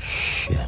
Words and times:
Shit. 0.00 0.58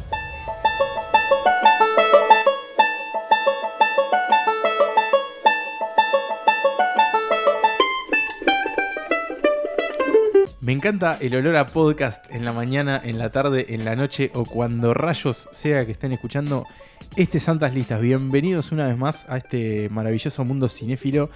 Me 10.61 10.71
encanta 10.71 11.17
el 11.19 11.35
olor 11.35 11.57
a 11.57 11.65
podcast 11.65 12.31
en 12.31 12.45
la 12.45 12.53
mañana, 12.53 13.01
en 13.03 13.19
la 13.19 13.29
tarde, 13.31 13.65
en 13.67 13.83
la 13.83 13.97
noche 13.97 14.31
o 14.33 14.45
cuando 14.45 14.93
rayos 14.93 15.49
sea 15.51 15.85
que 15.85 15.91
estén 15.91 16.13
escuchando 16.13 16.65
este 17.17 17.41
Santas 17.41 17.73
Listas. 17.73 17.99
Bienvenidos 17.99 18.71
una 18.71 18.87
vez 18.87 18.97
más 18.97 19.27
a 19.27 19.35
este 19.35 19.89
maravilloso 19.89 20.45
mundo 20.45 20.69
cinéfilo. 20.69 21.29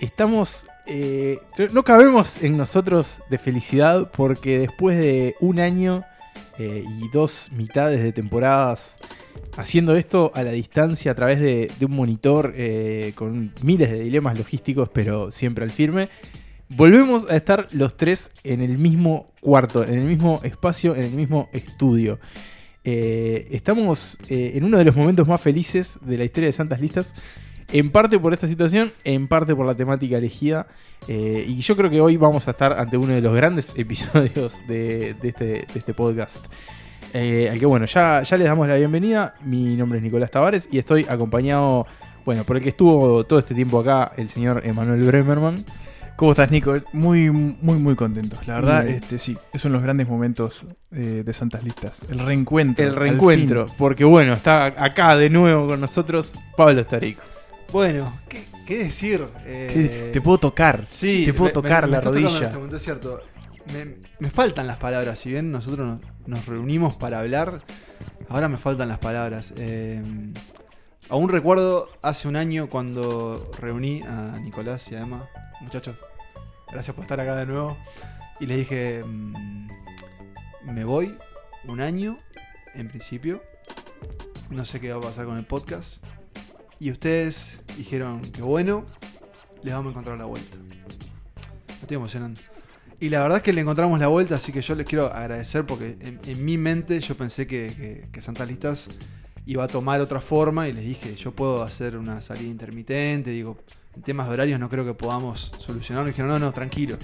Estamos. 0.00 0.64
eh, 0.86 1.38
no 1.74 1.84
cabemos 1.84 2.42
en 2.42 2.56
nosotros 2.56 3.20
de 3.28 3.36
felicidad 3.36 4.10
porque 4.10 4.58
después 4.58 4.98
de 4.98 5.34
un 5.40 5.60
año 5.60 6.04
eh, 6.58 6.84
y 6.86 7.08
dos 7.10 7.50
mitades 7.52 8.02
de 8.02 8.10
temporadas 8.10 8.96
haciendo 9.58 9.94
esto 9.96 10.32
a 10.34 10.42
la 10.42 10.52
distancia 10.52 11.12
a 11.12 11.14
través 11.14 11.38
de, 11.38 11.70
un 11.84 11.92
monitor 11.92 12.54
eh, 12.56 13.12
con 13.14 13.52
miles 13.62 13.90
de 13.90 14.00
dilemas 14.00 14.38
logísticos, 14.38 14.88
pero 14.88 15.30
siempre 15.30 15.64
al 15.64 15.70
firme. 15.70 16.08
Volvemos 16.70 17.28
a 17.28 17.36
estar 17.36 17.66
los 17.72 17.98
tres 17.98 18.30
en 18.42 18.62
el 18.62 18.78
mismo 18.78 19.32
cuarto, 19.42 19.84
en 19.84 19.98
el 19.98 20.04
mismo 20.04 20.40
espacio, 20.44 20.94
en 20.96 21.02
el 21.02 21.12
mismo 21.12 21.50
estudio. 21.52 22.20
Estamos 22.82 24.16
en 24.28 24.64
uno 24.64 24.78
de 24.78 24.84
los 24.84 24.96
momentos 24.96 25.28
más 25.28 25.40
felices 25.40 25.98
de 26.00 26.16
la 26.16 26.24
historia 26.24 26.46
de 26.46 26.52
Santas 26.52 26.80
Listas. 26.80 27.12
En 27.72 27.90
parte 27.90 28.18
por 28.18 28.32
esta 28.32 28.48
situación, 28.48 28.92
en 29.04 29.28
parte 29.28 29.54
por 29.54 29.64
la 29.64 29.74
temática 29.76 30.18
elegida. 30.18 30.66
Eh, 31.06 31.44
y 31.46 31.60
yo 31.60 31.76
creo 31.76 31.88
que 31.88 32.00
hoy 32.00 32.16
vamos 32.16 32.48
a 32.48 32.50
estar 32.50 32.72
ante 32.72 32.96
uno 32.96 33.14
de 33.14 33.20
los 33.20 33.34
grandes 33.34 33.72
episodios 33.76 34.56
de, 34.66 35.14
de 35.14 35.28
este, 35.28 35.44
de 35.44 35.66
este 35.74 35.94
podcast. 35.94 36.46
Eh, 37.12 37.48
al 37.50 37.58
que 37.58 37.66
bueno, 37.66 37.86
ya, 37.86 38.22
ya 38.22 38.36
les 38.36 38.46
damos 38.46 38.66
la 38.66 38.76
bienvenida. 38.76 39.34
Mi 39.44 39.76
nombre 39.76 39.98
es 39.98 40.02
Nicolás 40.02 40.30
Tavares 40.32 40.68
y 40.72 40.78
estoy 40.78 41.06
acompañado, 41.08 41.86
bueno, 42.24 42.44
por 42.44 42.56
el 42.56 42.62
que 42.62 42.70
estuvo 42.70 43.24
todo 43.24 43.38
este 43.38 43.54
tiempo 43.54 43.78
acá, 43.78 44.12
el 44.16 44.28
señor 44.28 44.62
Emanuel 44.64 45.02
Bremerman. 45.02 45.64
¿Cómo 46.16 46.32
estás, 46.32 46.50
Nico? 46.50 46.76
Muy, 46.92 47.30
muy, 47.30 47.78
muy 47.78 47.94
contento. 47.94 48.36
La 48.46 48.56
verdad, 48.56 48.86
este 48.86 49.18
sí, 49.18 49.38
es 49.54 49.64
uno 49.64 49.72
de 49.72 49.76
los 49.78 49.82
grandes 49.84 50.06
momentos 50.06 50.66
eh, 50.92 51.22
de 51.24 51.32
Santas 51.32 51.64
Listas. 51.64 52.02
El 52.10 52.18
reencuentro. 52.18 52.84
El 52.84 52.94
reencuentro, 52.94 53.66
porque 53.78 54.04
bueno, 54.04 54.34
está 54.34 54.66
acá 54.66 55.16
de 55.16 55.30
nuevo 55.30 55.66
con 55.66 55.80
nosotros 55.80 56.34
Pablo 56.56 56.82
Starico. 56.82 57.22
Bueno, 57.72 58.12
¿qué, 58.28 58.46
qué 58.66 58.78
decir? 58.84 59.26
Eh, 59.44 59.70
¿Qué- 59.72 60.10
Te 60.12 60.20
puedo 60.20 60.38
tocar. 60.38 60.86
sí, 60.90 61.24
te 61.26 61.32
puedo 61.32 61.46
me- 61.50 61.52
tocar 61.52 61.84
me- 61.84 61.88
me 61.88 61.92
la 61.92 61.98
en 61.98 62.04
rodilla. 62.04 62.76
es 62.76 62.82
cierto. 62.82 63.20
Me, 63.72 63.96
me 64.18 64.30
faltan 64.30 64.66
las 64.66 64.78
palabras. 64.78 65.18
Si 65.18 65.30
bien 65.30 65.52
nosotros 65.52 65.86
nos, 65.86 66.00
nos 66.26 66.46
reunimos 66.46 66.96
para 66.96 67.20
hablar, 67.20 67.62
ahora 68.28 68.48
me 68.48 68.58
faltan 68.58 68.88
las 68.88 68.98
palabras. 68.98 69.54
Eh, 69.58 70.02
aún 71.08 71.28
recuerdo 71.28 71.88
hace 72.02 72.26
un 72.26 72.36
año 72.36 72.68
cuando 72.68 73.50
reuní 73.60 74.02
a 74.02 74.38
Nicolás 74.40 74.90
y 74.90 74.96
a 74.96 75.00
Emma. 75.00 75.28
Muchachos, 75.60 75.96
gracias 76.72 76.94
por 76.94 77.04
estar 77.04 77.20
acá 77.20 77.36
de 77.36 77.46
nuevo. 77.46 77.76
Y 78.40 78.46
les 78.46 78.56
dije, 78.58 79.04
mm, 79.04 79.68
me 80.64 80.84
voy 80.84 81.14
un 81.66 81.80
año, 81.80 82.18
en 82.74 82.88
principio. 82.88 83.42
No 84.48 84.64
sé 84.64 84.80
qué 84.80 84.90
va 84.92 84.98
a 84.98 85.02
pasar 85.02 85.26
con 85.26 85.36
el 85.36 85.44
podcast. 85.44 86.02
Y 86.80 86.90
ustedes 86.90 87.62
dijeron 87.76 88.22
que 88.22 88.40
bueno, 88.40 88.86
les 89.62 89.74
vamos 89.74 89.88
a 89.88 89.90
encontrar 89.90 90.16
la 90.18 90.24
vuelta. 90.24 90.56
Estoy 91.82 91.96
emocionando. 91.96 92.40
Y 92.98 93.10
la 93.10 93.20
verdad 93.20 93.38
es 93.38 93.42
que 93.42 93.52
le 93.52 93.60
encontramos 93.60 94.00
la 94.00 94.08
vuelta, 94.08 94.36
así 94.36 94.50
que 94.50 94.62
yo 94.62 94.74
les 94.74 94.86
quiero 94.86 95.06
agradecer 95.06 95.66
porque 95.66 95.96
en, 96.00 96.44
mi 96.44 96.56
mente 96.56 96.98
yo 97.00 97.16
pensé 97.16 97.46
que, 97.46 97.68
que, 97.68 98.08
que 98.10 98.22
Santas 98.22 98.48
Listas 98.48 98.88
iba 99.44 99.64
a 99.64 99.68
tomar 99.68 100.00
otra 100.00 100.22
forma 100.22 100.68
y 100.68 100.72
les 100.72 100.84
dije, 100.84 101.14
yo 101.16 101.32
puedo 101.32 101.62
hacer 101.62 101.96
una 101.96 102.22
salida 102.22 102.48
intermitente, 102.48 103.30
digo, 103.30 103.58
en 103.94 104.02
temas 104.02 104.28
de 104.28 104.34
horarios 104.34 104.58
no 104.58 104.70
creo 104.70 104.84
que 104.84 104.94
podamos 104.94 105.52
solucionarlo. 105.58 106.08
Y 106.08 106.12
dijeron, 106.12 106.30
no, 106.30 106.38
no, 106.38 106.52
tranquilo, 106.52 106.96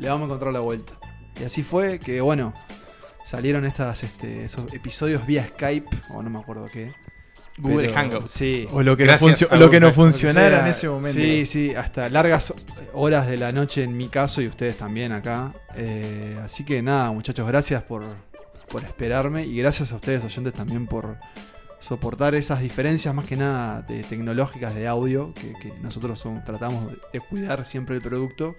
le 0.00 0.08
vamos 0.08 0.22
a 0.22 0.26
encontrar 0.26 0.52
la 0.52 0.60
vuelta. 0.60 0.94
Y 1.40 1.44
así 1.44 1.62
fue 1.62 2.00
que, 2.00 2.20
bueno, 2.20 2.52
salieron 3.24 3.64
estas, 3.64 4.02
este, 4.02 4.44
esos 4.44 4.72
episodios 4.72 5.24
vía 5.24 5.46
Skype, 5.46 5.90
o 6.10 6.22
no 6.22 6.30
me 6.30 6.40
acuerdo 6.40 6.66
qué. 6.66 6.94
Google 7.58 7.88
pero- 7.88 7.94
Hangouts. 7.94 8.32
Sí. 8.32 8.66
O 8.72 8.82
lo 8.82 8.96
que, 8.96 9.04
Gracias 9.04 9.48
no, 9.50 9.56
lo 9.56 9.70
que 9.70 9.78
no 9.80 9.86
Google. 9.92 9.92
funcionara 10.10 10.60
en 10.60 10.66
ese 10.66 10.88
momento. 10.88 11.18
Sí, 11.20 11.46
sí, 11.46 11.74
hasta 11.74 12.08
largas 12.08 12.52
horas 12.92 13.26
de 13.28 13.36
la 13.36 13.52
noche 13.52 13.84
en 13.84 13.96
mi 13.96 14.08
caso 14.08 14.42
y 14.42 14.48
ustedes 14.48 14.76
también 14.76 15.12
acá. 15.12 15.54
Eh, 15.76 16.36
así 16.44 16.64
que 16.64 16.82
nada, 16.82 17.12
muchachos, 17.12 17.46
gracias 17.46 17.82
por, 17.84 18.04
por 18.68 18.82
esperarme 18.84 19.44
y 19.46 19.56
gracias 19.58 19.92
a 19.92 19.96
ustedes, 19.96 20.24
oyentes, 20.24 20.52
también 20.52 20.86
por 20.86 21.16
soportar 21.78 22.34
esas 22.34 22.60
diferencias 22.60 23.14
más 23.14 23.26
que 23.26 23.36
nada 23.36 23.82
de 23.82 24.02
tecnológicas 24.02 24.74
de 24.74 24.88
audio 24.88 25.32
que, 25.34 25.52
que 25.60 25.72
nosotros 25.80 26.18
son- 26.18 26.42
tratamos 26.44 26.92
de 27.12 27.20
cuidar 27.20 27.64
siempre 27.64 27.94
el 27.94 28.02
producto. 28.02 28.56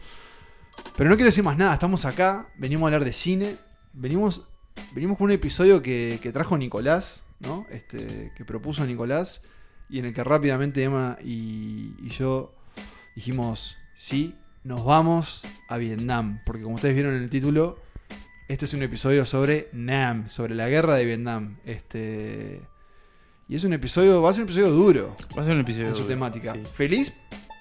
Pero 0.95 1.09
no 1.09 1.15
quiero 1.17 1.27
decir 1.29 1.43
más 1.43 1.57
nada, 1.57 1.73
estamos 1.73 2.05
acá, 2.05 2.47
venimos 2.57 2.83
a 2.83 2.87
hablar 2.87 3.03
de 3.03 3.11
cine, 3.13 3.55
venimos, 3.93 4.45
venimos 4.93 5.17
con 5.17 5.25
un 5.25 5.31
episodio 5.31 5.81
que, 5.81 6.19
que 6.21 6.31
trajo 6.31 6.57
Nicolás, 6.57 7.23
¿no? 7.45 7.65
Este, 7.71 8.31
que 8.35 8.45
propuso 8.45 8.85
Nicolás 8.85 9.41
y 9.89 9.99
en 9.99 10.05
el 10.05 10.13
que 10.13 10.23
rápidamente 10.23 10.83
Emma 10.83 11.17
y, 11.23 11.93
y 12.03 12.09
yo 12.09 12.53
dijimos, 13.15 13.77
sí, 13.95 14.35
nos 14.63 14.83
vamos 14.83 15.41
a 15.69 15.77
Vietnam, 15.77 16.41
porque 16.45 16.63
como 16.63 16.75
ustedes 16.75 16.95
vieron 16.95 17.15
en 17.15 17.23
el 17.23 17.29
título, 17.29 17.79
este 18.47 18.65
es 18.65 18.73
un 18.73 18.83
episodio 18.83 19.25
sobre 19.25 19.69
Nam, 19.73 20.27
sobre 20.29 20.55
la 20.55 20.67
guerra 20.69 20.95
de 20.95 21.05
Vietnam. 21.05 21.57
Este, 21.65 22.61
y 23.47 23.55
es 23.55 23.63
un 23.63 23.73
episodio, 23.73 24.21
va 24.21 24.31
a 24.31 24.33
ser 24.33 24.43
un 24.43 24.49
episodio 24.49 24.71
duro 24.71 25.15
Va 25.37 25.41
a 25.41 25.45
ser 25.45 25.53
un 25.53 25.61
episodio. 25.61 25.87
en 25.87 25.93
su 25.95 26.01
duro, 26.01 26.09
temática. 26.13 26.53
sí. 26.53 26.61
Feliz 26.73 27.13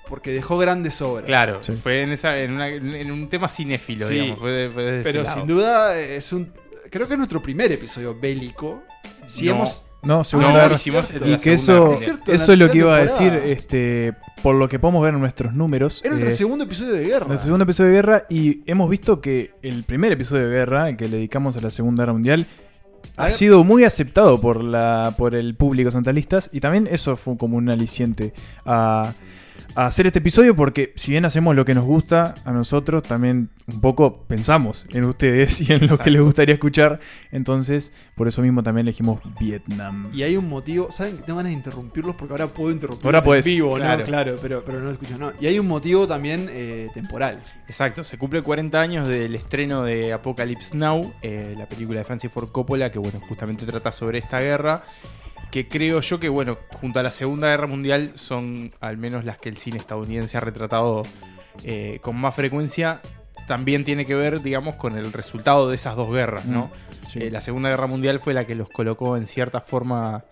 porque 0.08 0.32
dejó 0.32 0.58
grandes 0.58 1.00
obras. 1.02 1.24
Claro, 1.24 1.62
Sí. 1.62 1.72
fue 1.72 2.02
en, 2.02 2.12
esa, 2.12 2.36
en, 2.38 2.52
una- 2.52 2.68
en 2.68 3.10
un 3.10 3.28
tema 3.30 3.48
cinéfilo, 3.48 4.06
Sí. 4.06 4.14
digamos. 4.14 4.38
Fue 4.40 4.50
de- 4.50 4.70
fue 4.70 4.82
desde 4.84 5.02
Pero 5.02 5.24
sin 5.24 5.46
duda 5.46 5.98
es 5.98 6.30
un... 6.32 6.52
Creo 6.90 7.06
que 7.06 7.14
es 7.14 7.18
nuestro 7.18 7.42
primer 7.42 7.72
episodio 7.72 8.14
bélico. 8.18 8.82
Si 9.26 9.46
No. 9.46 9.52
hemos... 9.52 9.82
No, 10.02 10.18
No, 10.18 10.22
Ah, 10.40 10.52
guerra. 10.52 10.66
es 10.66 10.74
hicimos 10.74 11.10
el 11.12 11.20
de 11.20 11.30
Y 11.32 11.36
que 11.38 11.54
eso, 11.54 11.94
Es 11.94 12.00
cierto, 12.02 12.30
eso 12.30 12.52
es 12.52 12.58
lo 12.58 12.70
que 12.70 12.78
iba 12.78 12.94
a 12.94 12.98
decir, 12.98 13.32
este, 13.32 14.12
por 14.42 14.54
lo 14.54 14.68
que 14.68 14.78
podemos 14.78 15.02
ver 15.02 15.14
en 15.14 15.20
nuestros 15.20 15.54
números. 15.54 16.02
Es 16.04 16.10
nuestro 16.10 16.28
eh, 16.30 16.34
segundo 16.34 16.64
episodio 16.64 16.92
de 16.92 17.04
guerra. 17.06 17.26
Nuestro 17.26 17.44
segundo 17.46 17.64
episodio 17.64 17.90
de 17.90 17.96
guerra 17.96 18.24
y 18.28 18.60
hemos 18.66 18.90
visto 18.90 19.22
que 19.22 19.52
el 19.62 19.82
primer 19.84 20.12
episodio 20.12 20.46
de 20.46 20.54
guerra, 20.54 20.90
el 20.90 20.98
que 20.98 21.08
le 21.08 21.16
dedicamos 21.16 21.56
a 21.56 21.62
la 21.62 21.70
Segunda 21.70 22.02
Guerra 22.02 22.12
Mundial, 22.12 22.46
ha 23.16 23.30
sido 23.30 23.64
muy 23.64 23.84
aceptado 23.84 24.40
por 24.40 24.62
la 24.62 25.14
por 25.16 25.34
el 25.34 25.54
público 25.54 25.90
santalistas 25.90 26.50
y 26.52 26.60
también 26.60 26.86
eso 26.90 27.16
fue 27.16 27.36
como 27.38 27.56
un 27.56 27.70
aliciente 27.70 28.34
a, 28.66 29.14
a 29.76 29.86
hacer 29.86 30.06
este 30.06 30.20
episodio 30.20 30.54
porque 30.54 30.92
si 30.96 31.10
bien 31.10 31.24
hacemos 31.24 31.54
lo 31.56 31.64
que 31.64 31.74
nos 31.74 31.84
gusta 31.84 32.34
a 32.44 32.52
nosotros, 32.52 33.02
también 33.02 33.50
un 33.66 33.80
poco 33.80 34.24
pensamos 34.28 34.86
en 34.90 35.04
ustedes 35.04 35.60
y 35.60 35.72
en 35.72 35.80
lo 35.80 35.84
Exacto. 35.84 36.04
que 36.04 36.10
les 36.10 36.22
gustaría 36.22 36.54
escuchar. 36.54 37.00
Entonces, 37.32 37.92
por 38.14 38.28
eso 38.28 38.42
mismo 38.42 38.62
también 38.62 38.86
elegimos 38.86 39.20
Vietnam. 39.40 40.10
Y 40.12 40.22
hay 40.22 40.36
un 40.36 40.48
motivo, 40.48 40.92
¿saben? 40.92 41.18
Tengo 41.18 41.38
ganas 41.38 41.50
de 41.50 41.54
interrumpirlos 41.54 42.14
porque 42.14 42.34
ahora 42.34 42.46
puedo 42.48 42.70
interrumpirlos 42.70 43.06
Ahora 43.06 43.18
en 43.18 43.24
podés, 43.24 43.44
vivo, 43.44 43.74
claro. 43.74 43.98
¿no? 43.98 44.04
Claro, 44.04 44.36
pero, 44.40 44.64
pero 44.64 44.78
no 44.78 44.86
lo 44.86 44.92
escucho, 44.92 45.18
no. 45.18 45.32
Y 45.40 45.46
hay 45.46 45.58
un 45.58 45.66
motivo 45.66 46.06
también 46.06 46.48
eh, 46.50 46.88
temporal. 46.94 47.42
Exacto, 47.66 48.04
se 48.04 48.18
cumple 48.18 48.42
40 48.42 48.80
años 48.80 49.08
del 49.08 49.34
estreno 49.34 49.82
de 49.82 50.12
Apocalypse 50.12 50.76
Now, 50.76 51.14
eh, 51.22 51.54
la 51.56 51.66
película 51.66 51.98
de 51.98 52.04
Francis 52.04 52.30
Ford 52.30 52.50
Coppola, 52.50 52.90
que 52.92 52.98
bueno, 52.98 53.20
justamente 53.28 53.66
trata 53.66 53.90
sobre 53.92 54.18
esta 54.18 54.40
guerra, 54.40 54.84
que 55.54 55.68
creo 55.68 56.00
yo 56.00 56.18
que 56.18 56.28
bueno, 56.28 56.58
junto 56.72 56.98
a 56.98 57.04
la 57.04 57.12
Segunda 57.12 57.46
Guerra 57.46 57.68
Mundial 57.68 58.10
son 58.16 58.74
al 58.80 58.96
menos 58.96 59.24
las 59.24 59.38
que 59.38 59.48
el 59.48 59.56
cine 59.56 59.78
estadounidense 59.78 60.36
ha 60.36 60.40
retratado 60.40 61.02
eh, 61.62 62.00
con 62.02 62.16
más 62.16 62.34
frecuencia. 62.34 63.00
También 63.46 63.84
tiene 63.84 64.04
que 64.04 64.16
ver, 64.16 64.42
digamos, 64.42 64.74
con 64.74 64.98
el 64.98 65.12
resultado 65.12 65.68
de 65.68 65.76
esas 65.76 65.94
dos 65.94 66.10
guerras, 66.12 66.44
¿no? 66.44 66.64
Mm, 66.64 67.08
sí. 67.08 67.18
Eh, 67.22 67.30
la 67.30 67.40
Segunda 67.40 67.70
Guerra 67.70 67.86
Mundial 67.86 68.18
fue 68.18 68.34
la 68.34 68.44
que 68.44 68.56
los 68.56 68.68
colocó 68.68 69.16
en 69.16 69.28
cierta 69.28 69.60
forma 69.60 70.24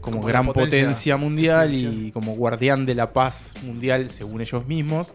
como, 0.00 0.20
Como 0.20 0.26
gran 0.26 0.46
potencia, 0.46 0.80
potencia 0.80 1.16
mundial 1.18 1.74
y 1.74 2.10
como 2.10 2.34
guardián 2.34 2.86
de 2.86 2.94
la 2.94 3.12
paz 3.12 3.52
mundial, 3.62 4.08
según 4.08 4.40
ellos 4.40 4.66
mismos. 4.66 5.12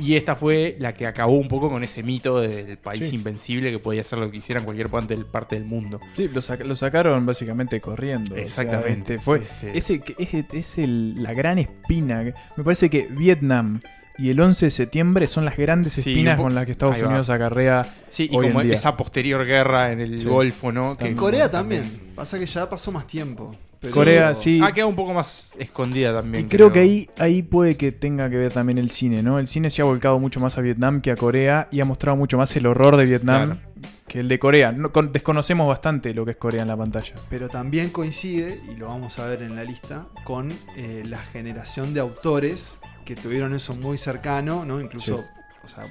Y 0.00 0.16
esta 0.16 0.34
fue 0.34 0.76
la 0.78 0.94
que 0.94 1.06
acabó 1.06 1.32
un 1.36 1.48
poco 1.48 1.68
con 1.70 1.84
ese 1.84 2.02
mito 2.02 2.40
del 2.40 2.78
país 2.78 3.08
Sí. 3.10 3.16
invencible 3.16 3.70
que 3.70 3.78
podía 3.78 4.00
hacer 4.00 4.18
lo 4.18 4.26
que 4.30 4.38
quisiera 4.38 4.58
en 4.60 4.64
cualquier 4.64 4.88
parte 4.88 5.14
del, 5.14 5.26
parte 5.26 5.56
del 5.56 5.64
mundo. 5.66 6.00
Sí, 6.16 6.28
lo, 6.32 6.40
saca- 6.40 6.64
lo 6.64 6.74
sacaron 6.74 7.26
básicamente 7.26 7.80
corriendo. 7.80 8.32
o 8.32 8.36
sea, 8.36 8.44
Exactamente. 8.44 9.14
este, 9.14 9.20
fue 9.24 9.42
Este- 9.62 9.76
ese 9.78 10.02
es, 10.18 10.44
es 10.54 10.78
el- 10.78 11.22
la 11.22 11.34
gran 11.34 11.58
espina. 11.58 12.22
Me 12.56 12.64
parece 12.64 12.88
que 12.88 13.06
Vietnam 13.10 13.80
y 14.20 14.30
el 14.30 14.40
11 14.40 14.66
de 14.66 14.70
septiembre 14.70 15.26
son 15.28 15.44
las 15.44 15.56
grandes 15.56 15.94
Sí, 15.94 16.00
espinas 16.00 16.38
con 16.38 16.54
las 16.54 16.66
que 16.66 16.72
Estados. 16.72 17.00
Unidos 17.00 17.30
acarrea. 17.30 17.86
Sí, 18.10 18.28
y 18.30 18.36
hoy 18.36 18.48
como 18.48 18.60
en 18.60 18.66
día. 18.68 18.76
esa 18.76 18.96
posterior 18.96 19.44
guerra 19.46 19.92
en 19.92 20.00
el 20.00 20.20
Sí. 20.20 20.26
Golfo, 20.26 20.70
¿no? 20.72 20.94
Que- 20.94 21.06
En 21.08 21.14
Corea 21.16 21.50
también. 21.50 22.10
Pasa 22.14 22.38
que 22.38 22.46
ya 22.46 22.68
pasó 22.68 22.92
más 22.92 23.06
tiempo. 23.06 23.54
pero- 23.80 23.94
Corea, 23.94 24.34
sí. 24.34 24.60
Ha 24.62 24.72
quedado 24.72 24.90
un 24.90 24.94
poco 24.96 25.14
más 25.14 25.46
escondida 25.58 26.12
también. 26.12 26.44
Y 26.44 26.48
creo 26.48 26.70
que 26.70 26.80
ahí, 26.80 27.08
ahí 27.18 27.42
puede 27.42 27.78
que 27.78 27.92
tenga 27.92 28.28
que 28.28 28.36
ver 28.36 28.52
también 28.52 28.76
el 28.76 28.90
cine, 28.90 29.22
¿no? 29.22 29.38
El 29.38 29.46
cine 29.48 29.70
se 29.70 29.80
ha 29.80 29.86
volcado 29.86 30.18
mucho 30.18 30.38
más 30.38 30.58
a 30.58 30.60
Vietnam 30.60 31.00
que 31.00 31.10
a 31.10 31.16
Corea 31.16 31.66
y 31.70 31.80
ha 31.80 31.86
mostrado 31.86 32.14
mucho 32.18 32.36
más 32.36 32.54
el 32.56 32.66
horror 32.66 32.98
de 32.98 33.06
Vietnam 33.06 33.58
que 34.06 34.20
el 34.20 34.28
de 34.28 34.38
Corea. 34.38 34.72
No, 34.72 34.92
con- 34.92 35.12
desconocemos 35.14 35.66
bastante 35.66 36.12
lo 36.12 36.26
que 36.26 36.32
es 36.32 36.36
Corea 36.36 36.60
en 36.60 36.68
la 36.68 36.76
pantalla. 36.76 37.14
Pero 37.30 37.48
también 37.48 37.88
coincide, 37.88 38.60
y 38.70 38.76
lo 38.76 38.88
vamos 38.88 39.18
a 39.18 39.24
ver 39.24 39.40
en 39.42 39.56
la 39.56 39.64
lista, 39.64 40.08
con 40.24 40.52
eh, 40.76 41.02
la 41.08 41.16
generación 41.18 41.94
de 41.94 42.00
autores 42.00 42.76
que 43.14 43.20
tuvieron 43.20 43.52
eso 43.54 43.74
muy 43.74 43.98
cercano, 43.98 44.64
¿no? 44.64 44.80
Incluso, 44.80 45.16
Sí. 45.18 45.24
o 45.64 45.68
sea, 45.68 45.84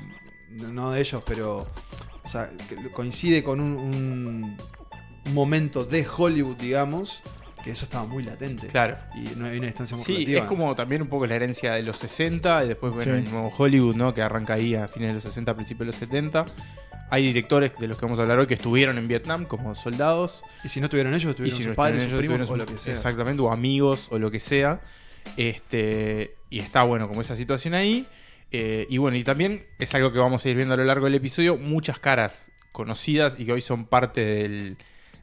no 0.50 0.92
de 0.92 1.01
ellos, 1.01 1.21
pero 1.27 1.68
o 2.24 2.27
sea, 2.30 2.50
que 2.69 2.75
coincide 2.92 3.44
con 3.44 3.60
un, 3.60 3.75
un- 3.77 4.57
un 5.25 5.33
momento 5.33 5.83
de 5.83 6.07
Hollywood, 6.07 6.56
digamos, 6.57 7.21
que 7.63 7.71
eso 7.71 7.83
estaba 7.86 8.06
muy 8.06 8.24
latente. 8.24 8.68
Claro. 8.68 8.98
Y 9.16 9.36
no 9.36 9.45
hay 9.48 9.57
una 9.57 9.68
distancia 9.68 9.98
muy 9.98 10.06
Sí, 10.06 10.13
relativa. 10.13 10.39
es 10.44 10.45
como 10.45 10.74
también 10.75 11.01
un 11.01 11.10
poco 11.10 11.25
la 11.25 11.36
herencia 11.36 11.74
de 11.74 11.83
los 11.83 11.98
60 11.98 12.63
y 12.63 12.69
después, 12.69 12.94
bueno, 12.94 13.12
Sí. 13.16 13.19
el 13.27 13.30
nuevo 13.31 13.51
Hollywood, 13.57 13.95
¿no? 13.95 14.13
Que 14.13 14.21
arranca 14.21 14.54
ahí 14.54 14.75
a 14.75 14.88
fines 14.88 15.10
de 15.10 15.13
los 15.16 15.24
60, 15.24 15.54
principios 15.56 15.80
de 15.80 15.86
los 15.88 15.95
70. 15.95 16.45
Hay 17.10 17.24
directores 17.25 17.71
de 17.80 17.88
los 17.88 17.98
que 17.98 18.06
vamos 18.06 18.19
a 18.19 18.21
hablar 18.21 18.39
hoy 18.39 18.48
que 18.48 18.54
estuvieron 18.54 18.98
en 18.98 19.07
Vietnam 19.10 19.45
como 19.45 19.75
soldados. 19.75 20.42
Y 20.63 20.69
si 20.69 20.80
no 20.80 20.88
tuvieron 20.88 21.13
ellos, 21.13 21.31
y 21.31 21.36
tuvieron 21.36 21.57
si 21.57 21.63
sus 21.63 21.71
no 21.71 21.75
padres, 21.75 22.04
sus 22.04 22.13
estuvieron 22.13 22.38
primos 22.38 22.50
o 22.51 22.56
lo 22.56 22.66
que 22.66 22.80
sea. 22.80 22.94
Exactamente, 22.94 23.42
o 23.42 23.51
amigos 23.51 24.07
o 24.12 24.19
lo 24.19 24.31
que 24.31 24.39
sea. 24.39 24.80
Este, 25.38 26.36
y 26.50 26.60
está 26.60 26.84
bueno 26.84 27.08
como 27.08 27.22
esa 27.22 27.36
situación 27.36 27.74
ahí. 27.74 28.06
Eh, 28.52 28.88
y 28.90 28.98
bueno, 28.98 29.18
y 29.18 29.24
también 29.24 29.66
es 29.80 29.94
algo 29.96 30.12
que 30.12 30.20
vamos 30.20 30.44
a 30.46 30.50
ir 30.50 30.56
viendo 30.56 30.74
a 30.74 30.78
lo 30.78 30.84
largo 30.84 31.06
del 31.06 31.16
episodio, 31.16 31.58
muchas 31.58 32.00
caras 32.00 32.52
conocidas 32.72 33.36
y 33.40 33.46
que 33.46 33.54
hoy 33.54 33.62
son 33.62 33.86
parte 33.86 34.22
del- 34.22 34.78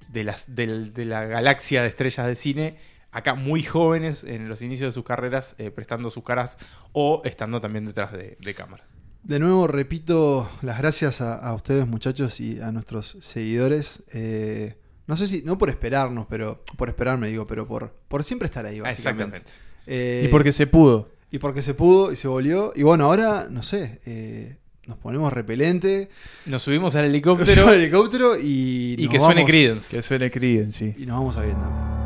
de, 0.08 0.24
las, 0.24 0.54
del- 0.54 0.92
de 0.94 1.04
la 1.04 1.24
galaxia 1.24 1.82
de 1.82 1.88
estrellas 1.88 2.26
de 2.26 2.36
cine, 2.36 2.76
acá 3.10 3.34
muy 3.34 3.62
jóvenes 3.62 4.22
en 4.24 4.48
los 4.48 4.62
inicios 4.62 4.88
de 4.88 4.92
sus 4.92 5.04
carreras, 5.04 5.56
eh, 5.58 5.70
prestando 5.70 6.10
sus 6.10 6.22
caras 6.22 6.56
o 6.92 7.22
estando 7.24 7.60
también 7.60 7.84
detrás 7.86 8.12
de, 8.12 8.36
de 8.40 8.54
cámara. 8.54 8.84
De 9.24 9.40
nuevo, 9.40 9.66
repito 9.66 10.48
las 10.62 10.78
gracias 10.78 11.20
a, 11.20 11.34
a 11.34 11.52
ustedes, 11.54 11.86
muchachos, 11.88 12.38
y 12.38 12.60
a 12.60 12.70
nuestros 12.70 13.16
seguidores. 13.20 14.04
Eh, 14.12 14.76
no 15.08 15.16
sé 15.16 15.26
si, 15.26 15.42
no 15.42 15.58
por 15.58 15.68
esperarnos, 15.70 16.26
pero 16.30 16.62
por 16.76 16.88
esperarme, 16.88 17.26
digo, 17.28 17.44
pero 17.46 17.66
por, 17.66 17.92
por 18.06 18.22
siempre 18.22 18.46
estar 18.46 18.64
ahí, 18.66 18.78
básicamente. 18.78 19.38
Exactamente. 19.38 19.65
Eh, 19.86 20.24
y 20.26 20.28
porque 20.28 20.52
se 20.52 20.66
pudo. 20.66 21.10
y 21.30 21.38
porque 21.38 21.62
se 21.62 21.74
pudo 21.74 22.12
y 22.12 22.16
se 22.16 22.28
volvió. 22.28 22.72
Y 22.74 22.82
bueno, 22.82 23.04
ahora, 23.04 23.46
no 23.50 23.62
sé, 23.62 24.00
eh, 24.06 24.56
nos 24.86 24.98
ponemos 24.98 25.32
repelente, 25.32 26.08
Nos 26.46 26.62
subimos 26.62 26.94
al 26.96 27.02
nos 27.02 27.10
helicóptero 27.10 27.46
subimos 27.52 27.70
al 27.72 27.80
helicóptero 27.80 28.36
y. 28.38 28.96
y 28.98 29.04
nos 29.04 29.12
que 29.12 29.20
suene 29.20 29.44
Creedence. 29.44 29.96
Que 29.96 30.02
suele 30.02 30.30
Creedence, 30.30 30.92
sí. 30.92 31.02
Y 31.02 31.06
nos 31.06 31.18
vamos 31.18 31.36
a 31.36 31.42
Vietnam. 31.42 32.05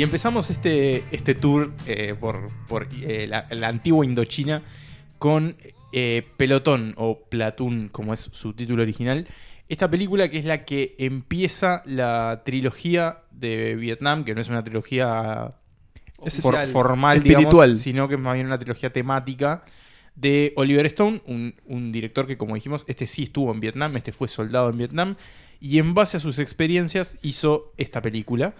Y 0.00 0.02
empezamos 0.02 0.48
este, 0.48 1.04
este 1.12 1.34
tour 1.34 1.74
eh, 1.86 2.14
por, 2.18 2.48
por, 2.68 2.88
eh, 3.02 3.26
la, 3.26 3.46
la 3.50 3.68
antigua 3.68 4.02
Indochina 4.02 4.62
con 5.18 5.58
eh, 5.92 6.26
Pelotón 6.38 6.94
o 6.96 7.24
Platoon, 7.28 7.90
como 7.90 8.14
es 8.14 8.30
su 8.32 8.54
título 8.54 8.82
original. 8.82 9.28
Esta 9.68 9.90
película 9.90 10.30
que 10.30 10.38
es 10.38 10.46
la 10.46 10.64
que 10.64 10.94
empieza 10.96 11.82
la 11.84 12.40
trilogía 12.46 13.24
de 13.30 13.74
Vietnam, 13.74 14.24
que 14.24 14.34
no 14.34 14.40
es 14.40 14.48
una 14.48 14.64
trilogía 14.64 15.52
for- 16.40 16.66
formal, 16.68 17.18
Espiritual. 17.18 17.68
digamos, 17.68 17.80
sino 17.82 18.08
que 18.08 18.14
es 18.14 18.20
más 18.22 18.32
bien 18.36 18.46
una 18.46 18.58
trilogía 18.58 18.90
temática 18.94 19.64
de 20.14 20.54
Oliver 20.56 20.86
Stone, 20.86 21.20
un, 21.26 21.56
un 21.66 21.92
director 21.92 22.26
que, 22.26 22.38
como 22.38 22.54
dijimos, 22.54 22.86
este 22.88 23.04
sí 23.04 23.24
estuvo 23.24 23.52
en 23.52 23.60
Vietnam, 23.60 23.94
este 23.98 24.12
fue 24.12 24.28
soldado 24.28 24.70
en 24.70 24.78
Vietnam, 24.78 25.16
y 25.60 25.76
en 25.76 25.92
base 25.92 26.16
a 26.16 26.20
sus 26.20 26.38
experiencias 26.38 27.18
hizo 27.20 27.74
esta 27.76 28.00
película. 28.00 28.54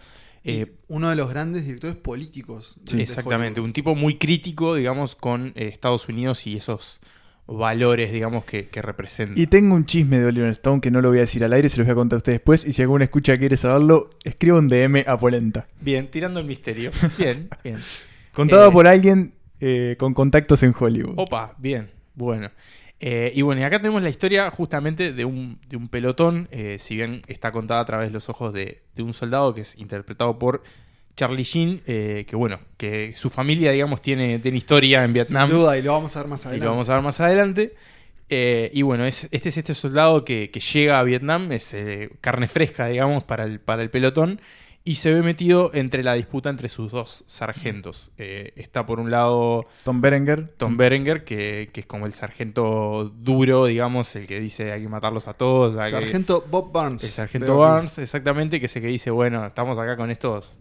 Eh, 0.44 0.72
uno 0.88 1.10
de 1.10 1.16
los 1.16 1.28
grandes 1.30 1.64
directores 1.66 1.96
políticos. 1.96 2.78
de- 2.84 2.96
de 2.96 3.02
Exactamente, 3.02 3.60
Hollywood. 3.60 3.66
un 3.68 3.72
tipo 3.74 3.94
muy 3.94 4.16
crítico, 4.16 4.74
digamos, 4.74 5.14
con 5.14 5.48
eh, 5.54 5.68
Estados 5.68 6.08
Unidos 6.08 6.46
y 6.46 6.56
esos 6.56 6.98
valores, 7.46 8.12
digamos, 8.12 8.44
que, 8.44 8.68
que 8.68 8.80
representa. 8.80 9.38
Y 9.38 9.46
tengo 9.48 9.74
un 9.74 9.84
chisme 9.84 10.18
de 10.18 10.26
Oliver 10.26 10.50
Stone 10.50 10.80
que 10.80 10.90
no 10.90 11.00
lo 11.00 11.08
voy 11.08 11.18
a 11.18 11.22
decir 11.22 11.42
al 11.44 11.52
aire, 11.52 11.68
se 11.68 11.78
los 11.78 11.86
voy 11.86 11.92
a 11.92 11.96
contar 11.96 12.16
a 12.16 12.18
ustedes 12.18 12.38
después. 12.38 12.64
Y 12.64 12.72
si 12.72 12.82
alguna 12.82 13.04
escucha 13.04 13.36
quiere 13.38 13.56
saberlo, 13.56 14.10
escriba 14.24 14.58
un 14.58 14.68
DM 14.68 15.04
a 15.06 15.18
Polenta. 15.18 15.66
Bien, 15.80 16.08
tirando 16.10 16.40
el 16.40 16.46
misterio. 16.46 16.90
Bien, 17.18 17.48
bien. 17.64 17.78
Contado 18.32 18.68
Eh, 18.68 18.72
por 18.72 18.86
alguien 18.86 19.34
eh, 19.60 19.96
con 19.98 20.14
contactos 20.14 20.62
en 20.62 20.72
Hollywood. 20.78 21.14
Opa, 21.18 21.54
bien, 21.58 21.90
bueno. 22.14 22.50
Eh, 23.02 23.32
y 23.34 23.40
bueno, 23.42 23.62
y 23.62 23.64
acá 23.64 23.78
tenemos 23.80 24.02
la 24.02 24.10
historia 24.10 24.50
justamente 24.50 25.12
de 25.14 25.24
un, 25.24 25.58
de 25.68 25.76
un 25.78 25.88
pelotón, 25.88 26.48
eh, 26.50 26.76
si 26.78 26.96
bien 26.96 27.22
está 27.28 27.50
contada 27.50 27.80
a 27.80 27.84
través 27.86 28.08
de 28.08 28.12
los 28.12 28.28
ojos 28.28 28.52
de, 28.52 28.82
de 28.94 29.02
un 29.02 29.14
soldado 29.14 29.54
que 29.54 29.62
es 29.62 29.74
interpretado 29.78 30.38
por 30.38 30.62
Charlie 31.16 31.42
Sheen, 31.44 31.80
eh, 31.86 32.24
que 32.28 32.36
bueno, 32.36 32.60
que 32.76 33.14
su 33.16 33.30
familia, 33.30 33.72
digamos, 33.72 34.02
tiene, 34.02 34.38
tiene 34.38 34.58
historia 34.58 35.02
en 35.02 35.12
Vietnam. 35.14 35.48
Sin 35.48 35.58
duda, 35.58 35.78
y 35.78 35.82
lo 35.82 35.92
vamos 35.92 36.14
a 36.16 36.20
ver 36.20 36.28
más 36.28 36.44
y 36.44 36.48
adelante. 36.48 36.64
lo 36.66 36.70
vamos 36.72 36.90
a 36.90 36.94
ver 36.94 37.02
más 37.02 37.20
adelante. 37.20 37.74
Y 38.28 38.82
bueno, 38.82 39.06
es- 39.06 39.26
este 39.32 39.48
es 39.48 39.56
este 39.56 39.74
soldado 39.74 40.24
que, 40.24 40.50
que 40.50 40.60
llega 40.60 41.00
a 41.00 41.02
Vietnam, 41.02 41.50
es 41.52 41.74
carne 42.20 42.46
fresca, 42.48 42.86
digamos, 42.86 43.24
para 43.24 43.44
el, 43.44 43.58
para 43.60 43.82
el 43.82 43.90
pelotón, 43.90 44.40
y 44.82 44.94
se 44.94 45.12
ve 45.12 45.22
metido 45.22 45.70
entre 45.74 46.02
la 46.02 46.14
disputa 46.14 46.48
entre 46.48 46.68
sus 46.68 46.90
dos 46.92 47.22
sargentos. 47.26 48.10
Eh, 48.16 48.52
está 48.56 48.86
por 48.86 48.98
un 48.98 49.10
lado 49.10 49.66
Tom 49.84 50.00
Berenger. 50.00 50.48
Tom 50.56 50.76
Berenger, 50.76 51.22
que, 51.24 51.68
que 51.72 51.80
es 51.80 51.86
como 51.86 52.06
el 52.06 52.14
sargento 52.14 53.12
duro, 53.14 53.66
digamos, 53.66 54.16
el 54.16 54.26
que 54.26 54.40
dice 54.40 54.72
hay 54.72 54.82
que 54.82 54.88
matarlos 54.88 55.28
a 55.28 55.34
todos. 55.34 55.76
hay 55.76 55.90
que- 55.92 55.98
Sargento 55.98 56.44
Bob 56.50 56.72
Barnes. 56.72 57.04
el 57.04 57.10
sargento 57.10 57.52
aquí. 57.52 57.72
Barnes, 57.72 57.98
exactamente, 57.98 58.58
que 58.58 58.66
es 58.66 58.76
el 58.76 58.82
que 58.82 58.88
dice, 58.88 59.10
bueno, 59.10 59.46
estamos 59.46 59.78
acá 59.78 59.96
con 59.96 60.10
estos... 60.10 60.58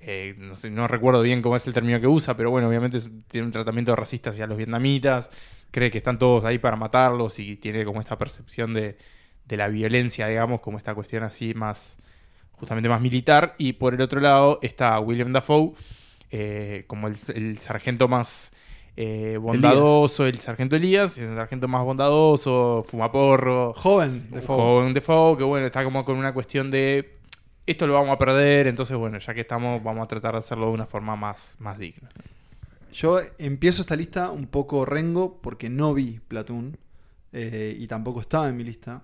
eh, 0.00 0.34
no, 0.38 0.56
sé, 0.56 0.68
no 0.68 0.88
recuerdo 0.88 1.22
bien 1.22 1.40
cómo 1.42 1.54
es 1.54 1.64
el 1.68 1.72
término 1.72 2.00
que 2.00 2.08
usa, 2.08 2.36
pero 2.36 2.50
bueno, 2.50 2.68
obviamente 2.68 2.98
tiene 3.28 3.46
un 3.46 3.52
tratamiento 3.52 3.94
racista 3.94 4.30
hacia 4.30 4.48
los 4.48 4.56
vietnamitas, 4.58 5.30
cree 5.70 5.92
que 5.92 5.98
están 5.98 6.18
todos 6.18 6.44
ahí 6.44 6.58
para 6.58 6.74
matarlos 6.76 7.38
y 7.38 7.56
tiene 7.56 7.84
como 7.84 8.00
esta 8.00 8.18
percepción 8.18 8.74
de, 8.74 8.98
de 9.46 9.56
la 9.56 9.68
violencia, 9.68 10.26
digamos, 10.26 10.60
como 10.60 10.78
esta 10.78 10.92
cuestión 10.96 11.22
así 11.22 11.54
más, 11.54 11.98
justamente 12.62 12.88
más 12.88 13.00
militar. 13.00 13.56
Y 13.58 13.72
por 13.72 13.92
el 13.92 14.00
otro 14.00 14.20
lado 14.20 14.60
está 14.62 15.00
William 15.00 15.32
Dafoe, 15.32 15.72
eh, 16.30 16.84
como 16.86 17.08
el, 17.08 17.16
el 17.34 17.58
sargento 17.58 18.06
más 18.06 18.52
eh, 18.96 19.36
bondadoso, 19.36 20.26
el 20.26 20.38
sargento 20.38 20.76
Elías, 20.76 21.18
es 21.18 21.28
el 21.28 21.34
sargento 21.34 21.66
más 21.66 21.82
bondadoso, 21.82 22.84
fumaporro, 22.86 23.72
Joven 23.74 24.28
Fogo. 24.44 24.80
joven 24.80 24.94
Defoe 24.94 25.36
que 25.36 25.42
bueno, 25.42 25.66
está 25.66 25.82
como 25.82 26.04
con 26.04 26.16
una 26.16 26.32
cuestión 26.32 26.70
de 26.70 27.18
esto 27.66 27.88
lo 27.88 27.94
vamos 27.94 28.14
a 28.14 28.18
perder, 28.18 28.68
entonces 28.68 28.96
bueno, 28.96 29.18
ya 29.18 29.34
que 29.34 29.40
estamos, 29.40 29.82
vamos 29.82 30.04
a 30.04 30.06
tratar 30.06 30.34
de 30.34 30.38
hacerlo 30.38 30.66
de 30.66 30.72
una 30.72 30.86
forma 30.86 31.16
más, 31.16 31.56
más 31.58 31.78
digna. 31.78 32.10
Yo 32.92 33.18
empiezo 33.38 33.82
esta 33.82 33.96
lista 33.96 34.30
un 34.30 34.46
poco 34.46 34.84
rengo 34.84 35.40
porque 35.42 35.68
no 35.68 35.94
vi 35.94 36.20
Platoon 36.28 36.76
eh, 37.32 37.76
y 37.76 37.88
tampoco 37.88 38.20
estaba 38.20 38.48
en 38.48 38.56
mi 38.56 38.62
lista. 38.62 39.02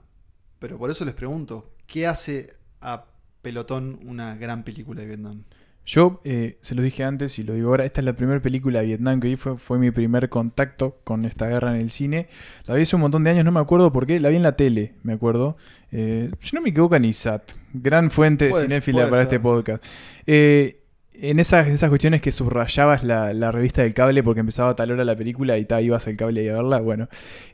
Pero 0.60 0.78
por 0.78 0.90
eso 0.90 1.04
les 1.04 1.14
pregunto, 1.14 1.72
¿qué 1.88 2.06
hace 2.06 2.52
a 2.80 3.04
Pelotón 3.48 3.98
una 4.04 4.36
gran 4.36 4.62
película 4.62 5.00
de 5.00 5.06
Vietnam? 5.06 5.42
Yo 5.86 6.20
eh, 6.24 6.58
se 6.60 6.74
lo 6.74 6.82
dije 6.82 7.02
antes 7.02 7.38
y 7.38 7.44
lo 7.44 7.54
digo 7.54 7.70
ahora, 7.70 7.86
esta 7.86 8.02
es 8.02 8.04
la 8.04 8.12
primera 8.12 8.42
película 8.42 8.80
de 8.80 8.84
Vietnam 8.84 9.20
que 9.20 9.28
vi, 9.28 9.36
fue, 9.36 9.56
fue 9.56 9.78
mi 9.78 9.90
primer 9.90 10.28
contacto 10.28 10.98
con 11.02 11.24
esta 11.24 11.48
guerra 11.48 11.70
en 11.74 11.80
el 11.80 11.88
cine. 11.88 12.28
La 12.66 12.74
vi 12.74 12.82
hace 12.82 12.94
un 12.96 13.00
montón 13.00 13.24
de 13.24 13.30
años, 13.30 13.46
no 13.46 13.52
me 13.52 13.60
acuerdo 13.60 13.90
por 13.90 14.06
qué, 14.06 14.20
la 14.20 14.28
vi 14.28 14.36
en 14.36 14.42
la 14.42 14.52
tele, 14.54 14.96
me 15.02 15.14
acuerdo. 15.14 15.56
Eh, 15.90 16.30
si 16.40 16.54
no 16.54 16.60
me 16.60 16.68
equivoco, 16.68 16.94
en 16.96 17.06
ISAT, 17.06 17.52
gran 17.72 18.10
fuente 18.10 18.50
Puede- 18.50 18.64
cinéfila 18.66 19.04
para 19.04 19.16
ser. 19.16 19.22
este 19.22 19.40
podcast. 19.40 19.82
Eh, 20.26 20.82
en 21.14 21.40
esas, 21.40 21.66
esas 21.68 21.88
cuestiones 21.88 22.20
que 22.20 22.32
subrayabas 22.32 23.02
la, 23.02 23.32
la 23.32 23.50
revista 23.50 23.80
del 23.82 23.94
cable 23.94 24.22
porque 24.22 24.40
empezaba 24.40 24.68
a 24.68 24.76
tal 24.76 24.90
hora 24.90 25.06
la 25.06 25.16
película 25.16 25.56
y 25.56 25.64
ta, 25.64 25.80
ibas 25.80 26.06
al 26.06 26.18
cable 26.18 26.44
y 26.44 26.48
a 26.50 26.52
verla, 26.52 26.80
bueno. 26.80 27.08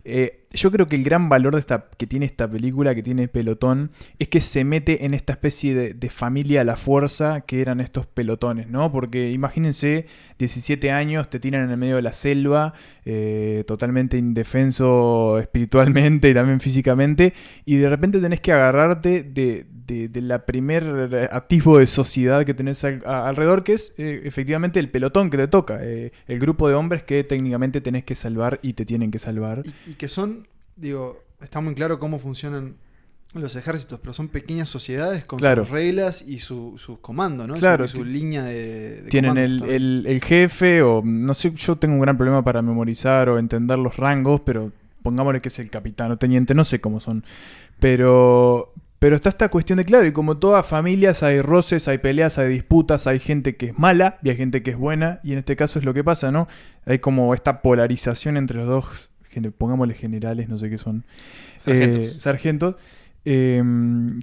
Eh, 0.05 0.44
yo 0.55 0.71
creo 0.71 0.87
que 0.87 0.97
el 0.97 1.05
gran 1.05 1.29
valor 1.29 1.55
de 1.55 1.61
esta, 1.61 1.87
que 1.97 2.07
tiene 2.07 2.27
esta 2.27 2.49
película, 2.49 2.95
que 2.95 3.03
tiene 3.03 3.29
Pelotón, 3.29 3.91
es 4.19 4.29
que 4.29 4.41
se 4.41 4.65
mete 4.65 5.05
en 5.05 5.13
esta 5.15 5.33
especie 5.33 5.75
de, 5.75 6.11
familia 6.11 6.61
a 6.61 6.65
la 6.65 6.77
fuerza 6.77 7.41
que 7.41 7.61
eran 7.61 7.81
estos 7.81 8.07
pelotones, 8.07 8.69
¿no? 8.69 8.93
Porque 8.93 9.33
imagínense, 9.33 10.07
17 10.39 10.93
años, 10.93 11.29
te 11.29 11.41
tiran 11.41 11.65
en 11.65 11.71
el 11.71 11.77
medio 11.77 11.97
de 11.97 12.03
la 12.03 12.13
selva, 12.13 12.75
eh, 13.05 13.65
totalmente 13.67 14.17
indefenso 14.17 15.39
espiritualmente 15.41 16.31
y 16.31 16.35
también 16.35 16.61
físicamente, 16.61 17.35
y 17.65 17.77
de 17.77 17.89
repente 17.89 18.21
tenés 18.21 18.41
que 18.41 18.53
agarrarte 18.53 19.23
de, 19.25 19.67
la 20.23 20.47
primer 20.47 21.29
atisbo 21.33 21.79
de 21.79 21.87
sociedad 21.87 22.45
que 22.45 22.55
tenés 22.55 22.85
alrededor, 22.85 23.65
que 23.65 23.73
es 23.75 23.95
eh, 23.99 24.23
efectivamente 24.25 24.79
el 24.79 24.89
pelotón 24.91 25.31
que 25.31 25.37
te 25.37 25.49
toca, 25.49 25.79
eh, 25.83 26.13
el 26.27 26.39
grupo 26.39 26.69
de 26.69 26.75
hombres 26.75 27.03
que 27.03 27.25
técnicamente 27.25 27.81
tenés 27.81 28.05
que 28.05 28.15
salvar 28.15 28.61
y 28.63 28.75
te 28.75 28.87
tienen 28.87 29.11
que 29.11 29.19
salvar. 29.19 29.63
Y 29.87 29.95
que 29.95 30.09
son, 30.09 30.44
digo, 30.77 31.17
está 31.41 31.61
muy 31.61 31.75
claro 31.75 31.99
cómo 31.99 32.19
funcionan 32.19 32.77
los 33.33 33.57
ejércitos, 33.57 33.99
pero 34.01 34.13
son 34.13 34.29
pequeñas 34.29 34.69
sociedades 34.69 35.25
con 35.25 35.41
Claro. 35.41 35.65
sus 35.65 35.73
reglas 35.73 36.23
y 36.23 36.39
su- 36.39 36.75
sus 36.79 37.01
comandos, 37.01 37.49
¿no? 37.49 37.55
Claro, 37.55 37.89
Su, 37.89 37.99
su 37.99 38.05
línea 38.05 38.45
de, 38.45 39.03
de 39.03 39.09
Tienen 39.11 39.37
el, 39.39 39.63
el- 39.65 40.05
el 40.07 40.23
jefe, 40.23 40.83
o 40.83 41.03
no 41.05 41.35
sé, 41.35 41.51
yo 41.53 41.75
tengo 41.77 41.95
un 41.95 42.01
gran 42.01 42.17
problema 42.17 42.45
para 42.45 42.63
memorizar 42.63 43.29
o 43.29 43.39
entender 43.41 43.77
los 43.79 43.97
rangos, 43.97 44.41
pero 44.43 44.71
pongámosle 45.03 45.41
que 45.41 45.49
es 45.49 45.59
el 45.59 45.69
capitán 45.69 46.13
o 46.13 46.17
teniente, 46.17 46.55
no 46.55 46.65
sé 46.65 46.81
cómo 46.81 47.01
son. 47.01 47.25
Pero, 47.81 48.73
pero 49.01 49.17
está 49.17 49.29
esta 49.29 49.49
cuestión 49.51 49.77
de 49.79 49.85
claro, 49.85 50.07
y 50.07 50.13
como 50.13 50.39
todas 50.39 50.65
familias 50.67 51.23
hay 51.23 51.43
roces, 51.43 51.89
hay 51.89 51.99
peleas, 51.99 52.39
hay 52.39 52.49
disputas, 52.49 53.07
hay 53.07 53.19
gente 53.19 53.57
que 53.57 53.67
es 53.67 53.79
mala 53.79 54.19
y 54.23 54.31
hay 54.31 54.37
gente 54.37 54.63
que 54.63 54.71
es 54.71 54.77
buena, 54.79 55.21
y 55.25 55.33
en 55.33 55.39
este 55.39 55.57
caso 55.57 55.79
es 55.79 55.85
lo 55.85 55.93
que 55.93 56.05
pasa, 56.05 56.31
¿no? 56.33 56.49
Hay 56.87 57.01
como 57.01 57.35
esta 57.35 57.61
polarización 57.63 58.37
entre 58.37 58.59
los 58.59 58.67
dos, 58.69 59.11
pongámosle 59.43 59.95
generales, 59.95 60.49
no 60.49 60.59
sé 60.59 60.71
qué 60.71 60.79
son, 60.79 61.05
Sargentos. 61.59 62.07
eh, 62.07 62.21
sargentos, 62.21 62.75
eh, 63.27 63.63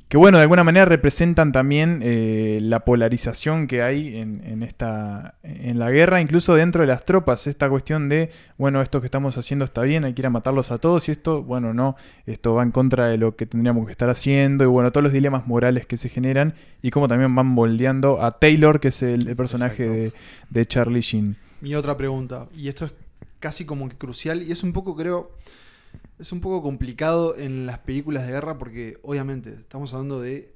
que 0.10 0.18
bueno, 0.18 0.38
de 0.38 0.44
alguna 0.44 0.64
manera 0.64 0.86
representan 0.86 1.52
también 1.52 2.02
eh, 2.04 2.60
la 2.62 2.82
polarización 2.82 3.66
que 3.66 3.82
hay 3.82 4.18
en, 4.20 4.44
en 4.46 4.62
esta 4.62 5.40
en 5.42 5.80
la 5.80 5.90
guerra, 5.90 6.22
incluso 6.22 6.54
dentro 6.54 6.82
de 6.82 6.88
las 6.88 7.04
tropas, 7.04 7.48
esta 7.48 7.68
cuestión 7.68 8.10
de, 8.10 8.30
bueno, 8.60 8.80
esto 8.80 9.02
que 9.02 9.08
estamos 9.08 9.40
haciendo 9.40 9.66
está 9.66 9.82
bien, 9.82 10.06
hay 10.06 10.14
que 10.14 10.22
ir 10.22 10.28
a 10.28 10.30
matarlos 10.30 10.70
a 10.70 10.78
todos, 10.78 11.10
y 11.10 11.14
esto, 11.14 11.42
bueno, 11.42 11.74
no, 11.74 11.96
esto 12.28 12.54
va 12.54 12.62
en 12.62 12.70
contra 12.70 13.08
de 13.08 13.18
lo 13.18 13.36
que 13.36 13.48
tendríamos 13.48 13.88
que 13.88 13.92
estar 13.92 14.10
haciendo, 14.12 14.66
y 14.66 14.68
bueno, 14.68 14.92
todos 14.92 15.04
los 15.04 15.14
dilemas 15.14 15.48
morales 15.48 15.88
que 15.88 15.98
se 15.98 16.08
generan, 16.08 16.54
y 16.84 16.92
como 16.92 17.08
también 17.08 17.34
van 17.34 17.48
moldeando 17.48 18.24
a 18.24 18.38
Taylor, 18.38 18.80
que 18.80 18.90
es 18.90 19.02
el, 19.02 19.28
el 19.28 19.36
personaje 19.36 19.90
de, 19.90 20.14
de 20.52 20.66
Charlie 20.68 21.02
Sheen. 21.02 21.38
Mi 21.60 21.74
otra 21.74 21.98
pregunta, 21.98 22.50
y 22.56 22.68
esto 22.68 22.86
es 22.86 22.94
casi 23.42 23.66
como 23.66 23.90
que 23.90 23.98
crucial, 23.98 24.42
y 24.44 24.54
es 24.54 24.64
un 24.64 24.72
poco, 24.72 24.96
creo, 24.96 25.32
es 26.20 26.32
un 26.32 26.40
poco 26.40 26.62
complicado 26.62 27.36
en 27.36 27.66
las 27.66 27.80
películas 27.80 28.26
de 28.26 28.32
guerra 28.32 28.58
porque 28.58 28.98
obviamente 29.02 29.52
estamos 29.52 29.92
hablando 29.94 30.22
de 30.22 30.54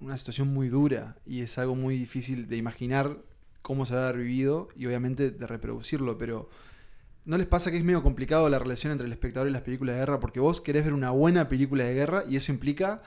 una 0.00 0.16
situación 0.16 0.52
muy 0.52 0.68
dura 0.68 1.16
y 1.26 1.40
es 1.40 1.58
algo 1.58 1.74
muy 1.74 1.98
difícil 1.98 2.48
de 2.48 2.56
imaginar 2.56 3.16
cómo 3.62 3.86
se 3.86 3.94
va 3.94 4.06
a 4.06 4.08
haber 4.10 4.22
vivido 4.22 4.68
y 4.76 4.86
obviamente 4.86 5.30
de 5.30 5.46
reproducirlo, 5.46 6.18
pero 6.18 6.48
¿no 7.24 7.36
les 7.36 7.46
pasa 7.46 7.70
que 7.70 7.78
es 7.78 7.84
medio 7.84 8.02
complicado 8.02 8.48
la 8.48 8.58
relación 8.58 8.92
entre 8.92 9.06
el 9.06 9.12
espectador 9.12 9.48
y 9.48 9.50
las 9.52 9.62
películas 9.62 9.96
de 9.96 10.00
guerra? 10.00 10.20
Porque 10.20 10.40
vos 10.40 10.60
querés 10.60 10.84
ver 10.84 10.92
una 10.92 11.10
buena 11.10 11.48
película 11.48 11.84
de 11.84 11.94
guerra 11.94 12.24
y 12.28 12.36
eso 12.36 12.52
implica 12.52 12.98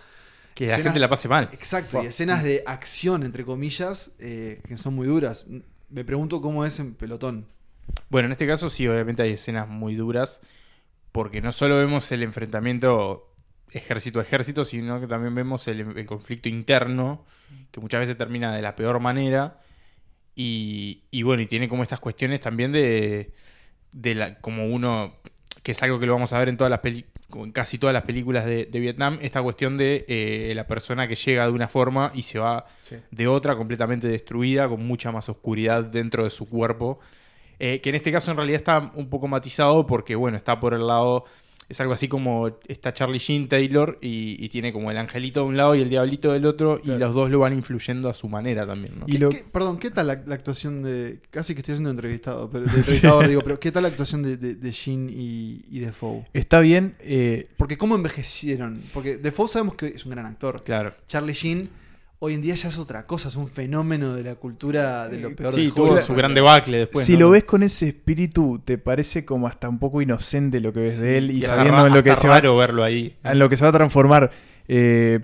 Que 0.53 0.67
la 0.67 0.77
gente 0.79 0.99
la 0.99 1.07
pase 1.07 1.27
mal. 1.27 1.49
Exacto, 1.53 2.03
y 2.03 2.07
escenas 2.07 2.43
de 2.43 2.63
acción, 2.65 3.23
entre 3.23 3.45
comillas, 3.45 4.11
eh, 4.19 4.61
que 4.67 4.75
son 4.75 4.95
muy 4.95 5.07
duras. 5.07 5.47
Me 5.89 6.03
pregunto 6.03 6.41
cómo 6.41 6.65
es 6.65 6.79
en 6.79 6.93
pelotón. 6.93 7.47
Bueno, 8.09 8.27
en 8.27 8.31
este 8.33 8.47
caso 8.47 8.69
sí, 8.69 8.87
obviamente 8.87 9.23
hay 9.23 9.31
escenas 9.31 9.67
muy 9.67 9.95
duras, 9.95 10.41
porque 11.11 11.41
no 11.41 11.51
solo 11.51 11.77
vemos 11.77 12.11
el 12.11 12.23
enfrentamiento 12.23 13.33
ejército 13.71 14.19
a 14.19 14.23
ejército, 14.23 14.63
sino 14.63 14.99
que 14.99 15.07
también 15.07 15.33
vemos 15.33 15.67
el, 15.67 15.97
el 15.97 16.05
conflicto 16.05 16.49
interno, 16.49 17.25
que 17.71 17.79
muchas 17.79 18.01
veces 18.01 18.17
termina 18.17 18.55
de 18.55 18.61
la 18.61 18.75
peor 18.75 18.99
manera. 18.99 19.61
Y, 20.35 21.03
y 21.11 21.23
bueno, 21.23 21.41
y 21.41 21.45
tiene 21.47 21.67
como 21.67 21.83
estas 21.83 21.99
cuestiones 21.99 22.39
también 22.41 22.71
de, 22.71 23.33
de 23.91 24.15
la, 24.15 24.39
como 24.39 24.65
uno, 24.67 25.15
que 25.63 25.73
es 25.73 25.83
algo 25.83 25.99
que 25.99 26.05
lo 26.05 26.13
vamos 26.13 26.33
a 26.33 26.39
ver 26.39 26.49
en 26.49 26.57
todas 26.57 26.69
las 26.69 26.81
en 27.33 27.51
casi 27.53 27.77
todas 27.77 27.93
las 27.93 28.03
películas 28.03 28.45
de, 28.45 28.65
de 28.65 28.79
Vietnam, 28.79 29.19
esta 29.21 29.41
cuestión 29.41 29.77
de 29.77 30.05
eh, 30.07 30.51
la 30.55 30.67
persona 30.67 31.07
que 31.07 31.15
llega 31.15 31.45
de 31.45 31.51
una 31.51 31.69
forma 31.69 32.11
y 32.13 32.23
se 32.23 32.39
va 32.39 32.65
de 33.09 33.27
otra 33.27 33.55
completamente 33.55 34.07
destruida, 34.07 34.67
con 34.67 34.85
mucha 34.85 35.11
más 35.11 35.29
oscuridad 35.29 35.83
dentro 35.83 36.25
de 36.25 36.29
su 36.29 36.49
cuerpo. 36.49 36.99
Eh, 37.63 37.79
que 37.79 37.89
en 37.89 37.95
este 37.95 38.11
caso 38.11 38.31
en 38.31 38.37
realidad 38.37 38.57
está 38.57 38.91
un 38.95 39.07
poco 39.07 39.27
matizado 39.27 39.85
porque, 39.85 40.15
bueno, 40.15 40.35
está 40.35 40.59
por 40.59 40.73
el 40.73 40.87
lado. 40.87 41.25
Es 41.69 41.79
algo 41.79 41.93
así 41.93 42.09
como 42.09 42.49
está 42.67 42.91
Charlie 42.93 43.17
Sheen, 43.19 43.47
Taylor, 43.47 43.97
y, 44.01 44.35
y 44.43 44.49
tiene 44.49 44.73
como 44.73 44.91
el 44.91 44.97
angelito 44.97 45.39
de 45.41 45.45
un 45.45 45.55
lado 45.55 45.73
y 45.73 45.81
el 45.81 45.89
diablito 45.89 46.33
del 46.33 46.45
otro, 46.45 46.81
y 46.83 46.87
los 46.89 47.13
dos 47.13 47.29
lo 47.29 47.39
van 47.39 47.53
influyendo 47.53 48.09
a 48.09 48.13
su 48.13 48.27
manera 48.27 48.65
también, 48.67 48.99
¿no? 48.99 49.05
Y 49.07 49.13
¿Qué- 49.13 49.19
lo- 49.19 49.29
qué- 49.29 49.45
perdón, 49.49 49.77
¿qué 49.77 49.89
tal 49.89 50.07
la, 50.07 50.21
la 50.25 50.35
actuación 50.35 50.83
de. 50.83 51.19
Casi 51.29 51.53
que 51.53 51.59
estoy 51.61 51.75
siendo 51.75 51.91
entrevistado, 51.91 52.49
pero 52.51 52.65
de 52.65 52.71
entrevistador 52.77 53.27
digo, 53.29 53.41
pero 53.41 53.57
¿qué 53.57 53.71
tal 53.71 53.83
la 53.83 53.89
actuación 53.89 54.21
de, 54.21 54.35
de, 54.35 54.55
de 54.55 54.71
Shin 54.71 55.09
y, 55.09 55.61
y 55.69 55.79
Defoe? 55.79 56.25
Está 56.33 56.59
bien, 56.59 56.95
eh, 56.99 57.47
Porque 57.55 57.77
¿cómo 57.77 57.95
envejecieron? 57.95 58.83
Porque 58.93 59.15
Defoe 59.15 59.47
sabemos 59.47 59.75
que 59.75 59.85
es 59.87 60.03
un 60.03 60.11
gran 60.11 60.25
actor. 60.25 60.63
Claro. 60.63 60.93
Charlie 61.07 61.33
Sheen 61.33 61.69
hoy 62.23 62.35
en 62.35 62.41
día 62.41 62.53
ya 62.53 62.69
es 62.69 62.77
otra 62.77 63.07
cosa, 63.07 63.29
es 63.29 63.35
un 63.35 63.47
fenómeno 63.47 64.13
de 64.13 64.23
la 64.23 64.35
cultura 64.35 65.07
de 65.09 65.19
lo 65.19 65.35
peor 65.35 65.55
Sí, 65.55 65.61
del 65.61 65.73
tuvo 65.73 65.99
su 65.99 66.13
gran 66.13 66.35
debacle 66.35 66.77
después. 66.77 67.03
si 67.03 67.13
¿no? 67.13 67.21
lo 67.21 67.29
ves 67.31 67.45
con 67.45 67.63
ese 67.63 67.87
espíritu, 67.87 68.61
te 68.63 68.77
parece 68.77 69.25
como 69.25 69.47
hasta 69.47 69.67
un 69.67 69.79
poco 69.79 70.03
inocente 70.03 70.59
lo 70.59 70.71
que 70.71 70.81
ves 70.81 70.99
de 70.99 71.17
él 71.17 71.31
y, 71.31 71.41
sabiendo 71.41 71.87
en 71.87 71.93
lo 71.93 72.03
que 72.03 72.15
se 72.15 72.27
va, 72.27 72.39
verlo 72.39 72.83
ahí. 72.83 73.15
en 73.23 73.39
lo 73.39 73.49
que 73.49 73.57
se 73.57 73.63
va 73.63 73.69
a 73.69 73.73
transformar. 73.73 74.29
Eh, 74.67 75.19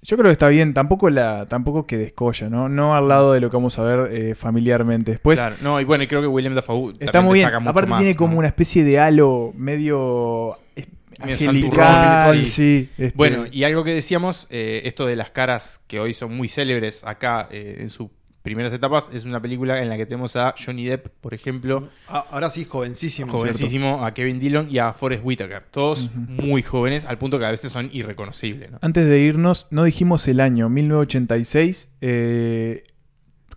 yo 0.00 0.16
creo 0.16 0.28
que 0.28 0.32
está 0.32 0.48
bien, 0.48 0.72
tampoco 0.72 1.10
la, 1.10 1.44
tampoco 1.44 1.86
que 1.86 1.98
descolla, 1.98 2.48
¿no? 2.48 2.70
No 2.70 2.94
al 2.96 3.08
lado 3.08 3.34
de 3.34 3.40
lo 3.40 3.50
que 3.50 3.56
vamos 3.58 3.78
a 3.78 3.82
ver 3.82 4.14
eh, 4.14 4.34
familiarmente. 4.34 5.10
Después 5.10 5.38
Claro, 5.38 5.56
no, 5.60 5.78
y 5.80 5.84
bueno, 5.84 6.04
y 6.04 6.06
creo 6.06 6.22
que 6.22 6.28
William 6.28 6.54
Dafoe 6.54 6.94
está 6.98 7.20
muy 7.20 7.40
bien. 7.40 7.48
mucho 7.52 7.68
Aparte 7.68 7.90
más, 7.90 7.98
tiene 8.00 8.16
como 8.16 8.32
¿no? 8.32 8.38
una 8.38 8.48
especie 8.48 8.84
de 8.84 8.98
halo 8.98 9.52
medio 9.54 10.56
Medio 10.74 10.97
angelical, 11.18 12.44
sí. 12.44 12.88
este, 12.98 13.16
Bueno, 13.16 13.46
y 13.50 13.64
algo 13.64 13.84
que 13.84 13.94
decíamos, 13.94 14.46
eh, 14.50 14.82
esto 14.84 15.06
de 15.06 15.16
las 15.16 15.30
caras 15.30 15.80
que 15.86 16.00
hoy 16.00 16.14
son 16.14 16.36
muy 16.36 16.48
célebres 16.48 17.04
acá 17.04 17.48
eh, 17.50 17.78
en 17.80 17.90
sus 17.90 18.08
primeras 18.42 18.72
etapas, 18.72 19.10
es 19.12 19.24
una 19.24 19.42
película 19.42 19.82
en 19.82 19.88
la 19.90 19.96
que 19.96 20.06
tenemos 20.06 20.34
a 20.36 20.54
Johnny 20.64 20.86
Depp, 20.86 21.08
por 21.20 21.34
ejemplo, 21.34 21.90
Ah, 22.06 22.24
ahora 22.30 22.48
sí, 22.48 22.64
jovencísimo. 22.64 23.26
¿cierto? 23.26 23.38
jovencísimo, 23.38 24.04
a 24.06 24.14
Kevin 24.14 24.38
Dillon 24.40 24.68
y 24.70 24.78
a 24.78 24.94
Forrest 24.94 25.22
Whitaker. 25.24 25.64
Todos 25.70 26.10
muy 26.14 26.62
jóvenes, 26.62 27.04
al 27.04 27.18
punto 27.18 27.38
que 27.38 27.44
a 27.44 27.50
veces 27.50 27.70
son 27.70 27.90
irreconocibles. 27.92 28.70
¿no? 28.70 28.78
Antes 28.80 29.06
de 29.06 29.20
irnos, 29.20 29.66
no 29.70 29.84
dijimos 29.84 30.26
el 30.28 30.40
año, 30.40 30.70
1986, 30.70 31.90
eh, 32.00 32.84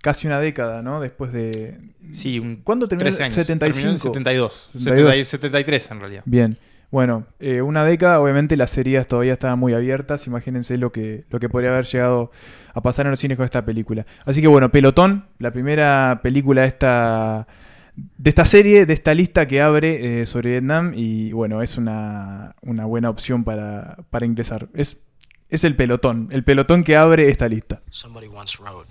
casi 0.01 0.27
una 0.27 0.39
década, 0.39 0.81
¿no? 0.81 0.99
Después 0.99 1.31
de... 1.31 1.77
Sí, 2.11 2.39
un 2.39 2.57
¿Cuándo 2.57 2.87
terminó? 2.89 3.09
13 3.09 3.23
años. 3.23 3.35
75. 3.35 3.73
Terminó 3.73 3.91
en 3.91 3.99
72. 3.99 4.69
72. 4.73 5.27
70 5.27 5.29
73 5.29 5.91
en 5.91 5.99
realidad. 5.99 6.23
Bien. 6.25 6.57
Bueno, 6.91 7.25
eh, 7.39 7.62
una 7.62 7.86
década, 7.86 8.19
obviamente 8.19 8.57
las 8.57 8.77
heridas 8.77 9.07
todavía 9.07 9.31
estaban 9.31 9.57
muy 9.57 9.74
abiertas. 9.74 10.27
Imagínense 10.27 10.77
lo 10.77 10.91
que, 10.91 11.24
lo 11.29 11.39
que 11.39 11.48
podría 11.48 11.69
haber 11.71 11.86
llegado 11.86 12.31
a 12.74 12.81
pasar 12.81 13.05
en 13.05 13.12
los 13.12 13.19
cines 13.19 13.38
con 13.38 13.45
esta 13.45 13.63
película. 13.65 14.05
Así 14.25 14.41
que 14.41 14.48
bueno, 14.48 14.71
Pelotón, 14.71 15.27
la 15.39 15.51
primera 15.51 16.19
película 16.21 16.63
de 16.63 16.67
esta, 16.67 17.48
de 17.95 18.29
esta 18.29 18.43
serie, 18.43 18.86
de 18.86 18.93
esta 18.93 19.13
lista 19.13 19.48
que 19.48 19.62
abre 19.62 20.21
eh, 20.21 20.25
sobre 20.25 20.51
Vietnam. 20.51 20.91
Y 20.93 21.31
bueno, 21.31 21.62
es 21.62 21.77
una, 21.77 22.55
una 22.62 22.86
buena 22.86 23.10
opción 23.10 23.45
para, 23.45 23.95
para 24.10 24.25
ingresar. 24.25 24.67
Es, 24.74 25.01
es 25.48 25.63
el 25.63 25.77
pelotón, 25.77 26.27
el 26.31 26.43
pelotón 26.43 26.83
que 26.83 26.98
abre 26.98 27.29
esta 27.29 27.48
lista. 27.48 27.81
Somebody 27.89 28.27
once 28.27 28.57
wrote, 28.62 28.89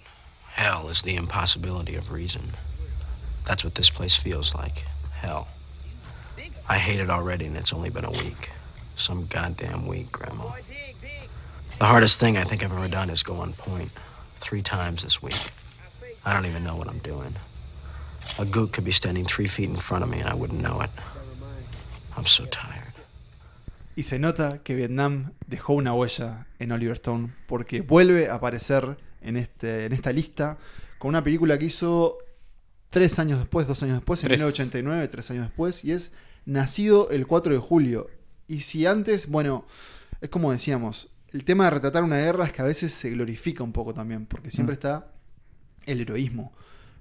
Hell 0.57 0.91
is 0.91 1.03
the 1.03 1.17
impossibility 1.17 1.97
of 1.97 2.11
reason. 2.11 2.43
That's 3.47 3.63
what 3.63 3.75
this 3.75 3.91
place 3.91 4.19
feels 4.19 4.55
like. 4.55 4.85
Hell. 5.23 5.47
I 6.71 6.79
hate 6.79 7.01
it 7.01 7.11
already, 7.11 7.47
and 7.47 7.57
it's 7.57 7.73
only 7.73 7.91
been 7.91 8.05
a 8.05 8.13
week. 8.13 8.51
Some 8.95 9.27
goddamn 9.27 9.89
week, 9.89 10.13
Grandma. 10.13 10.53
The 11.81 11.85
hardest 11.85 12.21
thing 12.21 12.37
I 12.39 12.45
think 12.45 12.63
I've 12.63 12.73
ever 12.73 12.87
done 12.87 13.11
is 13.11 13.25
go 13.25 13.35
on 13.39 13.55
point. 13.55 13.91
Three 14.37 14.63
times 14.63 15.03
this 15.03 15.21
week. 15.21 15.43
I 16.25 16.33
don't 16.33 16.47
even 16.47 16.63
know 16.63 16.77
what 16.77 16.87
I'm 16.87 17.01
doing. 17.01 17.35
A 18.39 18.45
gook 18.45 18.71
could 18.73 18.85
be 18.85 18.93
standing 18.93 19.25
three 19.25 19.49
feet 19.49 19.69
in 19.69 19.79
front 19.79 20.05
of 20.05 20.11
me, 20.11 20.21
and 20.21 20.29
I 20.29 20.35
wouldn't 20.35 20.63
know 20.63 20.81
it. 20.81 20.91
I'm 22.17 22.27
so 22.27 22.45
tired. 22.47 22.95
Y 23.97 24.05
se 24.05 24.21
nota 24.21 24.61
que 24.63 24.77
Vietnam 24.77 25.33
dejó 25.49 25.75
una 25.75 25.93
huella 25.93 26.47
en 26.61 26.71
Oliver 26.71 26.95
Stone 26.95 27.33
porque 27.49 27.81
vuelve 27.81 28.31
a 28.31 28.35
aparecer 28.35 28.97
en, 29.23 29.37
este, 29.37 29.87
en 29.87 29.93
esta 29.93 30.13
lista 30.13 30.57
con 31.01 31.09
una 31.09 31.25
película 31.25 31.59
que 31.59 31.65
hizo 31.65 32.19
tres 32.91 33.19
años 33.19 33.41
después, 33.41 33.67
dos 33.67 33.83
años 33.83 33.97
después, 33.97 34.23
en 34.23 34.29
Tres. 34.29 34.39
1989, 34.39 35.09
tres 35.09 35.31
años 35.33 35.47
después, 35.47 35.85
y 35.85 35.91
es 35.91 36.13
Nacido 36.45 37.11
el 37.11 37.27
4 37.27 37.53
de 37.53 37.59
julio. 37.59 38.09
Y 38.47 38.61
si 38.61 38.87
antes, 38.87 39.29
bueno, 39.29 39.67
es 40.21 40.29
como 40.29 40.51
decíamos, 40.53 41.13
el 41.33 41.45
tema 41.45 41.65
de 41.65 41.71
retratar 41.71 42.03
una 42.03 42.17
guerra 42.17 42.47
es 42.47 42.53
que 42.53 42.63
a 42.63 42.65
veces 42.65 42.93
se 42.93 43.11
glorifica 43.11 43.63
un 43.63 43.73
poco 43.73 43.95
también, 43.95 44.27
porque 44.27 44.51
siempre 44.51 44.75
Mm. 44.75 44.79
está 44.79 45.13
el 45.87 46.01
heroísmo. 46.01 46.53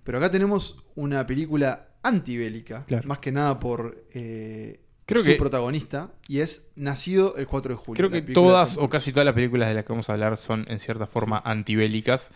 Pero 0.04 0.18
acá 0.20 0.30
tenemos 0.32 0.78
una 0.96 1.26
película 1.26 1.88
antibélica, 2.04 2.86
Claro. 2.86 3.08
más 3.08 3.20
que 3.20 3.32
nada 3.32 3.60
por 3.60 4.06
eh, 4.14 4.80
Creo 5.06 5.24
su 5.24 5.30
que- 5.30 5.36
protagonista, 5.36 6.12
y 6.28 6.40
es 6.40 6.70
nacido 6.76 7.36
el 7.38 7.48
4 7.48 7.74
de 7.74 7.78
julio. 7.80 7.98
Creo 7.98 8.12
que 8.26 8.32
todas 8.34 8.78
o 8.78 8.88
casi 8.90 9.12
todas 9.12 9.26
las 9.26 9.34
películas 9.34 9.68
de 9.70 9.74
las 9.74 9.84
que 9.86 9.92
vamos 9.94 10.08
a 10.10 10.14
hablar 10.14 10.38
son 10.38 10.66
en 10.70 10.80
cierta 10.80 11.08
forma 11.08 11.42
antibélicas. 11.44 12.30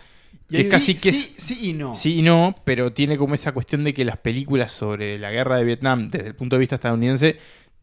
Que 0.49 0.61
sí, 0.61 0.69
casi 0.69 0.93
que 0.93 1.11
sí, 1.11 1.33
sí 1.37 1.69
y 1.69 1.73
no. 1.73 1.95
Sí 1.95 2.19
y 2.19 2.21
no, 2.21 2.55
pero 2.63 2.93
tiene 2.93 3.17
como 3.17 3.33
esa 3.33 3.51
cuestión 3.53 3.83
de 3.83 3.93
que 3.93 4.05
las 4.05 4.17
películas 4.17 4.71
sobre 4.71 5.17
la 5.17 5.31
guerra 5.31 5.57
de 5.57 5.63
Vietnam, 5.63 6.09
desde 6.11 6.27
el 6.27 6.35
punto 6.35 6.55
de 6.55 6.59
vista 6.59 6.75
estadounidense, 6.75 7.37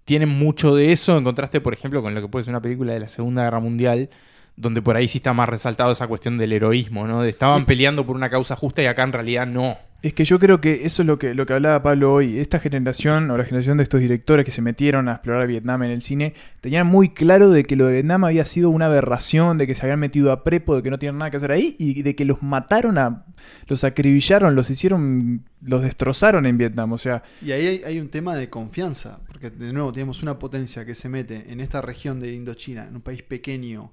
tienen 0.04 0.28
mucho 0.28 0.74
de 0.74 0.92
eso, 0.92 1.18
en 1.18 1.24
contraste, 1.24 1.60
por 1.60 1.74
ejemplo, 1.74 2.02
con 2.02 2.14
lo 2.14 2.20
que 2.20 2.28
puede 2.28 2.44
ser 2.44 2.52
una 2.52 2.62
película 2.62 2.92
de 2.92 3.00
la 3.00 3.08
Segunda 3.08 3.44
Guerra 3.44 3.60
Mundial, 3.60 4.10
donde 4.56 4.82
por 4.82 4.96
ahí 4.96 5.08
sí 5.08 5.18
está 5.18 5.32
más 5.32 5.48
resaltado 5.48 5.92
esa 5.92 6.06
cuestión 6.06 6.38
del 6.38 6.52
heroísmo, 6.52 7.06
¿no? 7.06 7.22
De 7.22 7.30
estaban 7.30 7.64
peleando 7.64 8.04
por 8.04 8.16
una 8.16 8.30
causa 8.30 8.56
justa 8.56 8.82
y 8.82 8.86
acá 8.86 9.02
en 9.02 9.12
realidad 9.12 9.46
no. 9.46 9.78
Es 10.02 10.14
que 10.14 10.24
yo 10.24 10.38
creo 10.38 10.62
que 10.62 10.86
eso 10.86 11.02
es 11.02 11.06
lo 11.06 11.18
que, 11.18 11.34
lo 11.34 11.44
que 11.44 11.52
hablaba 11.52 11.82
Pablo 11.82 12.14
hoy. 12.14 12.38
Esta 12.38 12.58
generación, 12.58 13.30
o 13.30 13.36
la 13.36 13.44
generación 13.44 13.76
de 13.76 13.82
estos 13.82 14.00
directores 14.00 14.46
que 14.46 14.50
se 14.50 14.62
metieron 14.62 15.08
a 15.08 15.12
explorar 15.12 15.46
Vietnam 15.46 15.82
en 15.82 15.90
el 15.90 16.00
cine, 16.00 16.32
tenían 16.62 16.86
muy 16.86 17.10
claro 17.10 17.50
de 17.50 17.64
que 17.64 17.76
lo 17.76 17.84
de 17.84 17.94
Vietnam 17.94 18.24
había 18.24 18.46
sido 18.46 18.70
una 18.70 18.86
aberración, 18.86 19.58
de 19.58 19.66
que 19.66 19.74
se 19.74 19.82
habían 19.82 20.00
metido 20.00 20.32
a 20.32 20.42
prepo, 20.42 20.74
de 20.74 20.82
que 20.82 20.90
no 20.90 20.98
tienen 20.98 21.18
nada 21.18 21.30
que 21.30 21.36
hacer 21.36 21.52
ahí, 21.52 21.76
y 21.78 22.02
de 22.02 22.16
que 22.16 22.24
los 22.24 22.42
mataron 22.42 22.96
a. 22.96 23.26
los 23.66 23.84
acribillaron, 23.84 24.54
los 24.54 24.70
hicieron. 24.70 25.44
los 25.60 25.82
destrozaron 25.82 26.46
en 26.46 26.56
Vietnam. 26.56 26.92
O 26.92 26.98
sea, 26.98 27.22
Y 27.42 27.52
ahí 27.52 27.66
hay, 27.66 27.82
hay 27.84 28.00
un 28.00 28.08
tema 28.08 28.34
de 28.36 28.48
confianza, 28.48 29.20
porque 29.26 29.50
de 29.50 29.70
nuevo 29.74 29.92
tenemos 29.92 30.22
una 30.22 30.38
potencia 30.38 30.86
que 30.86 30.94
se 30.94 31.10
mete 31.10 31.52
en 31.52 31.60
esta 31.60 31.82
región 31.82 32.20
de 32.20 32.32
Indochina, 32.32 32.86
en 32.86 32.96
un 32.96 33.02
país 33.02 33.22
pequeño, 33.22 33.92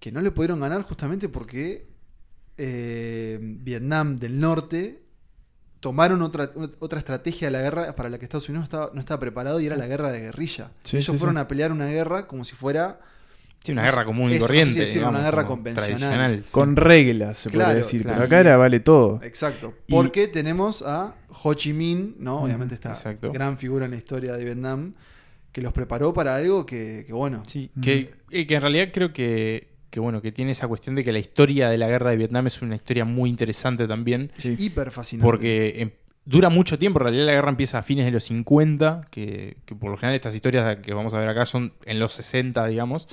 que 0.00 0.10
no 0.10 0.20
le 0.22 0.30
pudieron 0.32 0.58
ganar 0.60 0.82
justamente 0.82 1.28
porque 1.28 1.86
eh, 2.58 3.38
Vietnam 3.40 4.18
del 4.18 4.40
Norte 4.40 5.02
tomaron 5.80 6.20
otra, 6.22 6.50
otra 6.80 6.98
estrategia 6.98 7.48
de 7.48 7.52
la 7.52 7.62
guerra 7.62 7.96
para 7.96 8.10
la 8.10 8.18
que 8.18 8.24
Estados 8.24 8.48
Unidos 8.48 8.62
no 8.62 8.64
estaba, 8.64 8.90
no 8.92 9.00
estaba 9.00 9.20
preparado 9.20 9.60
y 9.60 9.66
era 9.66 9.76
la 9.76 9.86
guerra 9.86 10.10
de 10.12 10.20
guerrilla. 10.20 10.72
Sí, 10.84 10.96
Ellos 10.98 11.12
sí, 11.12 11.18
fueron 11.18 11.36
sí. 11.36 11.40
a 11.40 11.48
pelear 11.48 11.72
una 11.72 11.86
guerra 11.86 12.26
como 12.26 12.44
si 12.44 12.54
fuera 12.54 13.00
Sí, 13.62 13.72
una 13.72 13.82
No 13.82 13.88
guerra 13.88 14.04
común 14.06 14.30
y 14.30 14.34
eso, 14.36 14.40
no 14.40 14.46
sé 14.46 14.46
corriente. 14.48 14.72
si 14.72 14.80
decirlo, 14.80 15.08
una 15.10 15.18
digamos, 15.18 15.34
guerra 15.36 15.46
convencional. 15.48 15.98
tradicional. 15.98 16.44
con 16.50 16.76
reglas, 16.76 17.36
se 17.38 17.50
Claro, 17.50 17.68
puede 17.68 17.76
decir. 17.82 18.02
claro. 18.02 18.16
Pero 18.16 18.26
acá 18.26 18.40
era 18.40 18.56
vale 18.56 18.80
todo. 18.80 19.20
Exacto. 19.22 19.74
Y- 19.86 19.92
Porque 19.92 20.28
tenemos 20.28 20.80
a 20.80 21.14
Ho 21.42 21.52
Chi 21.52 21.74
Minh, 21.74 22.16
¿no? 22.18 22.36
Ujú, 22.36 22.44
Obviamente 22.46 22.74
esta 22.74 22.92
exacto. 22.92 23.30
gran 23.32 23.58
figura 23.58 23.84
en 23.84 23.90
la 23.90 23.98
historia 23.98 24.32
de 24.34 24.44
Vietnam, 24.46 24.94
que 25.52 25.60
los 25.60 25.74
preparó 25.74 26.14
para 26.14 26.36
algo 26.36 26.64
que, 26.64 27.04
que 27.06 27.12
bueno. 27.12 27.42
Sí, 27.46 27.70
Mm. 27.74 27.80
que, 27.82 28.10
que 28.46 28.54
en 28.54 28.62
realidad 28.62 28.88
creo 28.94 29.12
que, 29.12 29.68
que, 29.90 30.00
bueno, 30.00 30.22
que 30.22 30.32
tiene 30.32 30.52
esa 30.52 30.68
cuestión 30.68 30.94
de 30.94 31.04
que 31.04 31.12
la 31.12 31.18
historia 31.18 31.68
de 31.68 31.76
la 31.78 31.88
guerra 31.88 32.10
de 32.10 32.16
Vietnam 32.16 32.46
es 32.46 32.62
una 32.62 32.76
historia 32.76 33.04
muy 33.04 33.28
interesante 33.28 33.86
también. 33.88 34.30
Es 34.36 34.44
Sí. 34.44 34.56
hiper 34.58 34.90
fascinante. 34.90 35.26
Porque 35.28 35.74
em, 35.82 35.90
dura 36.24 36.48
mucho 36.48 36.78
tiempo, 36.78 37.00
en 37.00 37.04
realidad 37.04 37.26
la 37.26 37.32
guerra 37.32 37.50
empieza 37.50 37.78
a 37.78 37.82
fines 37.82 38.04
de 38.04 38.12
los 38.12 38.24
50, 38.24 39.08
que, 39.10 39.56
que 39.64 39.74
por 39.74 39.90
lo 39.90 39.96
general 39.96 40.14
estas 40.14 40.34
historias 40.34 40.76
que 40.78 40.94
vamos 40.94 41.12
a 41.14 41.18
ver 41.18 41.28
acá 41.28 41.44
son 41.46 41.72
en 41.84 41.98
los 41.98 42.12
60, 42.12 42.66
digamos. 42.66 43.08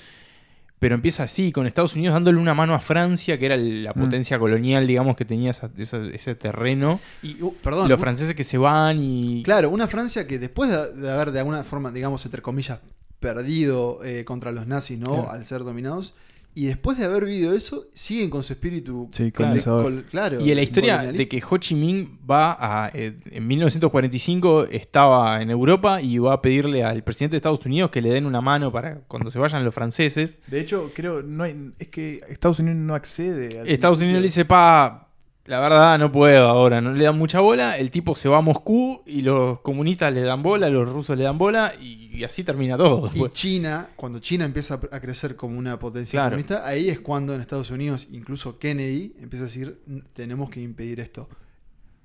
Pero 0.80 0.94
empieza 0.94 1.24
así, 1.24 1.52
con 1.52 1.66
Estados 1.66 1.96
Unidos 1.96 2.14
dándole 2.14 2.38
una 2.38 2.54
mano 2.54 2.76
a 2.76 2.80
Francia, 2.80 3.40
que 3.40 3.48
era 3.48 3.58
la 3.58 3.94
Mm. 3.96 4.00
potencia 4.00 4.38
colonial, 4.38 4.86
digamos, 4.86 5.16
que 5.16 5.26
tenía 5.26 5.50
esa- 5.50 5.72
esa- 5.76 6.06
ese 6.14 6.36
terreno. 6.36 7.00
Y, 7.24 7.42
uh, 7.42 7.52
perdón, 7.64 7.90
Los 7.90 8.00
franceses 8.00 8.36
que 8.36 8.44
se 8.44 8.60
van 8.60 9.00
y... 9.02 9.42
Claro, 9.42 9.72
una 9.72 9.88
Francia 9.88 10.28
que 10.28 10.38
después 10.38 10.70
de, 10.70 10.94
de 10.94 11.10
haber 11.10 11.32
de 11.32 11.40
alguna 11.40 11.64
forma, 11.64 11.90
digamos, 11.92 12.24
entre 12.26 12.44
comillas, 12.44 12.80
perdido 13.20 14.04
eh, 14.06 14.24
contra 14.26 14.52
los 14.52 14.68
nazis, 14.68 15.00
¿no? 15.00 15.14
Claro. 15.16 15.32
Al 15.32 15.46
ser 15.48 15.64
dominados. 15.64 16.14
Y 16.60 16.66
después 16.66 16.98
de 16.98 17.06
haber 17.06 17.26
vivido 17.26 17.54
eso, 17.54 17.86
siguen 17.94 18.32
con 18.32 18.42
su 18.42 18.54
espíritu. 18.54 19.08
Sí, 19.12 19.32
Claro. 19.32 19.50
colonizador. 19.52 19.84
col- 19.84 20.04
claro, 20.10 20.42
Y 20.42 20.50
en 20.50 20.56
la 20.56 20.64
historia 20.64 20.98
de 21.12 21.28
que 21.28 21.40
Ho 21.48 21.58
Chi 21.58 21.76
Minh 21.76 22.18
va 22.30 22.58
a. 22.60 22.90
eh, 22.96 23.16
en 23.30 23.46
1945 23.92 24.66
estaba 24.72 25.42
en 25.42 25.50
Europa 25.52 26.02
y 26.02 26.18
va 26.18 26.34
a 26.34 26.42
pedirle 26.42 26.84
al 26.84 27.04
presidente 27.04 27.34
de 27.36 27.38
Estados 27.38 27.64
Unidos 27.66 27.92
que 27.92 28.02
le 28.02 28.10
den 28.10 28.26
una 28.26 28.42
mano 28.42 28.72
para 28.72 29.02
cuando 29.08 29.30
se 29.30 29.38
vayan 29.40 29.64
los 29.64 29.74
franceses. 29.74 30.36
De 30.48 30.60
hecho, 30.60 30.92
creo, 30.96 31.22
no 31.22 31.44
hay- 31.44 31.72
es 31.78 31.88
que 31.90 32.22
Estados 32.30 32.60
Unidos 32.60 32.78
no 32.80 32.96
accede. 32.96 33.60
al 33.60 33.68
Estados 33.68 33.98
principio. 33.98 34.06
Unidos 34.08 34.22
le 34.22 34.28
dice, 34.28 34.46
pa. 34.46 35.04
La 35.46 35.62
verdad, 35.62 35.98
no 35.98 36.12
puedo 36.12 36.46
ahora, 36.46 36.82
no 36.82 36.92
le 36.92 37.06
dan 37.06 37.18
mucha 37.18 37.40
bola. 37.40 37.78
El 37.78 37.90
tipo 37.90 38.16
se 38.16 38.28
va 38.28 38.40
a 38.40 38.42
Moscú 38.42 39.02
y 39.06 39.22
los 39.22 39.62
comunistas 39.62 40.12
le 40.12 40.20
dan 40.22 40.44
bola, 40.44 40.70
los 40.70 40.92
rusos 40.92 41.18
le 41.18 41.24
dan 41.24 41.38
bola 41.38 41.72
y, 41.80 42.07
y 42.18 42.24
así 42.24 42.44
termina 42.44 42.76
todo. 42.78 43.10
Y 43.14 43.30
China, 43.32 43.90
cuando 43.96 44.20
China 44.20 44.46
empieza 44.46 44.80
a 44.92 45.00
crecer 45.00 45.36
como 45.36 45.58
una 45.58 45.78
potencia 45.80 46.18
Claro. 46.18 46.32
comunista, 46.32 46.68
ahí 46.68 46.90
es 46.90 47.00
cuando 47.00 47.34
en 47.36 47.42
Estados 47.42 47.70
Unidos, 47.72 48.08
incluso 48.12 48.58
Kennedy, 48.60 49.14
empieza 49.20 49.44
a 49.44 49.48
decir, 49.48 49.80
"N- 49.88 50.04
tenemos 50.14 50.50
que 50.50 50.62
impedir 50.62 51.00
esto. 51.00 51.30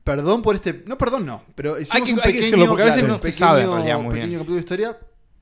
Perdón 0.05 0.43
por 0.43 0.57
este... 0.57 0.83
No, 0.87 0.99
perdón, 0.99 1.25
no. 1.27 1.43
Pero 1.55 1.81
hicimos 1.81 2.09
que- 2.09 2.15
un 2.15 2.19
hay 2.21 2.23
que 2.25 2.29
pequeño, 2.39 2.45
decirlo, 2.47 2.67
porque 2.69 2.83
a 2.83 2.87
veces 2.87 2.99
claro, 3.01 3.13
no 3.15 3.17
un 3.19 3.23
se 3.23 3.33
sabe 3.33 3.61
en 3.61 3.67
pequeño- 3.67 3.77
realidad 3.77 3.97
muy 4.03 4.09
pequeño 4.15 4.27
bien. 4.29 4.39
capítulo 4.41 4.55
de 4.57 4.61
historia, 4.61 4.99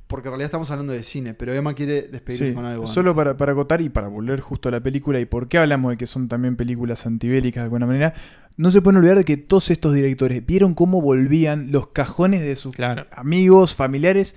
porque 0.06 0.28
en 0.28 0.32
realidad 0.32 0.46
estamos 0.46 0.70
hablando 0.70 0.92
de 0.92 1.04
cine, 1.04 1.34
pero 1.34 1.54
Emma 1.54 1.72
quiere 1.72 2.02
despedirse 2.02 2.48
Sí, 2.48 2.52
con 2.52 2.66
algo. 2.66 2.86
solo 2.86 3.14
para, 3.14 3.36
para 3.38 3.52
acotar 3.52 3.80
y 3.80 3.88
para 3.88 4.08
volver 4.08 4.40
justo 4.40 4.68
a 4.68 4.72
la 4.72 4.80
película 4.80 5.18
y 5.20 5.24
por 5.24 5.48
qué 5.48 5.56
hablamos 5.58 5.92
de 5.92 5.96
que 5.96 6.06
son 6.06 6.28
también 6.28 6.56
películas 6.56 7.06
antibélicas 7.06 7.62
de 7.62 7.64
alguna 7.64 7.86
manera, 7.86 8.12
no 8.58 8.70
se 8.70 8.82
pueden 8.82 8.98
olvidar 8.98 9.16
de 9.16 9.24
que 9.24 9.38
todos 9.38 9.70
estos 9.70 9.94
directores 9.94 10.44
vieron 10.44 10.74
cómo 10.74 11.00
volvían 11.00 11.70
los 11.72 11.88
cajones 11.88 12.42
de 12.42 12.56
sus 12.56 12.74
Claro. 12.74 13.06
amigos, 13.12 13.74
familiares, 13.74 14.36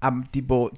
a 0.00 0.12
tipo 0.30 0.70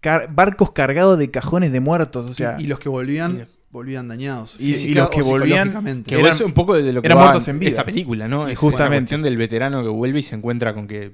car- 0.00 0.28
barcos 0.34 0.70
cargados 0.72 1.18
de 1.18 1.30
cajones 1.30 1.72
de 1.72 1.80
muertos, 1.80 2.30
o 2.30 2.34
sea, 2.34 2.56
y, 2.58 2.64
y 2.64 2.66
los 2.66 2.78
que 2.78 2.88
volvían, 2.88 3.40
y- 3.48 3.54
volvían 3.70 4.08
dañados. 4.08 4.56
y- 4.58 4.70
y 4.70 4.74
física 4.74 5.00
los 5.02 5.10
que 5.10 5.22
o 5.22 5.24
volvían-. 5.24 6.02
Que 6.04 6.14
eran- 6.18 6.32
es 6.32 6.40
un 6.40 6.52
poco 6.52 6.74
de 6.74 6.92
lo 6.92 7.02
que 7.02 7.08
eran 7.08 7.18
muertos 7.18 7.48
en 7.48 7.58
vida. 7.58 7.70
esta 7.70 7.84
película, 7.84 8.28
¿no? 8.28 8.48
Y 8.48 8.52
Es 8.52 8.58
justamente. 8.58 8.94
esa 8.96 9.00
cuestión 9.00 9.22
del 9.22 9.36
veterano 9.36 9.82
que 9.82 9.88
vuelve 9.88 10.18
y 10.20 10.22
se 10.22 10.34
encuentra 10.34 10.74
con 10.74 10.86
que 10.88 11.12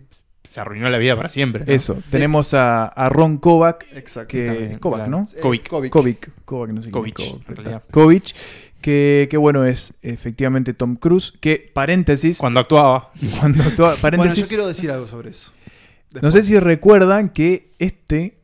se 0.53 0.61
arruinó 0.61 0.88
la 0.88 0.97
vida 0.99 1.14
para 1.16 1.29
siempre. 1.29 1.64
¿no? 1.66 1.73
eso. 1.73 1.99
Tenemos 2.11 2.55
a, 2.55 2.87
a 2.87 3.09
Ron 3.11 3.37
Kovac, 3.38 3.85
Exacto. 3.95 4.29
que 4.29 4.79
Kovac, 4.81 5.01
claro. 5.07 5.11
¿no? 5.11 5.27
Kovic. 5.42 5.69
Kovic. 5.69 5.92
Kovic, 5.92 6.31
Kovac, 6.47 6.71
no 6.71 6.83
sé 6.83 6.90
Kovic, 7.90 8.35
que, 8.81 9.27
que 9.31 9.37
bueno 9.37 9.64
es 9.64 9.95
efectivamente 10.03 10.73
Tom 10.73 10.97
Cruise, 10.97 11.33
que 11.40 11.71
paréntesis, 11.75 12.38
Cuando 12.38 12.61
actuaba. 12.61 13.11
cuando 13.40 13.64
Bueno, 13.64 13.97
paréntesis, 14.01 14.38
yo 14.38 14.49
quiero 14.49 14.66
decir 14.66 14.90
algo 14.90 15.07
sobre 15.07 15.31
eso. 15.31 15.53
No 16.23 16.31
sé 16.31 16.42
si 16.42 16.59
recuerdan 16.59 17.29
que 17.29 17.73
este, 17.79 18.38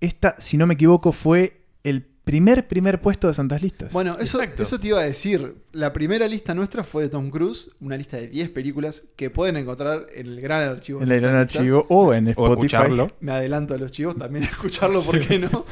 esta, 0.00 0.36
si 0.38 0.56
no 0.56 0.66
me 0.66 0.74
equivoco, 0.74 1.12
fue 1.12 1.60
el 1.84 2.02
primer 2.24 2.68
primer 2.68 3.00
puesto 3.00 3.26
de 3.28 3.32
Santas 3.34 3.62
Listas. 3.62 3.90
Bueno, 3.92 4.18
eso, 4.20 4.38
Exacto. 4.42 4.62
eso 4.62 4.78
te 4.78 4.88
iba 4.88 5.00
a 5.00 5.04
decir. 5.04 5.56
La 5.72 5.94
primera 5.94 6.28
lista 6.28 6.54
nuestra 6.54 6.84
fue 6.84 7.04
de 7.04 7.08
Tom 7.08 7.30
Cruise, 7.30 7.70
una 7.80 7.96
lista 7.96 8.18
de 8.18 8.28
10 8.28 8.50
películas 8.50 9.04
que 9.16 9.30
pueden 9.30 9.56
encontrar 9.56 10.04
en 10.14 10.26
el 10.26 10.40
gran 10.40 10.68
archivo. 10.68 11.02
en 11.02 11.10
el 11.10 11.20
gran 11.22 11.36
archivo 11.36 11.86
o 11.88 12.12
en 12.12 12.26
O 12.28 12.30
Spotify. 12.30 12.52
escucharlo. 12.76 13.12
Me 13.20 13.32
adelanto 13.32 13.72
a 13.72 13.78
los 13.78 13.90
chivos 13.92 14.14
también 14.16 14.44
a 14.44 14.48
escucharlo, 14.48 15.02
¿por 15.04 15.18
qué 15.26 15.38
no? 15.38 15.64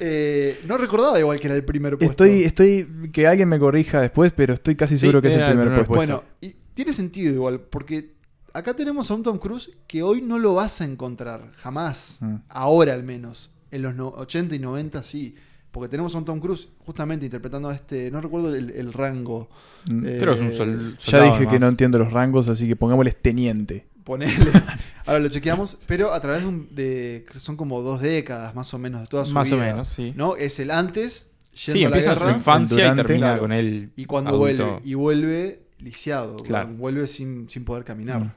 Eh, 0.00 0.60
no 0.66 0.76
recordaba 0.76 1.18
igual 1.18 1.40
que 1.40 1.46
era 1.46 1.56
el 1.56 1.64
primer 1.64 1.96
puesto. 1.96 2.24
Estoy, 2.24 2.44
estoy, 2.44 3.10
que 3.10 3.26
alguien 3.26 3.48
me 3.48 3.58
corrija 3.58 4.00
después, 4.02 4.32
pero 4.36 4.52
estoy 4.54 4.76
casi 4.76 4.96
Sí, 4.96 5.00
seguro 5.00 5.22
que 5.22 5.28
es 5.28 5.34
el 5.34 5.46
primer, 5.46 5.74
puesto. 5.76 5.94
Bueno, 5.94 6.24
y 6.42 6.54
tiene 6.74 6.92
sentido 6.92 7.32
igual, 7.32 7.60
porque 7.60 8.16
acá 8.54 8.74
tenemos 8.74 9.10
a 9.10 9.14
un 9.14 9.22
Tom 9.22 9.38
Cruise 9.38 9.70
que 9.86 10.02
hoy 10.02 10.22
no 10.22 10.38
lo 10.38 10.54
vas 10.54 10.80
a 10.80 10.84
encontrar, 10.84 11.52
jamás. 11.56 12.18
Mm. 12.20 12.36
Ahora 12.48 12.92
al 12.94 13.02
menos. 13.02 13.50
En 13.70 13.82
los 13.82 13.94
no- 13.94 14.08
80 14.08 14.54
y 14.54 14.58
90 14.58 15.02
sí. 15.02 15.34
Porque 15.70 15.88
tenemos 15.88 16.14
a 16.14 16.18
un 16.18 16.26
Tom 16.26 16.38
Cruise 16.38 16.68
justamente 16.84 17.24
interpretando 17.24 17.70
a 17.70 17.74
este, 17.74 18.10
no 18.10 18.20
recuerdo 18.20 18.54
el, 18.54 18.70
el 18.70 18.92
rango. 18.92 19.48
Mm. 19.90 20.04
Eh, 20.06 20.16
Creo 20.20 20.34
que 20.34 20.40
es 20.40 20.46
un 20.46 20.52
sol- 20.52 20.98
ya 21.06 21.22
dije 21.22 21.38
que 21.40 21.52
más. 21.52 21.60
no 21.60 21.68
entiendo 21.68 21.98
los 21.98 22.12
rangos, 22.12 22.48
así 22.48 22.68
que 22.68 22.76
pongámosles 22.76 23.16
teniente. 23.22 23.86
Ponele. 24.04 24.34
Ahora 25.06 25.20
lo 25.20 25.28
chequeamos, 25.28 25.78
pero 25.86 26.12
a 26.12 26.20
través 26.20 26.42
de, 26.42 26.48
un- 26.48 26.68
de- 26.74 27.24
son 27.38 27.56
como 27.56 27.80
dos 27.80 28.00
décadas 28.02 28.54
más 28.54 28.74
o 28.74 28.78
menos 28.78 29.00
de 29.00 29.06
toda 29.06 29.24
su 29.24 29.32
Más 29.32 29.50
o 29.50 29.54
vida. 29.56 29.64
menos, 29.66 29.88
sí. 29.88 30.12
¿no? 30.14 30.36
Es 30.36 30.58
el 30.60 30.70
antes, 30.70 31.30
yendo 31.54 31.78
Sí, 31.78 31.84
a 31.84 31.88
la 31.88 31.96
empieza 31.96 32.18
su 32.18 32.28
infancia 32.30 32.76
durante, 32.76 33.02
y 33.02 33.04
termina 33.06 33.26
claro. 33.28 33.40
con 33.40 33.52
él. 33.52 33.92
y 33.96 34.04
cuando 34.04 34.30
adulto. 34.30 34.66
vuelve. 34.66 34.80
Y 34.84 34.94
vuelve 34.94 35.61
lisiado. 35.82 36.36
Claro. 36.36 36.70
Vuelve 36.70 37.06
sin, 37.06 37.48
sin 37.48 37.64
poder 37.64 37.84
caminar. 37.84 38.20
Mm. 38.24 38.30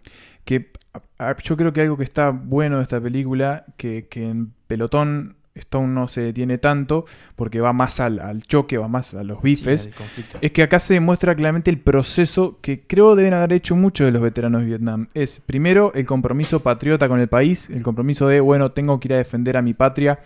Que 0.43 0.71
a- 0.93 1.29
a- 1.29 1.37
yo 1.37 1.57
creo 1.57 1.73
que 1.73 1.81
algo 1.81 1.97
que 1.97 2.03
está 2.03 2.29
bueno 2.29 2.77
de 2.77 2.83
esta 2.83 2.99
película, 3.01 3.65
que, 3.77 4.07
que 4.09 4.27
en 4.29 4.53
Pelotón 4.67 5.35
Stone 5.55 5.87
no 5.93 6.09
se 6.09 6.19
detiene 6.19 6.57
tanto, 6.57 7.05
porque 7.37 7.61
va 7.61 7.71
más 7.71 8.01
al, 8.01 8.19
al 8.19 8.43
choque, 8.43 8.77
va 8.77 8.89
más 8.89 9.13
a 9.13 9.23
los 9.23 9.41
bifes. 9.41 9.83
Sí. 9.83 10.23
Es 10.41 10.51
que 10.51 10.61
acá 10.63 10.79
se 10.81 10.99
muestra 10.99 11.33
claramente 11.33 11.71
el 11.71 11.79
proceso 11.79 12.59
que 12.61 12.81
creo 12.85 13.15
deben 13.15 13.33
haber 13.33 13.53
hecho 13.53 13.73
muchos 13.77 14.03
de 14.05 14.11
los 14.11 14.21
veteranos 14.21 14.61
de 14.61 14.67
Vietnam. 14.67 15.07
Es 15.13 15.39
primero 15.39 15.93
el 15.93 16.05
compromiso 16.05 16.59
patriota 16.59 17.07
con 17.07 17.21
el 17.21 17.29
país, 17.29 17.69
el 17.69 17.83
compromiso 17.83 18.27
de, 18.27 18.41
bueno, 18.41 18.73
tengo 18.73 18.99
que 18.99 19.07
ir 19.07 19.13
a 19.13 19.17
defender 19.17 19.55
a 19.55 19.61
mi 19.61 19.73
patria. 19.73 20.19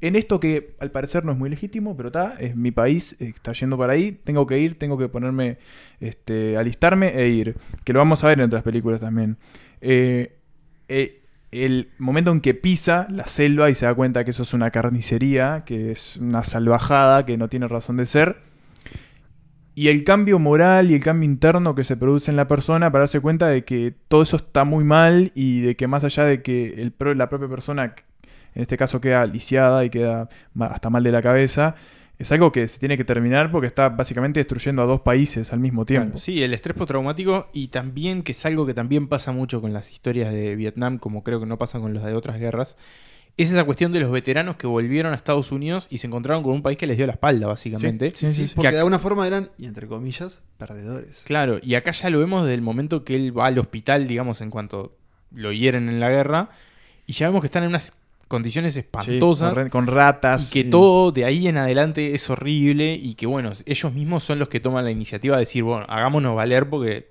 En 0.00 0.14
esto 0.14 0.40
que 0.40 0.76
al 0.78 0.90
parecer 0.90 1.24
no 1.24 1.32
es 1.32 1.38
muy 1.38 1.48
legítimo, 1.48 1.96
pero 1.96 2.08
está, 2.08 2.34
es 2.38 2.54
mi 2.54 2.70
país, 2.70 3.16
está 3.18 3.52
yendo 3.52 3.78
para 3.78 3.94
ahí, 3.94 4.12
tengo 4.12 4.46
que 4.46 4.58
ir, 4.58 4.78
tengo 4.78 4.98
que 4.98 5.08
ponerme, 5.08 5.56
este, 6.00 6.58
alistarme 6.58 7.18
e 7.18 7.28
ir. 7.28 7.56
Que 7.82 7.94
lo 7.94 8.00
vamos 8.00 8.22
a 8.22 8.28
ver 8.28 8.38
en 8.38 8.44
otras 8.44 8.62
películas 8.62 9.00
también. 9.00 9.38
Eh, 9.80 10.36
eh, 10.88 11.22
el 11.50 11.88
momento 11.98 12.30
en 12.30 12.42
que 12.42 12.52
pisa 12.52 13.06
la 13.10 13.26
selva 13.26 13.70
y 13.70 13.74
se 13.74 13.86
da 13.86 13.94
cuenta 13.94 14.24
que 14.24 14.32
eso 14.32 14.42
es 14.42 14.52
una 14.52 14.70
carnicería, 14.70 15.64
que 15.64 15.92
es 15.92 16.18
una 16.18 16.44
salvajada, 16.44 17.24
que 17.24 17.38
no 17.38 17.48
tiene 17.48 17.66
razón 17.68 17.96
de 17.96 18.06
ser. 18.06 18.44
y 19.74 19.88
el 19.88 20.04
cambio 20.04 20.38
moral 20.38 20.90
y 20.90 20.94
el 20.94 21.02
cambio 21.02 21.28
interno 21.28 21.74
que 21.74 21.84
se 21.84 21.96
produce 21.98 22.30
en 22.30 22.36
la 22.36 22.48
persona 22.48 22.90
para 22.90 23.02
darse 23.02 23.20
cuenta 23.20 23.48
de 23.48 23.64
que 23.64 23.94
todo 24.08 24.22
eso 24.22 24.36
está 24.36 24.64
muy 24.64 24.84
mal 24.84 25.32
y 25.34 25.60
de 25.60 25.76
que 25.76 25.86
más 25.86 26.02
allá 26.04 26.24
de 26.24 26.42
que 26.42 26.92
la 27.14 27.28
propia 27.28 27.48
persona, 27.48 27.94
en 28.56 28.62
este 28.62 28.76
caso, 28.76 29.00
queda 29.00 29.24
lisiada 29.26 29.84
y 29.84 29.90
queda 29.90 30.28
hasta 30.58 30.90
mal 30.90 31.04
de 31.04 31.12
la 31.12 31.22
cabeza, 31.22 31.76
es 32.18 32.32
algo 32.32 32.50
que 32.50 32.66
se 32.66 32.78
tiene 32.78 32.96
que 32.96 33.04
terminar 33.04 33.50
porque 33.50 33.66
está 33.66 33.90
básicamente 33.90 34.40
destruyendo 34.40 34.80
a 34.80 34.86
dos 34.86 35.02
países 35.02 35.52
al 35.52 35.60
mismo 35.60 35.84
tiempo. 35.84 36.12
Claro, 36.12 36.18
sí, 36.18 36.42
el 36.42 36.54
estrés 36.54 36.74
postraumático 36.74 37.50
y 37.52 37.68
también 37.68 38.22
que 38.22 38.32
es 38.32 38.46
algo 38.46 38.64
que 38.64 38.72
también 38.72 39.08
pasa 39.08 39.30
mucho 39.32 39.60
con 39.60 39.74
las 39.74 39.92
historias 39.92 40.32
de 40.32 40.56
Vietnam, 40.56 40.98
como 40.98 41.22
creo 41.22 41.38
que 41.38 41.44
no 41.44 41.58
pasa 41.58 41.78
con 41.78 41.92
las 41.92 42.04
de 42.04 42.14
otras 42.14 42.40
guerras, 42.40 42.78
es 43.36 43.52
esa 43.52 43.64
cuestión 43.64 43.92
de 43.92 44.00
los 44.00 44.10
veteranos 44.10 44.56
que 44.56 44.66
volvieron 44.66 45.12
a 45.12 45.16
Estados 45.16 45.52
Unidos 45.52 45.88
y 45.90 45.98
se 45.98 46.06
encontraron 46.06 46.42
con 46.42 46.54
un 46.54 46.62
país 46.62 46.78
que 46.78 46.86
les 46.86 46.96
dio 46.96 47.06
la 47.06 47.12
espalda, 47.12 47.46
básicamente. 47.46 48.08
Sí, 48.08 48.16
sí, 48.16 48.32
Sí, 48.32 48.48
sí. 48.48 48.54
porque 48.54 48.68
Que 48.68 48.72
de 48.76 48.78
alguna 48.78 48.98
forma 48.98 49.26
eran, 49.26 49.50
y 49.58 49.66
entre 49.66 49.86
comillas, 49.86 50.42
perdedores. 50.56 51.22
Claro, 51.26 51.58
y 51.62 51.74
acá 51.74 51.90
ya 51.90 52.08
lo 52.08 52.18
vemos 52.18 52.44
desde 52.44 52.54
el 52.54 52.62
momento 52.62 53.04
que 53.04 53.14
él 53.14 53.38
va 53.38 53.48
al 53.48 53.58
hospital, 53.58 54.06
digamos, 54.06 54.40
en 54.40 54.48
cuanto 54.48 54.96
lo 55.32 55.52
hieren 55.52 55.90
en 55.90 56.00
la 56.00 56.08
guerra, 56.08 56.48
y 57.06 57.12
ya 57.12 57.26
vemos 57.26 57.42
que 57.42 57.48
están 57.48 57.64
en 57.64 57.68
unas 57.68 57.92
condiciones 58.28 58.76
espantosas. 58.76 59.70
con, 59.70 59.86
ratas. 59.86 60.50
Y 60.50 60.52
que 60.52 60.70
todo 60.70 61.12
de 61.12 61.24
ahí 61.24 61.48
en 61.48 61.58
adelante 61.58 62.14
es 62.14 62.28
horrible 62.30 62.94
y 62.94 63.14
que, 63.14 63.26
bueno, 63.26 63.52
ellos 63.64 63.92
mismos 63.92 64.24
son 64.24 64.38
los 64.38 64.48
que 64.48 64.60
toman 64.60 64.84
la 64.84 64.90
iniciativa 64.90 65.36
de 65.36 65.40
decir, 65.40 65.62
bueno, 65.62 65.86
hagámonos 65.88 66.34
valer 66.34 66.68
porque 66.68 67.10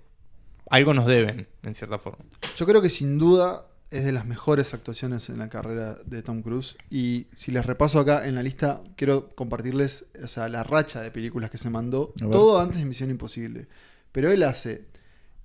algo 0.70 0.94
nos 0.94 1.06
deben, 1.06 1.48
en 1.64 1.76
cierta 1.76 2.00
forma. 2.00 2.26
Yo 2.56 2.66
creo 2.66 2.82
que 2.82 2.90
sin 2.90 3.18
duda 3.18 3.68
es 3.92 4.04
de 4.04 4.12
las 4.12 4.26
mejores 4.26 4.74
actuaciones 4.74 5.30
en 5.30 5.38
la 5.38 5.48
carrera 5.48 5.96
de 6.06 6.22
Tom 6.22 6.42
Cruise. 6.42 6.76
Y 6.90 7.28
si 7.36 7.52
les 7.52 7.66
repaso 7.66 8.00
acá 8.00 8.28
en 8.28 8.36
la 8.36 8.44
lista, 8.44 8.82
quiero 8.96 9.30
compartirles 9.30 10.08
o 10.22 10.28
sea, 10.28 10.50
la 10.50 10.64
racha 10.64 11.02
de 11.02 11.12
películas 11.12 11.50
que 11.50 11.58
se 11.58 11.70
mandó. 11.70 12.14
Todo 12.32 12.60
antes 12.60 12.80
de 12.80 12.86
Misión 12.86 13.10
Imposible. 13.10 13.68
Pero 14.12 14.32
él 14.32 14.44
hace 14.44 14.86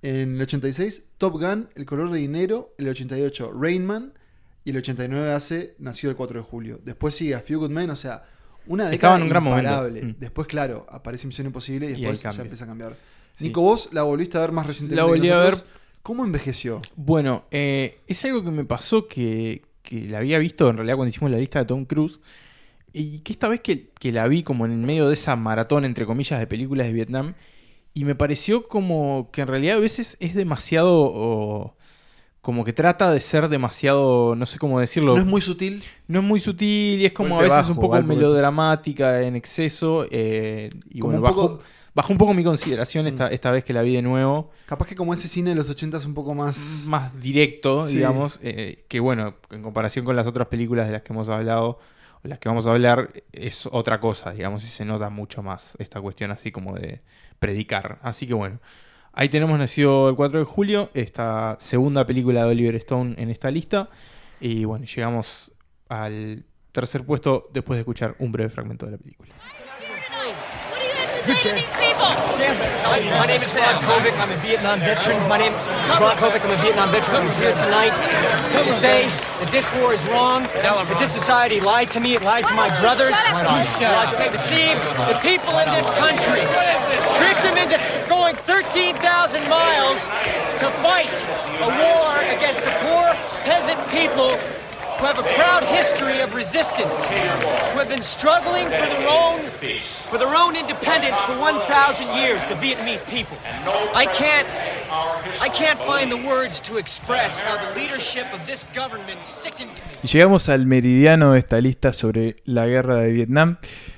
en 0.02 0.36
el 0.36 0.42
86 0.42 1.04
Top 1.18 1.34
Gun, 1.34 1.68
El 1.74 1.84
color 1.84 2.10
de 2.10 2.18
dinero, 2.18 2.74
el 2.78 2.88
88 2.88 3.52
Rain 3.52 3.84
Man 3.84 4.14
y 4.64 4.70
el 4.70 4.76
89 4.76 5.32
hace 5.32 5.74
Nació 5.78 6.10
el 6.10 6.16
4 6.16 6.40
de 6.40 6.44
julio. 6.46 6.80
Después 6.84 7.14
sigue 7.14 7.34
A 7.34 7.40
Few 7.40 7.58
Good 7.58 7.70
Men, 7.70 7.90
o 7.90 7.96
sea, 7.96 8.24
una 8.66 8.90
Estaba 8.90 8.90
década 8.90 9.16
en 9.16 9.22
un 9.22 9.28
gran 9.28 9.42
momento. 9.42 10.06
Mm. 10.06 10.20
Después, 10.20 10.46
claro, 10.46 10.86
aparece 10.90 11.26
Misión 11.26 11.46
Imposible 11.46 11.86
y 11.86 11.90
Y 11.90 11.92
después 12.00 12.22
ya 12.22 12.28
cambia. 12.28 12.42
empieza 12.42 12.64
a 12.64 12.68
cambiar. 12.68 12.96
Sí. 13.36 13.44
Nico, 13.44 13.62
vos 13.62 13.90
la 13.92 14.02
volviste 14.02 14.38
a 14.38 14.42
ver 14.42 14.52
más 14.52 14.66
recientemente. 14.66 14.96
La 15.00 15.04
volví 15.08 15.28
a 15.30 15.36
nosotros. 15.36 15.64
¿Cómo 16.02 16.24
envejeció? 16.24 16.80
Bueno, 16.96 17.44
eh, 17.50 18.00
es 18.06 18.24
algo 18.24 18.42
que 18.42 18.50
me 18.50 18.64
pasó 18.64 19.06
que, 19.06 19.62
que 19.82 20.08
la 20.08 20.18
había 20.18 20.38
visto 20.38 20.68
en 20.70 20.76
realidad 20.76 20.96
cuando 20.96 21.10
hicimos 21.10 21.30
la 21.30 21.38
lista 21.38 21.58
de 21.58 21.66
Tom 21.66 21.84
Cruise. 21.84 22.20
Y 22.92 23.20
que 23.20 23.32
esta 23.32 23.48
vez 23.48 23.60
que, 23.60 23.90
que 23.98 24.10
la 24.10 24.26
vi 24.26 24.42
como 24.42 24.66
en 24.66 24.84
medio 24.84 25.08
de 25.08 25.14
esa 25.14 25.36
maratón, 25.36 25.84
entre 25.84 26.06
comillas, 26.06 26.38
de 26.40 26.46
películas 26.46 26.86
de 26.86 26.92
Vietnam, 26.92 27.34
y 27.94 28.04
me 28.04 28.14
pareció 28.14 28.66
como 28.66 29.30
que 29.32 29.42
en 29.42 29.48
realidad 29.48 29.76
a 29.78 29.80
veces 29.80 30.16
es 30.20 30.34
demasiado... 30.34 31.76
como 32.40 32.64
que 32.64 32.72
trata 32.72 33.10
de 33.12 33.20
ser 33.20 33.48
demasiado, 33.48 34.34
no 34.34 34.46
sé 34.46 34.58
cómo 34.58 34.80
decirlo, 34.80 35.14
No 35.14 35.20
es 35.20 35.26
muy 35.26 35.40
sutil. 35.42 35.82
no 36.08 36.20
es 36.20 36.24
muy 36.24 36.40
sutil 36.40 37.00
y 37.00 37.04
es 37.06 37.12
como 37.12 37.38
a 37.38 37.42
veces 37.42 37.68
un 37.68 37.76
poco 37.76 37.94
algo. 37.96 38.08
melodramática 38.08 39.22
en 39.22 39.36
exceso. 39.36 40.06
eh, 40.10 40.70
y 40.90 41.00
Como 41.00 41.12
bueno, 41.12 41.18
un 41.18 41.22
bajó, 41.36 41.48
poco- 41.52 41.62
bajó 41.94 42.12
un 42.12 42.18
poco 42.18 42.34
mi 42.34 42.42
consideración 42.44 43.06
esta, 43.06 43.26
Mm. 43.28 43.32
esta 43.32 43.50
vez 43.50 43.64
que 43.64 43.72
la 43.72 43.82
vi 43.82 43.94
de 43.94 44.02
nuevo. 44.02 44.50
Capaz 44.66 44.86
que 44.88 44.94
como 44.94 45.12
ese 45.12 45.28
cine 45.28 45.50
de 45.50 45.56
los 45.56 45.68
80 45.68 45.98
es 45.98 46.04
un 46.06 46.14
poco 46.14 46.34
más... 46.34 46.84
más 46.86 47.20
directo, 47.20 47.86
Sí. 47.86 47.96
digamos, 47.96 48.38
eh, 48.42 48.84
que 48.88 49.00
bueno, 49.00 49.34
en 49.50 49.62
comparación 49.62 50.04
con 50.04 50.16
las 50.16 50.26
otras 50.26 50.48
películas 50.48 50.86
de 50.86 50.92
las 50.92 51.02
que 51.02 51.12
hemos 51.12 51.28
hablado, 51.28 51.78
o 52.22 52.28
las 52.28 52.38
que 52.38 52.48
vamos 52.48 52.66
a 52.66 52.70
hablar, 52.70 53.10
es 53.32 53.66
otra 53.70 53.98
cosa, 54.00 54.30
digamos, 54.32 54.64
y 54.64 54.68
se 54.68 54.84
nota 54.84 55.10
mucho 55.10 55.42
más 55.42 55.74
esta 55.78 56.00
cuestión 56.00 56.30
así 56.30 56.50
como 56.52 56.74
de 56.74 57.00
predicar. 57.38 57.98
Así 58.02 58.26
que 58.26 58.34
bueno, 58.34 58.60
ahí 59.12 59.28
tenemos 59.28 59.58
Nacido 59.58 60.08
el 60.08 60.16
4 60.16 60.40
de 60.40 60.46
julio, 60.46 60.90
esta 60.94 61.56
segunda 61.60 62.06
película 62.06 62.44
de 62.44 62.50
Oliver 62.50 62.76
Stone 62.76 63.14
en 63.18 63.30
esta 63.30 63.50
lista, 63.50 63.88
y 64.40 64.64
bueno, 64.64 64.86
llegamos 64.86 65.52
al 65.88 66.44
tercer 66.72 67.04
puesto 67.04 67.48
después 67.52 67.76
de 67.76 67.80
escuchar 67.80 68.16
un 68.18 68.32
breve 68.32 68.50
fragmento 68.50 68.86
de 68.86 68.92
la 68.92 68.98
película. 68.98 69.34
What 71.30 71.38
do 71.38 71.48
you 71.48 71.54
have 71.54 71.62
to 71.62 71.78
say 71.78 71.94
to 71.94 71.94
these 71.94 71.94
people? 71.94 72.10
Hi, 72.90 73.06
my 73.14 73.26
name 73.30 73.38
is 73.38 73.54
Ron 73.54 73.78
Kovic. 73.86 74.18
I'm 74.18 74.34
a 74.34 74.36
Vietnam 74.42 74.80
veteran. 74.80 75.22
My 75.30 75.38
name 75.38 75.54
is 75.54 76.00
Ron 76.02 76.18
Kovic. 76.18 76.42
I'm 76.42 76.50
a 76.50 76.58
Vietnam 76.58 76.90
veteran. 76.90 77.22
I'm 77.22 77.30
here 77.38 77.54
tonight 77.54 77.94
to 78.66 78.72
say 78.74 79.06
that 79.38 79.46
this 79.54 79.70
war 79.78 79.94
is 79.94 80.02
wrong, 80.10 80.42
that 80.58 80.98
this 80.98 81.14
society 81.14 81.60
lied 81.60 81.88
to 81.92 82.00
me, 82.00 82.18
it 82.18 82.22
lied 82.26 82.50
to 82.50 82.54
my 82.58 82.66
brothers, 82.82 83.14
it 83.14 83.46
lied 83.46 84.10
to 84.10 84.18
me, 84.18 84.26
deceived 84.26 84.82
the 85.06 85.14
people 85.22 85.54
in 85.62 85.70
this 85.70 85.86
country, 86.02 86.42
tricked 87.14 87.46
them 87.46 87.54
into 87.62 87.78
going 88.10 88.34
13,000 88.50 88.98
miles 89.46 90.10
to 90.58 90.66
fight 90.82 91.14
a 91.62 91.70
war 91.78 92.10
against 92.26 92.66
the 92.66 92.74
poor 92.82 93.06
peasant 93.46 93.78
people 93.94 94.34
who 95.00 95.06
have 95.06 95.18
a 95.18 95.28
proud 95.34 95.64
history 95.64 96.20
of 96.20 96.34
resistance, 96.34 97.08
who 97.08 97.78
have 97.78 97.88
been 97.88 98.02
struggling 98.02 98.66
for 98.66 98.86
their 98.86 99.08
own 99.08 99.40
for 100.10 100.18
their 100.18 100.34
own 100.34 100.56
independence 100.56 101.18
for 101.20 101.38
1,000 101.38 102.14
years, 102.14 102.44
the 102.44 102.54
Vietnamese 102.56 103.02
people. 103.06 103.38
I 103.94 104.04
can't 104.04 104.46
I 105.40 105.48
can't 105.48 105.78
find 105.78 106.12
the 106.12 106.18
words 106.28 106.60
to 106.60 106.76
express 106.76 107.40
how 107.40 107.56
the 107.56 107.80
leadership 107.80 108.26
of 108.34 108.46
this 108.46 108.66
government 108.74 109.24
sickens 109.24 109.80
me. 109.80 109.98
Y 110.02 110.08
llegamos 110.08 110.50
al 110.50 110.66
meridiano 110.66 111.32
de 111.32 111.38
esta 111.38 111.58
lista 111.62 111.94
sobre 111.94 112.36
la 112.44 112.66
guerra 112.66 112.96
de 112.96 113.10
Vietnam 113.12 113.56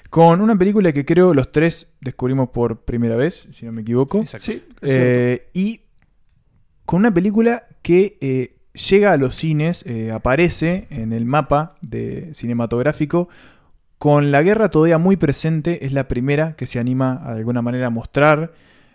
con 0.09 0.41
una 0.41 0.55
película 0.55 0.93
que 0.93 1.05
creo 1.05 1.35
los 1.35 1.51
tres 1.51 1.89
descubrimos 2.01 2.51
por 2.51 2.85
primera 2.85 3.17
vez, 3.17 3.49
si 3.53 3.67
no 3.67 3.73
me 3.73 3.83
equivoco. 3.83 4.21
Exacto. 4.21 4.45
Sí. 4.45 4.63
Eh, 4.83 5.49
y 5.53 5.81
con 6.85 7.01
una 7.01 7.13
película 7.13 7.67
que 7.83 8.19
eh, 8.21 8.51
llega 8.75 9.13
a 9.13 9.17
los 9.17 9.37
cines, 9.37 9.85
eh, 9.87 10.11
aparece 10.13 10.87
en 10.91 11.13
el 11.13 11.25
mapa 11.25 11.77
de 11.81 12.31
cinematográfico 12.35 13.29
con 13.99 14.33
la 14.33 14.43
guerra 14.43 14.71
todavía 14.71 14.99
muy 14.99 15.17
presente, 15.17 15.87
es 15.87 15.93
la 15.93 16.09
primera 16.09 16.57
que 16.57 16.67
se 16.67 16.81
anima 16.81 17.23
de 17.25 17.39
alguna 17.39 17.63
manera 17.63 17.87
a 17.87 17.91
mostrar 17.91 18.53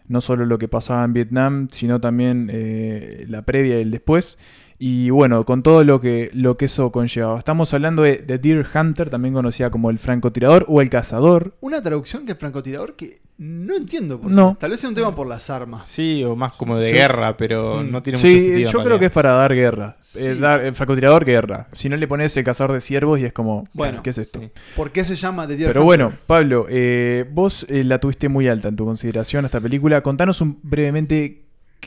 no 0.07 0.21
solo 0.21 0.45
lo 0.45 0.57
que 0.57 0.67
pasaba 0.67 1.03
en 1.03 1.13
Vietnam, 1.13 1.67
sino 1.71 2.01
también 2.01 2.49
eh, 2.51 3.25
la 3.27 3.43
previa 3.43 3.77
y 3.77 3.81
el 3.81 3.91
después. 3.91 4.37
Y 4.79 5.09
bueno, 5.09 5.43
con 5.43 5.63
todo 5.63 5.83
lo 5.83 5.99
que, 5.99 6.29
lo 6.33 6.55
que 6.55 6.65
eso 6.65 6.91
conllevaba. 6.91 7.39
Estamos 7.39 7.73
hablando 7.73 8.03
de, 8.03 8.17
de 8.17 8.37
Deer 8.37 8.63
Hunter, 8.75 9.09
también 9.09 9.33
conocida 9.33 9.71
como 9.71 9.89
el 9.89 9.97
francotirador 9.97 10.65
o 10.67 10.81
el 10.81 10.89
cazador. 10.91 11.55
Una 11.61 11.81
traducción 11.81 12.27
que 12.27 12.33
es 12.33 12.37
francotirador 12.37 12.95
que 12.95 13.19
no 13.39 13.75
entiendo. 13.75 14.19
Por 14.19 14.29
qué. 14.29 14.35
No. 14.35 14.55
Tal 14.59 14.69
vez 14.69 14.79
sea 14.79 14.89
un 14.89 14.95
tema 14.95 15.15
por 15.15 15.25
las 15.25 15.49
armas. 15.49 15.87
Sí, 15.87 16.23
o 16.23 16.35
más 16.35 16.53
como 16.53 16.75
de 16.77 16.89
Sí. 16.89 16.93
guerra, 16.93 17.35
pero 17.37 17.81
Mm. 17.81 17.91
no 17.91 18.03
tiene 18.03 18.17
mucho 18.17 18.27
Sí, 18.27 18.35
sentido. 18.39 18.57
en 18.57 18.63
yo 18.65 18.69
creo 18.71 18.81
realidad. 18.83 18.99
que 18.99 19.05
es 19.07 19.11
para 19.11 19.31
dar 19.31 19.55
guerra. 19.55 19.97
Sí. 19.99 20.23
Eh, 20.25 20.35
dar, 20.35 20.63
el 20.63 20.75
francotirador, 20.75 21.25
guerra. 21.25 21.67
Si 21.73 21.89
no 21.89 21.97
le 21.97 22.07
pones 22.07 22.37
el 22.37 22.43
cazador 22.43 22.73
de 22.73 22.81
ciervos 22.81 23.19
y 23.19 23.25
es 23.25 23.33
como, 23.33 23.67
Bueno, 23.73 24.03
¿qué 24.03 24.11
es 24.11 24.17
esto? 24.19 24.39
sí. 24.39 24.49
¿Por 24.75 24.91
qué 24.91 25.03
se 25.03 25.15
llama 25.15 25.47
The 25.47 25.55
Deer 25.55 25.69
Pero 25.69 25.81
Hunter? 25.81 25.85
bueno, 26.05 26.17
Pablo, 26.27 26.67
eh, 26.69 27.25
vos 27.31 27.65
eh, 27.67 27.83
la 27.83 27.97
tuviste 27.99 28.29
muy 28.29 28.47
alta 28.47 28.67
en 28.67 28.75
tu 28.75 28.85
consideración 28.85 29.43
esta 29.45 29.59
película. 29.59 30.01
Contanos 30.01 30.39
un, 30.41 30.59
brevemente 30.61 31.45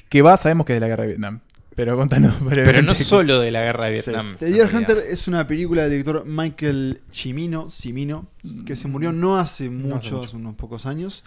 que 0.09 0.23
va, 0.23 0.37
sabemos 0.37 0.67
que 0.67 0.73
es 0.73 0.77
de 0.77 0.81
la 0.81 0.89
guerra 0.89 1.03
de 1.03 1.09
Vietnam. 1.11 1.41
Pero 1.75 1.97
contanos 1.97 2.39
brevemente. 2.41 2.65
Pero 2.73 2.83
no 2.83 2.95
solo 2.95 3.41
de 3.41 3.51
la 3.51 3.63
guerra 3.63 3.87
de 3.87 3.93
Vietnam. 3.93 4.37
The 4.39 4.47
Deer. 4.47 4.75
Hunter 4.75 4.99
es 4.99 5.29
una 5.29 5.47
película 5.47 5.83
del 5.83 5.91
director 5.93 6.25
Michael 6.27 7.01
Cimino, 7.13 7.71
Cimino, 7.71 8.27
que 8.67 8.77
se 8.77 8.89
murió 8.89 9.13
no 9.13 9.39
hace 9.39 9.71
mucho, 9.71 10.17
mucho. 10.17 10.23
hace 10.25 10.37
unos 10.37 10.55
pocos 10.57 10.87
años. 10.87 11.25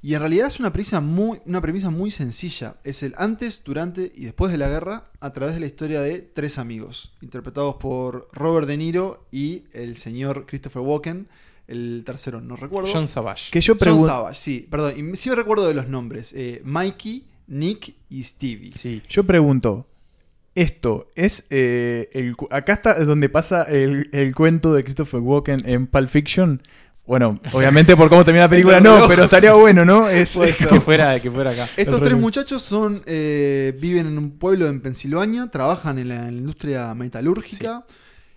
Y 0.00 0.12
en 0.12 0.20
realidad 0.20 0.48
es 0.48 0.60
una 0.60 0.70
premisa, 0.70 1.00
muy, 1.00 1.38
una 1.46 1.62
premisa 1.62 1.88
muy 1.88 2.10
sencilla. 2.10 2.76
Es 2.84 3.02
el 3.02 3.14
antes, 3.16 3.62
durante 3.64 4.12
y 4.14 4.24
después 4.24 4.52
de 4.52 4.58
la 4.58 4.68
guerra 4.68 5.04
a 5.20 5.32
través 5.32 5.54
de 5.54 5.60
la 5.60 5.66
historia 5.66 6.02
de 6.02 6.20
tres 6.20 6.58
amigos, 6.58 7.14
interpretados 7.22 7.76
por 7.76 8.28
Robert 8.32 8.66
De 8.68 8.76
Niro 8.76 9.24
y 9.32 9.64
el 9.72 9.96
señor 9.96 10.44
Christopher 10.46 10.82
Walken. 10.82 11.26
El 11.66 12.02
tercero, 12.04 12.42
no 12.42 12.56
recuerdo. 12.56 12.90
John 12.92 13.08
Savage. 13.08 13.50
Que 13.50 13.62
yo 13.62 13.76
John. 13.82 14.04
Savage, 14.04 14.38
sí, 14.38 14.66
perdón. 14.70 15.14
Y 15.14 15.16
sí 15.16 15.30
me 15.30 15.36
recuerdo 15.36 15.66
de 15.66 15.72
los 15.72 15.88
nombres. 15.88 16.34
eh, 16.36 16.60
Mikey, 16.64 17.24
Nick 17.46 17.94
y 18.08 18.22
Stevie. 18.24 18.72
Sí. 18.76 19.02
Yo 19.08 19.24
pregunto. 19.24 19.86
Esto 20.56 21.10
es 21.16 21.46
eh, 21.50 22.10
el 22.12 22.36
acá 22.50 22.74
está 22.74 23.04
donde 23.04 23.28
pasa 23.28 23.64
el, 23.64 24.08
el 24.12 24.32
cuento 24.36 24.72
de 24.72 24.84
Christopher 24.84 25.18
Walken 25.18 25.68
en 25.68 25.88
Pulp 25.88 26.08
Fiction. 26.08 26.62
Bueno, 27.06 27.40
obviamente 27.52 27.96
por 27.96 28.08
cómo 28.08 28.24
termina 28.24 28.44
la 28.44 28.48
película 28.50 28.80
no, 28.80 29.08
pero 29.08 29.24
estaría 29.24 29.52
bueno, 29.54 29.84
¿no? 29.84 30.08
Es. 30.08 30.38
Que 30.38 30.80
fuera, 30.80 31.18
que 31.18 31.28
fuera 31.30 31.50
acá. 31.50 31.68
Estos 31.76 32.00
tres 32.00 32.16
muchachos 32.16 32.62
son 32.62 33.02
eh, 33.04 33.76
viven 33.80 34.06
en 34.06 34.16
un 34.16 34.38
pueblo 34.38 34.68
en 34.68 34.80
Pensilvania, 34.80 35.48
trabajan 35.48 35.98
en 35.98 36.08
la, 36.08 36.28
en 36.28 36.36
la 36.36 36.40
industria 36.40 36.94
metalúrgica 36.94 37.84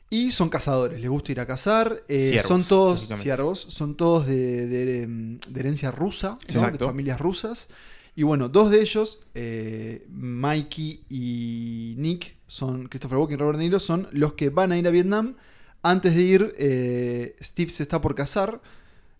y 0.09 0.31
son 0.31 0.49
cazadores. 0.49 0.99
Les 0.99 1.09
gusta 1.11 1.31
ir 1.31 1.39
a 1.39 1.45
cazar. 1.45 2.01
eh, 2.07 2.41
son 2.45 2.63
todos 2.63 3.01
siervos, 3.07 3.59
son 3.69 3.95
todos 3.95 4.25
de, 4.25 4.65
de, 4.65 5.07
de 5.47 5.59
herencia 5.59 5.91
rusa, 5.91 6.39
¿no? 6.53 6.71
de 6.71 6.79
familias 6.79 7.21
rusas. 7.21 7.67
Y 8.17 8.23
bueno, 8.23 8.49
dos 8.49 8.71
de 8.71 8.81
ellos, 8.81 9.19
eh, 9.35 10.07
Mikey 10.09 11.03
y 11.07 11.93
Nick, 11.99 12.35
son 12.47 12.87
Christopher 12.87 13.19
Walken 13.19 13.35
y 13.37 13.39
Robert 13.39 13.59
De 13.59 13.65
Niro, 13.65 13.79
son 13.79 14.07
los 14.11 14.33
que 14.33 14.49
van 14.49 14.71
a 14.71 14.77
ir 14.79 14.87
a 14.87 14.89
Vietnam. 14.89 15.35
Antes 15.83 16.15
de 16.15 16.21
ir, 16.23 16.53
eh, 16.57 17.35
Steve 17.39 17.69
se 17.69 17.83
está 17.83 18.01
por 18.01 18.15
casar. 18.15 18.59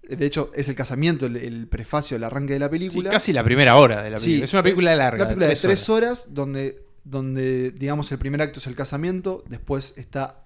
De 0.02 0.26
hecho, 0.26 0.50
es 0.56 0.68
el 0.68 0.74
casamiento, 0.76 1.28
el, 1.28 1.36
el 1.38 1.68
prefacio, 1.68 2.18
el 2.18 2.24
arranque 2.24 2.54
de 2.54 2.60
la 2.60 2.66
Sí, 2.66 2.72
película. 2.72 3.10
casi 3.12 3.34
la 3.34 3.44
primera 3.44 3.78
hora 3.78 4.02
de 4.02 4.10
la 4.10 4.18
película. 4.18 4.38
Sí, 4.40 4.44
es 4.44 4.54
una 4.54 4.64
película 4.64 4.96
larga. 4.96 5.18
Una 5.26 5.28
película 5.28 5.48
de 5.50 5.56
tres 5.58 5.90
horas, 5.90 6.34
donde, 6.34 6.82
donde, 7.04 7.70
digamos, 7.72 8.12
el 8.12 8.18
primer 8.18 8.42
acto 8.42 8.60
es 8.60 8.66
el 8.66 8.74
casamiento, 8.76 9.44
después 9.48 9.94
está... 9.98 10.44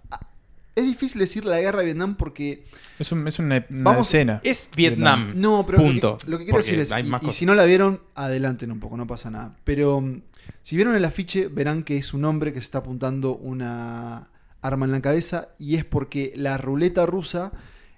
Es 0.75 0.85
difícil 0.85 1.19
decir 1.19 1.43
la 1.45 1.59
guerra 1.59 1.79
de 1.79 1.85
Vietnam 1.85 2.15
porque... 2.15 2.63
Es, 2.97 3.11
un- 3.11 3.27
es 3.27 3.39
una, 3.39 3.65
una 3.69 3.83
Vamos- 3.91 4.07
escena. 4.07 4.39
Es 4.43 4.69
Vietnam. 4.75 5.33
No, 5.35 5.65
pero 5.65 5.79
lo 5.79 5.83
que- 5.83 5.89
Punto. 5.91 6.17
Lo 6.27 6.37
que, 6.37 6.45
quiero 6.45 6.57
Porque 6.59 6.75
decir 6.77 6.79
es, 6.79 7.21
y, 7.27 7.31
si 7.33 7.45
no 7.45 7.55
la 7.55 7.65
vieron, 7.65 8.01
adelanten 8.15 8.71
un 8.71 8.79
poco, 8.79 8.95
no 8.95 9.05
pasa 9.07 9.29
nada. 9.29 9.55
Pero 9.65 9.99
mm, 9.99 10.21
si 10.63 10.75
vieron 10.77 10.95
el 10.95 11.03
afiche, 11.05 11.47
verán 11.49 11.83
que 11.83 11.97
es 11.97 12.13
un 12.13 12.23
hombre 12.25 12.53
que 12.53 12.59
se 12.59 12.65
está 12.65 12.77
apuntando 12.79 13.35
una 13.35 14.29
arma 14.61 14.85
en 14.85 14.91
la 14.91 15.01
cabeza 15.01 15.49
y 15.59 15.75
es 15.75 15.83
porque 15.85 16.33
la 16.35 16.57
ruleta 16.57 17.05
rusa 17.05 17.51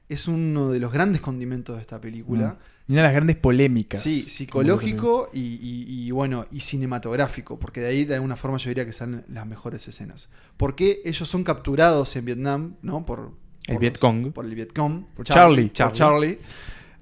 es 0.10 0.28
uno 0.28 0.70
de 0.72 0.80
los 0.80 0.92
grandes 0.94 1.22
condimentos 1.22 1.76
de 1.76 1.82
esta 1.82 2.00
película. 2.02 2.58
Y 2.60 2.73
una 2.88 2.98
de 2.98 3.04
las 3.04 3.14
grandes 3.14 3.36
polémicas. 3.38 4.02
Sí, 4.02 4.24
psicológico 4.30 5.30
y, 5.34 5.40
y- 5.40 5.86
y, 6.08 6.12
bueno, 6.12 6.46
y 6.52 6.60
cinematográfico, 6.60 7.58
porque 7.60 7.82
de 7.82 7.88
ahí 7.88 8.06
de 8.06 8.16
alguna 8.16 8.36
forma 8.36 8.58
yo 8.58 8.70
diría 8.70 8.86
que 8.86 8.94
salen 8.94 9.24
las 9.30 9.46
mejores 9.48 9.88
escenas. 9.88 10.30
Porque 10.58 11.02
ellos 11.06 11.28
son 11.30 11.44
capturados 11.44 12.16
en 12.16 12.26
Vietnam, 12.26 12.76
¿no? 12.82 13.06
Por, 13.06 13.32
El 13.68 13.78
Vietcong. 13.78 14.32
por 14.34 14.46
el 14.46 14.54
Vietcong. 14.56 15.06
Por 15.16 15.26
Charlie. 15.26 15.70
Por 15.70 15.94
Charlie. 15.94 16.40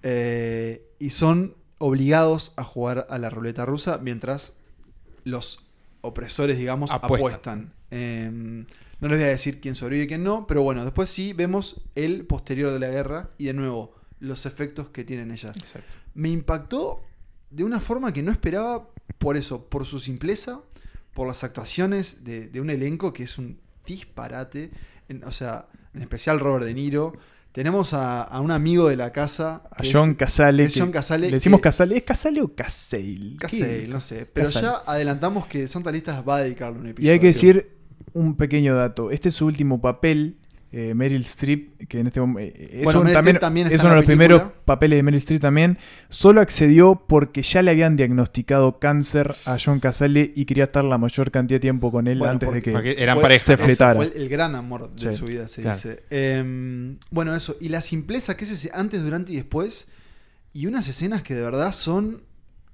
Eh, 0.04 0.84
y 1.00 1.10
son 1.12 1.56
obligados 1.78 2.54
a 2.58 2.64
jugar 2.64 3.08
a 3.10 3.18
la 3.18 3.30
ruleta 3.30 3.66
rusa 3.66 4.00
mientras 4.02 4.54
los 5.24 5.66
opresores, 6.02 6.58
digamos, 6.58 6.92
Apuestan. 6.92 7.18
apuestan. 7.18 7.74
Eh, 7.92 8.30
no 9.00 9.08
les 9.08 9.18
voy 9.18 9.26
a 9.26 9.30
decir 9.30 9.60
quién 9.60 9.74
sobrevive 9.76 10.06
y 10.06 10.08
quién 10.08 10.24
no, 10.24 10.46
pero 10.48 10.62
bueno, 10.62 10.84
después 10.84 11.10
sí 11.10 11.34
vemos 11.34 11.82
el 11.96 12.26
posterior 12.26 12.72
de 12.72 12.80
la 12.80 12.88
guerra 12.90 13.32
y 13.40 13.46
de 13.46 13.54
nuevo 13.54 13.96
los 14.22 14.46
efectos 14.46 14.88
que 14.90 15.04
tienen 15.04 15.32
ellas 15.32 15.56
Exacto. 15.58 15.88
me 16.14 16.30
impactó 16.30 17.04
de 17.50 17.64
una 17.66 17.80
forma 17.82 18.14
que 18.14 18.24
no 18.24 18.32
esperaba 18.32 18.88
por 19.18 19.36
eso, 19.36 19.66
por 19.68 19.86
su 19.86 20.00
simpleza, 20.00 20.62
por 21.14 21.28
las 21.28 21.44
actuaciones 21.44 22.24
de, 22.24 22.48
de 22.48 22.62
un 22.62 22.70
elenco 22.70 23.12
que 23.12 23.24
es 23.24 23.38
un 23.38 23.60
disparate. 23.86 24.72
En- 25.10 25.24
o 25.26 25.32
sea, 25.32 25.68
en 25.94 26.02
especial 26.02 26.40
Robert 26.40 26.66
De 26.66 26.74
Niro. 26.74 27.14
Tenemos 27.52 27.94
a, 27.94 28.22
a 28.22 28.40
un 28.40 28.50
amigo 28.52 28.88
de 28.88 28.96
la 28.96 29.12
casa. 29.12 29.64
A 29.72 29.84
es- 29.84 29.92
John 29.92 30.14
Casale. 30.14 30.64
es 30.64 30.74
John 30.78 30.92
Casale, 30.92 31.28
¿Le 31.28 31.34
decimos 31.34 31.60
que- 31.60 31.64
Casale? 31.64 31.98
¿Es 31.98 32.04
Casale 32.04 32.42
o 32.42 32.56
Casale? 32.56 33.32
¿Qué 33.32 33.38
Casale, 33.38 33.88
no 33.90 34.00
sé. 34.00 34.26
Pero 34.32 34.48
Casale. 34.48 34.68
ya 34.68 34.76
adelantamos 34.86 35.48
que 35.48 35.68
Santa 35.68 35.92
Listas 35.92 36.24
va 36.26 36.38
a 36.38 36.42
dedicarle 36.44 36.80
un 36.80 36.88
Y 36.88 36.90
episodio. 36.92 37.12
hay 37.14 37.20
que 37.20 37.28
decir 37.28 37.78
un 38.14 38.38
pequeño 38.38 38.76
dato. 38.76 39.12
Este 39.12 39.28
es 39.30 39.36
su 39.36 39.46
último 39.48 39.82
papel. 39.82 40.38
Eh, 40.74 40.94
Meryl 40.94 41.24
Streep, 41.24 41.86
que 41.88 42.00
en 42.00 42.08
este 42.08 42.20
momento 42.22 42.56
es, 42.58 42.84
Bueno, 42.84 43.02
Meryl 43.02 43.14
también, 43.14 43.36
Streep 43.36 43.42
también 43.42 43.68
es 43.68 43.80
uno 43.82 43.90
de 43.90 43.96
los 43.98 44.06
primeros 44.06 44.42
papeles 44.64 44.98
de 44.98 45.04
Meryl 45.04 45.18
Streep 45.18 45.42
también, 45.42 45.78
solo 46.10 46.40
accedió 46.42 47.04
porque 47.08 47.44
ya 47.44 47.62
le 47.62 47.72
habían 47.72 47.98
diagnosticado 47.98 48.80
cáncer 48.80 49.36
a 49.46 49.58
John 49.64 49.80
Casale 49.82 50.32
y 50.36 50.46
quería 50.46 50.64
estar 50.66 50.84
la 50.86 50.98
mayor 50.98 51.30
cantidad 51.30 51.58
de 51.58 51.62
tiempo 51.62 51.92
con 51.92 52.08
él 52.08 52.20
Bueno, 52.20 52.32
antes 52.34 52.54
de 52.54 52.62
que... 52.62 52.72
Eran 52.98 53.18
Fue- 53.18 53.22
pareja. 53.24 53.46
se 53.46 53.58
fletara. 53.58 53.96
Fue 53.96 54.06
el, 54.06 54.14
el 54.14 54.30
gran 54.30 54.56
amor 54.56 54.90
de 54.96 55.12
Sí, 55.12 55.20
su 55.20 55.26
vida, 55.26 55.48
se 55.50 55.62
claro. 55.62 55.76
dice. 55.76 56.04
Eh, 56.10 56.96
bueno, 57.10 57.36
eso. 57.36 57.58
Y 57.60 57.68
la 57.70 57.82
simpleza 57.82 58.38
que 58.38 58.46
es 58.46 58.52
ese 58.52 58.72
antes, 58.74 59.04
durante 59.04 59.34
y 59.34 59.36
después. 59.36 59.88
Y 60.54 60.68
unas 60.68 60.88
escenas 60.88 61.22
que 61.24 61.36
de 61.36 61.42
verdad 61.42 61.74
son. 61.74 62.22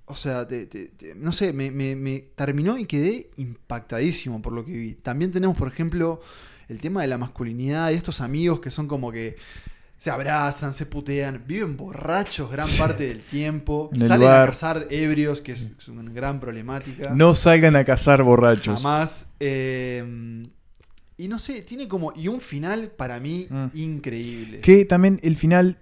O 0.06 0.16
sea, 0.16 0.48
te- 0.48 0.68
te- 0.68 0.88
te- 0.90 1.16
no 1.16 1.32
sé, 1.32 1.52
me, 1.52 1.70
me- 1.72 1.96
me 1.96 2.20
terminó 2.36 2.78
y 2.78 2.86
quedé 2.86 3.30
impactadísimo 3.38 4.42
por 4.42 4.54
lo 4.54 4.64
que 4.66 4.72
vi. 4.72 4.94
También 4.96 5.32
tenemos, 5.32 5.58
por 5.58 5.68
ejemplo, 5.68 6.22
el 6.69 6.80
tema 6.82 7.01
de 7.01 7.08
la 7.08 7.17
masculinidad 7.17 7.91
y 7.91 7.95
estos 7.95 8.21
amigos 8.21 8.60
que 8.60 8.71
son 8.71 8.88
como 8.88 9.12
que 9.12 9.38
se 9.97 10.12
abrazan, 10.12 10.73
se 10.73 10.86
putean, 10.86 11.43
viven 11.47 11.75
borrachos 11.75 12.51
gran 12.51 12.67
parte 12.77 13.08
del 13.08 13.21
tiempo, 13.23 13.89
salen 13.97 14.27
a 14.30 14.45
cazar 14.45 14.86
ebrios, 14.91 15.41
que 15.41 15.53
es, 15.53 15.67
es 15.80 15.88
una 15.88 16.12
gran 16.12 16.39
problemática. 16.39 17.13
No 17.15 17.34
salgan 17.34 17.75
a 17.75 17.84
cazar 17.84 18.21
borrachos. 18.21 18.82
Jamás. 18.82 19.32
eh, 19.39 20.45
y 21.19 21.27
no 21.27 21.39
sé, 21.39 21.63
tiene 21.63 21.88
como. 21.88 22.13
Y 22.15 22.27
un 22.27 22.39
final 22.41 22.89
para 22.95 23.19
mí 23.19 23.47
Mm. 23.49 23.65
increíble. 23.73 24.60
Que 24.62 24.86
también 24.86 25.19
el 25.23 25.36
final... 25.36 25.77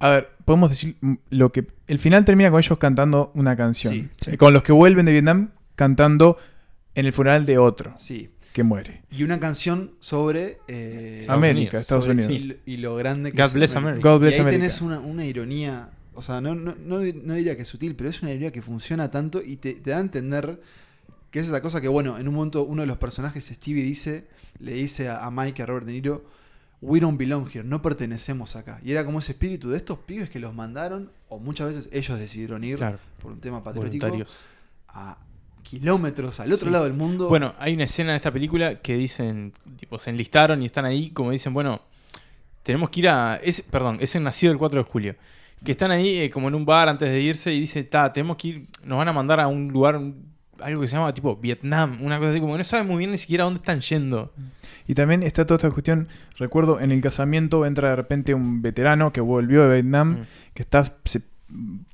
A 0.00 0.10
ver, 0.10 0.28
podemos 0.44 0.68
decir 0.68 0.96
lo 1.30 1.50
que... 1.50 1.66
El 1.86 1.98
final 1.98 2.26
termina 2.26 2.50
con 2.50 2.58
ellos 2.58 2.76
cantando 2.78 3.32
una 3.34 3.56
canción. 3.56 3.94
Sí, 3.94 4.08
sí. 4.30 4.36
Con 4.36 4.52
los 4.52 4.62
que 4.62 4.72
vuelven 4.72 5.06
de 5.06 5.12
Vietnam 5.12 5.50
cantando 5.76 6.36
en 6.94 7.06
el 7.06 7.12
funeral 7.14 7.46
de 7.46 7.56
otro 7.56 7.94
Sí. 7.96 8.30
Que 8.52 8.62
muere. 8.62 9.02
Y 9.10 9.22
una 9.22 9.38
canción 9.40 9.92
sobre. 10.00 10.58
eh, 10.68 11.26
América. 11.28 11.78
Estados 11.80 12.04
sobre- 12.04 12.24
Unidos. 12.26 12.58
Y, 12.66 12.72
y 12.72 12.76
lo 12.78 12.96
grande 12.96 13.30
que 13.32 13.36
God 13.40 13.48
es 13.48 13.54
bless 13.54 13.76
America. 13.76 14.08
God 14.10 14.20
bless 14.20 14.32
y 14.32 14.36
ahí 14.36 14.40
America. 14.42 14.58
tenés 14.60 14.80
una, 14.80 14.98
una 15.00 15.24
ironía. 15.24 15.90
O 16.14 16.22
sea, 16.22 16.40
no, 16.40 16.54
no, 16.54 16.74
no, 16.74 16.98
no 16.98 17.34
diría 17.34 17.56
que 17.56 17.62
es 17.62 17.68
sutil, 17.68 17.94
pero 17.94 18.10
es 18.10 18.20
una 18.22 18.30
ironía 18.32 18.50
que 18.52 18.60
funciona 18.62 19.10
tanto 19.10 19.40
y 19.40 19.56
te, 19.56 19.74
te 19.74 19.90
da 19.90 19.98
a 19.98 20.00
entender 20.00 20.60
que 21.30 21.38
es 21.38 21.46
esa 21.46 21.62
cosa 21.62 21.80
que, 21.80 21.86
bueno, 21.88 22.18
en 22.18 22.26
un 22.28 22.34
momento 22.34 22.64
uno 22.64 22.82
de 22.82 22.86
los 22.86 22.96
personajes, 22.98 23.46
Stevie, 23.46 23.84
dice, 23.84 24.26
le 24.58 24.72
dice 24.72 25.08
a, 25.08 25.24
a 25.24 25.30
Mike, 25.30 25.62
a 25.62 25.66
Robert 25.66 25.86
De 25.86 25.92
Niro, 25.92 26.24
We 26.82 26.98
don't 26.98 27.18
belong 27.18 27.46
here, 27.54 27.62
no 27.62 27.82
pertenecemos 27.82 28.56
acá. 28.56 28.80
Y 28.82 28.90
era 28.92 29.04
como 29.04 29.18
ese 29.20 29.32
espíritu 29.32 29.70
de 29.70 29.76
estos 29.76 29.98
pibes 30.00 30.28
que 30.30 30.40
los 30.40 30.54
mandaron, 30.54 31.12
o 31.28 31.38
muchas 31.38 31.68
veces 31.68 31.88
ellos 31.92 32.18
decidieron 32.18 32.64
ir 32.64 32.76
Claro. 32.76 32.98
por 33.22 33.32
un 33.32 33.38
tema 33.40 33.62
patriótico, 33.62 34.08
a 34.88 35.18
kilómetros 35.70 36.40
al 36.40 36.52
otro 36.52 36.66
Sí. 36.68 36.72
lado 36.72 36.84
del 36.84 36.94
mundo. 36.94 37.28
Bueno, 37.28 37.54
hay 37.58 37.74
una 37.74 37.84
escena 37.84 38.10
de 38.10 38.16
esta 38.16 38.32
película 38.32 38.76
que 38.76 38.96
dicen, 38.96 39.52
tipo, 39.78 39.98
se 39.98 40.10
enlistaron 40.10 40.62
y 40.62 40.66
están 40.66 40.84
ahí, 40.84 41.10
como 41.10 41.30
dicen, 41.30 41.54
bueno, 41.54 41.80
tenemos 42.62 42.90
que 42.90 43.00
ir 43.00 43.08
a. 43.08 43.36
Es, 43.36 43.62
perdón, 43.62 43.98
es 44.00 44.14
el 44.16 44.22
nacido 44.24 44.52
el 44.52 44.58
4 44.58 44.82
de 44.82 44.90
julio. 44.90 45.14
Que 45.64 45.72
están 45.72 45.90
ahí 45.90 46.18
eh, 46.18 46.30
como 46.30 46.48
en 46.48 46.54
un 46.54 46.64
bar 46.64 46.88
antes 46.88 47.10
de 47.10 47.20
irse 47.20 47.52
y 47.52 47.60
dice, 47.60 47.84
ta, 47.84 48.12
tenemos 48.12 48.36
que 48.36 48.48
ir, 48.48 48.66
nos 48.82 48.98
van 48.98 49.08
a 49.08 49.12
mandar 49.12 49.40
a 49.40 49.46
un 49.46 49.68
lugar, 49.68 49.96
un- 49.96 50.28
algo 50.58 50.80
que 50.82 50.88
se 50.88 50.96
llama 50.96 51.12
tipo 51.14 51.36
Vietnam, 51.36 51.98
una 52.02 52.18
cosa 52.18 52.30
así, 52.32 52.40
como 52.40 52.52
que 52.54 52.58
no 52.58 52.64
saben 52.64 52.86
muy 52.86 52.98
bien 52.98 53.10
ni 53.10 53.16
siquiera 53.16 53.44
a 53.44 53.46
dónde 53.46 53.58
están 53.58 53.80
yendo. 53.80 54.32
Y 54.86 54.94
también 54.94 55.22
está 55.22 55.46
toda 55.46 55.56
esta 55.56 55.70
cuestión, 55.70 56.08
recuerdo, 56.36 56.80
en 56.80 56.90
el 56.90 57.00
casamiento 57.00 57.64
entra 57.64 57.90
de 57.90 57.96
repente 57.96 58.34
un 58.34 58.60
veterano 58.60 59.12
que 59.12 59.20
volvió 59.20 59.68
de 59.68 59.74
Vietnam, 59.80 60.20
Mm. 60.20 60.26
que 60.54 60.62
está, 60.62 60.84
se- 61.04 61.22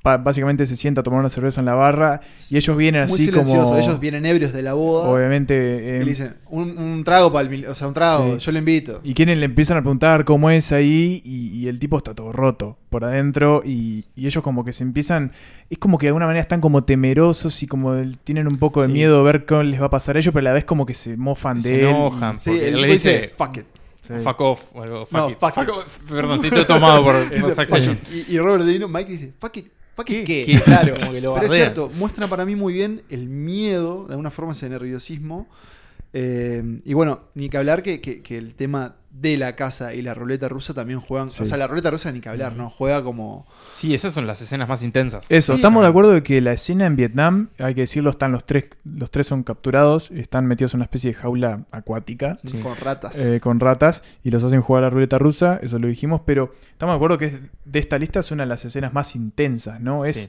básicamente 0.03 0.67
se 0.67 0.77
sienta 0.77 1.01
a 1.01 1.05
tomar 1.05 1.19
una 1.21 1.29
cerveza 1.31 1.61
en 1.61 1.67
la 1.67 1.75
barra 1.75 2.21
y 2.51 2.57
ellos 2.57 2.77
vienen 2.77 3.07
muy 3.09 3.15
así 3.19 3.25
silencioso. 3.27 3.63
como... 3.65 3.79
Ellos 3.79 3.99
vienen 3.99 4.25
ebrios 4.25 4.53
de 4.53 4.63
la 4.63 4.75
boda. 4.75 5.09
Obviamente... 5.09 5.55
y 5.55 5.89
eh, 5.89 5.99
le 6.01 6.05
dicen, 6.05 6.37
un, 6.49 6.79
un 6.79 7.03
trago 7.03 7.33
para 7.33 7.49
O 7.71 7.75
sea, 7.75 7.89
un 7.89 7.95
trago, 7.95 8.39
Sí. 8.39 8.47
yo 8.47 8.53
lo 8.53 8.59
invito. 8.59 9.01
y 9.03 9.15
quieren, 9.15 9.41
le 9.41 9.47
empiezan 9.47 9.77
a 9.79 9.81
preguntar 9.81 10.25
cómo 10.25 10.51
es 10.51 10.71
ahí 10.73 11.23
y, 11.25 11.49
y 11.59 11.67
el 11.69 11.79
tipo 11.81 11.97
está 11.97 12.15
todo 12.15 12.33
roto 12.33 12.79
por 12.89 13.05
adentro 13.05 13.63
y, 13.65 14.05
y 14.15 14.27
ellos 14.27 14.43
como 14.45 14.65
que 14.65 14.73
se 14.73 14.85
empiezan... 14.85 15.33
Es 15.71 15.79
como 15.79 15.99
que 15.99 16.07
de 16.07 16.11
alguna 16.11 16.27
manera 16.27 16.43
están 16.43 16.61
como 16.61 16.85
temerosos 16.85 17.63
y 17.65 17.67
como 17.67 17.95
tienen 18.23 18.47
un 18.47 18.59
poco 18.59 18.83
de 18.83 18.87
Sí. 18.87 18.93
miedo 18.93 19.19
de 19.19 19.25
ver 19.25 19.47
cómo 19.47 19.65
les 19.65 19.81
va 19.81 19.87
a 19.87 19.91
pasar 19.91 20.15
a 20.17 20.21
ellos, 20.21 20.33
pero 20.33 20.43
a 20.45 20.51
la 20.51 20.53
vez 20.53 20.65
como 20.65 20.87
que 20.87 20.95
se 20.95 21.17
mofan 21.17 21.61
Se 21.61 21.69
de 21.71 21.75
él. 21.81 21.87
y- 21.87 21.89
enojan. 21.91 22.39
Sí, 22.39 22.51
él 22.51 22.81
le 22.81 22.87
dice, 22.87 23.33
fuck 23.37 23.57
it. 23.57 23.65
Sí. 24.07 24.15
Fuck 24.23 24.41
off 24.41 24.63
o 24.75 24.83
algo. 24.83 25.07
Fuck 25.07 25.19
No, 25.19 25.31
it. 25.31 25.39
fuck 25.39 25.57
it. 25.63 25.69
off. 25.69 25.99
Perdón, 26.09 26.45
estoy 26.45 26.51
todo 26.51 26.67
tomado 26.67 27.03
por 27.05 27.31
Dice, 27.31 27.53
fuck. 27.55 28.13
Y, 28.13 28.35
y 28.35 28.39
Robert 28.39 28.65
De 28.65 28.73
Niro, 28.73 28.89
Mike 28.89 29.11
dice, 29.11 29.33
fuck 29.39 29.57
it. 29.57 29.69
Fuck 29.97 30.11
it, 30.11 30.27
¿Qué? 30.27 30.45
¿qué? 30.45 30.53
¿Qué? 30.59 30.61
Claro. 30.61 30.95
Como 31.01 31.13
que 31.13 31.21
lo 31.21 31.35
Pero 31.35 31.47
es 31.47 31.53
cierto, 31.53 31.91
muestra 31.95 32.27
para 32.27 32.45
mí 32.45 32.55
muy 32.55 32.73
bien 32.75 33.03
el 33.09 33.27
miedo, 33.29 34.05
de 34.07 34.13
alguna 34.13 34.31
forma 34.31 34.53
ese 34.53 34.69
nerviosismo. 34.69 35.49
Eh, 36.19 36.81
y 36.85 36.95
bueno, 36.95 37.21
ni 37.35 37.51
que 37.51 37.59
hablar 37.59 37.83
que, 37.83 38.01
que- 38.01 38.23
que 38.23 38.39
el 38.39 38.55
tema 38.55 38.97
de 39.11 39.37
la 39.37 39.55
casa 39.57 39.95
y 39.95 40.01
la 40.03 40.15
ruleta 40.15 40.49
rusa 40.49 40.73
también 40.75 40.99
juegan. 41.01 41.31
Sí. 41.31 41.43
O 41.43 41.47
sea, 41.47 41.57
la 41.59 41.67
ruleta 41.67 41.91
rusa 41.91 42.11
ni 42.13 42.21
que 42.21 42.29
hablar, 42.31 42.55
¿no? 42.57 42.71
Juega 42.71 43.03
como. 43.03 43.47
Sí, 43.75 43.95
esas 43.95 44.13
son 44.15 44.27
las 44.27 44.41
escenas 44.43 44.67
más 44.69 44.83
intensas. 44.83 45.25
Eso, 45.31 45.53
Sí. 45.53 45.57
estamos 45.59 45.83
de 45.83 45.89
acuerdo 45.89 46.13
de 46.13 46.23
que 46.23 46.41
la 46.41 46.53
escena 46.53 46.87
en 46.87 46.97
Vietnam, 46.97 47.49
hay 47.59 47.75
que 47.75 47.83
decirlo, 47.83 48.11
están 48.11 48.33
los 48.33 48.45
tres, 48.47 48.71
los 48.85 49.11
tres 49.11 49.27
son 49.27 49.43
capturados, 49.43 50.11
están 50.11 50.47
metidos 50.47 50.73
en 50.75 50.79
una 50.79 50.85
especie 50.85 51.11
de 51.11 51.15
jaula 51.15 51.65
acuática 51.71 52.39
Sí. 52.45 52.59
con 52.59 52.77
ratas. 52.77 53.19
eh, 53.19 53.41
con 53.41 53.61
ratas 53.61 54.03
y 54.23 54.31
los 54.31 54.43
hacen 54.43 54.61
jugar 54.63 54.85
a 54.85 54.87
la 54.87 54.91
ruleta 54.91 55.19
rusa, 55.19 55.59
eso 55.63 55.79
lo 55.79 55.87
dijimos, 55.89 56.21
pero 56.27 56.55
estamos 56.71 56.93
de 56.95 56.97
acuerdo 56.97 57.19
que 57.19 57.25
es- 57.27 57.41
de 57.65 57.79
esta 57.79 57.99
lista 57.99 58.21
es 58.21 58.31
una 58.31 58.45
de 58.45 58.49
las 58.49 58.65
escenas 58.65 58.93
más 58.95 59.15
intensas, 59.17 59.81
¿no? 59.81 60.05
Es, 60.07 60.17
Sí. 60.17 60.29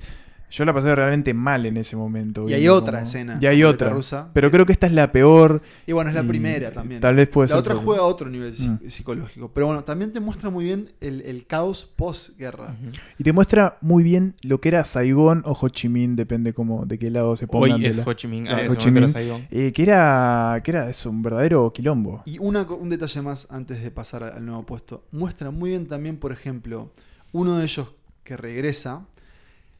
Yo 0.50 0.64
la 0.64 0.74
pasé 0.74 0.96
realmente 0.96 1.34
mal 1.34 1.66
en 1.66 1.76
ese 1.76 1.98
momento. 1.98 2.48
Y 2.48 2.54
hay 2.54 2.70
otra 2.70 3.02
escena 3.02 3.38
Y 3.42 3.48
hay 3.48 3.64
otra. 3.66 3.90
rusa. 3.90 4.30
Pero 4.34 4.50
creo 4.50 4.66
que 4.66 4.72
esta 4.72 4.88
es 4.88 4.94
la 4.94 5.12
peor. 5.12 5.62
y 5.86 5.92
bueno, 5.92 6.10
es 6.10 6.16
la 6.16 6.24
primera 6.24 6.72
también. 6.72 7.02
Tal 7.02 7.16
vez 7.16 7.28
puede 7.28 7.50
la 7.50 7.56
ser. 7.56 7.60
otra 7.60 7.76
juega 7.76 8.02
a 8.02 8.06
otro 8.06 8.30
nivel 8.30 8.54
Mm. 8.58 8.88
psicológico. 8.90 9.52
Pero 9.54 9.66
bueno, 9.68 9.84
también 9.84 10.14
te 10.14 10.22
muestra 10.22 10.50
muy 10.50 10.64
bien 10.64 10.94
el, 11.02 11.20
el 11.22 11.46
caos 11.46 11.90
post-guerra. 11.98 12.76
Ujú. 12.82 12.92
Y 13.18 13.24
te 13.24 13.34
muestra 13.34 13.78
muy 13.82 14.04
bien 14.04 14.36
lo 14.42 14.62
que 14.62 14.70
era 14.70 14.86
Saigón 14.86 15.42
o 15.46 15.52
Ho 15.60 15.68
Chi 15.70 15.90
Minh, 15.90 16.16
depende 16.16 16.54
como 16.54 16.86
de 16.86 16.98
qué 16.98 17.12
lado 17.12 17.36
se 17.36 17.46
pongan. 17.48 17.74
Hoy 17.74 17.82
de 17.82 17.90
es 17.90 17.98
la- 17.98 18.04
Ho 18.06 18.14
Chi 18.14 18.28
Minh. 18.28 18.46
Claro, 18.46 18.72
Ho 18.72 18.76
Chi 18.76 18.90
Minh. 18.90 19.14
Eh, 19.52 19.74
que 19.74 19.84
era 19.84 20.62
que 20.64 20.72
era 20.72 20.90
eso, 20.90 21.10
un 21.10 21.22
verdadero 21.24 21.72
quilombo. 21.74 22.22
Y 22.26 22.38
una 22.40 22.64
un 22.64 22.90
detalle 22.90 23.22
más 23.22 23.48
antes 23.52 23.84
de 23.84 23.92
pasar 23.92 24.24
al 24.24 24.46
nuevo 24.46 24.64
puesto. 24.66 25.04
Muestra 25.12 25.52
muy 25.52 25.72
bien 25.72 25.88
también, 25.88 26.16
por 26.18 26.32
ejemplo, 26.32 26.92
uno 27.34 27.58
de 27.58 27.66
ellos 27.66 27.90
que 28.24 28.38
regresa. 28.38 29.06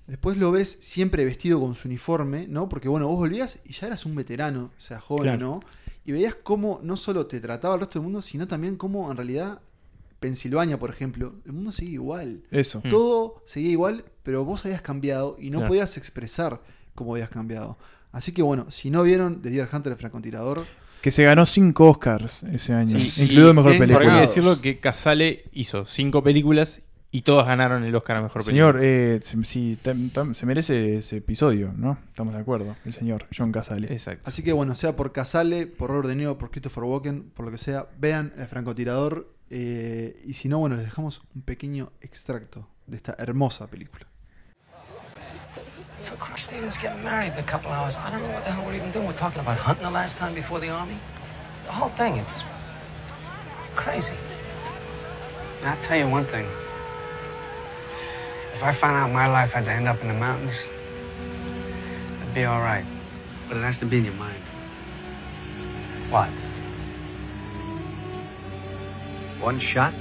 Después 0.08 0.38
lo 0.38 0.52
ves 0.52 0.78
siempre 0.82 1.26
vestido 1.26 1.60
con 1.60 1.76
su 1.76 1.88
uniforme, 1.88 2.48
¿no? 2.48 2.70
Porque 2.70 2.88
bueno, 2.88 3.08
vos 3.08 3.18
volvías 3.18 3.60
y 3.66 3.74
ya 3.74 3.88
eras 3.88 4.06
un 4.06 4.16
veterano, 4.16 4.72
sea 4.78 5.00
joven 5.02 5.24
Claro. 5.24 5.38
o 5.38 5.56
no. 5.56 5.64
Y 6.06 6.14
veías 6.14 6.36
cómo 6.36 6.80
no 6.82 6.96
solo 6.96 7.26
te 7.28 7.42
trataba 7.42 7.74
el 7.76 7.82
resto 7.82 8.00
del 8.00 8.04
mundo, 8.06 8.22
sino 8.22 8.48
también 8.48 8.78
cómo 8.78 9.12
en 9.12 9.18
realidad 9.18 9.60
Pensilvania, 10.20 10.80
por 10.80 10.90
ejemplo, 10.90 11.36
el 11.46 11.52
mundo 11.54 11.72
sigue 11.72 11.92
igual. 11.94 12.42
Eso. 12.50 12.82
Todo 12.90 13.44
seguía 13.46 13.72
igual, 13.72 14.06
pero 14.24 14.44
vos 14.46 14.66
habías 14.66 14.82
cambiado 14.82 15.36
y 15.40 15.50
no 15.50 15.58
Claro. 15.60 15.68
podías 15.70 15.98
expresar 15.98 16.62
cómo 16.96 17.14
habías 17.14 17.30
cambiado. 17.30 17.78
Así 18.12 18.32
que 18.32 18.42
bueno, 18.42 18.72
si 18.72 18.90
no 18.90 19.04
vieron 19.04 19.42
The 19.42 19.50
Deer 19.52 19.70
Hunter, 19.72 19.92
el 19.92 19.98
francotirador, 20.00 20.66
Que 21.02 21.12
se 21.12 21.24
ganó 21.24 21.46
cinco 21.46 21.90
Oscars 21.92 22.42
ese 22.44 22.74
año, 22.74 23.00
Sí, 23.00 23.24
incluido 23.26 23.50
sí, 23.52 23.56
mejor 23.56 23.72
película. 23.78 24.00
hay 24.00 24.06
que 24.06 24.06
Colgados. 24.10 24.30
decirlo 24.30 24.62
que 24.62 24.80
Casale 24.80 25.46
hizo 25.52 25.86
cinco 25.86 26.24
películas 26.24 26.82
y 27.12 27.22
todas 27.22 27.48
ganaron 27.48 27.84
el 27.84 27.96
Oscar 27.96 28.18
a 28.18 28.22
mejor 28.22 28.44
película. 28.44 28.74
Señor, 28.74 28.80
eh, 28.84 29.20
se- 29.24 29.44
sí, 29.46 29.78
tam- 29.84 30.12
tam- 30.12 30.34
se 30.34 30.46
merece 30.46 30.98
ese 30.98 31.18
episodio, 31.18 31.74
¿no? 31.76 31.98
Estamos 32.10 32.34
de 32.34 32.40
acuerdo. 32.42 32.76
El 32.86 32.94
señor 32.94 33.28
John 33.36 33.52
Casale. 33.52 33.92
Exacto. 33.92 34.24
Así 34.28 34.44
que 34.44 34.52
bueno, 34.54 34.76
sea 34.76 34.96
por 34.96 35.12
Casale, 35.14 35.68
por 35.68 35.90
Robert 35.90 36.10
De 36.10 36.16
Niro, 36.16 36.38
por 36.38 36.52
Christopher 36.52 36.84
Walken, 36.84 37.30
por 37.32 37.46
lo 37.46 37.52
que 37.52 37.58
sea, 37.58 37.88
vean 37.98 38.34
el 38.38 38.48
francotirador. 38.48 39.34
eh, 39.50 40.22
y 40.26 40.34
si 40.34 40.50
no, 40.50 40.60
bueno, 40.60 40.76
les 40.76 40.84
dejamos 40.84 41.22
un 41.34 41.42
pequeño 41.42 41.94
extracto 42.02 42.68
de 42.86 42.98
esta 42.98 43.16
hermosa 43.18 43.68
película. 43.68 44.06
For 46.04 46.18
Christ's 46.18 46.50
sake, 46.52 46.62
let's 46.64 46.78
get 46.78 46.94
married 47.02 47.32
in 47.32 47.40
a 47.40 47.46
couple 47.46 47.72
hours. 47.72 47.98
I 47.98 48.12
don't 48.12 48.22
know 48.24 48.30
what 48.34 48.44
the 48.44 48.52
hell 48.52 48.66
we're 48.66 48.76
even 48.76 48.92
doing. 48.92 49.08
We're 49.08 49.16
talking 49.18 49.40
about 49.42 49.58
hunting 49.58 49.86
the 49.86 49.92
last 49.92 50.18
time 50.20 50.34
before 50.36 50.60
the 50.60 50.70
army. 50.70 50.98
The 51.66 51.72
whole 51.72 51.92
thing, 51.96 52.18
it's 52.18 52.44
crazy. 53.76 54.16
I'll 55.64 55.78
tell 55.88 55.98
you 55.98 56.10
one 56.14 56.26
thing. 56.26 56.46
If 58.58 58.64
I 58.64 58.72
found 58.72 58.96
out 58.96 59.12
my 59.14 59.28
life 59.28 59.52
had 59.52 59.66
to 59.66 59.72
end 59.72 59.88
up 59.88 60.02
in 60.02 60.08
the 60.08 60.16
mountains, 60.16 60.56
I'd 62.24 62.34
be 62.34 62.46
all 62.46 62.60
right. 62.60 62.84
But 63.48 63.58
it 63.58 63.60
has 63.62 63.78
to 63.78 63.86
be 63.86 64.00
in 64.00 64.06
your 64.06 64.16
mind. 64.16 64.42
What? 66.10 66.32
One 69.40 69.60
shot? 69.60 69.94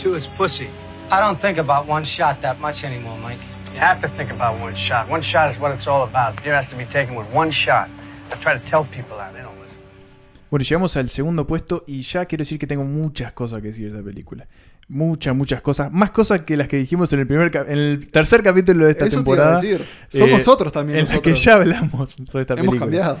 Two 0.00 0.14
is 0.16 0.26
pussy. 0.26 0.68
I 1.10 1.20
don't 1.20 1.40
think 1.40 1.56
about 1.56 1.86
one 1.86 2.04
shot 2.04 2.42
that 2.42 2.60
much 2.60 2.84
anymore, 2.84 3.16
Mike. 3.16 3.40
You 3.72 3.78
have 3.78 4.02
to 4.02 4.08
think 4.10 4.30
about 4.30 4.60
one 4.60 4.74
shot. 4.74 5.08
One 5.08 5.22
shot 5.22 5.50
is 5.50 5.58
what 5.58 5.72
it's 5.72 5.86
all 5.86 6.02
about. 6.02 6.42
Deer 6.42 6.54
has 6.54 6.68
to 6.68 6.76
be 6.76 6.84
taken 6.84 7.14
with 7.14 7.26
one 7.30 7.50
shot. 7.50 7.88
I 8.30 8.34
try 8.34 8.58
to 8.58 8.68
tell 8.68 8.84
people 8.84 9.16
that. 9.16 9.32
They 9.32 9.40
don't. 9.40 9.57
Bueno, 10.50 10.64
llegamos 10.64 10.96
al 10.96 11.08
segundo 11.08 11.46
puesto 11.46 11.84
y 11.86 12.02
ya 12.02 12.24
quiero 12.26 12.42
decir 12.42 12.58
que 12.58 12.66
tengo 12.66 12.84
muchas 12.84 13.32
cosas 13.32 13.60
que 13.60 13.68
decir 13.68 13.90
de 13.90 13.98
esa 13.98 14.04
película. 14.04 14.46
Muchas, 14.88 15.36
muchas 15.36 15.60
cosas. 15.60 15.92
Más 15.92 16.10
cosas 16.10 16.40
que 16.40 16.56
las 16.56 16.66
que 16.68 16.78
dijimos 16.78 17.12
en 17.12 17.20
el 17.20 17.26
primer 17.26 17.54
en 17.68 17.78
el 17.78 18.08
tercer 18.10 18.42
capítulo 18.42 18.86
de 18.86 18.92
esta 18.92 19.04
Eso 19.06 19.16
te 19.18 19.24
temporada. 19.24 19.50
iba 19.50 19.58
a 19.58 19.62
decir. 19.78 19.86
Somos 20.08 20.46
eh, 20.46 20.50
otros 20.50 20.72
también. 20.72 20.98
En 21.00 21.04
las 21.06 21.20
que 21.20 21.34
ya 21.34 21.54
hablamos 21.56 22.16
sobre 22.24 22.40
esta 22.42 22.54
Hemos 22.54 22.66
película. 22.66 22.80
cambiado. 22.80 23.18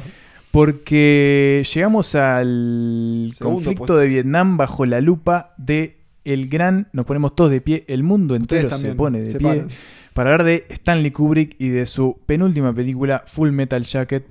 Porque 0.50 1.62
llegamos 1.74 2.14
al 2.14 3.30
Segundo 3.34 3.56
conflicto 3.56 3.78
puesto. 3.78 3.96
de 3.98 4.06
Vietnam 4.06 4.56
bajo 4.56 4.86
la 4.86 5.00
lupa 5.00 5.54
de 5.58 5.98
el 6.24 6.48
gran, 6.48 6.88
nos 6.92 7.06
ponemos 7.06 7.34
todos 7.36 7.50
de 7.50 7.60
pie, 7.60 7.84
el 7.86 8.02
mundo 8.02 8.34
entero 8.34 8.68
se 8.76 8.94
pone 8.94 9.22
de 9.22 9.30
se 9.30 9.38
pie 9.38 9.46
paran. 9.48 9.68
para 10.14 10.30
hablar 10.32 10.46
de 10.46 10.66
Stanley 10.68 11.10
Kubrick 11.10 11.54
y 11.58 11.68
de 11.68 11.86
su 11.86 12.18
penúltima 12.26 12.74
película 12.74 13.24
Full 13.26 13.50
Metal 13.50 13.82
Jacket, 13.84 14.26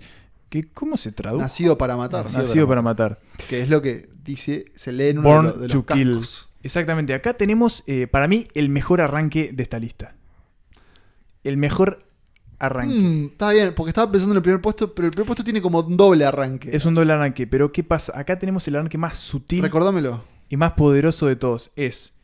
que 0.49 0.63
¿cómo 0.71 0.97
se 0.97 1.11
traduce? 1.11 1.41
Nacido 1.43 1.77
para 1.77 1.97
matar. 1.97 2.31
Nacido, 2.31 2.67
para 2.67 2.81
matar. 2.81 3.19
Que 3.49 3.61
es 3.61 3.69
lo 3.69 3.81
que 3.81 4.09
dice, 4.23 4.65
se 4.75 4.91
lee 4.91 5.07
en 5.09 5.19
uno 5.19 5.29
Born 5.29 5.45
de, 5.47 5.51
los- 5.53 5.61
de 5.61 5.67
to 5.67 5.75
los 5.77 5.85
Kill. 5.85 6.09
cascos. 6.11 6.49
Exactamente, 6.63 7.13
acá 7.13 7.33
tenemos 7.35 7.83
eh, 7.87 8.07
para 8.07 8.27
mí 8.27 8.47
el 8.53 8.69
mejor 8.69 8.99
arranque 9.01 9.51
de 9.53 9.63
esta 9.63 9.79
lista. 9.79 10.15
El 11.43 11.57
mejor 11.57 12.03
arranque. 12.59 12.95
Mm, 12.95 13.25
está 13.27 13.51
bien, 13.51 13.73
porque 13.75 13.91
estaba 13.91 14.11
pensando 14.11 14.33
en 14.33 14.37
el 14.37 14.43
primer 14.43 14.61
puesto, 14.61 14.93
pero 14.93 15.05
el 15.07 15.11
primer 15.11 15.27
puesto 15.27 15.43
tiene 15.43 15.61
como 15.61 15.79
un 15.79 15.95
doble 15.95 16.25
arranque. 16.25 16.75
Es 16.75 16.85
un 16.85 16.93
doble 16.93 17.13
arranque, 17.13 17.47
pero 17.47 17.71
¿qué 17.71 17.83
pasa? 17.83 18.17
Acá 18.19 18.37
tenemos 18.39 18.67
el 18.67 18.75
arranque 18.75 18.97
más 18.97 19.19
sutil 19.19 19.61
Recordámelo. 19.61 20.23
y 20.49 20.57
más 20.57 20.73
poderoso 20.73 21.27
de 21.27 21.35
todos. 21.35 21.71
Es 21.75 22.16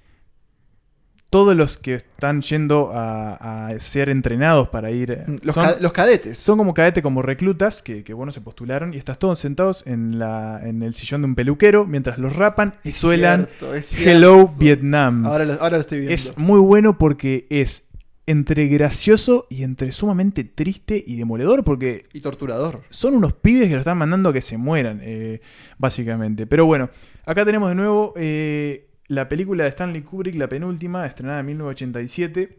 todos 1.34 1.56
los 1.56 1.78
que 1.78 1.96
están 1.96 2.42
yendo 2.42 2.92
a, 2.94 3.68
a 3.68 3.80
ser 3.80 4.08
entrenados 4.10 4.70
para 4.70 4.92
ir. 4.92 5.12
eh, 5.12 5.24
Mm, 5.28 5.36
Los, 5.42 5.56
son, 5.56 5.66
ca- 5.66 5.78
los 5.80 5.92
cadetes. 5.92 6.38
son 6.40 6.58
como 6.58 6.74
cadete, 6.74 7.02
como 7.02 7.22
reclutas, 7.22 7.82
que, 7.82 8.04
que 8.04 8.14
bueno, 8.14 8.32
se 8.32 8.40
postularon 8.40 8.94
y 8.94 8.98
estás 8.98 9.20
todos 9.20 9.40
sentados 9.40 9.86
en, 9.88 10.20
la, 10.20 10.62
en 10.64 10.84
el 10.84 10.94
sillón 10.96 11.22
de 11.22 11.28
un 11.28 11.36
peluquero 11.36 11.86
mientras 11.86 12.18
los 12.20 12.36
rapan 12.36 12.76
y 12.84 12.90
Es 12.90 12.98
suelan 12.98 13.48
cierto, 13.82 14.10
Hello. 14.10 14.48
Vietnam. 14.58 15.26
Ahora 15.26 15.46
lo, 15.46 15.54
ahora 15.54 15.72
lo 15.78 15.82
estoy 15.82 15.98
viendo. 16.00 16.14
Es 16.14 16.38
muy 16.38 16.60
bueno 16.60 16.98
porque 16.98 17.48
es 17.50 17.86
entre 18.26 18.68
gracioso 18.68 19.48
y 19.50 19.64
entre 19.64 19.92
sumamente 19.92 20.46
triste 20.46 21.04
y 21.06 21.18
demoledor 21.18 21.64
porque 21.66 22.06
Y 22.14 22.22
torturador. 22.22 22.82
son 22.90 23.16
unos 23.16 23.34
pibes 23.34 23.68
que 23.68 23.74
lo 23.74 23.80
están 23.80 23.98
mandando 23.98 24.30
a 24.30 24.34
que 24.34 24.42
se 24.42 24.58
mueran, 24.58 25.02
eh, 25.04 25.42
básicamente. 25.78 26.48
Pero 26.48 26.66
bueno, 26.66 26.90
acá 27.26 27.44
tenemos 27.44 27.68
de 27.70 27.76
nuevo 27.76 28.14
eh, 28.16 28.88
la 29.14 29.30
película 29.30 29.64
de 29.64 29.70
Stanley 29.70 30.02
Kubrick, 30.02 30.36
la 30.36 30.48
penúltima, 30.48 31.06
estrenada 31.06 31.40
en 31.40 31.46
1987, 31.48 32.58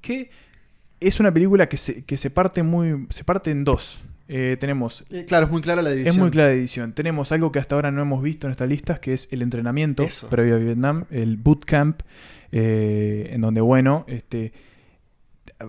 que 0.00 0.30
es 1.00 1.20
una 1.20 1.32
película 1.32 1.68
que 1.68 1.76
se, 1.76 2.04
que 2.04 2.16
se 2.16 2.30
parte 2.30 2.62
muy 2.62 3.06
se 3.10 3.24
parte 3.24 3.50
en 3.50 3.64
dos. 3.64 4.02
Eh, 4.32 4.56
tenemos 4.60 5.04
Eh, 5.10 5.24
claro, 5.26 5.46
es 5.46 5.52
muy 5.52 5.60
clara 5.60 5.82
la 5.82 5.90
división. 5.90 6.14
es 6.14 6.20
muy 6.20 6.30
clara 6.30 6.50
la 6.50 6.54
edición. 6.54 6.92
Tenemos 6.92 7.32
algo 7.32 7.50
que 7.50 7.58
hasta 7.58 7.74
ahora 7.74 7.90
no 7.90 8.00
hemos 8.02 8.22
visto 8.22 8.46
en 8.46 8.52
estas 8.52 8.68
listas, 8.68 9.00
que 9.00 9.12
es 9.12 9.28
el 9.32 9.42
entrenamiento 9.42 10.04
Eso. 10.04 10.28
previo 10.28 10.54
a 10.54 10.58
Vietnam, 10.58 11.06
el 11.10 11.36
bootcamp, 11.36 12.02
eh, 12.52 13.30
en 13.32 13.40
donde, 13.40 13.60
bueno, 13.60 14.04
este, 14.06 14.52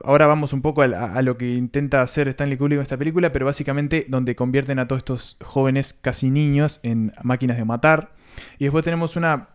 ahora 0.03 0.27
vamos 0.27 0.53
un 0.53 0.61
poco 0.61 0.83
a, 0.83 0.85
a 0.85 1.21
lo 1.23 1.37
que 1.37 1.55
intenta 1.55 2.03
hacer 2.03 2.27
Stanley 2.27 2.57
Kubrick 2.57 2.77
en 2.77 2.83
esta 2.83 2.97
película, 2.97 3.31
pero 3.31 3.47
básicamente 3.47 4.05
donde 4.07 4.35
convierten 4.35 4.77
a 4.77 4.87
todos 4.87 4.99
estos 4.99 5.37
jóvenes 5.41 5.95
casi 5.99 6.29
niños 6.29 6.81
en 6.83 7.13
máquinas 7.23 7.57
de 7.57 7.65
matar. 7.65 8.11
Y 8.59 8.65
después 8.65 8.83
tenemos 8.83 9.15
una 9.15 9.49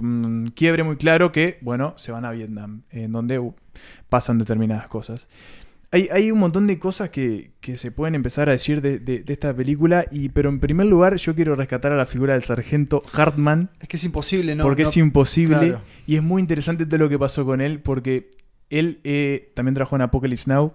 mm, 0.00 0.48
quiebre 0.48 0.82
muy 0.82 0.96
claro 0.96 1.32
que, 1.32 1.58
bueno, 1.62 1.94
se 1.96 2.12
van 2.12 2.24
a 2.24 2.30
Vietnam, 2.30 2.82
en 2.90 3.12
donde 3.12 3.38
uh, 3.38 3.54
pasan 4.08 4.38
determinadas 4.38 4.88
cosas. 4.88 5.28
Hay, 5.90 6.08
hay 6.10 6.30
un 6.30 6.38
montón 6.38 6.66
de 6.66 6.78
cosas 6.78 7.10
que, 7.10 7.52
que 7.60 7.76
se 7.76 7.90
pueden 7.90 8.14
empezar 8.14 8.48
a 8.48 8.52
decir 8.52 8.80
de, 8.80 8.98
de- 8.98 9.22
de 9.24 9.32
esta 9.32 9.54
película, 9.54 10.06
y, 10.10 10.30
pero 10.30 10.48
en 10.48 10.58
primer 10.58 10.86
lugar 10.86 11.16
yo 11.16 11.34
quiero 11.34 11.54
rescatar 11.54 11.92
a 11.92 11.96
la 11.96 12.06
figura 12.06 12.32
del 12.32 12.42
sargento 12.42 13.02
Hartman, 13.12 13.68
Es 13.78 13.88
que 13.88 13.96
es 13.98 14.04
imposible, 14.04 14.54
¿no? 14.54 14.64
porque 14.64 14.84
no- 14.84 14.88
es 14.88 14.96
imposible, 14.96 15.58
claro. 15.58 15.80
y 16.06 16.16
es 16.16 16.22
muy 16.22 16.40
interesante 16.40 16.86
todo 16.86 16.98
lo 16.98 17.08
que 17.10 17.18
pasó 17.18 17.44
con 17.44 17.60
él, 17.60 17.80
porque 17.80 18.30
él 18.70 19.00
eh, 19.04 19.52
también 19.54 19.74
trabajó 19.74 19.96
en 19.96 20.02
Apocalypse 20.02 20.48
Now, 20.50 20.72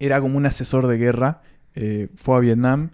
era 0.00 0.20
como 0.20 0.36
un 0.38 0.46
asesor 0.46 0.88
de 0.88 0.98
guerra, 0.98 1.42
eh, 1.76 2.08
fue 2.16 2.36
a 2.36 2.40
Vietnam, 2.40 2.90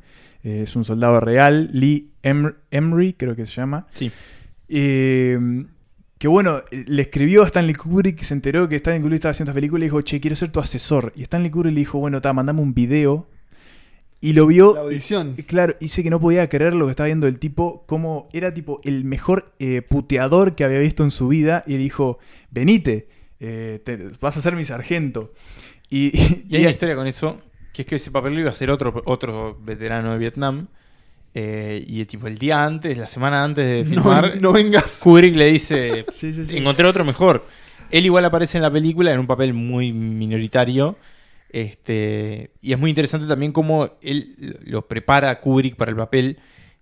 eh, 0.49 0.63
es 0.63 0.77
un 0.77 0.85
soldado 0.85 1.21
real, 1.21 1.69
Lee 1.73 2.11
Em- 2.23 2.55
Emery 2.71 3.13
creo 3.15 3.35
que 3.37 3.47
se 3.47 3.53
llama, 3.55 3.87
Sí. 3.95 4.11
eh, 4.69 5.39
que 6.19 6.27
bueno, 6.29 6.63
le 6.73 7.03
escribió 7.03 7.43
a 7.43 7.47
Stanley 7.47 7.75
Kubrick, 7.75 8.21
se 8.23 8.35
enteró 8.35 8.69
que 8.69 8.77
Stanley 8.77 9.01
Kubrick 9.01 9.17
estaba 9.19 9.31
haciendo 9.31 9.51
esta 9.53 9.55
película 9.57 9.85
y 9.85 9.87
dijo, 9.89 10.01
che, 10.03 10.21
quiero 10.21 10.35
ser 10.35 10.51
tu 10.51 10.59
asesor. 10.59 11.13
Y 11.15 11.23
Stanley 11.23 11.51
Kubrick 11.51 11.73
le 11.75 11.79
dijo, 11.81 11.99
bueno, 12.01 12.21
ta, 12.21 12.33
mandame 12.33 12.61
un 12.61 12.75
video. 12.75 13.29
Y 14.21 14.33
lo 14.33 14.49
vio. 14.49 14.75
La 14.75 14.81
audición. 14.81 15.35
y- 15.39 15.45
claro, 15.45 15.75
dice 15.81 16.03
que 16.03 16.11
no 16.11 16.19
podía 16.19 16.49
creer 16.49 16.75
lo 16.75 16.87
que 16.87 16.91
estaba 16.91 17.07
viendo 17.07 17.29
el 17.29 17.39
tipo, 17.39 17.85
como 17.87 18.29
era 18.33 18.53
tipo 18.53 18.81
el 18.83 19.05
mejor 19.05 19.53
eh, 19.61 19.81
puteador 19.83 20.57
que 20.57 20.65
había 20.65 20.81
visto 20.81 21.05
en 21.05 21.13
su 21.13 21.29
vida. 21.29 21.63
Y 21.69 21.77
dijo, 21.77 22.19
venite, 22.51 23.07
eh, 23.39 23.81
te- 23.85 24.11
vas 24.21 24.37
a 24.37 24.43
ser 24.43 24.57
mi 24.57 24.65
sargento. 24.65 25.33
Y, 25.89 26.11
Y 26.49 26.57
hay 26.57 26.63
una 26.63 26.71
historia 26.73 26.97
con 26.97 27.07
eso, 27.07 27.41
que 27.79 27.83
es 27.83 27.87
que 27.89 27.97
ese 27.97 28.11
papel 28.11 28.35
lo 28.35 28.41
iba 28.41 28.49
a 28.49 28.53
hacer 28.53 28.71
otro, 28.71 29.03
otro 29.07 29.57
veterano 29.63 30.13
de 30.13 30.19
Vietnam. 30.19 30.67
eh, 31.35 31.85
y 31.87 32.05
tipo 32.07 32.27
el 32.27 32.39
día 32.39 32.65
antes, 32.65 32.99
la 32.99 33.07
semana 33.07 33.45
antes 33.45 33.65
de 33.65 33.95
No, 33.95 34.03
filmar, 34.03 34.41
no 34.41 34.53
vengas. 34.53 34.99
Kubrick 35.03 35.37
le 35.37 35.47
dice, 35.47 36.05
Sí, 36.13 36.33
sí, 36.33 36.47
sí. 36.47 36.57
encontré 36.57 36.87
otro 36.87 37.05
mejor. 37.05 37.47
Él 37.91 38.05
igual 38.05 38.25
aparece 38.25 38.59
en 38.59 38.63
la 38.63 38.71
película 38.71 39.13
en 39.13 39.21
un 39.21 39.27
papel 39.27 39.55
muy 39.55 39.93
minoritario. 39.93 40.97
Este, 41.51 42.51
y 42.61 42.73
es 42.73 42.79
muy 42.79 42.91
interesante 42.91 43.27
también 43.27 43.53
cómo 43.53 43.89
él 44.03 44.59
lo 44.65 44.87
prepara 44.87 45.31
a 45.31 45.41
Kubrick 45.41 45.77
para 45.77 45.91
el 45.91 45.97
papel. 45.97 46.39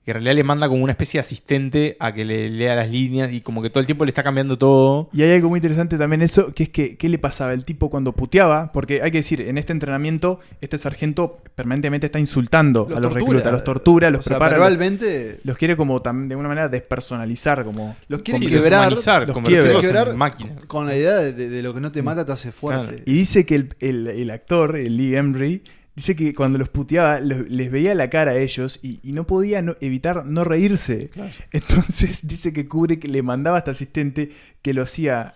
Que 0.06 0.12
en 0.12 0.14
realidad 0.18 0.34
le 0.36 0.44
manda 0.44 0.68
como 0.68 0.84
una 0.84 0.92
especie 0.92 1.18
de 1.18 1.22
asistente 1.22 1.96
a 1.98 2.14
que 2.14 2.24
le 2.24 2.48
lea 2.48 2.76
las 2.76 2.88
líneas 2.88 3.32
y 3.32 3.40
como 3.40 3.60
que 3.60 3.70
todo 3.70 3.80
el 3.80 3.86
tiempo 3.86 4.04
le 4.04 4.10
está 4.10 4.22
cambiando 4.22 4.56
todo. 4.56 5.10
Y 5.12 5.22
hay 5.22 5.32
algo 5.32 5.48
muy 5.48 5.58
interesante 5.58 5.98
también 5.98 6.22
eso, 6.22 6.54
que 6.54 6.62
es 6.62 6.68
que 6.68 6.96
qué 6.96 7.08
le 7.08 7.18
pasaba 7.18 7.52
el 7.52 7.64
tipo 7.64 7.90
cuando 7.90 8.12
puteaba, 8.12 8.70
porque 8.72 9.02
hay 9.02 9.10
que 9.10 9.18
decir, 9.18 9.40
en 9.40 9.58
este 9.58 9.72
entrenamiento, 9.72 10.38
este 10.60 10.78
sargento 10.78 11.38
permanentemente 11.56 12.06
está 12.06 12.20
insultando 12.20 12.82
a 12.86 13.00
los 13.00 13.00
tortura. 13.10 13.20
reclutas, 13.20 13.52
los 13.52 13.64
tortura, 13.64 14.10
los 14.10 14.20
O 14.20 14.22
sea, 14.22 14.36
prepara, 14.38 14.52
los, 14.58 14.60
verbalmente 14.68 15.40
los 15.42 15.58
quiere 15.58 15.76
como 15.76 16.00
también 16.00 16.28
de 16.28 16.34
alguna 16.34 16.50
manera 16.50 16.68
despersonalizar, 16.68 17.64
como 17.64 17.96
Los 18.06 18.22
quiere 18.22 18.38
como- 18.38 18.48
quebrar, 18.50 18.92
los 18.92 19.02
quiere 19.44 19.72
en 19.74 19.80
quebrar 19.80 20.14
máquinas. 20.14 20.64
con 20.66 20.86
la 20.86 20.96
idea 20.96 21.16
de, 21.16 21.32
de- 21.32 21.48
de 21.48 21.62
lo 21.64 21.74
que 21.74 21.80
no 21.80 21.90
te 21.90 22.02
mata 22.02 22.24
te 22.24 22.30
hace 22.30 22.52
fuerte. 22.52 22.86
Claro. 22.86 23.02
Y 23.06 23.12
dice 23.12 23.44
que 23.44 23.56
el, 23.56 23.68
el- 23.80 24.06
el 24.06 24.30
actor, 24.30 24.76
el 24.76 24.96
Lee 24.96 25.16
Emery, 25.16 25.62
dice 25.96 26.14
que 26.14 26.34
cuando 26.34 26.58
los 26.58 26.68
puteaba, 26.68 27.18
los- 27.20 27.48
les 27.48 27.70
veía 27.70 27.94
la 27.94 28.08
cara 28.10 28.32
a 28.32 28.36
ellos 28.38 28.78
y, 28.82 29.00
y 29.02 29.12
no 29.12 29.26
podía 29.26 29.62
no- 29.62 29.74
evitar 29.80 30.24
no 30.26 30.44
reírse. 30.44 31.10
Entonces 31.50 32.26
dice 32.28 32.52
que 32.52 32.68
Kubrick 32.68 33.04
le 33.08 33.22
mandaba 33.22 33.56
a 33.56 33.58
este 33.60 33.70
asistente 33.72 34.30
que 34.62 34.74
lo 34.74 34.82
hacía 34.82 35.34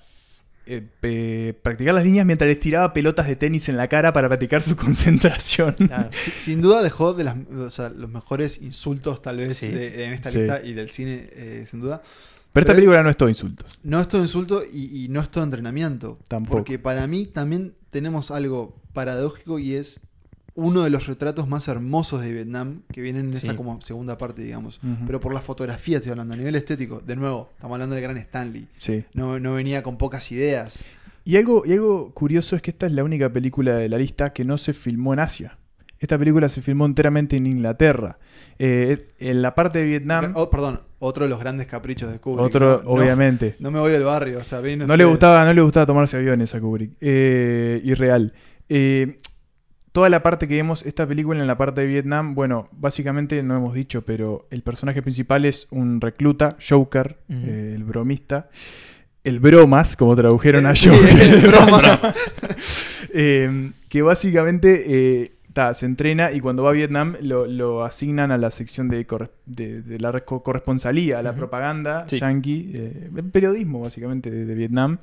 eh, 0.67 1.55
practicar 1.63 1.95
las 1.95 2.05
líneas 2.05 2.25
mientras 2.27 2.47
les 2.47 2.61
tiraba 2.61 2.93
pelotas 2.93 3.27
de 3.27 3.35
tenis 3.35 3.69
en 3.69 3.77
la 3.77 3.89
cara 3.89 4.13
para 4.13 4.29
practicar 4.29 4.63
su 4.63 4.77
concentración. 4.85 5.75
Claro. 5.75 6.11
Sin 6.13 6.61
duda 6.61 6.83
dejó 6.83 7.13
de 7.15 7.25
las, 7.25 7.37
o 7.51 7.71
sea, 7.71 7.89
los 7.89 8.11
mejores 8.11 8.61
insultos 8.63 9.21
tal 9.23 9.39
vez 9.39 9.57
Sí. 9.57 9.69
de- 9.69 10.05
en 10.05 10.13
esta 10.13 10.31
Sí. 10.31 10.39
lista 10.39 10.63
y 10.63 10.75
del 10.75 10.91
cine, 10.91 11.27
eh, 11.33 11.65
sin 11.69 11.81
duda. 11.81 12.03
Pero 12.53 12.63
esta 12.65 12.75
película 12.75 13.03
no 13.03 13.11
es 13.11 13.17
todo 13.17 13.29
insultos. 13.29 13.79
No 13.85 14.01
es 14.01 14.09
todo 14.09 14.21
insulto 14.23 14.63
y, 14.71 15.05
y 15.05 15.09
no 15.09 15.21
es 15.21 15.31
todo 15.31 15.45
entrenamiento. 15.45 16.19
Tampoco. 16.29 16.59
Porque 16.59 16.79
para 16.79 17.07
mí 17.07 17.27
también 17.27 17.75
tenemos 17.91 18.31
algo 18.31 18.77
paradójico 18.93 19.59
y 19.61 19.75
es 19.75 20.01
uno 20.61 20.83
de 20.83 20.91
los 20.91 21.07
retratos 21.07 21.49
más 21.49 21.67
hermosos 21.69 22.21
de 22.23 22.33
Vietnam 22.33 22.83
que 22.93 23.01
vienen 23.01 23.29
en 23.31 23.35
esa 23.37 23.57
como 23.57 23.81
segunda 23.83 24.17
parte, 24.19 24.43
digamos. 24.43 24.81
Pero 25.07 25.21
por 25.21 25.33
la 25.35 25.41
fotografía 25.41 25.97
estoy 25.97 26.13
hablando, 26.13 26.35
a 26.35 26.37
nivel 26.37 26.55
estético. 26.57 27.01
De 27.01 27.17
nuevo, 27.17 27.51
estamos 27.55 27.75
hablando 27.75 27.95
del 27.95 28.05
gran 28.05 28.17
Stanley. 28.19 28.67
Sí. 28.79 29.05
No, 29.15 29.39
no 29.41 29.55
venía 29.55 29.83
con 29.83 29.97
pocas 29.97 30.31
ideas. 30.33 30.83
Y 31.25 31.37
algo, 31.37 31.63
y 31.67 31.73
algo 31.73 32.13
curioso 32.15 32.57
es 32.57 32.63
que 32.63 32.71
esta 32.71 32.87
es 32.87 32.93
la 32.93 33.05
única 33.05 33.31
película 33.33 33.75
de 33.75 33.89
la 33.89 33.99
lista 33.99 34.33
que 34.33 34.45
no 34.45 34.59
se 34.59 34.73
filmó 34.75 35.13
en 35.13 35.21
Asia. 35.21 35.57
Esta 35.99 36.19
película 36.19 36.49
se 36.49 36.63
filmó 36.63 36.87
enteramente 36.87 37.37
en 37.37 37.47
Inglaterra. 37.47 38.19
Eh, 38.59 39.09
en 39.19 39.43
la 39.43 39.55
parte 39.55 39.81
de 39.81 39.85
Vietnam, 39.85 40.33
Oh, 40.35 40.49
perdón, 40.49 40.81
otro 40.99 41.25
de 41.25 41.31
los 41.31 41.39
grandes 41.39 41.67
caprichos 41.67 42.11
de 42.11 42.19
Kubrick. 42.19 42.47
otro, 42.47 42.81
No- 42.83 42.91
obviamente. 42.91 43.57
No, 43.59 43.71
me 43.71 43.79
voy 43.81 43.93
del 43.93 44.05
barrio, 44.05 44.39
o 44.39 44.45
sea, 44.45 44.61
No 44.61 44.97
le 44.97 45.05
gustaba, 45.05 45.45
no 45.45 45.53
le 45.53 45.61
gustaba 45.61 45.85
tomarse 45.87 46.17
aviones 46.17 46.55
a 46.55 46.61
Kubrick. 46.61 46.93
Eh, 47.03 47.81
irreal. 47.85 48.33
Eh, 48.71 49.19
toda 49.93 50.09
la 50.09 50.23
parte 50.23 50.47
que 50.49 50.55
vemos, 50.57 50.85
esta 50.87 51.07
película 51.07 51.41
en 51.41 51.47
la 51.47 51.57
parte 51.59 51.81
de 51.83 51.87
Vietnam, 51.87 52.35
bueno, 52.35 52.69
básicamente 52.73 53.43
no 53.43 53.57
hemos 53.57 53.75
dicho, 53.75 54.03
pero 54.03 54.47
el 54.51 54.63
personaje 54.63 55.03
principal 55.03 55.45
es 55.45 55.67
un 55.71 56.01
recluta, 56.01 56.57
Joker, 56.67 57.19
eh, 57.29 57.73
el 57.77 57.85
bromista. 57.85 58.49
El 59.23 59.39
bromas, 59.41 59.97
como 59.97 60.17
tradujeron 60.17 60.65
a 60.67 60.73
Joker. 60.75 61.21
el 61.21 61.41
bromas. 61.49 62.01
Eh, 63.13 63.73
que 63.89 64.03
básicamente 64.03 64.85
eh, 65.23 65.33
ta, 65.53 65.75
se 65.75 65.85
entrena 65.87 66.33
y 66.33 66.41
cuando 66.41 66.63
va 66.63 66.71
a 66.71 66.73
Vietnam 66.73 67.17
lo, 67.21 67.47
lo 67.47 67.85
asignan 67.85 68.31
a 68.31 68.39
la 68.39 68.51
sección 68.51 68.89
de, 68.89 69.07
corre- 69.07 69.31
de, 69.47 69.83
de 69.83 69.99
la 69.99 70.13
co- 70.21 70.43
corresponsalía, 70.43 71.19
a 71.19 71.23
la 71.23 71.35
propaganda 71.35 72.07
Sí. 72.09 72.19
yankee, 72.19 72.71
eh, 72.75 73.11
el 73.15 73.25
periodismo 73.25 73.81
básicamente 73.81 74.31
de, 74.31 74.45
de 74.47 74.55
Vietnam. 74.55 74.99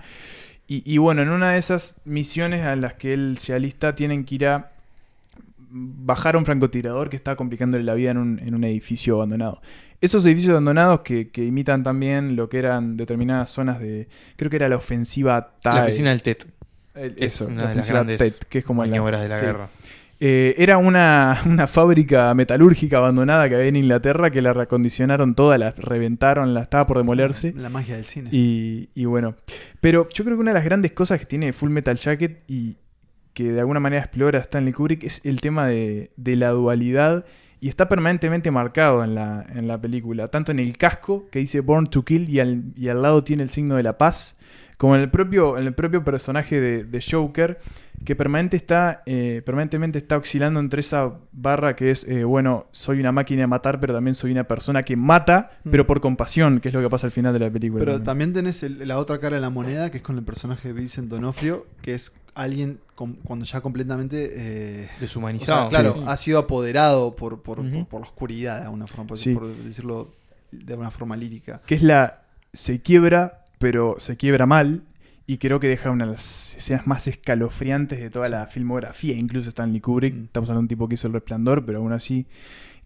Y, 0.67 0.81
y 0.91 0.97
bueno, 0.97 1.21
en 1.21 1.29
una 1.29 1.51
de 1.51 1.59
esas 1.59 2.01
misiones 2.05 2.65
a 2.65 2.75
las 2.75 2.93
que 2.95 3.13
él 3.13 3.37
se 3.39 3.53
alista 3.53 3.95
tienen 3.95 4.25
que 4.25 4.35
ir 4.35 4.47
a 4.47 4.71
bajar 5.79 6.35
a 6.35 6.37
un 6.39 6.45
francotirador 6.45 7.09
que 7.09 7.15
está 7.15 7.35
complicándole 7.35 7.83
la 7.83 7.93
vida 7.93 8.11
en 8.11 8.17
un, 8.17 8.39
en 8.39 8.55
un 8.55 8.63
edificio 8.63 9.15
abandonado. 9.15 9.61
Esos 10.01 10.25
edificios 10.25 10.51
abandonados 10.51 11.01
que, 11.01 11.29
que 11.29 11.43
imitan 11.45 11.83
también 11.83 12.35
lo 12.35 12.49
que 12.49 12.59
eran 12.59 12.97
determinadas 12.97 13.49
zonas 13.49 13.79
de... 13.79 14.07
Creo 14.35 14.49
que 14.49 14.57
era 14.57 14.69
la 14.69 14.75
ofensiva 14.77 15.53
TAE. 15.61 15.75
La 15.75 15.83
oficina 15.85 16.09
del 16.11 16.21
TET. 16.21 16.47
El- 16.93 17.15
eso, 17.17 17.45
una 17.47 17.55
la 17.55 17.69
de 17.69 17.75
las 17.75 17.89
ofensiva 17.89 18.05
TET, 18.17 18.43
que 18.49 18.59
es 18.59 18.65
como 18.65 18.85
la- 18.85 18.91
de 19.19 19.27
la 19.29 19.39
sí. 19.39 19.45
guerra. 19.45 19.69
Eh, 20.19 20.55
era 20.57 20.77
una, 20.79 21.39
una 21.45 21.67
fábrica 21.67 22.33
metalúrgica 22.33 22.97
abandonada 22.97 23.47
que 23.49 23.55
había 23.55 23.67
en 23.67 23.75
Inglaterra 23.75 24.31
que 24.31 24.41
la 24.41 24.51
reacondicionaron 24.53 25.35
toda, 25.35 25.57
la 25.59 25.71
reventaron, 25.71 26.53
la 26.55 26.61
estaba 26.63 26.87
por 26.87 26.97
demolerse. 26.97 27.53
La 27.55 27.69
magia 27.69 27.95
del 27.95 28.05
cine. 28.05 28.29
Y, 28.31 28.89
y 28.95 29.05
bueno, 29.05 29.35
pero 29.79 30.07
yo 30.09 30.23
creo 30.23 30.35
que 30.37 30.41
una 30.41 30.51
de 30.51 30.55
las 30.55 30.65
grandes 30.65 30.91
cosas 30.93 31.19
que 31.19 31.25
tiene 31.25 31.53
Full 31.53 31.69
Metal 31.69 31.95
Jacket 31.97 32.43
y 32.47 32.77
que 33.37 33.51
de 33.51 33.59
alguna 33.59 33.79
manera 33.79 34.01
explora 34.01 34.39
Stanley 34.39 34.73
Kubrick 34.73 35.03
es 35.03 35.21
el 35.23 35.41
tema 35.41 35.67
de, 35.67 36.09
de 36.17 36.35
la 36.35 36.49
dualidad 36.49 37.23
y 37.61 37.69
está 37.69 37.87
permanentemente 37.87 38.49
marcado 38.49 39.03
en 39.03 39.13
la, 39.13 39.45
en 39.53 39.67
la 39.67 39.79
película, 39.79 40.29
tanto 40.29 40.51
en 40.51 40.57
el 40.57 40.75
casco 40.75 41.27
que 41.29 41.37
dice 41.37 41.59
Born 41.59 41.85
to 41.85 42.03
Kill 42.03 42.27
y 42.31 42.39
al, 42.39 42.63
y 42.75 42.89
al 42.89 43.03
lado 43.03 43.23
tiene 43.23 43.43
el 43.43 43.51
signo 43.51 43.75
de 43.75 43.83
la 43.83 43.99
paz, 43.99 44.37
como 44.77 44.95
en 44.95 45.01
el 45.01 45.09
propio, 45.09 45.57
en 45.57 45.65
el 45.65 45.73
propio 45.73 46.03
personaje 46.03 46.61
de, 46.61 46.83
de 46.83 47.01
Joker, 47.01 47.59
que 48.05 48.15
permanente 48.15 48.55
está, 48.57 49.01
eh, 49.07 49.41
permanentemente 49.43 49.97
está 49.97 50.17
oscilando 50.17 50.59
entre 50.59 50.81
esa 50.81 51.13
barra 51.31 51.75
que 51.75 51.89
es, 51.89 52.03
eh, 52.07 52.23
bueno, 52.23 52.67
soy 52.71 52.99
una 52.99 53.11
máquina 53.11 53.41
de 53.41 53.47
matar, 53.47 53.79
pero 53.79 53.93
también 53.95 54.13
soy 54.13 54.31
una 54.31 54.43
persona 54.43 54.83
que 54.83 54.95
mata, 54.95 55.51
Mm. 55.63 55.71
pero 55.71 55.87
por 55.87 55.99
compasión, 55.99 56.59
que 56.59 56.67
es 56.67 56.73
lo 56.75 56.81
que 56.81 56.89
pasa 56.91 57.07
al 57.07 57.11
final 57.11 57.33
de 57.33 57.39
la 57.39 57.49
película. 57.49 57.79
Pero 57.83 57.93
también. 58.03 58.33
también 58.33 58.33
tenés 58.33 58.61
el- 58.63 58.87
la 58.87 58.99
otra 58.99 59.19
cara 59.19 59.35
de 59.37 59.41
la 59.41 59.49
moneda, 59.49 59.89
que 59.89 59.97
es 59.97 60.03
con 60.03 60.15
el 60.17 60.23
personaje 60.23 60.67
de 60.67 60.73
Vincent 60.75 61.09
Donofrio, 61.09 61.65
que 61.81 61.95
es 61.95 62.13
alguien 62.35 62.79
cuando 63.23 63.45
ya 63.45 63.61
completamente... 63.61 64.29
eh, 64.35 64.83
o 64.83 64.87
sea, 64.89 64.97
Deshumanizado. 64.99 65.69
claro, 65.69 65.93
Sí. 65.93 65.99
ha 66.05 66.17
sido 66.17 66.37
apoderado 66.37 67.15
por, 67.15 67.41
por, 67.41 67.57
por- 67.67 67.87
por 67.87 67.99
la 68.01 68.05
oscuridad, 68.05 68.59
de 68.59 68.65
alguna 68.65 68.85
forma, 68.85 69.07
por, 69.07 69.17
Sí. 69.17 69.33
por 69.33 69.47
decirlo 69.47 70.11
de 70.51 70.75
una 70.75 70.91
forma 70.91 71.15
lírica. 71.17 71.61
que 71.65 71.73
es 71.75 71.81
la 71.81 72.21
se 72.53 72.79
quiebra, 72.81 73.43
pero 73.59 73.95
se 73.99 74.17
quiebra 74.17 74.45
mal. 74.45 74.83
Y 75.29 75.39
creo 75.39 75.59
que 75.59 75.67
deja 75.67 75.91
una 75.91 76.05
de 76.05 76.13
las 76.13 76.55
escenas 76.55 76.87
más 76.87 77.05
escalofriantes 77.07 77.99
de 77.99 78.09
toda 78.09 78.29
la 78.29 78.47
filmografía, 78.47 79.13
incluso 79.15 79.49
Stanley 79.49 79.81
Kubrick. 79.81 80.15
Mm. 80.15 80.23
Estamos 80.25 80.49
hablando 80.49 80.61
de 80.61 80.63
un 80.65 80.67
tipo 80.69 80.87
que 80.87 80.95
hizo 80.95 81.07
El 81.07 81.13
Resplandor, 81.13 81.65
pero 81.65 81.79
aún 81.79 81.91
así, 81.91 82.27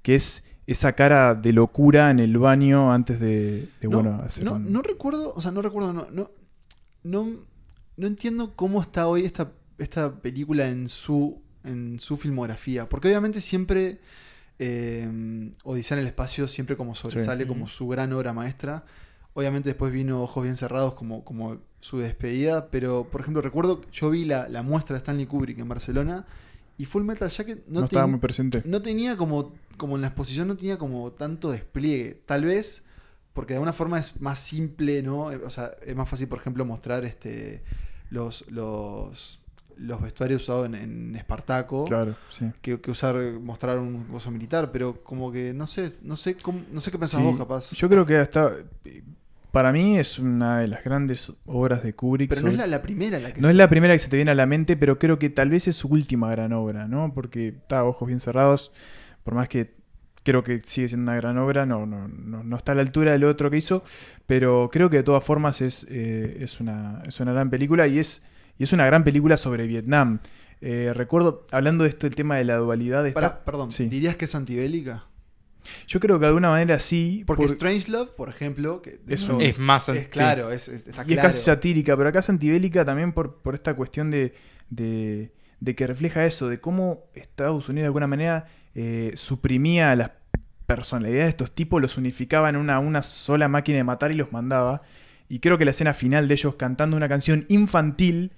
que 0.01 0.15
es 0.15 0.43
esa 0.65 0.93
cara 0.93 1.35
de 1.35 1.53
locura 1.53 2.09
en 2.09 2.19
el 2.19 2.35
baño 2.39 2.91
antes 2.91 3.19
de, 3.19 3.67
de, 3.79 3.87
no, 3.87 3.89
bueno, 3.91 4.15
hacer 4.25 4.43
no, 4.43 4.53
un- 4.53 4.71
no 4.71 4.81
recuerdo, 4.81 5.33
o 5.35 5.41
sea, 5.41 5.51
no 5.51 5.61
recuerdo, 5.61 5.93
no, 5.93 6.07
no, 6.11 6.31
no, 7.03 7.27
no 7.97 8.07
entiendo 8.07 8.53
cómo 8.55 8.81
está 8.81 9.07
hoy 9.07 9.23
esta, 9.25 9.51
esta 9.77 10.11
película 10.21 10.67
en 10.67 10.89
su, 10.89 11.41
en 11.63 11.99
su 11.99 12.17
filmografía. 12.17 12.89
Porque 12.89 13.07
obviamente 13.09 13.39
siempre 13.41 13.99
eh, 14.57 15.51
Odisea 15.63 15.97
en 15.97 16.01
el 16.01 16.07
espacio 16.07 16.47
siempre 16.47 16.75
como 16.75 16.95
sobresale 16.95 17.43
Sí. 17.43 17.47
como 17.49 17.67
su 17.67 17.87
gran 17.87 18.13
obra 18.13 18.33
maestra. 18.33 18.83
Obviamente 19.33 19.69
después 19.69 19.93
vino 19.93 20.21
Ojos 20.23 20.43
Bien 20.43 20.57
Cerrados 20.57 20.93
como, 20.93 21.23
como 21.23 21.57
su 21.79 21.99
despedida, 21.99 22.67
pero 22.69 23.05
por 23.09 23.21
ejemplo 23.21 23.41
recuerdo 23.41 23.81
que 23.81 23.87
yo 23.91 24.09
vi 24.09 24.25
la, 24.25 24.47
la 24.49 24.61
muestra 24.61 24.95
de 24.95 24.99
Stanley 24.99 25.25
Kubrick 25.25 25.57
en 25.59 25.67
Barcelona 25.69 26.25
y 26.77 26.85
Full 26.85 27.03
Metal 27.03 27.29
Jacket 27.29 27.65
no, 27.67 27.79
no 27.79 27.85
estaba 27.85 28.07
muy 28.07 28.19
presente. 28.19 28.61
no 28.65 28.81
tenía 28.81 29.15
como, 29.17 29.53
como 29.77 29.95
en 29.95 30.01
la 30.01 30.07
exposición 30.07 30.47
no 30.47 30.57
tenía 30.57 30.77
como 30.77 31.11
tanto 31.11 31.51
despliegue. 31.51 32.21
Tal 32.25 32.43
vez 32.45 32.85
porque 33.33 33.53
de 33.53 33.57
alguna 33.57 33.71
forma 33.73 33.97
es 33.97 34.19
más 34.19 34.39
simple, 34.39 35.01
¿no? 35.01 35.31
Eh, 35.31 35.37
O 35.45 35.49
sea, 35.49 35.71
es 35.85 35.95
más 35.95 36.09
fácil, 36.09 36.27
por 36.27 36.39
ejemplo, 36.39 36.65
mostrar 36.65 37.05
este 37.05 37.63
los, 38.09 38.43
los, 38.51 39.39
los 39.77 40.01
vestuarios 40.01 40.41
usados 40.41 40.65
en, 40.65 40.75
en 40.75 41.15
Espartaco 41.15 41.85
Claro, 41.85 42.15
sí. 42.29 42.51
que, 42.61 42.81
que 42.81 42.91
usar 42.91 43.15
mostrar 43.41 43.79
un 43.79 44.07
gozo 44.09 44.29
militar, 44.31 44.71
pero 44.73 45.01
como 45.03 45.31
que 45.31 45.53
no 45.53 45.65
sé, 45.67 45.93
no 46.01 46.17
sé 46.17 46.35
cómo, 46.35 46.61
no 46.71 46.81
sé 46.81 46.91
qué 46.91 46.99
pensás 46.99 47.21
Sí, 47.21 47.25
vos 47.25 47.37
capaz. 47.37 47.71
Yo 47.71 47.87
creo 47.87 48.05
que 48.05 48.17
hasta. 48.17 48.51
Para 49.51 49.71
mí 49.73 49.99
es 49.99 50.17
una 50.17 50.59
de 50.59 50.67
las 50.69 50.83
grandes 50.83 51.33
obras 51.45 51.83
de 51.83 51.93
Kubrick. 51.93 52.29
pero 52.29 52.41
no 52.41 52.47
es 52.49 52.55
la, 52.57 52.67
la 52.67 52.81
primera 52.81 53.19
la 53.19 53.33
que 53.33 53.41
No 53.41 53.47
se- 53.47 53.51
es 53.51 53.57
la 53.57 53.69
primera 53.69 53.93
que 53.93 53.99
se 53.99 54.07
te 54.09 54.15
viene 54.15 54.31
a 54.31 54.35
la 54.35 54.45
mente, 54.45 54.77
pero 54.77 54.97
creo 54.97 55.19
que 55.19 55.29
tal 55.29 55.49
vez 55.49 55.67
es 55.67 55.75
su 55.75 55.89
última 55.89 56.31
gran 56.31 56.53
obra, 56.53 56.87
¿no? 56.87 57.13
Porque 57.13 57.49
está 57.49 57.83
Ojos 57.83 58.07
Bien 58.07 58.19
Cerrados, 58.21 58.71
por 59.23 59.35
más 59.35 59.49
que 59.49 59.73
creo 60.23 60.43
que 60.43 60.61
sigue 60.61 60.87
siendo 60.87 61.11
una 61.11 61.19
gran 61.19 61.37
obra, 61.37 61.65
no, 61.65 61.85
no, 61.85 62.07
no, 62.07 62.43
no 62.43 62.55
está 62.55 62.71
a 62.71 62.75
la 62.75 62.81
altura 62.81 63.11
del 63.11 63.23
otro 63.25 63.49
que 63.51 63.57
hizo, 63.57 63.83
pero 64.27 64.69
creo 64.71 64.89
que 64.89 64.97
de 64.97 65.03
todas 65.03 65.23
formas 65.23 65.61
es, 65.61 65.85
eh, 65.89 66.37
es, 66.41 66.59
una, 66.61 67.01
es 67.05 67.19
una 67.19 67.33
gran 67.33 67.49
película 67.49 67.87
y 67.87 67.99
es, 67.99 68.23
y 68.57 68.63
es 68.63 68.71
una 68.71 68.85
gran 68.85 69.03
película 69.03 69.35
sobre 69.35 69.65
Vietnam. 69.67 70.19
Eh, 70.61 70.91
recuerdo, 70.95 71.45
hablando 71.51 71.83
de 71.85 71.89
esto, 71.89 72.05
el 72.05 72.13
tema 72.15 72.37
de 72.37 72.43
la 72.45 72.57
dualidad, 72.57 73.05
está, 73.07 73.19
Pará, 73.19 73.43
perdón, 73.43 73.71
Sí. 73.71 73.87
¿dirías 73.89 74.15
que 74.15 74.25
es 74.25 74.35
antibélica? 74.35 75.05
Yo 75.87 75.99
creo 75.99 76.17
que 76.17 76.21
de 76.23 76.27
alguna 76.27 76.49
manera 76.49 76.79
sí, 76.79 77.23
Porque 77.25 77.43
por- 77.43 77.51
Strangelove, 77.55 78.11
por 78.17 78.29
ejemplo, 78.29 78.81
que 78.81 78.99
de 79.05 79.15
Es 79.15 79.57
más 79.59 79.89
es 79.89 80.03
sí. 80.03 80.09
claro, 80.09 80.51
es, 80.51 80.67
es- 80.67 80.87
está 80.87 81.03
Y 81.07 81.13
es 81.13 81.19
casi 81.19 81.39
satírica, 81.39 81.95
pero 81.97 82.09
acá 82.09 82.19
es 82.19 82.29
antibélica 82.29 82.83
también 82.85 83.11
por, 83.13 83.41
por 83.41 83.53
esta 83.55 83.73
cuestión 83.75 84.09
de, 84.11 84.33
de, 84.69 85.31
de 85.59 85.75
que 85.75 85.87
refleja 85.87 86.25
eso, 86.25 86.49
de 86.49 86.59
cómo 86.59 87.05
Estados 87.13 87.69
Unidos 87.69 87.83
de 87.83 87.87
alguna 87.87 88.07
manera 88.07 88.47
eh, 88.75 89.13
suprimía 89.15 89.91
a 89.91 89.95
las 89.95 90.11
personalidades 90.65 91.23
de 91.25 91.29
estos 91.29 91.51
tipos, 91.53 91.81
los 91.81 91.97
unificaba 91.97 92.49
en 92.49 92.55
una, 92.55 92.79
una 92.79 93.03
sola 93.03 93.47
máquina 93.47 93.77
de 93.77 93.83
matar 93.83 94.11
y 94.11 94.15
los 94.15 94.31
mandaba. 94.31 94.81
Y 95.27 95.39
creo 95.39 95.57
que 95.57 95.65
la 95.65 95.71
escena 95.71 95.93
final 95.93 96.27
de 96.27 96.33
ellos 96.33 96.55
cantando 96.55 96.95
una 96.97 97.09
canción 97.09 97.45
infantil 97.49 98.31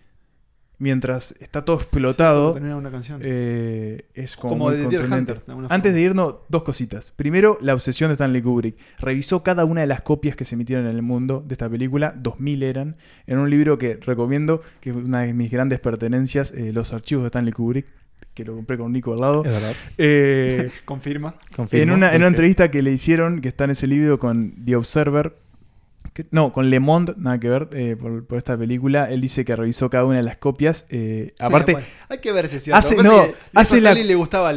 mientras 0.80 1.34
está 1.40 1.64
todo 1.64 1.78
explotado 1.78 2.54
una 2.54 2.92
canción. 2.92 3.22
eh, 3.24 4.06
es 4.14 4.36
como, 4.36 4.54
Como 4.54 4.64
muy 4.66 4.74
de 4.74 4.80
Deer 4.88 5.02
contundente. 5.02 5.32
Hunter, 5.34 5.46
de 5.46 5.52
alguna 5.52 5.68
Antes 5.70 5.94
de 5.94 6.02
irnos, 6.02 6.36
dos 6.50 6.64
cositas. 6.64 7.12
Primero, 7.16 7.58
la 7.62 7.74
obsesión 7.74 8.10
de 8.10 8.14
Stanley 8.14 8.42
Kubrick. 8.42 8.76
Revisó 9.00 9.44
cada 9.44 9.66
una 9.66 9.82
de 9.82 9.88
las 9.88 10.02
copias 10.02 10.36
que 10.36 10.46
se 10.46 10.56
emitieron 10.56 10.86
en 10.86 10.96
el 10.96 11.02
mundo 11.02 11.44
de 11.48 11.54
esta 11.54 11.70
película, 11.70 12.14
2000 12.18 12.64
eran, 12.64 12.98
en 13.28 13.38
un 13.38 13.50
libro 13.50 13.78
que 13.78 13.98
recomiendo, 14.02 14.62
que 14.82 14.90
es 14.90 14.96
una 14.96 15.22
de 15.22 15.34
mis 15.34 15.52
grandes 15.52 15.80
pertenencias, 15.80 16.52
eh, 16.52 16.72
Los 16.74 16.94
archivos 16.94 17.24
de 17.24 17.28
Stanley 17.28 17.54
Kubrick, 17.54 17.86
que 18.34 18.44
lo 18.44 18.56
compré 18.56 18.78
con 18.78 18.92
Nico 18.92 19.14
al 19.14 19.22
lado. 19.22 19.46
Es 19.46 19.52
verdad. 19.52 19.74
Eh, 19.98 20.72
Confirma. 20.86 21.36
en, 21.72 21.92
una, 21.92 22.12
en 22.12 22.18
una 22.22 22.28
entrevista 22.28 22.72
que 22.72 22.82
le 22.82 22.92
hicieron, 22.92 23.42
que 23.42 23.48
está 23.50 23.66
en 23.66 23.72
ese 23.72 23.86
libro 23.88 24.18
con 24.18 24.54
The 24.66 24.76
Observer, 24.76 25.36
no, 26.32 26.52
con 26.52 26.70
Le 26.70 26.80
Monde, 26.80 27.14
nada 27.18 27.40
que 27.40 27.50
ver, 27.50 27.70
eh, 27.74 27.96
por, 28.00 28.26
por 28.26 28.38
esta 28.38 28.58
película. 28.58 29.10
Él 29.10 29.22
dice 29.22 29.44
que 29.46 29.56
revisó 29.56 29.90
cada 29.90 30.06
una 30.06 30.18
de 30.18 30.24
las 30.24 30.38
copias. 30.38 30.86
eh, 30.90 31.34
aparte, 31.40 31.72
Bueno, 31.74 31.88
hay 32.10 32.18
que 32.20 32.32
ver 32.32 32.48
si 32.48 32.58
es 32.58 32.64
cierto. 32.64 32.80
hace- 32.80 32.96
no, 32.98 33.04
Leo 33.04 33.34
hace 33.56 33.82
la- 33.82 33.94
le 33.94 34.16
gustaba 34.16 34.50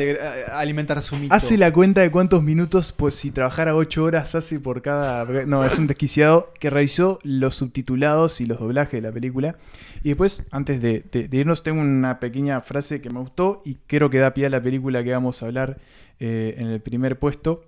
alimentar 0.53 1.03
su 1.03 1.17
mito. 1.17 1.33
hace 1.35 1.57
la 1.57 1.73
cuenta 1.73 2.01
de 2.03 2.11
cuántos 2.11 2.43
minutos, 2.43 2.93
pues 2.93 3.15
si 3.15 3.31
trabajara 3.31 3.75
8 3.75 4.05
horas 4.05 4.35
hace 4.35 4.61
por 4.61 4.83
cada... 4.83 5.25
No, 5.47 5.65
es 5.65 5.79
un 5.79 5.87
desquiciado 5.87 6.53
que 6.61 6.69
revisó 6.71 7.19
los 7.23 7.55
subtitulados 7.55 8.41
y 8.41 8.47
los 8.47 8.59
doblajes 8.59 8.93
de 8.93 9.01
la 9.09 9.13
película. 9.13 9.57
Y 10.05 10.11
después, 10.11 10.45
antes 10.51 10.81
de, 10.83 11.05
de- 11.11 11.29
de 11.29 11.37
irnos, 11.39 11.63
tengo 11.63 11.81
una 11.81 12.21
pequeña 12.21 12.61
frase 12.61 13.01
que 13.01 13.11
me 13.11 13.19
gustó 13.21 13.63
y 13.65 13.77
creo 13.87 14.11
que 14.11 14.19
da 14.19 14.35
pie 14.35 14.47
a 14.47 14.51
la 14.51 14.61
película 14.63 15.03
que 15.03 15.13
vamos 15.13 15.43
a 15.43 15.47
hablar 15.47 15.79
eh, 16.21 16.55
en 16.59 16.69
el 16.69 16.81
primer 16.81 17.19
puesto, 17.19 17.65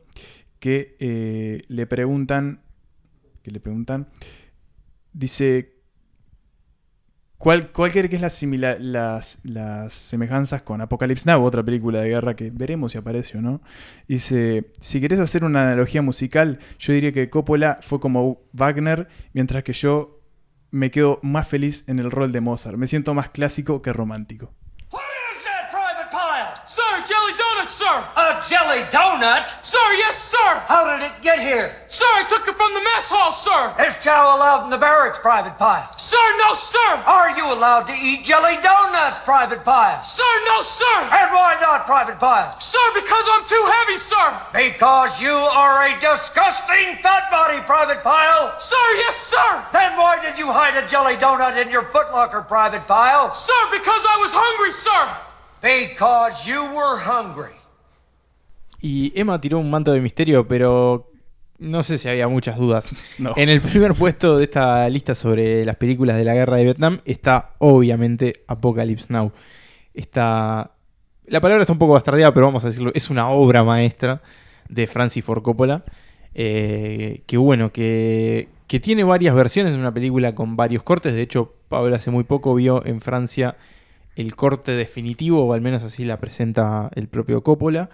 que 0.60 1.62
le 1.68 1.86
preguntan, 1.86 2.60
que 3.42 3.50
le 3.50 3.60
preguntan, 3.60 4.08
dice, 5.12 5.74
¿cuál, 7.38 7.72
cuál 7.72 7.92
que 7.92 8.00
es 8.00 8.20
la 8.20 8.30
simila- 8.30 8.78
las, 8.78 9.38
las 9.42 9.94
semejanzas 9.94 10.62
con 10.62 10.80
Apocalypse 10.80 11.28
Now, 11.30 11.42
otra 11.42 11.62
película 11.62 12.00
de 12.00 12.08
guerra 12.10 12.36
que 12.36 12.50
veremos 12.50 12.92
si 12.92 12.98
aparece 12.98 13.38
o 13.38 13.42
no? 13.42 13.60
Dice, 14.06 14.66
si 14.80 15.00
querés 15.00 15.20
hacer 15.20 15.44
una 15.44 15.62
analogía 15.62 16.02
musical, 16.02 16.58
yo 16.78 16.92
diría 16.92 17.12
que 17.12 17.30
Coppola 17.30 17.78
fue 17.82 18.00
como 18.00 18.42
Wagner, 18.52 19.08
mientras 19.32 19.62
que 19.62 19.72
yo 19.72 20.20
me 20.70 20.90
quedo 20.90 21.18
más 21.22 21.48
feliz 21.48 21.84
en 21.86 21.98
el 21.98 22.10
rol 22.10 22.30
de 22.30 22.40
Mozart. 22.42 22.76
Me 22.76 22.86
siento 22.86 23.14
más 23.14 23.30
clásico 23.30 23.80
que 23.80 23.92
romántico. 23.92 24.52
Donut, 27.68 27.70
sir! 27.70 28.04
A 28.16 28.42
jelly 28.48 28.82
donut? 28.90 29.46
Sir, 29.62 29.92
yes, 29.96 30.16
sir! 30.16 30.50
How 30.66 30.84
did 30.88 31.04
it 31.06 31.12
get 31.22 31.38
here? 31.38 31.70
Sir, 31.88 32.04
I 32.04 32.24
took 32.28 32.48
it 32.48 32.56
from 32.56 32.72
the 32.74 32.80
mess 32.80 33.08
hall, 33.08 33.32
sir! 33.32 33.74
Is 33.84 33.96
chow 34.04 34.36
allowed 34.36 34.64
in 34.64 34.70
the 34.70 34.78
barracks, 34.78 35.18
Private 35.18 35.56
Pile? 35.58 35.88
Sir, 35.96 36.20
no, 36.38 36.54
sir! 36.54 36.90
Are 37.04 37.36
you 37.36 37.44
allowed 37.52 37.86
to 37.88 37.96
eat 37.96 38.24
jelly 38.24 38.56
donuts, 38.64 39.20
Private 39.24 39.64
Pile? 39.64 40.02
Sir, 40.02 40.32
no, 40.48 40.62
sir! 40.62 40.96
And 41.12 41.28
why 41.32 41.56
not, 41.60 41.84
Private 41.84 42.18
Pile? 42.18 42.56
Sir, 42.60 42.84
because 42.94 43.26
I'm 43.36 43.44
too 43.46 43.64
heavy, 43.80 43.98
sir! 44.00 44.26
Because 44.52 45.20
you 45.20 45.32
are 45.32 45.88
a 45.88 45.92
disgusting 46.00 46.96
fat 47.04 47.28
body, 47.30 47.60
Private 47.64 48.02
Pile! 48.02 48.56
Sir, 48.58 48.84
yes, 49.04 49.16
sir! 49.16 49.50
Then 49.72 49.92
why 49.96 50.18
did 50.24 50.38
you 50.38 50.48
hide 50.48 50.76
a 50.76 50.86
jelly 50.88 51.16
donut 51.20 51.60
in 51.60 51.70
your 51.70 51.84
footlocker, 51.92 52.46
Private 52.46 52.86
Pile? 52.88 53.32
Sir, 53.32 53.60
because 53.72 54.04
I 54.08 54.16
was 54.20 54.32
hungry, 54.32 54.72
sir! 54.72 55.04
Because 55.60 56.46
you 56.46 56.62
were 56.70 56.98
hungry. 56.98 57.57
Y 58.80 59.12
Emma 59.18 59.40
tiró 59.40 59.58
un 59.58 59.70
manto 59.70 59.92
de 59.92 60.00
misterio, 60.00 60.46
pero 60.46 61.10
no 61.58 61.82
sé 61.82 61.98
si 61.98 62.08
había 62.08 62.28
muchas 62.28 62.56
dudas. 62.56 62.94
No. 63.18 63.34
En 63.36 63.48
el 63.48 63.60
primer 63.60 63.94
puesto 63.94 64.38
de 64.38 64.44
esta 64.44 64.88
lista 64.88 65.14
sobre 65.14 65.64
las 65.64 65.76
películas 65.76 66.16
de 66.16 66.24
la 66.24 66.34
guerra 66.34 66.56
de 66.56 66.64
Vietnam 66.64 67.00
está 67.04 67.54
obviamente 67.58 68.44
Apocalypse 68.46 69.12
Now. 69.12 69.32
Está... 69.94 70.72
La 71.26 71.40
palabra 71.40 71.62
está 71.62 71.72
un 71.72 71.78
poco 71.78 71.94
bastardeada, 71.94 72.32
pero 72.32 72.46
vamos 72.46 72.64
a 72.64 72.68
decirlo, 72.68 72.92
es 72.94 73.10
una 73.10 73.28
obra 73.28 73.64
maestra 73.64 74.22
de 74.68 74.86
Francis 74.86 75.24
Ford 75.24 75.42
Coppola. 75.42 75.84
eh, 76.34 77.22
que 77.26 77.36
bueno, 77.36 77.72
que, 77.72 78.48
que 78.68 78.78
tiene 78.78 79.02
varias 79.02 79.34
versiones, 79.34 79.72
es 79.72 79.78
una 79.78 79.92
película 79.92 80.34
con 80.36 80.56
varios 80.56 80.84
cortes. 80.84 81.12
De 81.12 81.22
hecho, 81.22 81.54
Pablo 81.68 81.96
hace 81.96 82.10
muy 82.12 82.24
poco 82.24 82.54
vio 82.54 82.86
en 82.86 83.00
Francia 83.00 83.56
el 84.14 84.36
corte 84.36 84.72
definitivo, 84.72 85.44
o 85.44 85.52
al 85.52 85.60
menos 85.60 85.82
así 85.82 86.04
la 86.04 86.20
presenta 86.20 86.90
el 86.94 87.08
propio 87.08 87.42
Coppola. 87.42 87.90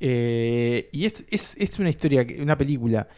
Eh, 0.00 0.88
y 0.92 1.04
es, 1.06 1.24
es- 1.30 1.56
es 1.58 1.78
una 1.78 1.90
historia, 1.90 2.26
una 2.40 2.58
película 2.58 3.08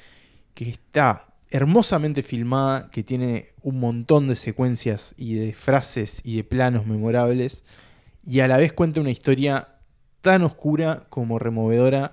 que 0.54 0.68
está 0.70 1.26
hermosamente 1.50 2.22
filmada, 2.22 2.90
que 2.90 3.02
tiene 3.02 3.50
un 3.62 3.78
montón 3.80 4.28
de 4.28 4.36
secuencias 4.36 5.14
y 5.16 5.34
de 5.34 5.52
frases 5.54 6.20
y 6.24 6.36
de 6.36 6.44
planos 6.44 6.86
memorables, 6.86 7.62
y 8.26 8.40
a 8.40 8.48
la 8.48 8.56
vez 8.56 8.72
cuenta 8.72 9.00
una 9.00 9.10
historia 9.10 9.68
tan 10.20 10.42
oscura 10.42 11.06
como 11.08 11.38
removedora 11.38 12.12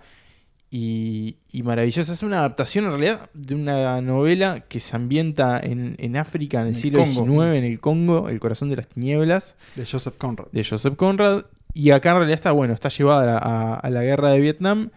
y, 0.69 1.37
y 1.51 1.63
maravillosa. 1.63 2.13
Es 2.13 2.23
una 2.23 2.39
adaptación 2.39 2.85
en 2.85 2.91
realidad 2.91 3.29
de 3.33 3.55
una 3.55 4.01
novela 4.01 4.61
que 4.67 4.79
se 4.79 4.95
ambienta 4.95 5.59
en, 5.59 5.95
en 5.99 6.17
África 6.17 6.61
en 6.61 6.67
el 6.67 6.69
En 6.69 6.75
el 6.75 6.81
siglo 6.81 6.99
Congo. 7.03 7.25
XIX, 7.43 7.57
en 7.57 7.63
el 7.63 7.79
Congo, 7.79 8.29
El 8.29 8.39
corazón 8.39 8.69
de 8.69 8.77
las 8.77 8.87
tinieblas 8.87 9.55
De 9.75 9.85
Joseph 9.85 10.15
Conrad. 10.17 10.47
de 10.51 10.63
Joseph 10.63 10.95
Conrad. 10.95 11.45
Y 11.73 11.91
acá 11.91 12.11
en 12.11 12.15
realidad 12.17 12.35
está, 12.35 12.51
bueno, 12.51 12.73
está 12.73 12.89
llevada 12.89 13.37
a, 13.37 13.75
a 13.75 13.89
la 13.89 14.03
guerra 14.03 14.29
de 14.29 14.39
Vietnam, 14.39 14.91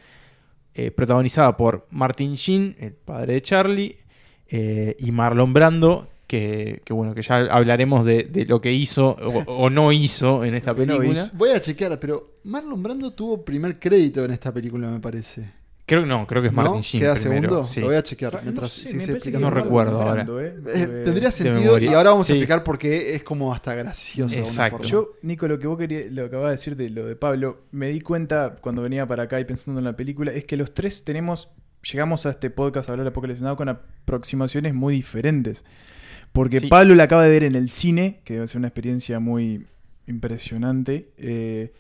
eh, 0.75 0.91
protagonizada 0.91 1.57
por 1.57 1.87
Martin 1.91 2.35
Sheen, 2.35 2.77
el 2.79 2.93
padre 2.93 3.35
de 3.35 3.43
Charlie, 3.43 3.99
eh, 4.49 4.95
y 4.99 5.11
Marlon 5.11 5.53
Brando, 5.55 6.09
que, 6.27 6.83
que 6.85 6.93
bueno, 6.93 7.15
que 7.15 7.23
ya 7.23 7.37
hablaremos 7.51 8.05
de, 8.05 8.25
de 8.25 8.45
lo 8.45 8.61
que 8.61 8.73
hizo 8.73 9.11
o, 9.11 9.65
o 9.65 9.71
no 9.71 9.91
hizo 9.93 10.45
en 10.45 10.55
esta 10.55 10.73
no 10.73 10.77
película. 10.79 11.31
Voy 11.35 11.51
a 11.51 11.61
chequear, 11.61 11.99
pero 11.99 12.35
Marlon 12.45 12.83
Brando 12.83 13.13
tuvo 13.13 13.45
primer 13.45 13.79
crédito 13.79 14.25
en 14.25 14.33
esta 14.33 14.53
película, 14.53 14.89
me 14.89 15.01
parece. 15.01 15.51
Creo 15.87 16.01
que 16.03 16.07
no, 16.09 16.27
creo 16.27 16.43
que 16.43 16.49
es 16.49 16.55
¿No? 16.55 16.63
Martin 16.65 16.81
Sheen. 16.83 17.01
¿Queda 17.03 17.15
primero, 17.15 17.41
segundo? 17.43 17.67
sí. 17.67 17.81
Lo 17.81 17.87
voy 17.87 17.95
a 17.97 18.03
chequear 18.03 18.35
No 18.35 18.41
mientras 18.43 18.73
sé, 18.73 18.89
sigue 18.89 18.99
me 19.01 19.07
parece 19.07 19.31
que 19.33 19.39
No 19.39 19.51
recuerdo 19.51 20.03
ahora. 20.03 20.27
Eh. 20.43 20.55
Eh, 20.75 21.03
tendría 21.05 21.31
sentido 21.31 21.79
y 21.79 21.87
ahora 21.89 22.11
vamos 22.11 22.27
a 22.27 22.33
Sí. 22.33 22.33
explicar 22.33 22.65
por 22.65 22.77
qué 22.77 23.15
es 23.15 23.23
como 23.23 23.55
hasta 23.55 23.73
gracioso. 23.75 24.37
Exacto. 24.37 24.79
forma. 24.79 24.91
Yo, 24.91 25.11
Nico, 25.23 25.47
lo 25.47 25.59
que 25.61 25.67
vos 25.69 25.79
querías, 25.79 26.11
lo 26.11 26.23
que 26.23 26.27
acabas 26.29 26.47
de 26.49 26.53
decir 26.53 26.77
de 26.77 26.91
lo 26.91 27.07
de 27.07 27.15
Pablo, 27.15 27.63
me 27.71 27.89
di 27.91 28.01
cuenta 28.01 28.57
cuando 28.61 28.83
venía 28.83 29.07
para 29.07 29.23
acá 29.25 29.39
y 29.39 29.45
pensando 29.45 29.79
en 29.79 29.85
la 29.85 29.95
película, 29.97 30.33
es 30.33 30.45
que 30.45 30.57
los 30.57 30.75
tres 30.75 31.05
tenemos, 31.05 31.51
llegamos 31.93 32.27
a 32.27 32.31
este 32.31 32.51
podcast 32.51 32.89
a 32.89 32.93
hablar 32.93 33.05
de 33.05 33.11
Apocalipsis 33.11 33.43
Now 33.45 33.55
con 33.55 33.69
aproximaciones 33.69 34.75
muy 34.75 34.93
diferentes. 34.95 35.65
Porque 36.33 36.59
Sí. 36.59 36.67
Pablo 36.67 36.97
la 36.97 37.05
acaba 37.05 37.23
de 37.25 37.31
ver 37.31 37.45
en 37.45 37.55
el 37.55 37.71
cine, 37.71 38.21
que 38.25 38.35
debe 38.35 38.49
ser 38.49 38.59
una 38.59 38.67
experiencia 38.69 39.21
muy 39.21 39.67
impresionante. 40.09 41.11
eh, 41.19 41.73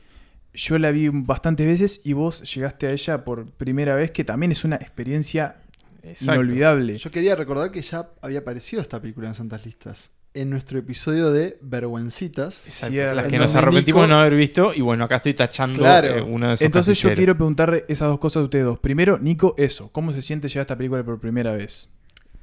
yo 0.57 0.79
la 0.79 0.91
vi 0.91 1.09
bastantes 1.13 1.67
veces 1.67 2.01
y 2.05 2.13
vos 2.15 2.43
llegaste 2.55 2.87
a 2.87 2.91
ella 2.91 3.25
por 3.25 3.51
primera 3.53 3.95
vez, 3.95 4.11
que 4.11 4.25
también 4.25 4.53
es 4.53 4.65
una 4.65 4.77
experiencia 4.77 5.57
Exacto. 6.03 6.35
inolvidable. 6.41 6.97
Yo 6.99 7.11
quería 7.11 7.37
recordar 7.37 7.71
que 7.71 7.83
ya 7.83 8.09
había 8.23 8.41
aparecido 8.41 8.83
esta 8.83 9.01
película 9.01 9.29
en 9.29 9.35
Santas 9.35 9.65
Listas. 9.65 10.13
En 10.35 10.51
nuestro 10.51 10.79
episodio 10.79 11.31
de 11.33 11.57
Vergüencitas. 11.63 12.67
Exacto, 12.67 13.15
las 13.15 13.27
que 13.27 13.39
nos 13.39 13.55
arrepentimos 13.55 14.03
de 14.03 14.09
no 14.09 14.21
haber 14.21 14.35
visto. 14.35 14.73
Y 14.75 14.83
bueno, 14.83 15.05
acá 15.05 15.17
estoy 15.17 15.33
tachando 15.33 15.79
Claro. 15.79 16.09
eh, 16.19 16.21
uno 16.23 16.49
de 16.49 16.55
esos. 16.55 16.65
Entonces 16.67 17.01
yo 17.01 17.15
quiero 17.15 17.35
preguntarle 17.37 17.87
esas 17.89 18.09
dos 18.09 18.19
cosas 18.19 18.43
a 18.43 18.45
ustedes 18.45 18.67
dos. 18.67 18.79
Primero, 18.79 19.19
Nico, 19.19 19.55
eso. 19.57 19.91
¿Cómo 19.93 20.13
se 20.13 20.21
siente 20.21 20.49
llegar 20.49 20.61
a 20.61 20.63
esta 20.65 20.77
película 20.77 21.03
por 21.05 21.19
primera 21.21 21.53
vez? 21.55 21.91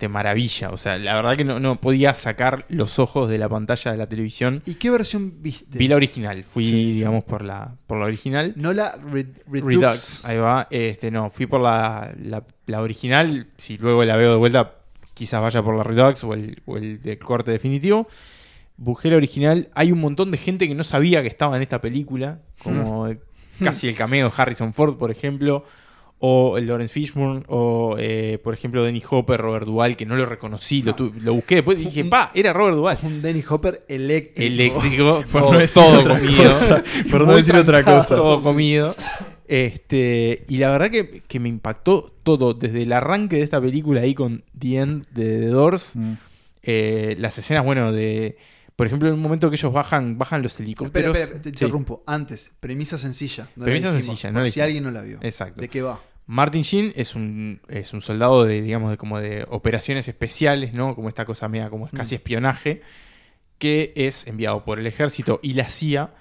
De 0.04 0.10
maravilla. 0.10 0.70
O 0.70 0.78
sea, 0.78 0.97
la 0.97 1.14
verdad 1.16 1.36
que 1.36 1.43
no, 1.43 1.60
no 1.60 1.80
podía 1.82 2.14
sacar 2.14 2.66
los 2.70 2.99
ojos 2.99 3.30
de 3.30 3.38
la 3.38 3.49
pantalla 3.49 3.91
de 3.91 3.97
la 3.97 4.08
televisión. 4.08 4.62
¿Y 4.66 4.76
qué 4.76 4.89
versión 4.89 5.41
viste? 5.41 5.78
Vi 5.78 5.88
la 5.88 5.95
original, 5.95 6.43
fui, 6.43 6.66
Sí, 6.66 6.91
digamos, 6.93 7.24
por 7.24 7.43
la, 7.43 7.76
por 7.88 7.97
la 7.99 8.06
original. 8.06 8.54
No 8.56 8.74
la 8.74 8.95
Red- 8.97 9.41
Redux. 9.47 9.66
Redux, 9.66 10.26
ahí 10.26 10.38
va. 10.38 10.68
Este, 10.72 11.12
no, 11.12 11.30
fui 11.30 11.45
por 11.45 11.62
la, 11.62 12.14
la, 12.22 12.43
la 12.68 12.82
original. 12.82 13.47
Si 13.58 13.78
luego 13.78 14.04
la 14.06 14.16
veo 14.16 14.32
de 14.32 14.38
vuelta, 14.38 14.76
quizás 15.14 15.41
vaya 15.41 15.62
por 15.62 15.76
la 15.76 15.84
Redux 15.84 16.24
o 16.24 16.34
el, 16.34 16.62
o 16.66 16.78
el 16.78 17.01
de 17.01 17.18
corte 17.20 17.51
definitivo. 17.51 18.08
Busqué 18.78 19.10
la 19.10 19.18
original. 19.18 19.70
Hay 19.76 19.91
un 19.91 19.99
montón 19.99 20.32
de 20.32 20.38
gente 20.38 20.68
que 20.68 20.76
no 20.76 20.84
sabía 20.84 21.22
que 21.22 21.28
estaba 21.28 21.56
en 21.56 21.62
esta 21.62 21.80
película. 21.80 22.39
Como 22.64 23.08
casi 23.64 23.88
el 23.88 23.95
cameo 23.95 24.28
de 24.30 24.34
Harrison 24.36 24.74
Ford, 24.74 24.97
por 24.97 25.12
ejemplo. 25.12 25.64
O 26.26 26.58
el 26.58 26.68
Lawrence 26.68 26.94
Fishburne. 26.94 27.44
O, 27.48 27.96
eh, 28.00 28.40
por 28.42 28.54
ejemplo, 28.54 28.82
Denny 28.82 29.04
Hopper, 29.10 29.42
Robert 29.42 29.66
Duvall, 29.66 29.98
que 29.98 30.06
no 30.06 30.16
lo 30.16 30.26
reconocí. 30.26 30.82
Lo, 30.82 30.96
tu- 30.96 31.12
lo 31.20 31.34
busqué 31.34 31.56
después 31.56 31.78
y 31.82 31.86
dije, 31.86 32.06
pa, 32.06 32.32
era 32.34 32.54
Robert 32.54 32.78
Duvall. 32.78 32.98
Un 33.04 33.22
Denny 33.22 33.44
Hopper 33.48 33.84
eléctrico. 33.90 34.42
Eléctrico, 34.54 35.24
Por 35.30 35.42
todo, 35.42 35.54
no 35.54 35.60
decir 35.60 35.84
todo 35.84 36.00
otra 36.00 36.20
comido. 36.20 36.44
cosa. 36.44 36.84
Por 37.12 37.28
no 37.28 37.36
decir 37.36 37.56
otra 37.58 37.84
cosa. 37.84 38.16
todo 38.16 38.42
comido. 38.42 38.96
Este, 39.48 40.46
y 40.48 40.58
la 40.58 40.70
verdad 40.72 40.90
que, 40.90 41.22
que 41.28 41.40
me 41.40 41.50
impactó 41.50 42.12
todo, 42.24 42.54
desde 42.54 42.84
el 42.84 42.94
arranque 42.94 43.36
de 43.36 43.42
esta 43.44 43.60
película 43.62 44.02
ahí 44.02 44.14
con 44.16 44.44
The 44.58 44.78
End 44.78 45.06
de 45.12 45.40
The 45.42 45.48
Doors, 45.48 45.96
Mm. 45.96 46.14
eh, 46.64 47.16
las 47.20 47.38
escenas, 47.38 47.64
bueno, 47.66 47.92
de... 47.92 48.38
Por 48.76 48.88
ejemplo, 48.88 49.08
en 49.10 49.14
un 49.16 49.20
momento 49.22 49.50
que 49.52 49.56
ellos 49.58 49.72
bajan, 49.72 50.18
bajan 50.18 50.42
los 50.42 50.54
Espera, 50.54 50.66
helicópteros. 50.66 51.18
espera, 51.18 51.42
te 51.42 51.50
Sí. 51.50 51.56
interrumpo. 51.66 52.02
Antes, 52.08 52.52
premisa 52.60 52.98
sencilla. 52.98 53.48
No 53.56 53.66
Premisa 53.66 53.92
dijimos, 53.94 54.20
sencilla, 54.20 54.42
no 54.42 54.50
Si 54.50 54.62
alguien 54.62 54.84
no 54.86 54.90
la 54.92 55.02
vio. 55.04 55.20
Exacto. 55.22 55.62
¿De 55.62 55.68
qué 55.68 55.82
va? 55.84 56.02
Martin 56.26 56.62
Sheen 56.62 56.94
es 56.96 57.16
un, 57.16 57.60
es 57.68 57.94
un 57.94 58.02
soldado 58.02 58.46
de, 58.46 58.62
digamos, 58.62 58.90
de 58.92 58.98
como 58.98 59.20
de 59.20 59.46
operaciones 59.50 60.08
especiales, 60.08 60.74
¿no? 60.74 60.96
Como 60.96 61.10
esta 61.10 61.26
cosa 61.26 61.48
media, 61.50 61.70
como 61.70 61.86
es 61.86 61.92
casi 61.92 62.16
Mm. 62.16 62.18
espionaje, 62.18 62.82
que 63.58 63.94
es 63.96 64.28
enviado 64.28 64.64
por 64.64 64.80
el 64.80 64.88
ejército 64.88 65.40
y 65.44 65.54
la 65.54 65.70
CIA 65.70 66.12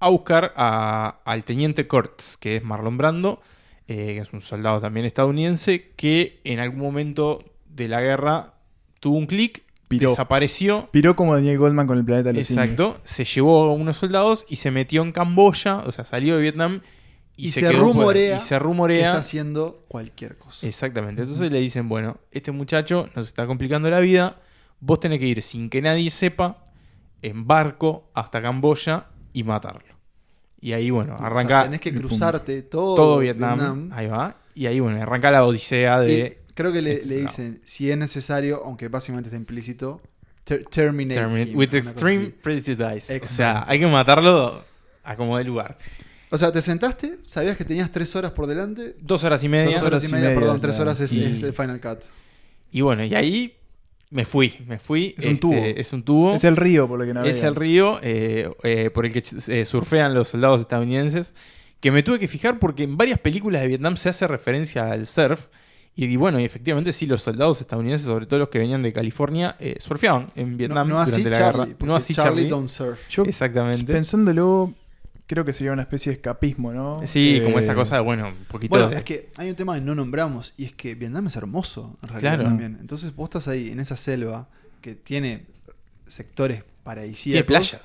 a 0.00 0.08
buscar 0.08 0.52
a- 0.56 1.20
al 1.24 1.44
teniente 1.44 1.86
Kurtz, 1.86 2.36
que 2.36 2.56
es 2.56 2.64
Marlon 2.64 2.96
Brando, 2.98 3.40
eh, 3.88 4.14
que 4.14 4.18
es 4.18 4.32
un 4.32 4.40
soldado 4.42 4.80
también 4.80 5.06
estadounidense, 5.06 5.92
que 5.96 6.40
en 6.44 6.58
algún 6.58 6.80
momento 6.80 7.44
de 7.68 7.88
la 7.88 8.00
guerra 8.00 8.54
tuvo 9.00 9.16
un 9.16 9.26
clic, 9.26 9.62
desapareció, 9.88 10.88
Piró 10.90 11.14
como 11.14 11.34
Daniel 11.34 11.58
Goldman 11.58 11.86
con 11.86 11.96
el 11.98 12.04
planeta 12.04 12.30
de 12.32 12.40
los 12.40 12.50
exacto, 12.50 12.98
se 13.04 13.24
llevó 13.24 13.64
a 13.70 13.72
unos 13.74 13.96
soldados 13.96 14.44
y 14.48 14.56
se 14.56 14.72
metió 14.72 15.02
en 15.02 15.12
Camboya, 15.12 15.78
o 15.86 15.92
sea, 15.92 16.04
salió 16.04 16.34
de 16.36 16.42
Vietnam 16.42 16.80
Y, 17.38 17.50
se 17.50 17.70
rumorea 17.70 18.36
Y 18.36 18.40
se 18.40 18.54
que 18.54 18.58
rumorea 18.58 19.08
está 19.08 19.18
haciendo 19.18 19.84
cualquier 19.88 20.38
cosa. 20.38 20.66
Exactamente. 20.66 21.22
Entonces 21.22 21.52
le 21.52 21.60
dicen, 21.60 21.88
bueno, 21.88 22.18
este 22.30 22.50
muchacho 22.50 23.08
nos 23.14 23.28
está 23.28 23.46
complicando 23.46 23.90
la 23.90 24.00
vida, 24.00 24.40
vos 24.80 25.00
tenés 25.00 25.18
que 25.18 25.26
ir 25.26 25.42
sin 25.42 25.68
que 25.68 25.82
nadie 25.82 26.10
sepa, 26.10 26.64
en 27.22 27.46
barco 27.46 28.10
hasta 28.14 28.40
Camboya 28.40 29.06
y 29.32 29.42
matarlo. 29.42 29.94
Y 30.60 30.72
ahí, 30.72 30.90
bueno, 30.90 31.14
O 31.14 31.18
sea, 31.18 31.26
arranca 31.26 31.64
tenés 31.64 31.80
que 31.80 31.92
pum, 31.92 32.00
cruzarte 32.00 32.62
todo, 32.62 32.96
todo 32.96 33.18
Vietnam, 33.18 33.58
Vietnam. 33.58 33.90
Ahí 33.92 34.06
va. 34.06 34.36
Y 34.54 34.66
ahí, 34.66 34.80
bueno, 34.80 35.00
arranca 35.02 35.30
la 35.30 35.44
odisea 35.44 36.00
de... 36.00 36.38
Y 36.48 36.52
creo 36.54 36.72
que 36.72 36.80
le, 36.80 36.94
este 36.94 37.08
le 37.08 37.16
dicen, 37.20 37.60
si 37.66 37.90
es 37.90 37.98
necesario, 37.98 38.62
aunque 38.64 38.88
básicamente 38.88 39.28
está 39.28 39.36
implícito, 39.36 40.00
ter- 40.44 40.64
terminate, 40.64 41.50
him, 41.50 41.56
with 41.58 41.74
extreme 41.74 42.30
prejudice. 42.30 43.20
O 43.22 43.26
sea, 43.26 43.64
hay 43.68 43.78
que 43.78 43.86
matarlo 43.86 44.64
a 45.04 45.16
como 45.16 45.36
de 45.36 45.44
lugar. 45.44 45.76
O 46.30 46.38
sea, 46.38 46.50
te 46.52 46.60
sentaste, 46.60 47.18
sabías 47.24 47.56
que 47.56 47.64
tenías 47.64 47.90
tres 47.92 48.14
horas 48.16 48.32
por 48.32 48.46
delante. 48.46 48.96
Dos 49.00 49.22
horas 49.24 49.42
y 49.44 49.48
media. 49.48 49.72
Dos 49.76 49.82
horas 49.84 50.08
y 50.08 50.12
media, 50.12 50.34
perdón, 50.34 50.60
tres 50.60 50.78
horas 50.80 50.98
es, 51.00 51.12
Y- 51.12 51.22
es 51.24 51.42
el 51.42 51.52
Final 51.52 51.80
Cut. 51.80 52.00
Y 52.72 52.80
bueno, 52.80 53.04
y 53.04 53.14
ahí 53.14 53.54
me 54.10 54.24
fui, 54.24 54.54
me 54.66 54.78
fui. 54.78 55.14
Es 55.16 55.24
un 55.24 55.30
este, 55.32 55.40
tubo. 55.40 55.54
Es 55.56 55.92
un 55.92 56.02
tubo. 56.02 56.34
Es 56.34 56.44
el 56.44 56.56
río 56.56 56.88
por 56.88 56.98
lo 56.98 57.04
que 57.06 57.14
navega. 57.14 57.32
Es 57.34 57.42
el 57.42 57.54
río 57.54 57.98
eh, 58.02 58.50
eh, 58.64 58.90
por 58.90 59.06
el 59.06 59.12
que 59.12 59.22
eh, 59.48 59.64
surfean 59.64 60.14
los 60.14 60.28
soldados 60.28 60.60
estadounidenses. 60.60 61.32
Que 61.80 61.90
me 61.90 62.02
tuve 62.02 62.18
que 62.18 62.26
fijar 62.26 62.58
porque 62.58 62.82
en 62.84 62.96
varias 62.96 63.20
películas 63.20 63.62
de 63.62 63.68
Vietnam 63.68 63.96
se 63.96 64.08
hace 64.08 64.26
referencia 64.26 64.90
al 64.90 65.06
surf. 65.06 65.46
Y, 65.94 66.06
y 66.06 66.16
bueno, 66.16 66.40
y 66.40 66.44
efectivamente 66.44 66.92
sí, 66.92 67.06
los 67.06 67.22
soldados 67.22 67.60
estadounidenses, 67.60 68.06
sobre 68.06 68.26
todo 68.26 68.40
los 68.40 68.48
que 68.48 68.58
venían 68.58 68.82
de 68.82 68.92
California, 68.92 69.56
eh, 69.60 69.76
surfeaban 69.78 70.26
en 70.34 70.56
Vietnam 70.56 70.88
no 70.88 70.98
así 71.00 71.22
durante 71.22 71.30
la 71.30 71.38
Charlie, 71.38 71.64
guerra. 71.74 71.86
No 71.86 71.96
así 71.96 72.14
Charlie 72.14 72.30
Charlie. 72.42 72.48
don't 72.48 72.68
surf. 72.68 73.08
Yo, 73.08 73.22
Exactamente. 73.24 73.90
pensándolo, 73.92 74.74
creo 75.26 75.44
que 75.44 75.52
sería 75.52 75.72
una 75.72 75.82
especie 75.82 76.10
de 76.10 76.16
escapismo, 76.16 76.72
¿no? 76.72 77.00
Sí, 77.06 77.40
como 77.42 77.58
Eh, 77.58 77.62
esa 77.62 77.74
cosa 77.74 77.96
de, 77.96 78.02
bueno, 78.02 78.28
un 78.28 78.44
poquito... 78.46 78.70
Bueno, 78.76 78.90
es 78.96 79.02
que 79.02 79.30
hay 79.36 79.50
un 79.50 79.56
tema 79.56 79.74
que 79.74 79.80
no 79.80 79.94
nombramos 79.94 80.54
y 80.56 80.64
es 80.66 80.72
que 80.72 80.94
Vietnam 80.94 81.26
es 81.26 81.36
hermoso, 81.36 81.96
en 82.02 82.08
realidad 82.08 82.34
Claro. 82.34 82.44
también. 82.44 82.76
Entonces 82.80 83.14
vos 83.14 83.26
estás 83.28 83.48
ahí 83.48 83.70
en 83.70 83.80
esa 83.80 83.96
selva 83.96 84.48
que 84.80 84.94
tiene 84.94 85.46
sectores 86.06 86.58
Tiene 86.58 86.72
paradisíacos. 86.84 87.46
playas. 87.46 87.80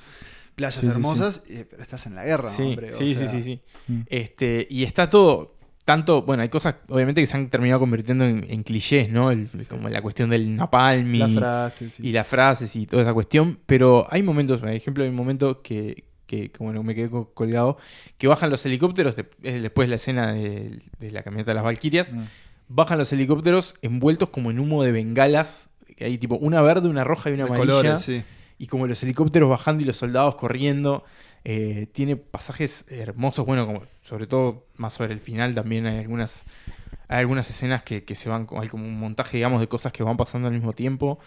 Playas 0.54 0.74
Sí, 0.76 0.80
sí, 0.82 0.86
hermosas, 0.86 1.44
eh, 1.48 1.66
pero 1.68 1.82
estás 1.82 2.06
en 2.06 2.14
la 2.14 2.24
guerra, 2.24 2.50
Sí, 2.50 2.62
hombre. 2.62 2.94
o 2.94 2.98
sí, 2.98 3.14
sea, 3.14 3.28
sí, 3.28 3.36
sí, 3.38 3.42
sí. 3.42 3.60
Mm. 3.92 4.00
Este, 4.06 4.66
y 4.70 4.84
está 4.84 5.08
todo, 5.08 5.56
tanto, 5.84 6.22
bueno, 6.22 6.42
hay 6.42 6.48
cosas 6.50 6.76
obviamente 6.88 7.20
que 7.22 7.26
se 7.26 7.36
han 7.36 7.48
terminado 7.50 7.80
convirtiendo 7.80 8.24
en, 8.26 8.46
en 8.48 8.62
clichés, 8.62 9.10
¿no? 9.10 9.30
El- 9.32 9.48
como 9.68 9.88
la 9.88 10.00
cuestión 10.02 10.30
del 10.30 10.54
napalm 10.54 11.12
y, 11.14 11.18
La 11.18 11.28
frase, 11.28 11.90
sí. 11.90 12.06
y 12.06 12.12
las 12.12 12.26
frases 12.26 12.76
y 12.76 12.86
toda 12.86 13.02
esa 13.02 13.14
cuestión, 13.14 13.58
pero 13.66 14.06
hay 14.10 14.22
momentos, 14.22 14.60
por 14.60 14.68
ejemplo, 14.68 15.02
hay 15.02 15.10
un 15.10 15.16
momento 15.16 15.62
que, 15.62 16.04
que, 16.36 16.50
que, 16.50 16.58
bueno, 16.64 16.82
me 16.82 16.94
quedé 16.94 17.10
co- 17.10 17.30
colgado, 17.34 17.76
que 18.16 18.26
bajan 18.26 18.48
los 18.48 18.64
helicópteros, 18.64 19.16
de- 19.16 19.28
eh, 19.42 19.60
después 19.60 19.86
de 19.86 19.90
la 19.90 19.96
escena 19.96 20.32
de, 20.32 20.80
de 20.98 21.10
la 21.10 21.22
camioneta 21.22 21.50
de 21.50 21.54
las 21.56 21.64
Valquirias, 21.64 22.14
Mm. 22.14 22.24
bajan 22.68 22.96
los 22.98 23.12
helicópteros 23.12 23.74
envueltos 23.82 24.30
como 24.30 24.50
en 24.50 24.58
humo 24.58 24.82
de 24.82 24.92
bengalas, 24.92 25.68
que 25.96 26.06
hay 26.06 26.16
tipo 26.16 26.36
una 26.36 26.62
verde, 26.62 26.88
una 26.88 27.04
roja 27.04 27.28
y 27.28 27.34
una 27.34 27.44
de 27.44 27.50
amarilla 27.50 27.76
colores, 27.80 28.02
sí. 28.02 28.22
y 28.58 28.66
como 28.66 28.86
los 28.86 29.02
helicópteros 29.02 29.50
bajando 29.50 29.82
y 29.82 29.86
los 29.86 29.96
soldados 29.98 30.36
corriendo. 30.36 31.04
eh, 31.44 31.88
tiene 31.92 32.14
pasajes 32.16 32.84
hermosos, 32.88 33.44
bueno, 33.44 33.66
como 33.66 33.82
sobre 34.02 34.26
todo 34.28 34.64
más 34.76 34.92
sobre 34.94 35.12
el 35.12 35.18
final 35.20 35.54
también 35.56 35.86
hay 35.86 35.98
algunas 35.98 36.44
hay 37.08 37.18
algunas 37.18 37.50
escenas 37.50 37.82
que, 37.82 38.04
que 38.04 38.14
se 38.14 38.28
van, 38.30 38.46
hay 38.58 38.68
como 38.68 38.84
un 38.86 38.98
montaje, 38.98 39.36
digamos, 39.38 39.60
de 39.60 39.66
cosas 39.68 39.92
que 39.92 40.02
van 40.04 40.16
pasando 40.16 40.46
al 40.48 40.54
mismo 40.54 40.72
tiempo. 40.72 41.18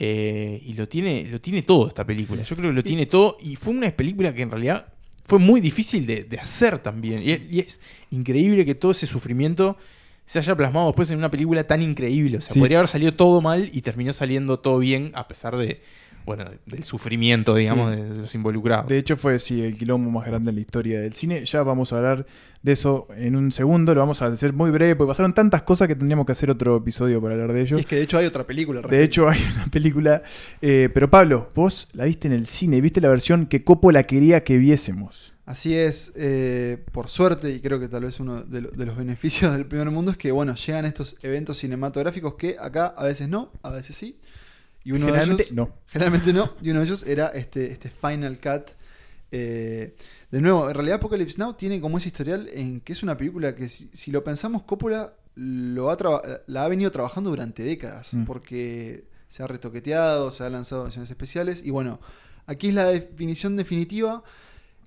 Eh, 0.00 0.62
y 0.64 0.74
lo 0.74 0.86
tiene, 0.86 1.26
lo 1.28 1.40
tiene 1.40 1.62
todo 1.62 1.88
esta 1.88 2.06
película. 2.06 2.44
Yo 2.44 2.54
creo 2.54 2.70
que 2.70 2.76
lo 2.76 2.84
tiene 2.84 3.06
todo. 3.06 3.36
Y 3.40 3.56
fue 3.56 3.74
una 3.74 3.90
película 3.90 4.32
que 4.32 4.42
en 4.42 4.50
realidad 4.52 4.86
fue 5.24 5.40
muy 5.40 5.60
difícil 5.60 6.06
de, 6.06 6.22
de 6.22 6.38
hacer 6.38 6.78
también. 6.78 7.20
Y 7.22 7.32
es, 7.32 7.40
y 7.50 7.60
es 7.60 7.80
increíble 8.12 8.64
que 8.64 8.76
todo 8.76 8.92
ese 8.92 9.06
sufrimiento 9.08 9.76
se 10.24 10.38
haya 10.38 10.54
plasmado 10.54 10.86
después 10.86 11.10
en 11.10 11.18
una 11.18 11.30
película 11.30 11.64
tan 11.66 11.82
increíble. 11.82 12.38
O 12.38 12.40
sea, 12.40 12.52
Sí. 12.52 12.60
podría 12.60 12.78
haber 12.78 12.88
salido 12.88 13.14
todo 13.14 13.40
mal 13.40 13.68
y 13.72 13.82
terminó 13.82 14.12
saliendo 14.12 14.60
todo 14.60 14.78
bien 14.78 15.10
a 15.14 15.26
pesar 15.26 15.56
de, 15.56 15.80
bueno, 16.28 16.50
del 16.66 16.84
sufrimiento, 16.84 17.54
digamos, 17.54 17.94
Sí. 17.94 18.00
de, 18.02 18.14
los 18.16 18.34
involucrados. 18.34 18.86
De 18.88 18.98
hecho 18.98 19.16
fue 19.16 19.38
sí, 19.38 19.62
el 19.62 19.76
quilombo 19.76 20.10
más 20.10 20.26
grande 20.26 20.50
en 20.50 20.54
la 20.56 20.60
historia 20.60 21.00
del 21.00 21.12
cine. 21.14 21.44
Ya 21.44 21.62
vamos 21.62 21.92
a 21.92 21.96
hablar 21.96 22.26
de 22.62 22.72
eso 22.72 23.08
en 23.16 23.34
un 23.36 23.50
segundo. 23.50 23.94
Lo 23.94 24.00
vamos 24.00 24.22
a 24.22 24.26
hacer 24.26 24.52
muy 24.52 24.70
breve 24.70 24.94
porque 24.94 25.08
pasaron 25.10 25.32
tantas 25.34 25.62
cosas 25.62 25.88
que 25.88 25.94
tendríamos 25.96 26.26
que 26.26 26.32
hacer 26.32 26.50
otro 26.50 26.76
episodio 26.76 27.20
para 27.20 27.34
hablar 27.34 27.52
de 27.52 27.62
ello. 27.62 27.76
Y 27.78 27.80
es 27.80 27.86
que 27.86 27.96
de 27.96 28.02
hecho 28.02 28.18
hay 28.18 28.26
otra 28.26 28.46
película. 28.46 28.80
De 28.82 29.02
hecho 29.02 29.28
hay 29.28 29.40
una 29.56 29.66
película... 29.66 30.22
eh, 30.62 30.88
pero 30.94 31.10
Pablo, 31.10 31.48
vos 31.54 31.88
la 31.92 32.04
viste 32.04 32.28
en 32.28 32.34
el 32.34 32.46
cine, 32.46 32.80
viste 32.80 33.00
la 33.00 33.08
versión 33.08 33.46
que 33.46 33.64
Coppola 33.64 34.02
quería 34.04 34.44
que 34.44 34.58
viésemos. 34.58 35.32
Así 35.46 35.74
es, 35.74 36.12
eh, 36.16 36.84
por 36.92 37.08
suerte, 37.08 37.50
y 37.50 37.60
creo 37.60 37.80
que 37.80 37.88
tal 37.88 38.02
vez 38.02 38.20
uno 38.20 38.42
de, 38.44 38.60
lo- 38.60 38.68
de 38.70 38.84
los 38.84 38.98
beneficios 38.98 39.50
del 39.56 39.64
primer 39.64 39.90
mundo 39.90 40.10
es 40.10 40.18
que, 40.18 40.30
bueno, 40.30 40.54
llegan 40.54 40.84
estos 40.84 41.16
eventos 41.22 41.56
cinematográficos 41.56 42.34
que 42.34 42.56
acá 42.60 42.88
a 42.94 43.04
veces 43.04 43.30
no, 43.30 43.50
a 43.62 43.70
veces 43.70 43.96
sí. 43.96 44.18
Y 44.88 44.92
uno 44.92 45.04
Generalmente 45.04 45.42
de 45.42 45.50
ellos, 45.50 45.54
no. 45.54 45.74
Generalmente 45.88 46.32
no. 46.32 46.54
Y 46.62 46.70
uno 46.70 46.80
de 46.80 46.86
ellos 46.86 47.02
era 47.02 47.26
este, 47.28 47.70
este 47.70 47.90
Final 47.90 48.40
Cut. 48.40 48.70
eh, 49.30 49.94
de 50.30 50.40
nuevo, 50.40 50.66
en 50.66 50.74
realidad 50.74 50.96
Apocalypse 50.96 51.36
Now 51.36 51.52
tiene 51.52 51.78
como 51.78 51.98
ese 51.98 52.08
historial 52.08 52.48
en 52.50 52.80
que 52.80 52.94
es 52.94 53.02
una 53.02 53.14
película 53.14 53.54
que 53.54 53.68
si, 53.68 53.90
si 53.92 54.10
lo 54.10 54.24
pensamos, 54.24 54.62
Coppola 54.62 55.12
lo 55.34 55.90
ha 55.90 56.42
la 56.46 56.64
ha 56.64 56.68
venido 56.68 56.90
trabajando 56.90 57.28
durante 57.28 57.62
décadas. 57.64 58.14
Mm. 58.14 58.24
Porque 58.24 59.04
se 59.28 59.42
ha 59.42 59.46
retoqueteado, 59.46 60.30
se 60.32 60.44
ha 60.44 60.48
lanzado 60.48 60.84
versiones 60.84 61.10
especiales. 61.10 61.62
Y 61.62 61.68
bueno, 61.68 62.00
aquí 62.46 62.68
es 62.68 62.74
la 62.74 62.86
definición 62.86 63.56
definitiva 63.56 64.24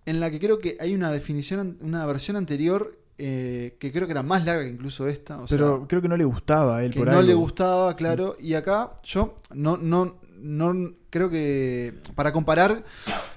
en 0.08 0.20
la 0.20 0.32
que 0.32 0.40
creo 0.40 0.58
que 0.58 0.78
hay 0.80 0.96
una 0.96 1.12
definición, 1.12 1.78
una 1.80 2.08
versión 2.08 2.38
anterior 2.38 2.98
eh, 3.24 3.76
que 3.80 3.92
creo 3.92 4.08
que 4.08 4.14
era 4.14 4.24
más 4.24 4.44
larga 4.46 4.64
que 4.64 4.70
incluso 4.70 5.08
esta. 5.08 5.40
O 5.42 5.46
pero 5.46 5.78
sea, 5.78 5.88
creo 5.88 6.02
que 6.02 6.08
no 6.08 6.18
le 6.18 6.24
gustaba 6.26 6.78
a 6.78 6.84
él 6.84 6.92
que 6.92 6.98
por 6.98 7.08
no 7.08 7.18
algo. 7.18 7.28
le 7.28 7.34
gustaba, 7.36 7.96
claro. 7.96 8.36
Y 8.40 8.56
acá 8.56 8.94
yo 9.04 9.36
no, 9.54 9.78
no, 9.78 10.18
no 10.40 10.74
creo 11.12 11.30
que 11.30 11.94
para 12.16 12.34
comparar, 12.34 12.84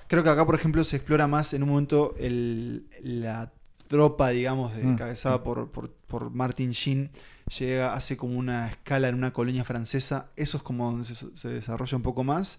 creo 0.09 0.23
que 0.23 0.31
acá 0.31 0.47
por 0.47 0.55
ejemplo 0.55 0.83
se 0.85 0.97
explora 0.97 1.27
más 1.27 1.53
en 1.53 1.63
un 1.65 1.69
momento 1.69 2.15
el, 2.19 2.87
la 3.03 3.53
tropa, 3.87 4.31
digamos, 4.31 4.75
de, 4.75 4.85
Mm, 4.85 4.93
encabezada 4.93 5.43
por, 5.43 5.71
por, 5.71 5.91
por 5.91 6.31
Martin 6.31 6.71
Sheen. 6.71 7.11
Llega, 7.59 7.93
hace 7.93 8.17
como 8.17 8.39
una 8.39 8.69
escala 8.69 9.09
en 9.09 9.17
una 9.17 9.35
colonia 9.35 9.65
francesa. 9.65 10.31
Eso 10.35 10.57
es 10.57 10.63
como 10.63 10.91
donde 10.91 11.05
se, 11.05 11.15
se 11.37 11.49
desarrolla 11.49 11.97
un 11.99 12.03
poco 12.03 12.25
más. 12.25 12.59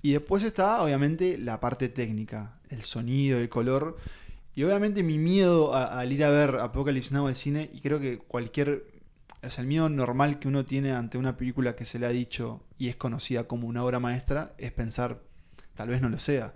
Y 0.00 0.12
después 0.12 0.42
está, 0.42 0.82
obviamente, 0.82 1.36
la 1.36 1.60
parte 1.60 1.90
técnica, 1.90 2.58
el 2.70 2.84
sonido, 2.84 3.38
el 3.38 3.50
color. 3.50 3.98
Y 4.54 4.62
obviamente 4.62 5.02
mi 5.02 5.18
miedo 5.18 5.74
al 5.74 6.12
ir 6.12 6.22
a 6.24 6.30
ver 6.30 6.56
Apocalypse 6.56 7.12
Now 7.12 7.26
al 7.26 7.34
cine, 7.34 7.68
y 7.72 7.80
creo 7.80 7.98
que 8.00 8.18
cualquier. 8.18 8.84
O 9.42 9.50
sea, 9.50 9.62
el 9.62 9.68
miedo 9.68 9.88
normal 9.88 10.38
que 10.38 10.48
uno 10.48 10.64
tiene 10.64 10.92
ante 10.92 11.18
una 11.18 11.36
película 11.36 11.76
que 11.76 11.84
se 11.84 11.98
le 11.98 12.06
ha 12.06 12.10
dicho 12.10 12.62
y 12.78 12.88
es 12.88 12.96
conocida 12.96 13.44
como 13.44 13.66
una 13.66 13.84
obra 13.84 13.98
maestra 14.00 14.54
es 14.56 14.72
pensar, 14.72 15.20
tal 15.74 15.88
vez 15.88 16.00
no 16.00 16.08
lo 16.08 16.18
sea. 16.18 16.54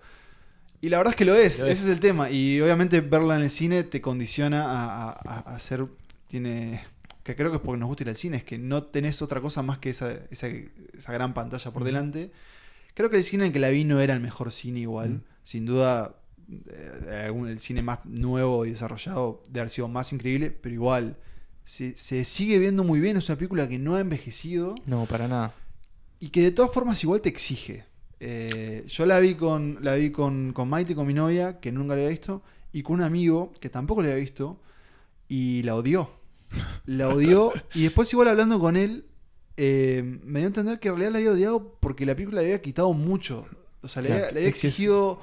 Y 0.81 0.89
la 0.89 0.99
verdad 0.99 1.13
es 1.13 1.17
que 1.17 1.25
lo 1.27 1.35
es, 1.35 1.61
Lo 1.61 1.67
ese 1.67 1.73
es. 1.73 1.89
es 1.89 1.95
el 1.95 2.01
tema. 2.01 2.31
Y 2.31 2.61
obviamente 2.61 3.01
verla 3.01 3.35
en 3.37 3.43
el 3.43 3.51
cine 3.51 3.83
te 3.83 4.01
condiciona 4.01 4.65
a, 4.73 5.11
a- 5.11 5.55
hacer. 5.57 5.87
Tiene. 6.29 6.83
Que 7.25 7.37
creo 7.37 7.51
que 7.51 7.57
es 7.57 7.63
porque 7.63 7.79
nos 7.81 7.89
gusta 7.89 8.05
ir 8.05 8.09
al 8.09 8.17
cine, 8.17 8.39
es 8.39 8.45
que 8.45 8.57
no 8.59 8.85
tenés 8.85 9.21
otra 9.21 9.41
cosa 9.43 9.61
más 9.63 9.79
que 9.79 9.91
esa, 9.91 10.13
esa, 10.31 10.47
esa 10.47 11.13
gran 11.13 11.35
pantalla 11.35 11.71
por 11.73 11.85
delante. 11.85 12.31
Creo 12.95 13.11
que 13.11 13.17
el 13.19 13.25
cine 13.25 13.45
en 13.47 13.53
que 13.53 13.59
la 13.59 13.69
vi 13.69 13.85
no 13.85 14.01
era 14.01 14.15
el 14.15 14.21
mejor 14.21 14.51
cine 14.51 14.81
igual. 14.81 15.11
Mm. 15.11 15.21
Sin 15.43 15.67
duda, 15.67 16.15
el 16.49 17.61
cine 17.61 17.83
más 17.83 18.05
nuevo 18.07 18.65
y 18.65 18.71
desarrollado 18.71 19.43
de 19.51 19.61
haber 19.61 19.71
sido 19.71 19.89
más 19.89 20.13
increíble, 20.13 20.51
pero 20.51 20.75
igual. 20.75 21.17
Se, 21.65 21.95
se 21.97 22.25
sigue 22.25 22.59
viendo 22.59 22.83
muy 22.83 22.99
bien, 22.99 23.19
es 23.19 23.29
una 23.29 23.37
película 23.37 23.69
que 23.69 23.79
no 23.79 23.95
ha 23.97 24.01
envejecido 24.01 24.75
No, 24.87 25.05
para 25.05 25.29
nada. 25.29 25.55
y 26.19 26.31
que 26.31 26.41
de 26.41 26.51
todas 26.51 26.73
formas 26.73 27.03
igual 27.05 27.21
te 27.21 27.29
exige. 27.29 27.85
Eh, 28.21 28.85
yo 28.89 29.05
la 29.05 29.21
vi 29.21 29.35
con 29.35 29.79
la 29.83 29.95
vi 29.95 30.11
con, 30.11 30.55
con 30.55 30.69
Maite, 30.71 30.95
con 30.95 31.07
mi 31.07 31.13
novia, 31.13 31.61
que 31.61 31.71
nunca 31.71 31.89
la 31.95 32.01
había 32.01 32.09
visto, 32.09 32.43
y 32.73 32.83
con 32.83 32.95
un 32.95 33.03
amigo 33.03 33.53
que 33.61 33.69
tampoco 33.69 34.03
la 34.03 34.09
había 34.09 34.21
visto, 34.21 34.59
y 35.29 35.63
la 35.65 35.75
odió. 35.77 36.09
La 36.87 37.11
odió, 37.11 37.53
y 37.75 37.83
después 37.83 38.11
igual 38.15 38.29
hablando 38.29 38.59
con 38.59 38.79
él, 38.79 39.05
eh, 39.59 40.03
me 40.25 40.39
dio 40.41 40.47
a 40.47 40.49
entender 40.49 40.81
que 40.81 40.89
en 40.89 40.95
realidad 40.95 41.13
la 41.13 41.19
había 41.19 41.33
odiado 41.33 41.77
porque 41.81 42.07
la 42.07 42.15
película 42.15 42.41
le 42.41 42.47
había 42.47 42.63
quitado 42.63 42.95
mucho. 42.95 43.47
O 43.83 43.89
sea, 43.89 44.01
le, 44.03 44.09
Claro, 44.09 44.25
había, 44.29 44.41
le 44.41 44.49
exigido 44.49 45.21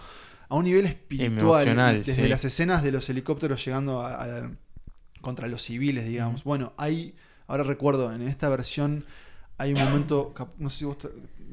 a 0.50 0.56
un 0.56 0.66
nivel 0.66 0.86
espiritual. 0.86 1.64
Emocional, 1.64 2.04
desde 2.04 2.24
sí. 2.24 2.30
las 2.30 2.46
escenas 2.46 2.84
de 2.84 2.92
los 2.92 3.10
helicópteros 3.10 3.64
llegando 3.66 4.02
a- 4.02 4.24
a- 4.24 4.52
contra 5.22 5.48
los 5.48 5.62
civiles, 5.64 6.06
digamos. 6.06 6.44
Bueno, 6.44 6.74
hay, 6.78 7.16
ahora 7.48 7.64
recuerdo, 7.64 8.14
en 8.14 8.22
esta 8.28 8.48
versión 8.50 9.06
hay 9.58 9.74
un 9.74 9.80
momento, 9.84 10.34
no 10.60 10.70
sé 10.70 10.80
si 10.80 10.86
vos, 10.86 10.98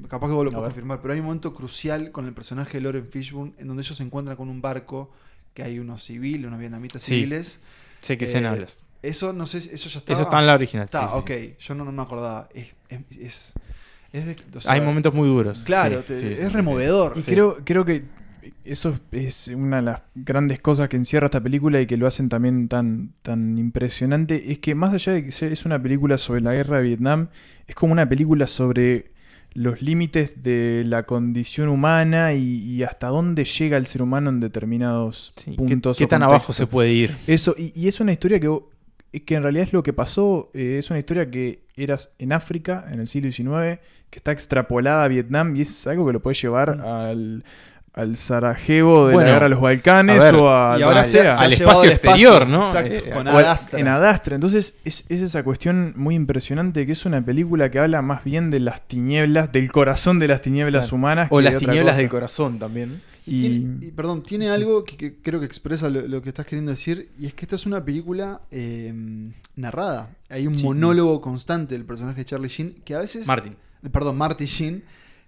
capaz 0.09 0.26
que 0.28 0.34
vos 0.34 0.45
lo 0.45 0.51
ver. 0.51 0.61
confirmar, 0.61 1.01
pero 1.01 1.14
hay 1.14 1.20
un 1.20 1.26
momento 1.26 1.55
crucial 1.55 2.11
con 2.11 2.26
el 2.26 2.34
personaje 2.34 2.72
de 2.78 2.80
Lauren 2.82 3.09
Fishburne 3.11 3.55
en 3.59 3.68
donde 3.68 3.82
ellos 3.82 3.97
se 3.97 4.03
encuentran 4.03 4.36
con 4.36 4.49
un 4.49 4.61
barco 4.61 5.11
que 5.55 5.62
hay 5.62 5.78
unos 5.78 6.03
civiles, 6.05 6.47
unos 6.47 6.59
vietnamitas 6.61 7.03
Sí. 7.03 7.14
civiles. 7.14 7.61
Sé 8.03 8.18
que 8.18 8.24
Eh, 8.24 8.47
hablas. 8.47 8.80
Eso 9.03 9.32
no 9.32 9.47
sé, 9.47 9.59
eso 9.59 9.88
ya 9.88 9.99
estaba. 9.99 10.14
Eso 10.18 10.22
está 10.28 10.38
en 10.40 10.47
la 10.47 10.55
original. 10.55 10.84
Está, 10.84 11.09
sí, 11.09 11.14
ok. 11.14 11.28
sí. 11.30 11.55
Yo 11.59 11.74
no, 11.74 11.84
no 11.84 11.93
me 11.93 12.03
acordaba. 12.03 12.49
Es, 12.55 12.74
es, 12.88 13.01
es- 13.18 13.55
es 14.12 14.26
de- 14.26 14.36
o 14.57 14.61
sea, 14.61 14.72
Hay 14.72 14.80
momentos 14.80 15.12
muy 15.14 15.28
duros. 15.28 15.61
Claro, 15.64 16.01
Sí, 16.01 16.05
te- 16.09 16.20
sí, 16.20 16.26
sí, 16.28 16.32
es 16.43 16.49
sí. 16.49 16.55
removedor. 16.55 17.14
Y 17.16 17.22
Sí. 17.22 17.30
creo, 17.30 17.59
creo 17.64 17.84
que 17.84 18.05
eso 18.64 18.99
es 19.12 19.49
una 19.49 19.76
de 19.76 19.82
las 19.82 20.03
grandes 20.14 20.61
cosas 20.61 20.88
que 20.88 20.97
encierra 20.97 21.26
esta 21.26 21.40
película 21.43 21.80
y 21.80 21.86
que 21.86 21.97
lo 21.97 22.07
hacen 22.07 22.28
también 22.28 22.68
tan, 22.68 23.12
tan 23.22 23.59
impresionante. 23.59 24.51
Es 24.53 24.59
que 24.59 24.74
más 24.74 24.93
allá 24.95 25.12
de 25.12 25.24
que 25.24 25.30
es 25.53 25.64
una 25.64 25.80
película 25.82 26.18
sobre 26.18 26.40
la 26.40 26.53
guerra 26.53 26.78
de 26.78 26.84
Vietnam, 26.84 27.28
es 27.66 27.74
como 27.74 27.93
una 27.93 28.09
película 28.09 28.47
sobre 28.47 29.12
los 29.55 29.82
límites 29.82 30.43
de 30.43 30.82
la 30.86 31.03
condición 31.05 31.68
humana 31.68 32.32
y, 32.34 32.43
y 32.64 32.82
hasta 32.84 33.09
dónde 33.09 33.45
llega 33.45 33.76
el 33.76 33.86
ser 33.86 34.01
humano 34.03 34.30
en 34.30 34.40
determinados 34.40 35.34
Sí, 35.36 35.51
¿qué- 35.51 35.57
puntos. 35.57 35.99
qué 35.99 36.05
o 36.05 36.09
tan 36.09 36.22
abajo 36.22 36.53
se 36.53 36.66
puede 36.66 36.93
ir? 36.93 37.16
Eso, 37.26 37.55
y, 37.59 37.72
y 37.78 37.86
es 37.88 38.01
una 38.01 38.12
historia 38.12 38.40
que, 38.40 38.49
que 39.26 39.34
en 39.34 39.43
realidad 39.43 39.66
es 39.66 39.72
lo 39.74 39.82
que 39.82 39.93
pasó, 39.93 40.51
eh, 40.55 40.76
es 40.78 40.88
una 40.90 40.99
historia 40.99 41.30
que 41.30 41.64
era 41.76 41.99
en 42.18 42.32
África, 42.32 42.86
en 42.90 43.01
el 43.01 43.07
siglo 43.07 43.30
XIX, 43.30 43.78
que 44.09 44.18
está 44.18 44.32
extrapolada 44.32 45.05
a 45.05 45.09
Vietnam 45.09 45.55
y 45.55 45.62
es 45.62 45.86
algo 45.86 46.07
que 46.07 46.14
lo 46.14 46.20
puede 46.22 46.34
llevar 46.34 46.80
al, 46.80 47.45
al 47.95 48.16
Sarajevo 48.16 49.09
de 49.09 49.12
Bueno, 49.14 49.28
la 49.28 49.34
guerra 49.34 49.45
de 49.47 49.51
los 49.51 49.61
Balcanes 49.61 50.18
a 50.20 50.24
ver, 50.24 50.34
o 50.36 50.51
a 50.51 50.78
y 50.78 50.82
ahora 50.82 51.05
sea. 51.05 51.36
al 51.38 51.53
espacio 51.53 51.90
exterior, 51.90 52.47
¿no? 52.47 52.64
Exacto, 52.64 53.01
Eh, 53.01 53.11
con 53.11 53.28
al- 53.28 53.36
Adastra. 53.45 53.78
En 53.80 53.88
Adastra. 53.88 54.34
Entonces 54.34 54.74
es, 54.84 55.05
es 55.11 55.20
esa 55.20 55.43
cuestión 55.43 55.93
muy 55.97 56.14
impresionante 56.14 56.86
que 56.86 56.93
es 56.93 57.05
una 57.05 57.22
película 57.22 57.70
que 57.70 57.78
habla 57.78 58.01
más 58.01 58.24
bien 58.24 58.51
de 58.51 58.61
las 58.61 58.80
tinieblas, 58.88 59.53
del 59.53 59.70
corazón 59.70 60.18
de 60.18 60.28
las 60.28 60.40
tinieblas 60.40 60.84
Claro. 60.84 60.97
humanas. 60.97 61.28
O 61.30 61.36
que 61.36 61.43
las 61.43 61.57
tinieblas 61.59 61.93
cosa. 61.93 61.97
del 61.99 62.09
corazón 62.09 62.59
también. 62.59 63.03
Y, 63.26 63.40
tiene- 63.49 63.86
y, 63.86 63.90
perdón, 63.93 64.22
tiene 64.22 64.49
algo 64.49 64.84
que, 64.84 64.97
que 64.97 65.14
creo 65.22 65.38
que 65.38 65.47
expresa 65.47 65.88
lo, 65.90 66.01
lo 66.09 66.22
que 66.22 66.30
estás 66.30 66.45
queriendo 66.47 66.70
decir, 66.72 67.09
y 67.20 67.26
es 67.26 67.34
que 67.34 67.45
esta 67.45 67.57
es 67.57 67.66
una 67.66 67.84
película 67.84 68.40
eh, 68.51 68.93
narrada. 69.55 70.11
Hay 70.30 70.47
un 70.47 70.57
Sí. 70.59 70.64
monólogo 70.64 71.20
constante 71.20 71.74
del 71.74 71.84
personaje 71.84 72.20
de 72.20 72.24
Charlie 72.24 72.49
Sheen 72.49 72.74
que 72.84 72.95
a 72.95 73.01
veces. 73.01 73.26
Martin. 73.26 73.53
eh, 73.84 73.90
Perdón, 73.90 74.16
Marty 74.16 74.47
Sheen, 74.47 74.82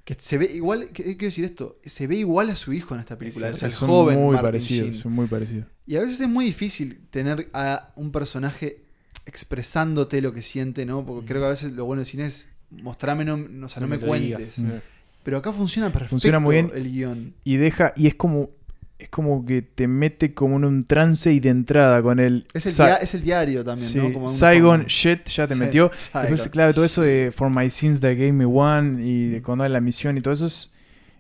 que 0.05 0.14
se 0.18 0.36
ve 0.38 0.50
igual. 0.55 0.88
¿Qué 0.92 1.02
quiero 1.02 1.18
decir 1.26 1.44
esto? 1.44 1.78
Se 1.84 2.07
ve 2.07 2.16
igual 2.16 2.50
a 2.50 2.57
su 2.57 2.72
hijo 2.72 2.94
en 2.94 3.00
esta 3.00 3.16
película. 3.18 3.48
Es, 3.48 3.62
el 3.62 3.70
Son 3.72 3.88
joven 3.88 4.16
muy 4.18 4.34
Martin 4.34 4.42
parecidos, 4.48 4.88
Sheen. 4.90 5.02
son 5.02 5.12
muy 5.12 5.26
parecidos. 5.26 5.66
Y 5.86 5.96
a 5.96 6.00
veces 6.00 6.20
es 6.20 6.28
muy 6.28 6.44
difícil 6.44 7.00
tener 7.11 7.48
a 7.52 7.92
un 7.96 8.11
personaje 8.12 8.84
expresándote 9.26 10.20
lo 10.20 10.32
que 10.32 10.42
siente, 10.42 10.86
¿no? 10.86 11.05
Porque 11.05 11.26
creo 11.26 11.40
que 11.42 11.46
a 11.46 11.50
veces 11.50 11.72
lo 11.72 11.84
bueno 11.84 12.00
del 12.00 12.07
cine 12.07 12.26
es 12.26 12.48
mostrarme, 12.70 13.24
no, 13.24 13.36
no- 13.36 13.66
o 13.66 13.68
sea, 13.68 13.80
no, 13.80 13.86
me, 13.88 13.98
cuentes. 13.98 14.57
digas. 14.57 14.82
Pero 15.22 15.38
acá 15.38 15.52
funciona 15.52 15.88
perfecto 15.88 16.11
Funciona 16.11 16.38
muy 16.38 16.57
bien. 16.57 16.70
el 16.74 16.90
guion. 16.92 17.34
y 17.44 17.57
deja 17.57 17.92
y 17.96 18.07
es 18.07 18.14
como 18.14 18.50
es 18.99 19.09
como 19.09 19.45
que 19.45 19.61
te 19.62 19.88
mete 19.88 20.34
como 20.34 20.57
en 20.57 20.64
un 20.64 20.84
trance 20.84 21.32
y 21.32 21.40
de 21.40 21.49
entrada 21.51 22.01
con 22.03 22.20
el 22.20 22.47
Es 22.55 22.66
el, 22.66 22.72
Sa- 22.72 22.86
dia- 22.86 22.97
es 22.97 23.14
el 23.14 23.22
diario 23.22 23.64
también, 23.64 23.88
sí, 23.90 23.99
¿no? 23.99 24.12
Como 24.12 24.28
Saigon 24.28 24.84
shit 24.86 25.26
ya 25.28 25.47
te 25.47 25.55
Sí, 25.55 25.61
metió 25.61 25.90
después 25.90 26.49
claro 26.49 26.72
todo 26.72 26.84
eso 26.84 27.03
de 27.03 27.32
For 27.34 27.51
My 27.51 27.68
Sins 27.70 28.01
That 28.01 28.12
Gave 28.12 28.32
Me 28.32 28.45
One 28.47 29.03
y 29.05 29.28
de 29.28 29.42
cuando 29.42 29.64
hay 29.64 29.70
la 29.70 29.80
misión 29.80 30.16
y 30.16 30.20
todo 30.20 30.32
eso 30.34 30.47
es, 30.47 30.70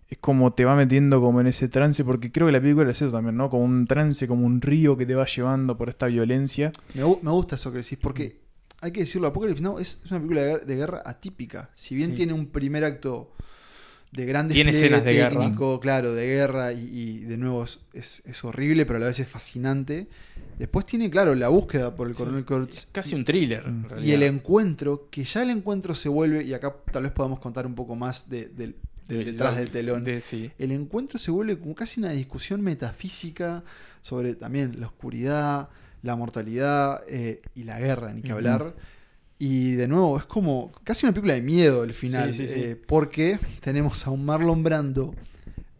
es 0.08 0.18
como 0.18 0.52
te 0.52 0.64
va 0.64 0.76
metiendo 0.76 1.20
como 1.20 1.40
en 1.40 1.48
ese 1.48 1.68
trance 1.68 2.04
porque 2.04 2.30
creo 2.30 2.46
que 2.46 2.52
la 2.52 2.60
película 2.60 2.90
es 2.90 3.02
eso 3.02 3.10
también 3.10 3.36
no 3.36 3.50
como 3.50 3.64
un 3.64 3.86
trance 3.86 4.28
como 4.28 4.46
un 4.46 4.60
río 4.60 4.96
que 4.96 5.04
te 5.06 5.14
va 5.14 5.26
llevando 5.26 5.76
por 5.76 5.88
esta 5.88 6.06
violencia 6.06 6.72
Me, 6.94 7.02
me 7.22 7.30
gusta 7.32 7.56
eso 7.56 7.72
que 7.72 7.78
decís, 7.78 7.98
porque 8.00 8.40
hay 8.80 8.92
que 8.92 9.00
decirlo, 9.00 9.28
Apocalypse 9.28 9.62
Now 9.62 9.78
es, 9.78 10.00
es 10.04 10.10
una 10.10 10.20
película 10.20 10.42
de, 10.42 10.52
guer- 10.54 10.64
de 10.64 10.76
guerra 10.76 11.02
atípica. 11.06 11.70
Si 11.74 11.94
bien 11.94 12.10
Sí. 12.10 12.16
tiene 12.16 12.34
un 12.34 12.46
primer 12.46 12.84
acto 12.84 13.32
de 14.14 14.26
gran 14.26 14.48
Tiene 14.48 14.70
escenas 14.70 15.04
de 15.04 15.12
guerra. 15.12 15.52
claro, 15.80 16.14
de 16.14 16.26
guerra, 16.26 16.72
y, 16.72 16.78
y 16.92 17.18
de 17.24 17.36
nuevo 17.36 17.64
es, 17.64 17.80
es- 17.92 18.44
horrible, 18.44 18.86
pero 18.86 18.98
a 18.98 19.00
la 19.00 19.06
vez 19.06 19.18
es 19.18 19.28
fascinante. 19.28 20.06
Después 20.58 20.86
tiene, 20.86 21.10
claro, 21.10 21.34
la 21.34 21.48
búsqueda 21.48 21.94
por 21.96 22.06
el 22.08 22.14
coronel 22.14 22.44
Kurtz. 22.44 22.86
Casi 22.92 23.14
un 23.16 23.24
thriller. 23.24 23.64
en 23.66 23.86
Y 24.04 24.12
el 24.12 24.22
encuentro, 24.22 25.08
que 25.10 25.24
ya 25.24 25.42
el 25.42 25.50
encuentro 25.50 25.94
se 25.96 26.08
vuelve, 26.08 26.44
y 26.44 26.54
acá 26.54 26.72
tal 26.92 27.02
vez 27.02 27.12
podamos 27.12 27.40
contar 27.40 27.66
un 27.66 27.74
poco 27.74 27.96
más 27.96 28.30
de, 28.30 28.46
del- 28.48 28.76
de 29.08 29.16
De- 29.18 29.24
detrás 29.32 29.56
de- 29.56 29.62
del 29.62 29.70
telón. 29.72 30.04
de- 30.04 30.20
sí. 30.20 30.50
El 30.58 30.70
encuentro 30.70 31.18
se 31.18 31.30
vuelve 31.32 31.58
como 31.58 31.74
casi 31.74 31.98
una 32.00 32.10
discusión 32.10 32.62
metafísica 32.62 33.64
sobre 34.00 34.34
también 34.34 34.80
la 34.80 34.86
oscuridad, 34.86 35.68
la 36.02 36.14
mortalidad 36.16 37.02
eh, 37.08 37.42
y 37.54 37.64
la 37.64 37.80
guerra, 37.80 38.12
ni 38.12 38.22
que 38.22 38.30
hablar. 38.32 38.74
Y 39.46 39.72
de 39.74 39.86
nuevo, 39.88 40.16
es 40.16 40.24
como 40.24 40.72
casi 40.84 41.04
una 41.04 41.12
película 41.12 41.34
de 41.34 41.42
miedo 41.42 41.84
el 41.84 41.92
final, 41.92 42.32
Sí, 42.32 42.46
sí, 42.46 42.54
sí. 42.54 42.60
eh, 42.60 42.76
porque 42.86 43.38
tenemos 43.60 44.06
a 44.06 44.10
un 44.10 44.24
Marlon 44.24 44.62
Brando 44.62 45.14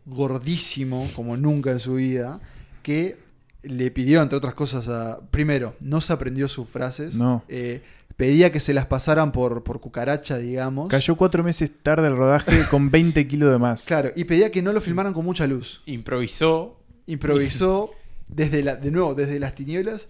gordísimo, 0.04 1.08
como 1.14 1.36
nunca 1.36 1.70
en 1.70 1.78
su 1.78 1.94
vida, 1.94 2.40
que 2.82 3.16
le 3.62 3.90
pidió, 3.90 4.20
entre 4.22 4.36
otras 4.36 4.54
cosas, 4.54 4.88
a. 4.88 5.18
Primero, 5.30 5.74
no 5.80 6.00
se 6.00 6.12
aprendió 6.12 6.48
sus 6.48 6.68
frases. 6.68 7.14
No. 7.16 7.42
eh, 7.48 7.82
pedía 8.16 8.52
que 8.52 8.60
se 8.60 8.74
las 8.74 8.86
pasaran 8.86 9.32
por, 9.32 9.64
por 9.64 9.80
cucaracha, 9.80 10.38
digamos. 10.38 10.88
cayó 10.88 11.16
cuatro 11.16 11.42
meses 11.42 11.70
tarde 11.82 12.06
el 12.08 12.16
rodaje 12.16 12.64
con 12.70 12.90
20 12.90 13.26
kilos 13.28 13.50
de 13.50 13.58
más 13.58 13.84
Claro, 13.86 14.12
y 14.14 14.24
pedía 14.24 14.50
que 14.52 14.62
no 14.62 14.72
lo 14.72 14.80
filmaran 14.80 15.12
con 15.12 15.24
mucha 15.24 15.46
luz. 15.46 15.82
Improvisó. 15.86 16.78
Improvisó 17.06 17.90
desde 18.28 18.62
la, 18.62 18.76
de 18.76 18.90
nuevo, 18.90 19.14
desde 19.14 19.38
las 19.40 19.54
tinieblas. 19.54 20.08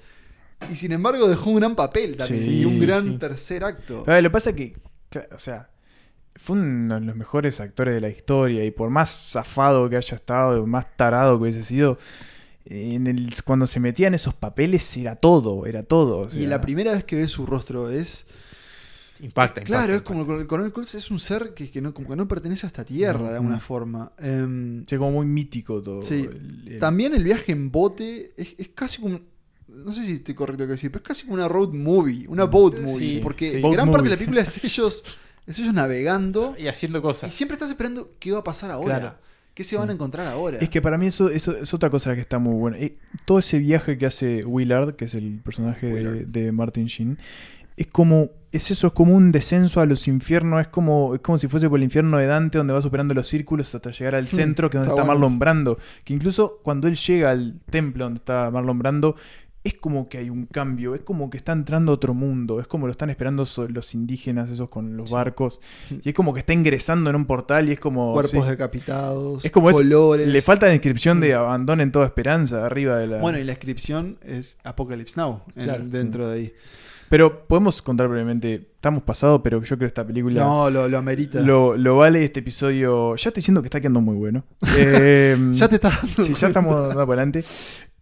Y 0.70 0.74
sin 0.74 0.92
embargo 0.92 1.28
dejó 1.28 1.50
un 1.50 1.56
gran 1.56 1.74
papel 1.76 2.16
también. 2.16 2.42
Sí, 2.44 2.60
y 2.60 2.64
un 2.64 2.72
sí, 2.72 2.80
gran 2.80 3.12
sí. 3.12 3.18
tercer 3.18 3.64
acto. 3.64 4.04
Ah, 4.06 4.20
lo 4.20 4.28
que 4.28 4.32
pasa 4.32 4.50
es 4.50 4.56
que, 4.56 4.76
o 5.32 5.38
sea, 5.38 5.70
fue 6.36 6.56
uno 6.56 6.94
de 6.96 7.00
los 7.06 7.16
mejores 7.16 7.60
actores 7.60 7.94
de 7.94 8.00
la 8.00 8.08
historia 8.08 8.64
y 8.64 8.70
por 8.70 8.90
más 8.90 9.28
zafado 9.30 9.88
que 9.88 9.96
haya 9.96 10.14
estado, 10.16 10.66
más 10.66 10.86
tarado 10.96 11.36
que 11.38 11.42
hubiese 11.44 11.62
sido, 11.62 11.98
en 12.66 13.06
el, 13.06 13.32
cuando 13.44 13.66
se 13.66 13.78
metía 13.78 14.08
en 14.08 14.14
esos 14.14 14.34
papeles 14.34 14.96
era 14.96 15.16
todo, 15.16 15.66
era 15.66 15.82
todo. 15.82 16.20
o 16.22 16.28
y 16.34 16.46
la 16.46 16.60
primera 16.60 16.92
vez 16.92 17.04
que 17.04 17.16
ves 17.16 17.30
su 17.30 17.44
rostro 17.46 17.90
es. 17.90 18.26
Impacta, 19.20 19.60
Claro, 19.62 19.94
impacta, 19.94 19.96
es 19.96 20.02
como 20.24 20.38
el 20.40 20.46
coronel 20.48 20.72
Coles 20.72 20.94
es 20.96 21.08
un 21.10 21.20
ser 21.20 21.54
que, 21.54 21.70
que 21.70 21.80
no, 21.80 21.94
como 21.94 22.08
que 22.08 22.16
no 22.16 22.26
pertenece 22.26 22.66
a 22.66 22.68
esta 22.68 22.84
tierra 22.84 23.30
de 23.30 23.36
alguna 23.36 23.60
forma. 23.60 24.12
Em, 24.18 24.84
sí, 24.86 24.96
como 24.96 25.12
muy 25.12 25.26
mítico 25.26 25.80
todo. 25.82 26.02
sí. 26.02 26.28
el- 26.30 26.62
el- 26.74 26.78
También 26.80 27.14
el 27.14 27.22
viaje 27.22 27.52
en 27.52 27.70
bote 27.70 28.32
es, 28.36 28.54
es 28.58 28.68
casi 28.74 29.00
como. 29.00 29.20
No 29.84 29.92
sé 29.92 30.04
si 30.04 30.14
estoy 30.14 30.34
correcto 30.34 30.64
que 30.64 30.72
decir, 30.72 30.90
pero 30.90 31.02
es 31.02 31.08
casi 31.08 31.24
como 31.24 31.34
una 31.34 31.48
road 31.48 31.72
movie, 31.72 32.26
una 32.28 32.44
boat 32.44 32.78
movie. 32.78 33.06
Sí, 33.06 33.20
porque 33.22 33.52
sí. 33.52 33.60
Boat 33.60 33.74
gran 33.74 33.90
parte 33.90 34.04
de 34.04 34.10
la 34.10 34.16
película 34.16 34.42
es 34.42 34.62
ellos, 34.64 35.18
es 35.46 35.58
ellos 35.58 35.74
navegando 35.74 36.54
Y 36.58 36.68
haciendo 36.68 36.98
y 36.98 37.02
cosas. 37.02 37.32
siempre 37.32 37.54
estás 37.54 37.70
esperando 37.70 38.12
qué 38.18 38.32
va 38.32 38.40
a 38.40 38.44
pasar 38.44 38.70
ahora. 38.70 39.00
Claro. 39.00 39.16
¿Qué 39.54 39.62
se 39.62 39.76
van 39.76 39.88
a 39.88 39.92
encontrar 39.92 40.26
ahora? 40.26 40.58
Es 40.58 40.68
que 40.68 40.82
para 40.82 40.98
mí 40.98 41.06
eso, 41.06 41.28
eso 41.28 41.56
es 41.56 41.72
otra 41.72 41.88
cosa 41.88 42.12
que 42.16 42.20
está 42.20 42.40
muy 42.40 42.58
buena. 42.58 42.76
Eh, 42.76 42.98
todo 43.24 43.38
ese 43.38 43.60
viaje 43.60 43.96
que 43.96 44.06
hace 44.06 44.44
Willard, 44.44 44.96
que 44.96 45.04
es 45.04 45.14
el 45.14 45.40
personaje 45.44 45.86
de, 46.26 46.50
Martin 46.50 46.86
Sheen, 46.86 47.18
es 47.76 47.86
como 47.86 48.30
es 48.50 48.70
eso, 48.72 48.88
es 48.88 48.92
como 48.92 49.14
un 49.14 49.30
descenso 49.30 49.80
a 49.80 49.86
los 49.86 50.08
infiernos, 50.08 50.60
es 50.60 50.68
como 50.68 51.14
es 51.14 51.20
como 51.20 51.38
si 51.38 51.46
fuese 51.46 51.68
por 51.68 51.78
el 51.78 51.84
infierno 51.84 52.18
de 52.18 52.26
Dante 52.26 52.58
donde 52.58 52.72
va 52.72 52.82
superando 52.82 53.14
los 53.14 53.28
círculos 53.28 53.72
hasta 53.74 53.92
llegar 53.92 54.16
al 54.16 54.26
centro, 54.26 54.70
que 54.70 54.76
es 54.76 54.82
donde 54.82 54.94
está 54.94 55.06
Marlon. 55.06 55.38
Brando, 55.38 55.78
que 56.02 56.14
incluso 56.14 56.60
cuando 56.64 56.88
él 56.88 56.96
llega 56.96 57.30
al 57.30 57.60
templo 57.70 58.04
donde 58.04 58.18
está 58.18 58.50
Marlon 58.50 58.78
Brando 58.80 59.16
es 59.64 59.74
como 59.74 60.10
que 60.10 60.18
hay 60.18 60.28
un 60.28 60.44
cambio, 60.44 60.94
es 60.94 61.00
como 61.00 61.30
que 61.30 61.38
está 61.38 61.52
entrando 61.52 61.90
otro 61.90 62.12
mundo, 62.12 62.60
es 62.60 62.66
como 62.66 62.86
lo 62.86 62.90
están 62.92 63.08
esperando 63.08 63.46
los 63.70 63.94
indígenas 63.94 64.50
esos 64.50 64.68
con 64.68 64.96
los 64.96 65.10
barcos, 65.10 65.58
y 66.02 66.06
es 66.10 66.14
como 66.14 66.34
que 66.34 66.40
está 66.40 66.52
ingresando 66.52 67.08
en 67.08 67.16
un 67.16 67.24
portal 67.24 67.68
y 67.70 67.72
es 67.72 67.80
como... 67.80 68.12
Cuerpos 68.12 68.44
sí. 68.44 68.50
decapitados, 68.50 69.42
Es 69.44 69.50
como 69.50 69.70
es- 69.70 69.76
colores. 69.76 70.28
le 70.28 70.42
falta 70.42 70.66
la 70.66 70.74
inscripción 70.74 71.18
de 71.18 71.32
abandonen 71.32 71.90
toda 71.92 72.04
esperanza 72.04 72.66
arriba 72.66 72.98
de 72.98 73.06
la. 73.06 73.18
Bueno, 73.18 73.38
y 73.38 73.44
la 73.44 73.52
inscripción 73.52 74.18
es 74.22 74.58
Apocalypse 74.64 75.18
Now, 75.18 75.40
en- 75.56 75.90
dentro 75.90 76.28
de 76.28 76.34
ahí. 76.38 76.52
Pero 77.08 77.46
podemos 77.46 77.80
contar 77.82 78.08
brevemente. 78.08 78.54
Estamos 78.74 79.02
pasados, 79.02 79.40
pero 79.42 79.58
yo 79.60 79.64
creo 79.66 79.78
que 79.78 79.84
esta 79.86 80.06
película 80.06 80.42
No, 80.44 80.68
lo, 80.70 80.88
lo 80.88 80.98
amerita. 80.98 81.40
lo, 81.40 81.76
lo 81.76 81.96
vale. 81.98 82.24
Este 82.24 82.40
episodio. 82.40 83.14
Ya 83.16 83.28
estoy 83.30 83.40
diciendo 83.40 83.62
que 83.62 83.68
está 83.68 83.80
quedando 83.80 84.00
muy 84.00 84.16
bueno. 84.16 84.44
Eh, 84.78 85.36
ya 85.52 85.68
te 85.68 85.76
está 85.76 85.90
dando. 85.90 86.24
Sí, 86.24 86.34
ya 86.34 86.48
estamos 86.48 86.74
dando 86.74 86.94
para 87.06 87.22
adelante. 87.22 87.44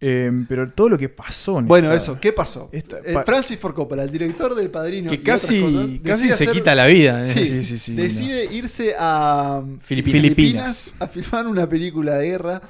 Eh, 0.05 0.29
pero 0.49 0.69
todo 0.71 0.89
lo 0.89 0.97
que 0.97 1.07
pasó. 1.07 1.59
en 1.59 1.67
Bueno, 1.67 1.89
esta- 1.93 2.11
eso, 2.11 2.19
¿qué 2.19 2.33
pasó? 2.33 2.69
esta- 2.73 2.97
Eh, 3.05 3.15
Francis 3.25 3.57
Ford 3.57 3.73
Coppola, 3.73 4.03
el 4.03 4.11
director 4.11 4.53
del 4.53 4.69
Padrino, 4.69 5.09
Que 5.09 5.15
y 5.15 5.19
otras 5.19 5.41
casi, 5.41 5.61
cosas, 5.61 5.85
casi 6.03 6.27
se 6.27 6.33
hacer- 6.33 6.51
quita 6.51 6.75
la 6.75 6.87
vida. 6.87 7.21
¿eh? 7.21 7.25
Sí, 7.25 7.39
Sí, 7.45 7.63
sí, 7.63 7.77
sí, 7.77 7.95
decide 7.95 8.45
irse 8.53 8.95
a 8.99 9.61
um, 9.63 9.79
Filipinas. 9.79 10.21
Filipinas. 10.21 10.95
a 10.99 11.07
filmar 11.07 11.47
una 11.47 11.69
película 11.69 12.15
de 12.15 12.27
guerra 12.27 12.61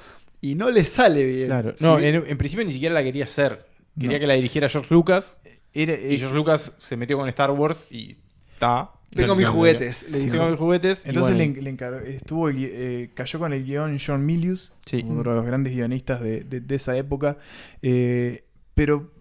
y 0.42 0.54
no 0.54 0.70
le 0.70 0.84
sale 0.84 1.26
bien. 1.26 1.48
Claro. 1.48 1.74
No, 1.80 1.98
en, 1.98 2.16
en 2.28 2.38
principio 2.38 2.64
ni 2.66 2.72
siquiera 2.74 2.94
la 2.94 3.02
quería 3.04 3.24
hacer. 3.26 3.66
Quería 4.00 4.18
No. 4.18 4.22
que 4.22 4.28
la 4.28 4.34
dirigiera 4.36 4.70
George 4.70 4.94
Lucas. 4.94 5.40
Era- 5.74 5.94
Y 6.00 6.18
George 6.18 6.36
Lucas 6.36 6.74
se 6.80 6.96
metió 6.98 7.18
con 7.18 7.28
Star 7.30 7.52
Wars 7.52 7.86
y 7.90 8.18
está. 8.54 8.92
Tengo 9.14 9.36
mis 9.36 9.48
juguetes, 9.48 10.08
le 10.10 10.20
dijo. 10.20 10.32
Tengo 10.32 10.50
mis 10.50 10.58
juguetes. 10.60 11.06
Entonces 11.06 11.36
bueno, 11.36 11.54
le, 11.56 11.62
le 11.62 11.70
encargó- 11.70 12.00
estuvo, 12.00 12.50
eh, 12.50 13.12
cayó 13.14 13.38
con 13.40 13.54
el 13.54 13.64
guion 13.64 13.98
John 14.04 14.26
Milius, 14.26 14.72
Sí. 14.86 15.04
uno 15.06 15.20
de 15.24 15.36
los 15.36 15.46
grandes 15.46 15.74
guionistas 15.74 16.20
de, 16.22 16.44
de- 16.44 16.62
de 16.62 16.76
esa 16.76 16.98
época. 16.98 17.38
eh, 17.84 18.44
pero 18.74 19.12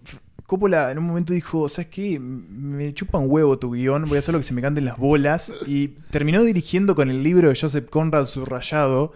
Coppola 0.47 0.91
en 0.91 0.99
un 0.99 1.05
momento 1.05 1.33
dijo, 1.35 1.69
¿sabes 1.69 1.89
qué? 1.91 2.19
Me 2.19 2.93
chupa 2.95 3.19
un 3.19 3.31
huevo 3.31 3.59
tu 3.59 3.73
guion, 3.73 4.07
voy 4.07 4.17
a 4.17 4.19
hacer 4.21 4.33
lo 4.35 4.39
que 4.41 4.45
se 4.47 4.53
me 4.55 4.61
canten 4.63 4.85
las 4.87 4.97
bolas. 4.99 5.53
Y 5.67 5.89
terminó 6.11 6.43
dirigiendo 6.43 6.95
con 6.95 7.11
el 7.11 7.23
libro 7.23 7.49
de 7.51 7.59
Joseph 7.59 7.89
Conrad 7.91 8.25
subrayado. 8.27 9.13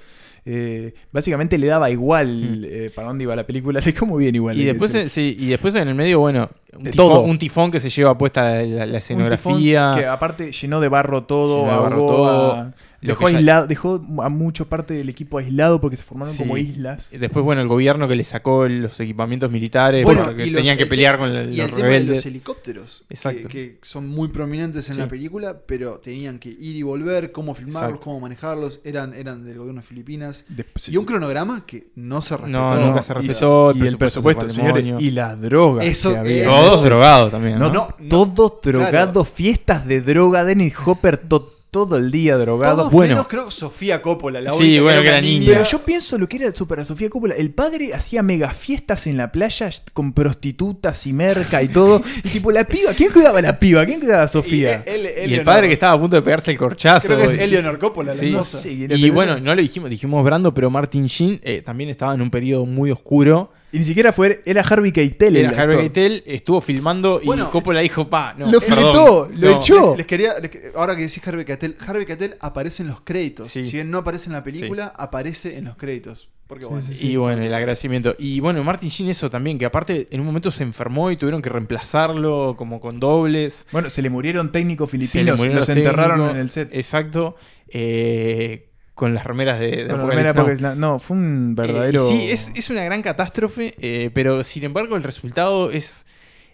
Eh, 0.49 0.94
básicamente 1.11 1.59
le 1.59 1.66
daba 1.66 1.90
igual 1.90 2.64
eh, 2.64 2.90
para 2.94 3.09
dónde 3.09 3.24
iba 3.24 3.34
la 3.34 3.44
película, 3.44 3.80
le 3.84 3.92
como 3.94 4.16
bien 4.16 4.34
igual. 4.36 4.57
Y 4.57 4.64
después, 4.64 4.94
en- 4.94 5.09
sí, 5.09 5.36
y 5.38 5.47
después 5.49 5.74
en 5.74 5.88
el 5.88 5.94
medio, 5.97 6.20
bueno, 6.20 6.49
un 6.72 6.84
tifón, 6.84 6.97
todo. 6.97 7.20
un 7.22 7.36
tifón 7.38 7.70
que 7.72 7.80
se 7.80 7.90
lleva 7.90 8.16
puesta 8.16 8.42
la, 8.42 8.62
la 8.62 8.62
Un 8.62 8.64
tifón 8.64 8.94
escenografía. 8.97 9.92
que 9.97 10.07
aparte 10.07 10.53
llenó 10.53 10.80
de 10.80 10.88
barro 10.88 11.24
todo, 11.24 11.70
ahogó 11.70 12.07
todo. 12.07 12.53
a, 12.53 12.72
Dejó, 13.03 13.26
que 13.26 13.32
ya- 13.32 13.38
aislado, 13.38 13.66
dejó 13.66 14.03
a 14.22 14.28
mucha 14.28 14.64
parte 14.64 14.94
del 14.94 15.09
equipo 15.09 15.38
aislado 15.38 15.80
porque 15.80 15.97
se 15.97 16.03
formaron 16.03 16.32
Sí. 16.34 16.38
como 16.40 16.57
islas. 16.57 17.11
Después, 17.11 17.44
bueno, 17.44 17.61
el 17.62 17.68
gobierno 17.68 18.09
que 18.09 18.16
le 18.16 18.24
sacó 18.24 18.66
los 18.68 18.99
equipamientos 19.01 19.51
militares 19.51 20.05
Bueno, 20.05 20.24
porque 20.24 20.47
los- 20.47 20.55
tenían 20.57 20.76
que 20.76 20.84
el 20.84 20.88
pelear 20.88 21.18
te- 21.18 21.26
con 21.26 21.36
el- 21.36 21.53
y 21.53 21.57
los 21.57 21.66
el 21.70 21.74
tema 21.74 21.88
de 21.88 22.05
los 22.05 22.26
helicópteros 22.26 23.05
que- 23.09 23.14
Exacto. 23.14 23.49
Que, 23.49 23.78
son 23.82 24.09
muy 24.09 24.28
prominentes 24.28 24.88
en 24.88 24.94
Sí. 24.94 25.01
la 25.01 25.09
película 25.09 25.59
pero 25.66 25.99
tenían 25.99 26.38
que 26.38 26.49
ir 26.49 26.76
y 26.76 26.82
volver 26.82 27.32
cómo 27.32 27.55
filmarlos 27.55 27.90
Exacto. 27.90 28.05
cómo 28.05 28.20
manejarlos 28.20 28.80
eran 28.84 29.14
eran 29.14 29.44
del 29.44 29.59
gobierno 29.59 29.80
de 29.80 29.86
Filipinas 29.86 30.44
Después- 30.49 30.88
y 30.88 30.97
un 30.97 31.05
cronograma 31.05 31.64
que 31.66 31.88
no 31.97 32.22
se 32.22 32.36
respetó 32.36 32.59
No, 32.59 32.86
nunca 32.86 33.03
se 33.03 33.12
Y- 33.12 33.14
respetó. 33.16 33.72
y, 33.74 33.86
el 33.86 33.99
presupuesto, 33.99 34.49
señores, 34.49 34.84
y 35.01 35.11
las 35.11 35.40
drogas. 35.40 35.84
Eso 35.86 36.12
que 36.12 36.18
había. 36.18 36.42
es- 36.42 36.49
Todos 36.49 36.82
drogados 36.82 37.30
también. 37.30 37.59
No, 37.59 37.68
¿no? 37.68 37.74
No, 37.74 37.94
no, 37.99 38.09
todos 38.09 38.61
claro. 38.61 38.78
drogados, 38.80 39.28
fiestas 39.28 39.86
de 39.86 40.01
droga, 40.01 40.44
Dennis 40.44 40.74
Hopper 40.84 41.16
to- 41.18 41.53
todo 41.71 41.97
el 41.99 42.11
día 42.11 42.37
drogado. 42.37 42.77
todos 42.77 42.93
bueno. 42.93 43.14
menos 43.17 43.29
creo 43.29 43.51
Sofía 43.51 44.01
Coppola 44.01 44.41
la 44.41 44.53
Sí, 44.53 44.62
única 44.62 44.83
bueno, 44.83 45.03
que 45.03 45.09
era 45.09 45.21
niña. 45.21 45.47
Pero 45.47 45.62
yo 45.64 45.79
pienso 45.81 46.17
lo 46.17 46.27
que 46.29 46.37
era 46.39 46.55
Super 46.55 46.85
Sofía 46.87 47.11
Coppola. 47.11 47.35
El 47.35 47.51
padre 47.51 47.93
hacía 47.93 48.23
mega 48.23 48.51
fiestas 48.53 49.07
en 49.07 49.17
la 49.19 49.31
playa 49.33 49.69
con 49.93 50.12
prostitutas 50.12 51.07
y 51.07 51.12
merca 51.12 51.62
y 51.62 51.69
todo. 51.69 52.01
Y 52.25 52.29
tipo, 52.29 52.51
la 52.51 52.64
piba, 52.64 52.93
¿quién 52.95 53.12
cuidaba 53.12 53.39
a 53.39 53.43
la 53.43 53.59
piba? 53.59 53.85
¿Quién 53.85 54.01
cuidaba 54.01 54.23
a 54.23 54.29
Sofía? 54.29 54.83
Y, 54.87 54.91
él- 54.91 55.31
Y 55.31 55.35
el 55.35 55.45
padre 55.45 55.67
que 55.69 55.75
estaba 55.75 55.93
a 55.95 56.01
punto 56.01 56.17
de 56.17 56.23
pegarse 56.23 56.51
el 56.51 56.57
corchazo. 56.59 57.07
creo 57.09 57.19
que 57.19 57.25
es 57.25 57.33
Eleanor 57.35 57.79
Coppola 57.79 58.14
la 58.14 58.21
Sí. 58.21 58.29
esposa. 58.31 58.62
Sí, 58.62 58.87
Y 58.89 59.11
bueno, 59.11 59.39
no 59.39 59.55
lo 59.55 59.61
dijimos, 59.61 59.91
dijimos 59.91 60.25
Brando, 60.25 60.55
pero 60.55 60.71
Martin 60.71 61.07
Sheen 61.07 61.41
eh, 61.43 61.62
también 61.64 61.91
estaba 61.91 62.14
en 62.14 62.23
un 62.23 62.31
periodo 62.31 62.64
muy 62.67 62.91
oscuro. 62.91 63.51
Y 63.77 63.81
ni 63.81 63.85
siquiera 63.85 64.12
fue, 64.12 64.41
era 64.45 64.62
Harvey 64.62 64.91
Keitel. 64.93 65.37
Era 65.37 65.51
el 65.51 65.61
Harvey. 65.61 65.77
Keitel, 65.79 66.22
estuvo 66.27 66.61
filmando 66.61 67.20
y 67.22 67.27
Bueno, 67.27 67.51
Coppola 67.51 67.81
dijo, 67.81 68.09
pa, 68.09 68.35
no, 68.37 68.51
lo 68.51 68.61
fletó, 68.61 69.29
lo 69.35 69.51
no". 69.51 69.57
echó. 69.59 69.89
Les, 69.91 69.99
les 69.99 70.07
quería, 70.07 70.35
les 70.41 70.51
ahora 70.74 70.97
que 70.97 71.03
decís 71.03 71.27
Harvey 71.27 71.45
Keitel, 71.45 71.77
Harvey 71.87 72.07
Keitel 72.07 72.37
aparece 72.41 72.83
en 72.83 72.89
los 72.89 73.01
créditos. 73.03 73.51
Sí. 73.51 73.64
Si 73.64 73.72
bien 73.72 73.91
no 73.91 73.99
aparece 73.99 74.29
en 74.29 74.33
la 74.33 74.43
película, 74.43 74.93
aparece 74.97 75.57
en 75.57 75.64
los 75.66 75.77
créditos. 75.77 76.29
Porque 76.47 76.64
bueno, 76.64 76.87
Y 77.01 77.16
bueno, 77.16 77.43
el 77.43 77.53
agradecimiento. 77.53 78.14
Y 78.18 78.39
bueno, 78.39 78.62
Martin 78.62 78.89
Sheen 78.89 79.11
eso 79.11 79.29
también, 79.29 79.59
que 79.59 79.64
aparte 79.64 80.07
en 80.12 80.20
un 80.20 80.27
momento 80.27 80.53
se 80.53 80.62
enfermó 80.62 81.11
y 81.11 81.16
tuvieron 81.16 81.43
que 81.43 81.49
reemplazarlo 81.51 82.55
como 82.57 82.81
con 82.81 83.01
dobles. 83.01 83.66
Bueno, 83.72 83.91
se 83.91 84.01
le 84.01 84.11
murieron 84.11 84.53
técnicos 84.53 84.91
Se 84.91 84.97
le 84.97 85.07
filipinos, 85.07 85.39
murieron 85.39 85.59
los 85.59 85.68
los 85.68 85.77
enterraron 85.77 86.31
en 86.31 86.37
el 86.37 86.51
set. 86.51 86.68
Exacto. 86.72 87.35
Eh, 87.68 88.66
con 88.97 89.14
las 89.14 89.24
remeras 89.24 89.61
de, 89.61 89.84
de 89.84 89.92
Apocalypse 89.92 90.62
Now. 90.62 90.74
No, 90.74 90.99
fue 90.99 91.16
un 91.16 91.55
Eh, 91.59 91.62
verdadero. 91.62 92.09
sí, 92.09 92.30
es, 92.30 92.51
es 92.57 92.68
una 92.70 92.82
gran 92.82 93.03
catástrofe, 93.03 93.74
eh, 93.78 94.11
pero 94.12 94.42
sin 94.42 94.64
embargo 94.64 94.97
el 94.97 95.05
resultado 95.05 95.70
es, 95.70 96.05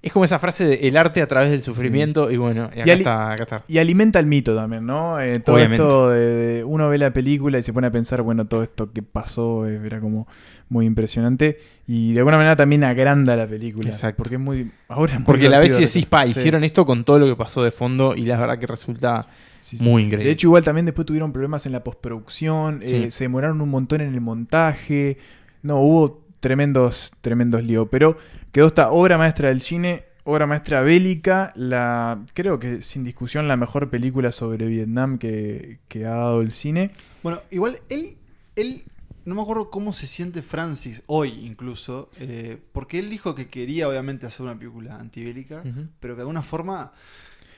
es 0.03 0.12
como 0.12 0.24
esa 0.24 0.38
frase 0.40 0.64
de 0.64 0.88
el 0.88 0.97
arte 0.97 1.22
a 1.22 1.28
través 1.28 1.51
del 1.53 1.62
sufrimiento 1.62 2.30
y 2.32 2.36
bueno, 2.36 2.68
y 2.74 2.80
acá, 2.80 2.93
está, 2.93 3.32
acá 3.32 3.43
está. 3.45 3.64
Y 3.68 3.78
alimenta 3.78 4.18
el 4.18 4.26
mito 4.26 4.55
también, 4.57 4.84
¿no? 4.84 5.20
Eh, 5.20 5.38
todo 5.38 5.55
Obviamente. 5.57 5.82
esto 5.84 6.11
de, 6.11 6.18
de- 6.20 6.64
uno 6.64 6.88
ve 6.88 6.99
la 6.99 7.12
película 7.12 7.59
y 7.59 7.62
se 7.62 7.72
pone 7.72 7.86
a 7.86 7.90
pensar, 7.93 8.20
bueno, 8.22 8.45
todo 8.47 8.64
esto 8.64 8.93
que 8.93 9.03
pasó 9.03 9.66
eh, 9.68 9.80
era 9.86 10.01
como 10.01 10.26
muy 10.68 10.84
impresionante 10.86 11.59
y 11.86 12.12
de 12.14 12.18
alguna 12.20 12.38
manera 12.38 12.57
también 12.57 12.82
agranda 12.82 13.36
la 13.36 13.47
película. 13.47 13.88
Exacto. 13.88 14.16
Porque 14.16 14.34
es 14.34 14.40
muy. 14.40 14.70
Ahora 14.88 15.12
es 15.12 15.18
muy 15.20 15.26
Porque 15.26 15.49
la 15.49 15.61
vez 15.61 15.76
si 15.76 15.82
decís, 15.82 16.03
de- 16.05 16.07
pa, 16.11 16.24
sí. 16.24 16.30
hicieron 16.30 16.64
esto 16.64 16.84
con 16.84 17.05
todo 17.05 17.20
lo 17.20 17.26
que 17.26 17.36
pasó 17.36 17.62
de 17.62 17.70
fondo 17.70 18.16
y 18.16 18.22
la 18.22 18.36
verdad 18.36 18.59
que 18.59 18.66
resulta 18.66 19.26
Sí, 19.73 19.79
sí. 19.79 19.89
muy 19.89 20.03
increíble. 20.03 20.27
De 20.27 20.33
hecho, 20.33 20.49
igual 20.49 20.62
también 20.62 20.85
después 20.85 21.07
tuvieron 21.07 21.33
problemas 21.33 21.64
en 21.66 21.73
la 21.73 21.83
postproducción, 21.83 22.83
Sí. 22.87 22.95
eh, 22.95 23.11
se 23.11 23.25
demoraron 23.25 23.61
un 23.62 23.70
montón 23.70 24.03
en 24.03 24.12
el 24.12 24.20
montaje. 24.20 25.16
No, 25.62 25.81
hubo 25.81 26.27
tremendos, 26.41 27.11
tremendos 27.23 27.62
líos. 27.64 27.89
Pero 27.91 28.16
quedó 28.53 28.66
esta 28.66 28.91
obra 28.91 29.16
maestra 29.16 29.49
del 29.49 29.61
cine, 29.62 30.05
obra 30.25 30.47
maestra 30.47 30.83
bélica, 30.83 31.53
la 31.57 32.23
creo 32.35 32.59
que 32.59 32.83
sin 32.83 33.03
discusión 33.03 33.49
la 33.49 33.57
mejor 33.57 33.89
película 33.89 34.31
sobre 34.31 34.66
Vietnam 34.66 35.16
que, 35.18 35.79
que 35.89 36.05
ha 36.05 36.11
dado 36.11 36.43
el 36.43 36.53
cine. 36.53 36.91
Bueno, 37.23 37.41
igual 37.51 37.79
él, 37.89 38.16
él, 38.57 38.85
no 39.25 39.35
me 39.37 39.43
acuerdo 39.43 39.70
cómo 39.70 39.93
se 39.93 40.07
siente 40.07 40.43
Francis 40.43 41.03
hoy 41.07 41.31
incluso, 41.47 42.11
eh, 42.18 42.59
porque 42.73 42.99
él 42.99 43.09
dijo 43.09 43.35
que 43.35 43.49
quería 43.49 43.89
obviamente 43.89 44.27
hacer 44.27 44.43
una 44.45 44.59
película 44.59 44.99
antibélica, 44.99 45.62
pero 45.99 46.14
que 46.14 46.18
de 46.18 46.23
alguna 46.23 46.43
forma... 46.43 46.93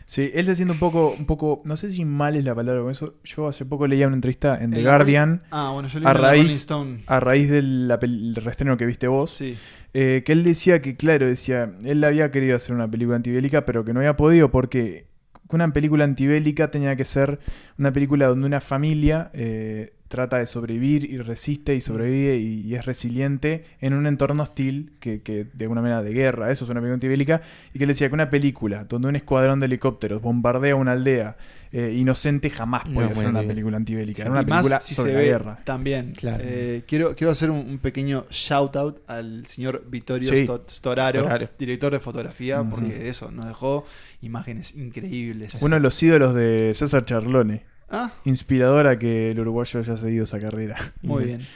Sí, 0.07 0.31
él 0.35 0.47
se 0.47 0.55
siente 0.57 0.73
un 0.73 0.79
poco, 0.79 1.15
un 1.19 1.25
poco, 1.25 1.63
no 1.65 1.77
sé 1.77 1.91
si 1.91 2.05
mal 2.05 2.37
es 2.37 2.45
la 2.45 2.55
palabra 2.55 2.83
con 2.83 2.91
eso. 2.91 3.15
Yo 3.25 3.49
hace 3.49 3.65
poco 3.65 3.87
leía 3.87 4.07
una 4.07 4.17
entrevista 4.17 4.63
en 4.63 4.71
The 4.71 4.83
Guardian 4.83 5.43
Ah, 5.51 5.71
bueno, 5.73 5.89
yo 5.89 5.99
leí 5.99 6.09
a 6.09 6.13
raíz, 6.13 6.53
Stone. 6.55 7.01
a 7.07 7.21
raíz 7.21 7.51
del 7.51 7.91
el 8.03 8.35
reestreno 8.37 8.77
que 8.77 8.87
viste 8.87 9.09
vos. 9.09 9.31
Sí. 9.31 9.57
Eh, 9.95 10.23
que 10.27 10.33
él 10.33 10.45
decía 10.45 10.83
que, 10.83 10.97
claro, 10.97 11.27
decía, 11.27 11.73
él 11.85 12.03
había 12.05 12.31
querido 12.31 12.57
hacer 12.57 12.75
una 12.75 12.91
película 12.91 13.17
antibélica, 13.17 13.65
pero 13.65 13.85
que 13.85 13.93
no 13.95 14.01
había 14.01 14.17
podido 14.17 14.51
porque 14.51 15.07
una 15.49 15.73
película 15.73 16.05
antibélica 16.05 16.71
tenía 16.71 16.97
que 16.97 17.05
ser 17.05 17.39
una 17.79 17.93
película 17.93 18.27
donde 18.27 18.47
una 18.47 18.61
familia 18.61 19.31
eh, 19.35 19.95
trata 20.15 20.39
de 20.39 20.47
sobrevivir 20.47 21.05
y 21.11 21.19
resiste 21.19 21.75
y 21.75 21.81
sobrevive 21.81 22.37
y, 22.37 22.61
y 22.63 22.75
es 22.77 22.85
resiliente 22.87 23.65
en 23.81 23.95
un 23.95 24.07
entorno 24.07 24.43
hostil 24.45 24.93
que, 25.01 25.23
que 25.23 25.45
de 25.53 25.65
alguna 25.65 25.83
manera 25.83 26.03
de 26.03 26.13
guerra, 26.13 26.51
eso 26.53 26.65
es 26.65 26.71
una 26.71 26.81
película 26.81 26.95
antibélica, 26.95 27.43
y 27.73 27.79
que 27.79 27.85
él 27.85 27.89
decía 27.89 28.09
que 28.09 28.15
una 28.15 28.31
película 28.31 28.85
donde 28.85 29.09
un 29.09 29.17
escuadrón 29.17 29.61
de 29.61 29.67
helicópteros 29.67 30.23
bombardea 30.23 30.77
una 30.77 30.93
aldea 30.93 31.37
eh, 31.73 31.93
inocente 31.97 32.51
jamás 32.51 32.87
No, 32.87 32.95
puede 32.95 33.15
ser 33.17 33.27
una 33.29 33.43
película 33.43 33.77
antibélica, 33.77 34.17
Sí, 34.19 34.23
era 34.23 34.31
una 34.31 34.43
y 34.43 34.47
más 34.47 34.59
película 34.63 34.81
si 34.81 34.95
sobre 34.95 35.11
se 35.11 35.15
la 35.15 35.21
ve 35.21 35.27
guerra. 35.27 35.59
también. 35.65 36.13
Claro. 36.13 36.45
Eh, 36.47 36.85
quiero, 36.87 37.17
quiero 37.17 37.33
hacer 37.33 37.51
un, 37.51 37.59
un 37.59 37.79
pequeño 37.79 38.27
shout 38.31 38.77
out 38.77 38.99
al 39.09 39.45
señor 39.47 39.85
Vittorio 39.91 40.31
Sí. 40.31 40.47
Storaro, 40.71 41.23
Storaro. 41.23 41.49
director 41.59 41.93
de 41.93 41.99
fotografía, 41.99 42.63
porque 42.63 43.09
eso 43.09 43.33
nos 43.33 43.47
dejó 43.47 43.85
imágenes 44.23 44.77
increíbles. 44.77 45.59
Uno 45.63 45.75
de 45.75 45.81
los 45.81 46.01
ídolos 46.01 46.33
de 46.35 46.73
César 46.77 47.05
Charlone. 47.05 47.65
Ah, 47.91 48.13
Inspirador 48.25 48.87
a 48.87 48.99
que 48.99 49.31
el 49.31 49.39
uruguayo 49.41 49.81
haya 49.81 49.97
seguido 49.97 50.25
esa 50.25 50.41
carrera. 50.41 50.77
muy 51.03 51.25
bien. 51.27 51.47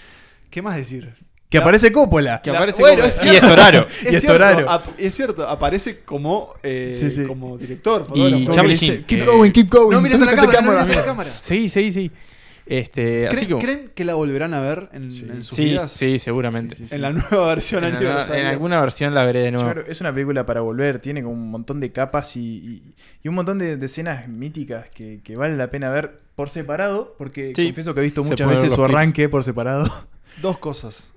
¿Qué 0.51 0.63
más 0.63 0.77
decir? 0.77 1.15
Que 1.51 1.59
La- 1.59 1.65
aparece 1.65 1.91
Coppola. 1.91 2.43
Que 2.43 2.51
La- 2.53 2.59
aparece 2.59 2.81
bueno, 2.83 2.97
como- 2.97 3.09
es 3.09 3.17
y 3.17 3.21
cierto. 3.29 3.47
Estoraro. 3.47 3.87
Es, 4.05 4.13
Y 4.13 4.21
cierto, 4.21 4.71
ap- 4.71 4.89
es 4.99 5.15
cierto, 5.15 5.49
aparece 5.49 6.01
como, 6.01 6.55
eh, 6.63 6.93
Sí, 6.95 7.11
sí. 7.11 7.25
como 7.25 7.57
director. 7.57 8.05
Y. 8.15 8.47
Charlie 8.51 8.75
Sheen, 8.75 9.05
Keep 9.05 9.21
eh, 9.21 9.25
going, 9.25 9.51
keep 9.51 9.69
going. 9.71 9.91
No 9.97 10.01
mires 10.03 10.21
a 10.21 10.25
la 10.27 10.37
cámara, 10.37 10.61
no 10.61 10.73
mires 10.83 10.97
a 10.97 11.01
la 11.01 11.05
cámara. 11.07 11.31
Sí, 11.41 11.69
sí, 11.71 11.91
sí. 11.93 12.11
Este, 12.71 13.27
así 13.29 13.37
¿Creen, 13.47 13.59
que, 13.59 13.65
creen 13.65 13.91
que 13.95 14.05
la 14.05 14.15
volverán 14.15 14.53
a 14.53 14.61
ver 14.61 14.91
en, 14.93 15.05
en 15.05 15.43
sus 15.43 15.57
sí, 15.57 15.65
vidas? 15.65 15.91
sí, 15.91 16.19
seguramente. 16.19 16.75
Sí, 16.75 16.83
sí, 16.85 16.89
sí. 16.91 16.95
En 16.97 17.01
la 17.03 17.11
nueva 17.13 17.49
versión 17.49 17.83
En, 17.85 17.93
alguna- 17.95 18.09
aniversario. 18.11 18.43
en 18.43 18.47
alguna 18.49 18.81
versión 18.81 19.15
la 19.15 19.25
veré 19.25 19.41
de 19.41 19.53
nuevo. 19.53 19.65
Claro, 19.73 19.85
es 19.89 20.01
una 20.03 20.13
película 20.13 20.45
para 20.45 20.61
volver, 20.61 20.99
tiene 20.99 21.23
como 21.23 21.35
un 21.35 21.51
montón 21.51 21.81
de 21.81 21.93
capas 21.93 22.37
y, 22.37 22.41
y- 22.41 22.95
y 23.23 23.29
un 23.29 23.35
montón 23.37 23.59
de, 23.59 23.77
de 23.79 23.87
escenas 23.87 24.29
míticas 24.29 24.87
que, 24.91 25.21
que 25.25 25.37
vale 25.37 25.57
la 25.57 25.71
pena 25.71 25.89
ver 25.89 26.21
por 26.35 26.51
separado, 26.51 27.15
porque 27.17 27.53
Sí. 27.57 27.67
confieso 27.67 27.95
que 27.95 28.01
he 28.01 28.05
visto 28.05 28.23
muchas 28.23 28.49
veces 28.49 28.71
su 28.73 28.77
clips. 28.77 28.91
arranque 28.95 29.29
por 29.29 29.45
separado. 29.45 29.91
Dos 30.43 30.59
cosas. 30.59 31.11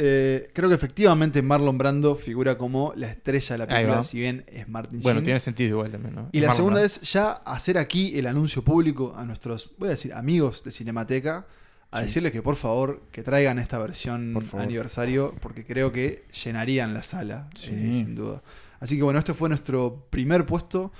Eh, 0.00 0.48
creo 0.52 0.68
que 0.68 0.76
efectivamente 0.76 1.42
Marlon 1.42 1.76
Brando 1.76 2.14
figura 2.14 2.56
como 2.56 2.92
la 2.94 3.08
estrella 3.08 3.54
de 3.54 3.58
la 3.58 3.66
película, 3.66 4.04
si 4.04 4.18
bien 4.20 4.44
es 4.46 4.68
Martin 4.68 5.00
Bueno, 5.02 5.16
Sheen. 5.18 5.24
tiene 5.24 5.40
sentido 5.40 5.70
igual 5.70 5.90
también, 5.90 6.14
¿no? 6.14 6.28
Y 6.30 6.38
la 6.38 6.46
Marlon 6.48 6.56
segunda 6.56 6.80
Brando. 6.80 6.86
es 6.86 7.12
ya 7.12 7.32
hacer 7.32 7.78
aquí 7.78 8.16
el 8.16 8.26
anuncio 8.28 8.62
público 8.62 9.12
a 9.16 9.24
nuestros, 9.24 9.72
voy 9.76 9.88
a 9.88 9.90
decir, 9.90 10.12
amigos 10.14 10.62
de 10.62 10.70
Cinemateca, 10.70 11.46
a 11.90 11.98
Sí. 11.98 12.04
decirles 12.04 12.30
que 12.30 12.42
por 12.42 12.54
favor 12.54 13.02
que 13.10 13.22
traigan 13.24 13.58
esta 13.58 13.76
versión 13.78 14.34
Por 14.34 14.60
aniversario, 14.60 15.34
porque 15.40 15.64
creo 15.66 15.90
que 15.90 16.24
llenarían 16.44 16.94
la 16.94 17.02
sala, 17.02 17.48
Sí. 17.56 17.70
eh, 17.72 17.90
sin 17.94 18.14
duda. 18.14 18.40
Así 18.78 18.96
que 18.96 19.02
bueno, 19.02 19.18
este 19.18 19.34
fue 19.34 19.48
nuestro 19.48 20.06
primer 20.10 20.46
puesto. 20.46 20.92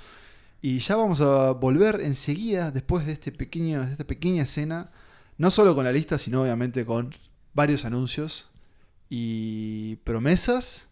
Y 0.61 0.79
ya 0.79 0.97
vamos 0.97 1.21
a 1.21 1.51
volver 1.51 2.01
enseguida, 2.01 2.69
después 2.71 3.05
de, 3.05 3.13
este 3.13 3.31
pequeño, 3.31 3.85
de 3.85 3.91
esta 3.93 4.03
pequeña 4.03 4.43
escena, 4.43 4.89
no 5.37 5.51
solo 5.51 5.73
con 5.73 5.85
la 5.85 5.91
lista, 5.93 6.17
sino 6.17 6.41
obviamente 6.41 6.85
con 6.85 7.15
varios 7.53 7.85
anuncios 7.85 8.49
y 9.09 9.95
promesas. 10.03 10.87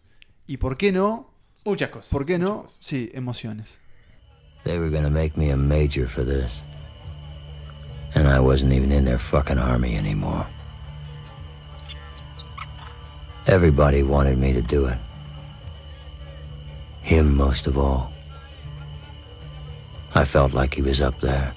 Y 0.46 0.56
por 0.56 0.76
qué 0.76 0.92
no, 0.92 1.30
Muchas 1.64 1.90
cosas. 1.90 2.10
por 2.10 2.24
qué 2.24 2.38
no, 2.38 2.62
cosas. 2.62 2.78
sí, 2.80 3.10
emociones. 3.14 3.78
They 4.64 4.78
were 4.78 4.90
gonna 4.90 5.10
make 5.10 5.36
me 5.36 5.50
a 5.50 5.56
major 5.56 6.08
for 6.08 6.24
this. 6.24 6.50
And 8.14 8.26
I 8.26 8.40
wasn't 8.40 8.72
even 8.72 8.90
in 8.92 9.04
their 9.04 9.18
fucking 9.18 9.58
army 9.58 9.96
anymore. 9.96 10.46
Everybody 13.46 14.02
wanted 14.02 14.38
me 14.38 14.52
to 14.52 14.62
do 14.62 14.86
it. 14.86 14.98
Him 17.02 17.34
most 17.36 17.66
of 17.66 17.78
all. 17.78 18.10
I 20.14 20.24
felt 20.24 20.52
like 20.52 20.74
he 20.74 20.82
was 20.82 21.00
up 21.00 21.20
there, 21.20 21.54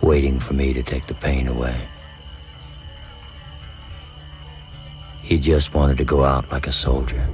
waiting 0.00 0.38
for 0.40 0.54
me 0.54 0.72
to 0.72 0.82
take 0.82 1.06
the 1.06 1.14
pain 1.14 1.48
away. 1.48 1.76
He 5.32 5.38
just 5.38 5.72
wanted 5.72 5.96
to 5.96 6.04
go 6.04 6.24
out 6.24 6.52
like 6.52 6.66
a 6.66 6.72
soldier, 6.72 7.26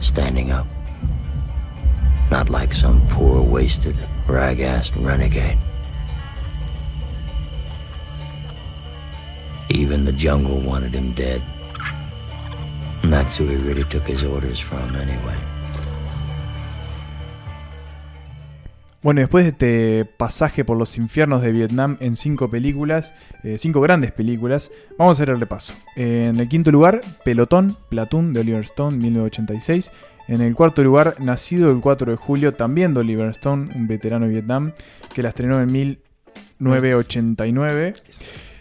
standing 0.00 0.52
up. 0.52 0.68
Not 2.30 2.48
like 2.48 2.72
some 2.72 3.04
poor, 3.08 3.42
wasted, 3.42 3.96
rag-assed 4.28 4.92
renegade. 5.04 5.58
Even 9.68 10.04
the 10.04 10.12
jungle 10.12 10.60
wanted 10.60 10.92
him 10.94 11.10
dead. 11.10 11.42
And 13.02 13.12
that's 13.12 13.36
who 13.36 13.48
he 13.48 13.56
really 13.56 13.82
took 13.82 14.06
his 14.06 14.22
orders 14.22 14.60
from 14.60 14.94
anyway. 14.94 15.40
Bueno, 19.06 19.20
después 19.20 19.44
de 19.44 19.50
este 19.50 20.04
pasaje 20.04 20.64
por 20.64 20.76
los 20.76 20.98
infiernos 20.98 21.40
de 21.40 21.52
Vietnam 21.52 21.96
en 22.00 22.16
cinco 22.16 22.50
películas, 22.50 23.14
eh, 23.44 23.56
cinco 23.56 23.80
grandes 23.80 24.10
películas, 24.10 24.72
vamos 24.98 25.12
a 25.12 25.22
hacer 25.22 25.30
el 25.30 25.38
repaso. 25.38 25.74
en 25.94 26.40
el 26.40 26.48
quinto 26.48 26.72
lugar, 26.72 27.00
Pelotón, 27.24 27.76
Platoon 27.88 28.32
de 28.32 28.40
Oliver 28.40 28.64
Stone, 28.64 28.96
1986. 28.96 29.92
En 30.26 30.40
el 30.40 30.56
cuarto 30.56 30.82
lugar, 30.82 31.20
Nacido 31.20 31.70
el 31.70 31.80
4 31.80 32.10
de 32.10 32.16
julio, 32.16 32.54
también 32.54 32.94
de 32.94 33.00
Oliver 33.00 33.28
Stone, 33.28 33.70
un 33.76 33.86
veterano 33.86 34.26
de 34.26 34.32
Vietnam, 34.32 34.72
que 35.14 35.22
la 35.22 35.28
estrenó 35.28 35.60
en 35.60 35.70
1989. 35.70 37.94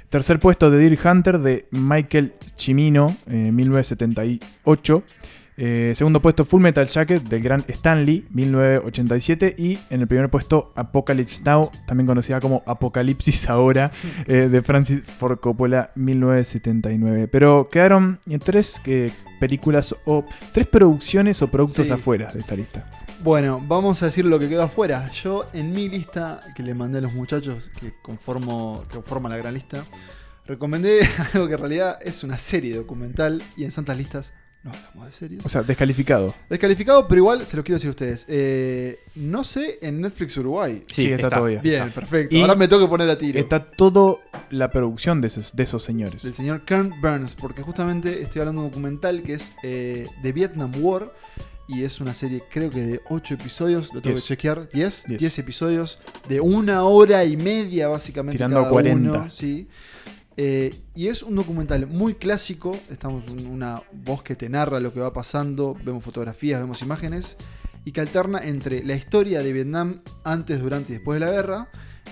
Tercer 0.10 0.38
puesto 0.38 0.70
de 0.70 0.78
Deer 0.78 1.00
Hunter 1.08 1.39
de 1.39 1.66
Michael 1.72 2.36
Cimino, 2.56 3.18
en 3.26 3.56
1978. 3.56 5.04
Eh, 5.58 5.93
segundo 5.95 6.22
puesto 6.22 6.43
Full 6.43 6.62
Metal 6.62 6.86
Jacket 6.88 7.24
del 7.24 7.41
gran 7.41 7.64
Stanley, 7.68 8.26
1987. 8.30 9.56
Y 9.58 9.80
en 9.89 10.01
el 10.01 10.08
primer 10.08 10.30
puesto 10.30 10.74
Apocalypse 10.76 11.43
Now, 11.43 11.72
también 11.88 12.08
conocida 12.08 12.39
como 12.39 12.64
Apocalipsis 12.66 13.49
Ahora, 13.49 13.91
eh, 14.28 14.49
de 14.49 14.62
Francis 14.62 15.01
Ford 15.18 15.39
Coppola, 15.39 15.91
1979. 15.95 17.28
Pero 17.28 17.70
quedaron 17.72 18.20
tres 18.43 18.82
eh, 18.86 19.12
películas 19.39 19.95
o 20.06 20.26
tres 20.51 20.68
producciones 20.68 21.41
o 21.41 21.47
productos 21.49 21.88
Sí. 21.88 21.91
afuera 21.93 22.32
de 22.34 22.39
esta 22.39 22.56
lista. 22.56 22.89
Bueno, 23.24 23.64
vamos 23.66 24.03
a 24.03 24.08
decir 24.08 24.26
lo 24.26 24.38
que 24.39 24.49
quedó 24.49 24.64
afuera. 24.64 25.10
Yo 25.12 25.45
en 25.53 25.72
mi 25.72 25.89
lista 25.89 26.41
que 26.56 26.64
le 26.64 26.74
mandé 26.74 26.99
a 26.99 27.01
los 27.01 27.14
muchachos 27.14 27.72
que 27.80 27.93
conformo 28.01 28.84
que 28.89 28.95
conforman 28.95 29.32
la 29.32 29.38
gran 29.38 29.53
lista, 29.53 29.86
recomendé 30.45 30.99
algo 31.34 31.47
que 31.47 31.53
en 31.53 31.60
realidad 31.60 31.97
es 32.01 32.24
una 32.24 32.38
serie 32.38 32.76
documental 32.76 33.41
y 33.58 33.64
en 33.64 33.72
santas 33.72 33.97
listas 33.97 34.34
no 34.66 34.72
hablamos 34.72 35.05
de 35.05 35.11
series. 35.11 35.45
O 35.45 35.49
sea, 35.49 35.61
descalificado. 35.61 36.34
Descalificado, 36.49 37.07
pero 37.07 37.20
igual 37.20 37.45
se 37.45 37.55
los 37.55 37.63
quiero 37.63 37.76
decir 37.76 37.89
a 37.89 37.91
ustedes. 37.91 38.26
Eh, 38.28 38.97
no 39.13 39.43
sé 39.43 39.78
en 39.82 40.01
Netflix 40.01 40.36
Uruguay. 40.38 40.84
Sí, 40.91 41.11
está, 41.11 41.30
todavía. 41.30 41.61
Bien, 41.61 41.91
perfecto. 41.91 42.36
Y 42.36 42.41
Ahora 42.41 42.55
me 42.55 42.68
tengo 42.68 42.82
que 42.82 42.89
poner 42.89 43.07
a 43.09 43.16
tiro. 43.18 43.39
Está 43.39 43.63
toda 43.63 44.16
la 44.49 44.72
producción 44.72 45.22
de 45.22 45.28
esos, 45.28 45.55
de 45.55 45.63
esos 45.63 45.84
señores. 45.84 46.24
del 46.24 46.34
señor 46.34 46.66
Kern 46.66 46.99
Burns, 46.99 47.36
porque 47.36 47.61
justamente 47.61 48.22
estoy 48.24 48.41
hablando 48.41 48.61
de 48.63 48.68
un 48.68 48.72
documental 48.72 49.22
que 49.22 49.34
es 49.36 49.53
eh, 49.63 50.07
de 50.24 50.32
Vietnam 50.34 50.72
War 50.80 51.13
y 51.68 51.84
es 51.84 51.99
una 51.99 52.13
serie 52.13 52.43
creo 52.51 52.70
que 52.70 52.82
de 52.82 53.01
8 53.09 53.36
episodios, 53.36 53.93
lo 53.93 54.01
tengo 54.01 54.16
Diez. 54.16 54.22
que 54.24 54.28
chequear, 54.30 54.68
10, 54.70 55.05
Diez. 55.07 55.20
10 55.20 55.39
episodios 55.39 55.99
de 56.28 56.39
una 56.39 56.84
hora 56.86 57.24
y 57.26 57.38
media 57.38 57.88
básicamente 57.88 58.38
Tirando 58.38 58.59
a 58.59 58.63
cada 58.63 58.72
40. 58.72 59.11
uno, 59.11 59.30
sí. 59.30 59.68
Eh, 60.38 60.74
y 60.94 61.08
es 61.08 61.24
un 61.24 61.36
documental 61.36 61.88
muy 61.88 62.16
clásico, 62.16 62.78
estamos 62.90 63.26
en 63.30 63.48
una 63.48 63.82
voz 63.94 64.22
que 64.22 64.36
te 64.36 64.50
narra 64.50 64.80
lo 64.80 64.94
que 64.94 65.00
va 65.00 65.14
pasando, 65.14 65.78
vemos 65.84 66.04
fotografías, 66.04 66.60
vemos 66.60 66.82
imágenes, 66.82 67.38
y 67.86 67.92
que 67.92 68.02
alterna 68.02 68.40
entre 68.44 68.84
la 68.84 68.96
historia 68.96 69.42
de 69.42 69.54
Vietnam 69.54 70.02
antes, 70.24 70.60
durante 70.60 70.92
y 70.92 70.96
después 70.96 71.20
de 71.20 71.26
la 71.26 71.32
guerra, 71.32 71.70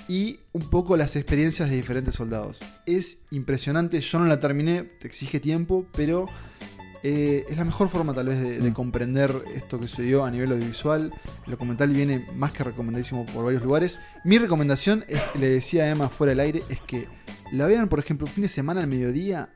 y 0.07 0.39
un 0.53 0.69
poco 0.69 0.95
las 0.95 1.15
experiencias 1.15 1.69
de 1.69 1.76
diferentes 1.76 2.15
soldados. 2.15 2.59
Es 2.86 3.19
impresionante, 3.32 3.99
yo 3.99 4.19
no 4.19 4.26
la 4.26 4.39
terminé, 4.39 4.84
te 4.84 5.07
exige 5.07 5.39
tiempo, 5.39 5.86
pero 5.93 6.28
eh, 7.03 7.45
es 7.49 7.57
la 7.57 7.65
mejor 7.65 7.89
forma 7.89 8.13
tal 8.13 8.28
vez 8.28 8.39
de, 8.39 8.59
de 8.59 8.71
Mm. 8.71 8.74
comprender 8.74 9.43
esto 9.53 9.78
que 9.80 9.88
sucedió 9.89 10.24
a 10.24 10.32
nivel 10.32 10.53
audiovisual. 10.53 11.13
El 11.45 11.51
documental 11.51 11.89
viene 11.89 12.26
más 12.34 12.53
que 12.53 12.63
recomendadísimo 12.63 13.26
por 13.26 13.43
varios 13.43 13.61
lugares. 13.61 13.99
Mi 14.24 14.38
recomendación, 14.38 15.03
es, 15.09 15.21
le 15.38 15.49
decía 15.49 15.84
a 15.84 15.89
Emma 15.89 16.07
fuera 16.07 16.30
del 16.30 16.39
aire, 16.39 16.61
es 16.69 16.80
que 16.82 17.07
la 17.51 17.67
vean, 17.67 17.89
por 17.89 17.99
ejemplo, 17.99 18.27
un 18.27 18.33
fin 18.33 18.43
de 18.43 18.49
semana 18.49 18.81
al 18.81 18.87
mediodía, 18.87 19.49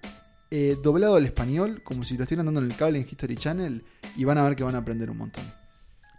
eh, 0.51 0.75
doblado 0.81 1.15
al 1.15 1.25
español, 1.25 1.81
como 1.83 2.03
si 2.03 2.15
lo 2.15 2.23
estuvieran 2.23 2.45
dando 2.45 2.61
en 2.61 2.67
el 2.67 2.75
cable 2.75 2.99
en 2.99 3.07
History 3.09 3.35
Channel, 3.35 3.83
y 4.15 4.23
van 4.23 4.37
a 4.37 4.43
ver 4.43 4.55
que 4.55 4.63
van 4.63 4.75
a 4.75 4.79
aprender 4.79 5.09
un 5.09 5.17
montón. 5.17 5.43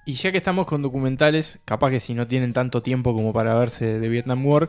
Y 0.07 0.15
ya 0.15 0.33
que 0.33 0.39
estamos 0.39 0.67
con 0.67 0.83
documentales, 0.83 1.61
capaz 1.65 1.91
que 1.91 2.01
si 2.01 2.15
no 2.15 2.27
tienen 2.27 2.53
tanto 2.53 2.83
tiempo 2.83 3.15
como 3.15 3.33
para 3.33 3.55
verse 3.55 3.99
de 3.99 4.09
Vietnam 4.09 4.45
War, 4.47 4.69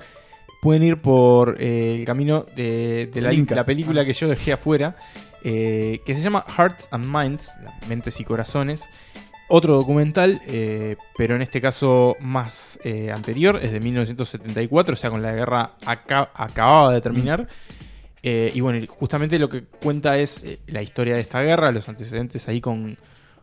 pueden 0.61 0.83
ir 0.83 1.01
por 1.01 1.61
eh, 1.61 1.95
el 1.99 2.05
camino 2.05 2.45
de, 2.55 3.09
de 3.13 3.21
la, 3.21 3.65
película 3.65 4.05
que 4.05 4.13
yo 4.13 4.27
dejé 4.27 4.53
afuera, 4.53 4.97
eh, 5.43 6.01
que 6.05 6.13
se 6.13 6.21
llama 6.21 6.43
Hearts 6.47 6.89
and 6.91 7.05
Minds, 7.05 7.51
Mentes 7.87 8.19
y 8.19 8.25
Corazones. 8.25 8.89
Otro 9.51 9.73
documental, 9.73 10.41
eh, 10.47 10.95
pero 11.17 11.35
en 11.35 11.41
este 11.41 11.59
caso 11.59 12.15
más 12.19 12.79
eh, 12.83 13.11
anterior, 13.11 13.59
es 13.61 13.71
de 13.71 13.79
1974, 13.79 14.93
o 14.93 14.95
sea, 14.95 15.09
con 15.09 15.23
la 15.23 15.31
guerra 15.33 15.71
aca- 15.85 16.29
acababa 16.35 16.93
de 16.93 17.01
terminar. 17.01 17.47
Eh, 18.21 18.51
y 18.53 18.61
bueno, 18.61 18.85
justamente 18.87 19.39
lo 19.39 19.49
que 19.49 19.63
cuenta 19.63 20.17
es 20.17 20.43
la 20.67 20.83
historia 20.83 21.15
de 21.15 21.21
esta 21.21 21.41
guerra, 21.41 21.71
los 21.71 21.89
antecedentes 21.89 22.47
ahí 22.47 22.61
con, 22.61 22.97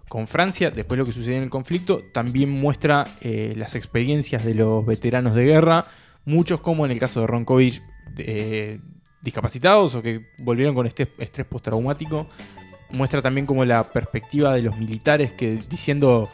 con 0.09 0.29
Francia, 0.29 0.71
después 0.71 0.97
lo 0.97 1.05
que 1.05 1.13
sucedió 1.13 1.39
en 1.39 1.43
el 1.45 1.51
conflicto, 1.51 2.03
también 2.13 2.51
muestra 2.51 3.05
las 3.23 3.75
experiencias 3.75 4.45
de 4.45 4.55
los 4.55 4.87
veteranos 4.87 5.35
de 5.35 5.45
guerra, 5.45 5.87
muchos 6.25 6.61
como 6.61 6.85
en 6.85 6.93
el 6.93 7.01
caso 7.01 7.21
de 7.21 7.27
Ronkovich, 7.27 7.83
eh, 8.19 8.79
discapacitados 9.23 9.97
o 9.97 10.03
que 10.03 10.27
volvieron 10.39 10.75
con 10.75 10.87
este 10.87 11.09
estrés 11.19 11.47
postraumático. 11.49 12.29
Muestra 12.91 13.21
también 13.23 13.47
como 13.47 13.65
la 13.65 13.85
perspectiva 13.85 14.55
de 14.55 14.63
los 14.63 14.77
militares 14.77 15.33
que 15.33 15.59
diciendo, 15.69 16.29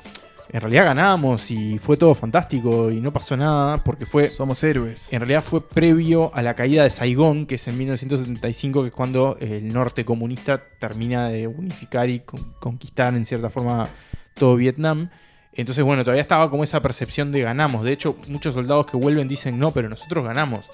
en 0.51 0.61
realidad 0.61 0.85
ganamos 0.85 1.51
y 1.51 1.79
fue 1.79 1.97
todo 1.97 2.15
fantástico 2.15 2.91
y 2.91 3.01
no 3.01 3.11
pasó 3.13 3.37
nada 3.37 3.83
porque 3.83 4.05
fue... 4.05 4.29
Somos 4.29 4.63
héroes. 4.63 5.11
En 5.13 5.21
realidad 5.21 5.43
fue 5.43 5.67
previo 5.67 6.31
a 6.35 6.43
la 6.43 6.55
caída 6.55 6.83
de 6.83 6.91
Saigón, 6.91 7.47
que 7.47 7.55
es 7.55 7.69
en 7.69 7.79
1975, 7.79 8.83
que 8.83 8.89
es 8.89 8.95
cuando 8.95 9.37
el 9.41 9.69
norte 9.73 10.05
comunista 10.05 10.63
termina 10.79 11.29
de 11.31 11.47
unificar 11.47 12.11
y 12.11 12.21
con- 12.21 12.53
conquistar 12.61 13.15
en 13.15 13.25
cierta 13.25 13.49
forma 13.49 13.89
todo 14.35 14.57
Vietnam. 14.57 15.09
Entonces, 15.55 15.85
bueno, 15.85 16.03
todavía 16.03 16.23
estaba 16.23 16.49
como 16.51 16.65
esa 16.65 16.81
percepción 16.81 17.31
de 17.33 17.41
ganamos. 17.43 17.83
De 17.85 17.93
hecho, 17.93 18.17
muchos 18.29 18.55
soldados 18.55 18.87
que 18.87 18.97
vuelven 18.97 19.29
dicen, 19.29 19.59
no, 19.59 19.71
pero 19.71 19.89
nosotros 19.89 20.25
ganamos. 20.25 20.67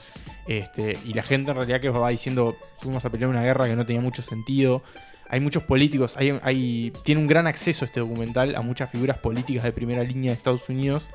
Este, 0.47 0.97
y 1.05 1.15
la 1.15 1.23
gente 1.23 1.51
en 1.51 1.57
realidad 1.57 1.81
que 1.81 1.89
va 1.89 2.09
diciendo, 2.11 2.57
fuimos 2.81 3.05
a 3.05 3.11
pelear 3.11 3.29
una 3.29 3.43
guerra 3.43 3.67
que 3.67 3.75
no 3.77 3.85
tenía 3.85 4.01
mucho 4.03 4.23
sentido. 4.23 4.83
Hay 5.29 5.41
muchos 5.41 5.63
políticos, 5.63 6.17
hay, 6.17 6.39
hay- 6.43 6.93
tiene 7.05 7.21
un 7.21 7.27
gran 7.27 7.47
acceso 7.47 7.85
este 7.85 8.01
documental 8.01 8.55
a 8.57 8.63
muchas 8.63 8.91
figuras 8.91 9.19
políticas 9.19 9.65
de 9.65 9.73
primera 9.73 10.03
línea 10.03 10.31
de 10.31 10.37
Estados 10.37 10.69
Unidos 10.69 11.09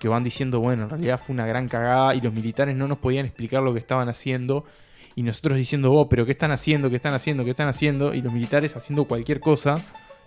que 0.00 0.08
van 0.08 0.24
diciendo, 0.24 0.60
bueno, 0.60 0.84
en 0.84 0.90
realidad 0.90 1.20
fue 1.24 1.34
una 1.34 1.46
gran 1.46 1.68
cagada 1.68 2.14
y 2.14 2.20
los 2.20 2.32
militares 2.32 2.76
no 2.76 2.86
nos 2.88 2.98
podían 2.98 3.24
explicar 3.26 3.62
lo 3.62 3.72
que 3.72 3.78
estaban 3.80 4.08
haciendo. 4.08 4.64
Y 5.14 5.22
nosotros 5.22 5.56
diciendo, 5.56 5.92
oh, 5.94 6.08
pero 6.10 6.26
¿qué 6.26 6.32
están 6.32 6.50
haciendo? 6.52 6.90
¿Qué 6.90 6.96
están 6.96 7.14
haciendo? 7.14 7.44
¿Qué 7.44 7.50
están 7.50 7.68
haciendo? 7.68 8.12
Y 8.12 8.20
los 8.20 8.32
militares 8.32 8.76
haciendo 8.76 9.04
cualquier 9.06 9.40
cosa. 9.40 9.74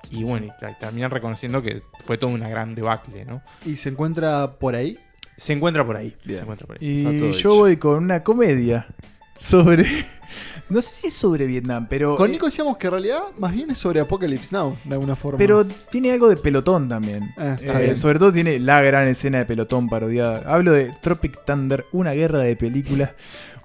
Y 0.09 0.23
bueno, 0.23 0.47
y 0.47 0.79
terminan 0.79 1.11
reconociendo 1.11 1.61
que 1.61 1.83
fue 2.05 2.17
toda 2.17 2.33
una 2.33 2.49
gran 2.49 2.73
debacle, 2.73 3.25
¿no? 3.25 3.43
¿Y 3.65 3.75
se 3.75 3.89
encuentra 3.89 4.53
por 4.57 4.75
ahí? 4.75 4.97
Se 5.37 5.53
encuentra 5.53 5.85
por 5.85 5.97
ahí. 5.97 6.15
Se 6.37 6.41
encuentra 6.41 6.65
por 6.65 6.77
ahí. 6.77 6.87
Y 7.27 7.31
yo 7.33 7.55
voy 7.55 7.77
con 7.77 8.03
una 8.03 8.23
comedia 8.23 8.87
sobre. 9.35 9.85
No 10.69 10.81
sé 10.81 10.93
si 10.93 11.07
es 11.07 11.13
sobre 11.13 11.45
Vietnam, 11.45 11.87
pero. 11.89 12.15
Con 12.15 12.29
eh, 12.29 12.33
Nico 12.33 12.45
decíamos 12.45 12.77
que 12.77 12.87
en 12.87 12.91
realidad 12.93 13.21
más 13.37 13.53
bien 13.53 13.71
es 13.71 13.77
sobre 13.77 13.99
Apocalypse 13.99 14.49
Now, 14.55 14.77
de 14.85 14.93
alguna 14.93 15.15
forma. 15.15 15.37
Pero 15.37 15.65
tiene 15.65 16.11
algo 16.11 16.29
de 16.29 16.37
pelotón 16.37 16.87
también. 16.89 17.31
Ah, 17.37 17.55
está 17.59 17.79
Eh, 17.81 17.85
bien. 17.85 17.97
sobre 17.97 18.19
todo 18.19 18.31
tiene 18.31 18.59
la 18.59 18.81
gran 18.81 19.07
escena 19.07 19.39
de 19.39 19.45
pelotón 19.45 19.87
parodiada. 19.89 20.43
Hablo 20.45 20.73
de 20.73 20.91
Tropic 21.01 21.43
Thunder, 21.45 21.85
una 21.91 22.11
guerra 22.13 22.39
de 22.39 22.55
películas. 22.55 23.11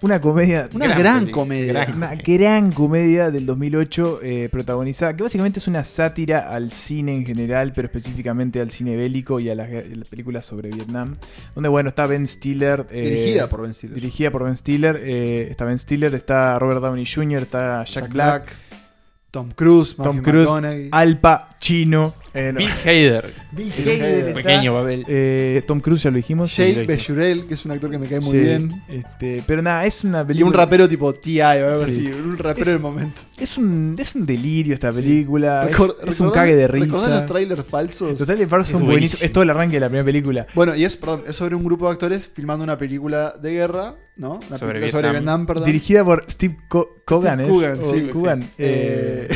Una 0.03 0.21
comedia. 0.21 0.69
Una 0.75 0.89
Gran 0.99 1.31
comedia. 1.31 1.73
gran- 1.73 1.97
Una 1.97 2.15
gran 2.15 2.73
comedia 2.73 3.31
del 3.31 3.47
2008 3.47 4.21
eh, 4.23 4.49
protagonizada, 4.53 5.17
que 5.17 5.23
básicamente 5.23 5.61
es 5.61 5.67
una 5.69 5.83
sátira 5.83 6.51
al 6.55 6.73
cine 6.73 7.15
en 7.15 7.25
general, 7.25 7.73
pero 7.75 7.87
específicamente 7.87 8.61
al 8.61 8.71
cine 8.71 8.97
bélico 8.97 9.41
y 9.41 9.49
a 9.49 9.55
las, 9.55 9.71
las 9.71 10.09
películas 10.09 10.45
sobre 10.45 10.69
Vietnam. 10.71 11.17
Donde, 11.55 11.71
bueno, 11.71 11.89
está 11.89 12.07
Ben 12.07 12.27
Stiller. 12.29 12.87
eh, 12.91 13.09
Dirigida 13.09 13.49
por 13.49 13.63
Ben 13.63 13.73
Stiller. 13.73 13.95
Dirigida 13.95 14.31
por 14.31 14.45
Ben 14.45 14.57
Stiller. 14.59 15.01
eh, 15.03 15.47
está 15.51 15.65
Ben 15.65 15.79
Stiller, 15.79 16.15
está 16.15 16.54
Robert 16.59 16.81
Downey 16.81 17.05
Jr., 17.05 17.43
está 17.43 17.85
Jack, 17.85 17.95
Jack 17.95 18.09
Black, 18.13 18.45
Black, 18.45 18.57
Tom 19.31 19.51
Cruise, 19.53 19.95
Tom 19.97 20.17
Matthew 20.17 20.23
Cruise, 20.23 20.51
McConaughey. 20.51 20.89
Al 20.93 21.21
Pacino. 21.21 22.15
Eh, 22.35 22.53
no. 22.53 22.59
Bill 22.59 22.69
Hader. 22.85 23.33
Bill 23.53 23.73
Hader 23.73 24.29
está, 24.29 24.35
Pequeño 24.35 24.73
papel. 24.73 25.05
eh, 25.09 25.63
Tom 25.67 25.81
Cruise 25.81 26.03
ya 26.03 26.11
lo 26.11 26.17
dijimos. 26.17 26.55
Jake 26.57 26.81
Sí, 26.81 26.87
Bejurel, 26.87 27.47
que 27.47 27.55
es 27.55 27.65
un 27.65 27.71
actor 27.71 27.91
que 27.91 27.99
me 27.99 28.07
cae 28.07 28.21
muy 28.21 28.31
Sí, 28.33 28.39
bien. 28.39 28.83
este, 28.89 29.43
pero 29.47 29.63
nada, 29.63 29.87
es 29.87 30.05
una 30.05 30.23
Y 30.23 30.25
película. 30.27 30.49
un 30.49 30.55
rapero 30.55 30.89
tipo 30.89 31.15
T.I. 31.15 31.41
o 31.41 31.47
algo 31.69 31.85
Sí. 31.87 31.91
así. 31.91 32.07
Un 32.13 32.37
rapero 32.39 32.67
Es- 32.67 32.73
del 32.73 32.81
momento. 32.81 33.21
Es 33.39 33.57
un, 33.59 33.97
es 33.99 34.15
un 34.15 34.27
delirio 34.27 34.75
esta 34.75 34.93
película. 34.93 35.67
es- 35.69 35.77
Recor- 35.77 35.97
es, 36.07 36.21
un 36.21 36.31
cague 36.31 36.55
de 36.57 36.69
¿recordás 36.69 37.05
risa. 37.05 37.17
los 37.21 37.27
trailers 37.27 37.65
falsos? 37.65 38.17
Total 38.17 38.39
de 38.39 38.47
Farso 38.47 38.63
Es 38.67 38.69
son 38.73 38.81
buenísimos. 38.87 38.87
buenísimo. 38.87 39.25
Es 39.27 39.33
todo 39.33 39.43
el 39.45 39.51
arranque 39.51 39.75
de 39.77 39.81
la 39.81 39.89
primera 39.89 40.05
película. 40.05 40.47
Bueno, 40.55 40.75
y 40.75 40.85
es, 40.85 40.97
perdón, 40.97 41.23
es 41.27 41.37
sobre 41.37 41.55
un 41.55 41.65
grupo 41.65 41.87
de 41.87 41.93
actores 41.93 42.29
filmando 42.33 42.65
una 42.65 42.77
película 42.79 43.35
de 43.41 43.51
guerra, 43.53 43.95
¿no? 44.17 44.39
Una 44.49 44.59
Sobre 44.59 44.75
película 44.81 44.91
sobre 44.91 45.03
Vietnam. 45.11 45.13
Vietnam, 45.13 45.47
perdón. 45.47 45.65
Dirigida 45.67 46.05
por 46.05 46.25
Steve 46.31 46.57
Co- 46.69 47.03
Coogan. 47.05 47.39
Steve 47.41 47.51
¿es? 47.51 47.53
Coogan, 47.57 47.79
O 47.79 47.83
sí, 47.95 48.09
Coogan. 48.13 48.43
sí. 48.43 48.49
Eh, 48.59 49.29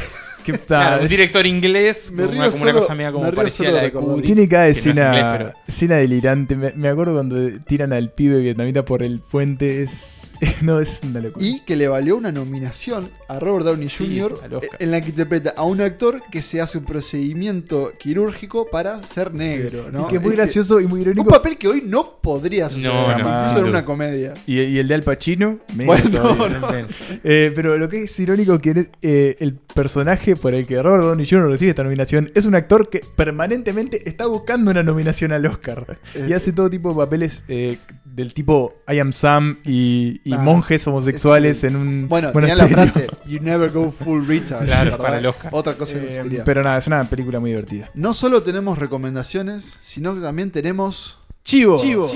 Claro, 0.66 1.02
un 1.02 1.08
director 1.08 1.46
inglés, 1.46 2.10
Me 2.12 2.22
como 2.24 2.32
río 2.32 2.40
una, 2.40 2.50
como 2.50 2.62
una 2.62 2.70
solo- 2.72 2.80
cosa 2.80 2.94
media 2.94 3.12
como 3.12 3.24
me 3.24 3.30
río 3.30 3.36
parecida 3.36 3.68
a 3.68 3.70
solo 3.70 3.76
la 3.78 3.82
de. 3.84 3.92
Kubrick. 3.92 4.26
Tiene 4.26 4.48
cada 4.48 4.64
que 4.64 4.68
no 4.68 4.72
es 4.72 4.78
escena, 4.78 5.06
inglés, 5.08 5.24
pero- 5.38 5.52
escena 5.66 5.96
delirante. 5.96 6.56
Me, 6.56 6.72
me 6.72 6.88
acuerdo 6.88 7.12
cuando 7.14 7.36
tiran 7.66 7.92
al 7.92 8.10
pibe 8.10 8.40
vietnamita 8.40 8.84
por 8.84 9.02
el 9.02 9.20
puente. 9.20 9.82
Es, 9.82 10.18
no, 10.62 10.80
es 10.80 11.00
una 11.02 11.20
locura. 11.20 11.44
Y 11.44 11.60
que 11.60 11.76
le 11.76 11.88
valió 11.88 12.16
una 12.16 12.32
nominación 12.32 13.10
a 13.28 13.38
Robert 13.40 13.66
Downey 13.66 13.88
Sí, 13.88 14.18
Jr. 14.20 14.60
en 14.78 14.90
la 14.90 15.00
que 15.00 15.08
interpreta 15.10 15.54
a 15.56 15.62
un 15.64 15.80
actor 15.80 16.22
que 16.30 16.42
se 16.42 16.60
hace 16.60 16.78
un 16.78 16.84
procedimiento 16.84 17.92
quirúrgico 17.98 18.68
para 18.70 19.04
ser 19.06 19.34
negro, 19.34 19.90
¿no? 19.90 20.06
Y 20.06 20.08
que 20.10 20.16
es 20.16 20.22
muy 20.22 20.30
Es 20.32 20.36
gracioso 20.36 20.80
y 20.80 20.86
muy 20.86 21.00
Un 21.00 21.08
irónico. 21.08 21.30
papel 21.30 21.56
que 21.58 21.68
hoy 21.68 21.82
no 21.84 22.20
podría 22.20 22.68
suceder, 22.68 22.92
No, 23.24 23.66
una 23.68 23.84
comedia. 23.84 24.34
Y, 24.46 24.60
y 24.60 24.78
el 24.78 24.88
de 24.88 24.94
Al 24.94 25.02
Pacino, 25.02 25.58
Bueno, 25.74 26.10
todavía. 26.10 26.86
Eh, 27.24 27.52
pero 27.54 27.76
lo 27.78 27.88
que 27.88 28.02
es 28.04 28.18
irónico 28.20 28.58
que 28.58 28.70
es, 28.70 28.90
eh, 29.02 29.36
el 29.40 29.54
personaje 29.54 30.36
por 30.36 30.54
el 30.54 30.66
que 30.66 30.80
Robert 30.82 31.04
Downey 31.04 31.26
Jr. 31.28 31.48
recibe 31.50 31.70
esta 31.70 31.84
nominación 31.84 32.30
es 32.34 32.46
un 32.46 32.54
actor 32.54 32.88
que 32.90 33.00
permanentemente 33.16 34.08
está 34.08 34.26
buscando 34.26 34.70
una 34.70 34.82
nominación 34.82 35.32
al 35.32 35.44
Oscar. 35.46 35.98
Eh, 36.14 36.26
y 36.28 36.32
hace 36.32 36.52
todo 36.52 36.68
tipo 36.70 36.90
de 36.90 36.96
papeles 36.96 37.44
eh, 37.48 37.78
del 38.18 38.34
tipo 38.34 38.74
I 38.92 38.98
am 38.98 39.12
Sam 39.12 39.58
y, 39.64 40.20
y 40.24 40.32
Ah, 40.34 40.38
monjes 40.38 40.86
homosexuales 40.86 41.58
es- 41.58 41.64
en 41.64 41.76
un 41.76 42.08
Bueno, 42.08 42.32
tenía 42.32 42.54
la 42.56 42.66
frase 42.68 43.06
You 43.26 43.38
never 43.40 43.70
go 43.70 43.90
full 43.92 44.26
retard. 44.26 44.66
Claro, 44.66 44.98
para 44.98 45.18
el 45.18 45.26
Oscar. 45.26 45.50
Otra 45.54 45.74
cosa 45.74 45.94
que 45.94 46.00
no 46.00 46.04
Eh, 46.04 46.08
existiría. 46.08 46.44
pero 46.44 46.62
nada, 46.62 46.78
es 46.78 46.86
una 46.86 47.02
película 47.08 47.40
muy 47.40 47.50
divertida. 47.50 47.90
No 47.94 48.12
solo 48.14 48.42
tenemos 48.42 48.78
recomendaciones, 48.78 49.78
sino 49.82 50.14
que 50.14 50.20
también 50.20 50.50
tenemos. 50.50 51.18
Chivo. 51.44 51.78
Chivo. 51.80 52.08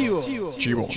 Chivo. 0.58 0.88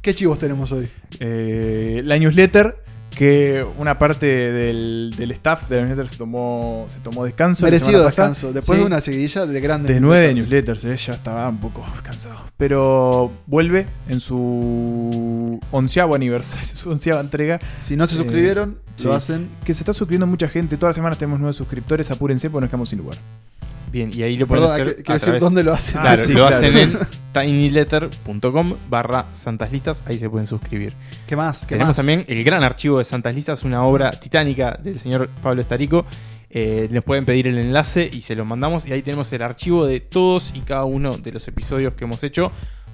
¿Qué 0.00 0.14
chivos 0.14 0.38
tenemos 0.38 0.70
hoy? 0.72 0.88
Eh, 1.20 2.02
la 2.04 2.18
newsletter 2.18 2.76
que 3.12 3.64
una 3.78 3.98
parte 3.98 4.26
del, 4.26 5.14
del 5.16 5.30
staff 5.32 5.68
de 5.68 5.76
la 5.76 5.82
newsletter 5.82 6.08
se 6.08 6.16
tomó, 6.16 6.88
se 6.92 6.98
tomó 7.00 7.24
descanso. 7.24 7.64
Merecido 7.64 8.04
descanso. 8.04 8.52
Después 8.52 8.76
Sí. 8.76 8.80
de 8.82 8.86
una 8.86 9.00
seguidilla 9.00 9.46
de 9.46 9.60
grandes. 9.60 9.94
De 9.94 10.00
nueve 10.00 10.34
newsletters. 10.34 10.82
newsletters, 10.82 11.00
eh, 11.02 11.06
ya 11.10 11.14
estaba 11.16 11.48
un 11.48 11.58
poco 11.58 11.84
cansado. 12.02 12.36
Pero 12.56 13.30
vuelve 13.46 13.86
en 14.08 14.20
su 14.20 15.60
onceavo 15.70 16.14
aniversario, 16.14 16.66
su 16.74 16.90
onceava 16.90 17.20
entrega. 17.20 17.60
Si 17.80 17.96
no 17.96 18.06
se 18.06 18.14
Eh, 18.14 18.18
suscribieron, 18.18 18.78
sí. 18.96 19.04
lo 19.04 19.14
hacen. 19.14 19.48
Que 19.64 19.74
se 19.74 19.80
está 19.80 19.92
suscribiendo 19.92 20.26
mucha 20.26 20.48
gente. 20.48 20.76
Todas 20.76 20.90
las 20.90 20.96
semanas 20.96 21.18
tenemos 21.18 21.38
nuevos 21.40 21.56
suscriptores. 21.56 22.10
Apúrense 22.10 22.50
porque 22.50 22.62
nos 22.62 22.70
quedamos 22.70 22.88
sin 22.88 22.98
lugar. 22.98 23.16
Bien, 23.92 24.10
y 24.12 24.22
ahí 24.22 24.36
lo 24.38 24.46
pueden 24.46 24.64
Perdón, 24.64 24.80
hacer. 24.80 24.96
quiero 25.04 25.20
decir 25.20 25.38
dónde 25.38 25.62
lo 25.62 25.72
hacen. 25.74 26.00
Claro, 26.00 26.08
Ah, 26.08 26.16
sí, 26.26 26.32
lo 26.32 26.46
claro. 26.48 26.56
hacen 26.56 26.76
en 26.78 26.98
tinyletter.com 27.32 28.74
barra 28.88 29.26
santas 29.32 29.70
listas. 29.72 30.02
Ahí 30.06 30.18
se 30.18 30.28
pueden 30.28 30.46
suscribir. 30.46 30.94
¿Qué 31.26 31.36
más? 31.36 31.62
¿Qué 31.66 31.74
Tenemos 31.74 31.90
más? 31.90 31.96
también 31.96 32.24
el 32.28 32.42
gran 32.44 32.62
archivo 32.64 32.98
de 32.98 33.04
Santas 33.04 33.34
Listas, 33.34 33.62
una 33.64 33.84
obra 33.84 34.10
titánica 34.10 34.78
del 34.82 34.98
señor 34.98 35.28
Pablo 35.42 35.60
Estarico. 35.60 36.06
Eh, 36.54 36.88
les 36.90 37.02
pueden 37.02 37.24
pedir 37.24 37.46
el 37.46 37.56
enlace 37.58 38.08
y 38.12 38.20
se 38.22 38.34
lo 38.34 38.44
mandamos. 38.44 38.86
Y 38.86 38.92
ahí 38.92 39.02
tenemos 39.02 39.32
el 39.32 39.42
archivo 39.42 39.86
de 39.86 40.00
todos 40.00 40.50
y 40.54 40.60
cada 40.60 40.84
uno 40.84 41.16
de 41.16 41.32
los 41.32 41.46
episodios 41.48 41.94
que 41.94 42.04
hemos 42.04 42.22
hecho. 42.22 42.52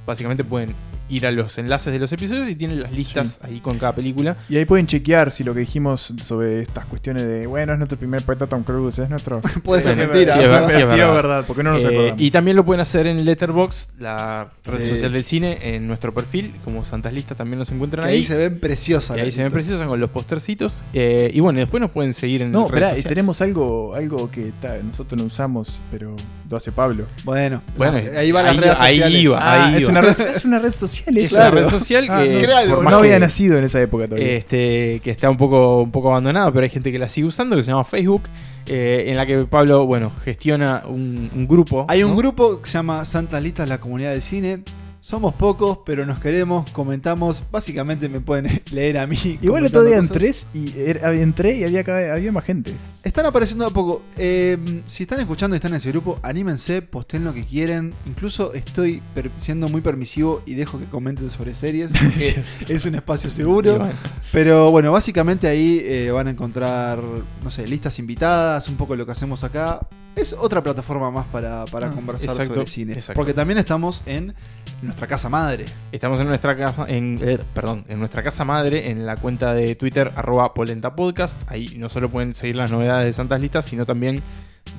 Básicamente 0.09 0.43
pueden 0.43 0.75
ir 1.11 1.27
a 1.27 1.31
los 1.31 1.57
enlaces 1.59 1.93
de 1.93 1.99
los 1.99 2.11
episodios 2.13 2.49
y 2.49 2.55
tienen 2.55 2.83
las 2.83 2.93
listas 2.93 3.39
ahí 3.43 3.61
con 3.61 3.79
cada 3.79 3.95
película. 3.95 4.37
Y 4.49 4.57
ahí 4.57 4.65
pueden 4.65 4.87
chequear 4.87 5.31
si 5.31 5.45
lo 5.45 5.53
que 5.55 5.61
dijimos 5.61 6.15
sobre 6.25 6.61
estas 6.63 6.87
cuestiones 6.87 7.25
de, 7.25 7.47
bueno, 7.47 7.73
es 7.75 7.79
nuestro 7.79 7.99
primer 7.99 8.23
proyecto 8.23 8.47
Tom 8.47 8.63
Cruise, 8.63 8.99
es 8.99 9.09
nuestro... 9.11 9.41
Puede 9.65 9.83
ser 9.83 9.95
Sí, 9.95 10.01
mentira. 10.01 10.35
sí, 10.35 10.41
verdad, 10.41 10.67
sí, 10.67 10.73
es 10.73 10.87
Mentira 10.87 11.11
o 11.11 11.15
verdad. 11.15 11.15
verdad, 11.15 11.45
porque 11.47 11.63
no 11.63 11.73
nos 11.73 11.85
Eh, 11.85 11.89
acordamos. 11.89 12.21
y 12.21 12.31
también 12.31 12.57
lo 12.57 12.65
pueden 12.65 12.81
hacer 12.81 13.07
en 13.07 13.25
Letterboxd, 13.25 13.89
la 14.01 14.49
red 14.65 14.83
Sí. 14.83 14.89
social 14.91 15.13
del 15.13 15.25
cine, 15.25 15.59
en 15.75 15.87
nuestro 15.87 16.13
perfil. 16.15 16.55
Como 16.65 16.85
Santas 16.85 17.13
Listas 17.13 17.37
también 17.37 17.59
nos 17.59 17.71
encuentran 17.71 18.07
ahí. 18.07 18.17
ahí 18.17 18.25
se 18.25 18.37
ven 18.37 18.59
preciosas. 18.61 19.17
Y 19.19 19.21
ahí 19.21 19.31
se 19.33 19.43
ven 19.43 19.53
precisos 19.53 19.83
con 19.87 20.01
los 20.01 20.11
postercitos. 20.11 20.83
Eh, 20.95 21.31
y 21.33 21.41
bueno, 21.41 21.59
después 21.59 21.81
nos 21.81 21.91
pueden 21.91 22.13
seguir 22.15 22.43
en 22.43 22.51
No, 22.53 22.61
redes 22.69 22.73
espera, 22.73 22.87
y 22.87 22.91
sociales. 22.97 23.09
tenemos 23.09 23.41
algo, 23.43 23.95
algo 23.95 24.31
que 24.31 24.53
ta, 24.61 24.77
nosotros 24.83 25.21
no 25.21 25.27
usamos, 25.27 25.81
pero 25.91 26.15
lo 26.49 26.57
hace 26.57 26.73
Pablo. 26.73 27.05
Bueno, 27.25 27.61
Bueno, 27.77 27.99
la- 27.99 28.21
ahí 28.21 28.33
va 28.33 28.43
las 28.43 28.53
ahí- 28.53 28.59
redes 28.61 28.81
ahí 28.81 29.17
iba. 29.19 29.39
Ah, 29.39 29.67
ahí 29.67 29.77
es, 29.77 29.87
va. 29.87 29.91
una 29.91 30.01
red, 30.01 30.21
es 30.37 30.45
una 30.45 30.59
red 30.59 30.73
social 30.75 31.19
Es 31.19 31.33
una 31.33 31.51
red 31.51 31.69
social 31.69 32.07
Ah, 32.09 32.23
que, 32.23 32.47
no. 32.47 32.57
Algo, 32.57 32.89
había 32.99 33.15
que- 33.15 33.21
nacido 33.21 33.59
en 33.59 33.65
esa 33.65 33.81
época 33.83 34.07
todavía. 34.09 34.33
este, 34.37 35.01
que 35.05 35.11
está 35.11 35.29
un 35.29 35.37
poco, 35.37 35.83
un 35.83 35.91
poco 35.91 36.11
abandonada, 36.11 36.51
pero 36.53 36.65
hay 36.65 36.71
gente 36.71 36.91
que 36.91 36.99
la 36.99 37.09
sigue 37.09 37.27
usando, 37.27 37.55
que 37.57 37.63
se 37.63 37.71
llama 37.71 37.85
Facebook, 37.85 38.23
eh, 38.67 39.05
en 39.09 39.17
la 39.17 39.27
que 39.27 39.45
Pablo, 39.45 39.87
bueno, 39.87 40.11
gestiona 40.25 40.83
un, 40.87 41.31
un 41.35 41.47
grupo. 41.49 41.85
Hay 41.89 42.03
un 42.03 42.17
grupo 42.17 42.61
que 42.63 42.67
se 42.69 42.75
llama 42.79 43.05
Santas 43.05 43.43
Listas, 43.43 43.69
la 43.69 43.79
comunidad 43.79 44.13
de 44.13 44.21
cine. 44.21 44.63
Somos 45.09 45.33
pocos, 45.33 45.79
pero 45.87 46.05
nos 46.05 46.19
queremos, 46.21 46.69
comentamos. 46.73 47.43
Básicamente 47.51 48.11
me 48.11 48.21
pueden 48.21 48.61
leer 48.73 48.99
a 48.99 49.07
mí. 49.07 49.17
Igual 49.41 49.65
otro 49.65 49.83
día 49.83 49.97
cosas. 49.97 50.11
entré 50.11 50.35
y 50.53 50.79
era- 50.91 51.13
entré 51.15 51.57
y 51.57 51.65
había, 51.65 52.13
había 52.13 52.31
más 52.31 52.45
gente. 52.45 52.75
Están 53.03 53.25
apareciendo 53.25 53.67
a 53.67 53.71
poco. 53.71 54.03
Eh, 54.19 54.59
si 54.87 55.05
están 55.05 55.19
escuchando 55.21 55.57
y 55.57 55.57
están 55.57 55.71
en 55.73 55.79
ese 55.79 55.89
grupo, 55.93 56.19
anímense, 56.23 56.83
posten 56.83 57.25
lo 57.25 57.33
que 57.33 57.47
quieren. 57.47 57.95
Incluso 58.05 58.53
estoy 58.53 59.01
siendo 59.39 59.67
muy 59.69 59.81
permisivo 59.81 60.43
y 60.45 60.53
dejo 60.53 60.79
que 60.79 60.85
comenten 60.85 61.31
sobre 61.31 61.55
series. 61.55 61.91
porque 61.93 62.43
es 62.69 62.85
un 62.85 62.95
espacio 62.95 63.31
seguro. 63.31 63.79
bueno, 63.79 63.95
Pero 64.31 64.71
bueno, 64.71 64.93
básicamente 64.93 65.49
ahí 65.49 65.81
eh, 65.85 66.11
van 66.11 66.27
a 66.29 66.33
encontrar, 66.33 67.01
no 67.43 67.51
sé, 67.51 67.67
listas 67.67 67.99
invitadas, 67.99 68.69
un 68.69 68.77
poco 68.77 68.95
lo 68.95 69.07
que 69.07 69.13
hacemos 69.13 69.43
acá. 69.43 69.81
Es 70.19 70.33
otra 70.33 70.63
plataforma 70.63 71.11
más 71.13 71.27
para, 71.27 71.65
para 71.67 71.89
Ah, 71.89 71.93
conversar 71.93 72.31
exacto, 72.31 72.55
sobre 72.55 72.67
cine. 72.67 72.93
exacto. 72.95 73.15
Porque 73.19 73.33
también 73.35 73.59
estamos 73.59 74.03
en 74.07 74.35
nuestra 74.83 75.07
casa 75.07 75.29
madre. 75.29 75.65
Estamos 75.93 76.19
en 76.21 76.27
nuestra 76.27 76.57
casa, 76.57 76.87
en, 76.89 77.21
eh, 77.23 77.39
perdón, 77.55 77.85
en 77.89 77.99
nuestra 78.01 78.23
casa 78.25 78.45
madre, 78.45 78.91
en 78.91 79.07
la 79.07 79.17
cuenta 79.17 79.55
de 79.55 79.77
Twitter, 79.77 80.11
arroba 80.17 80.55
polentapodcast. 80.55 81.37
Ahí 81.47 81.77
no 81.79 81.89
solo 81.89 82.09
pueden 82.11 82.35
seguir 82.35 82.57
las 82.57 82.71
novedades 82.73 83.07
de 83.07 83.13
Santas 83.13 83.41
Listas, 83.41 83.65
sino 83.65 83.87
también 83.87 84.21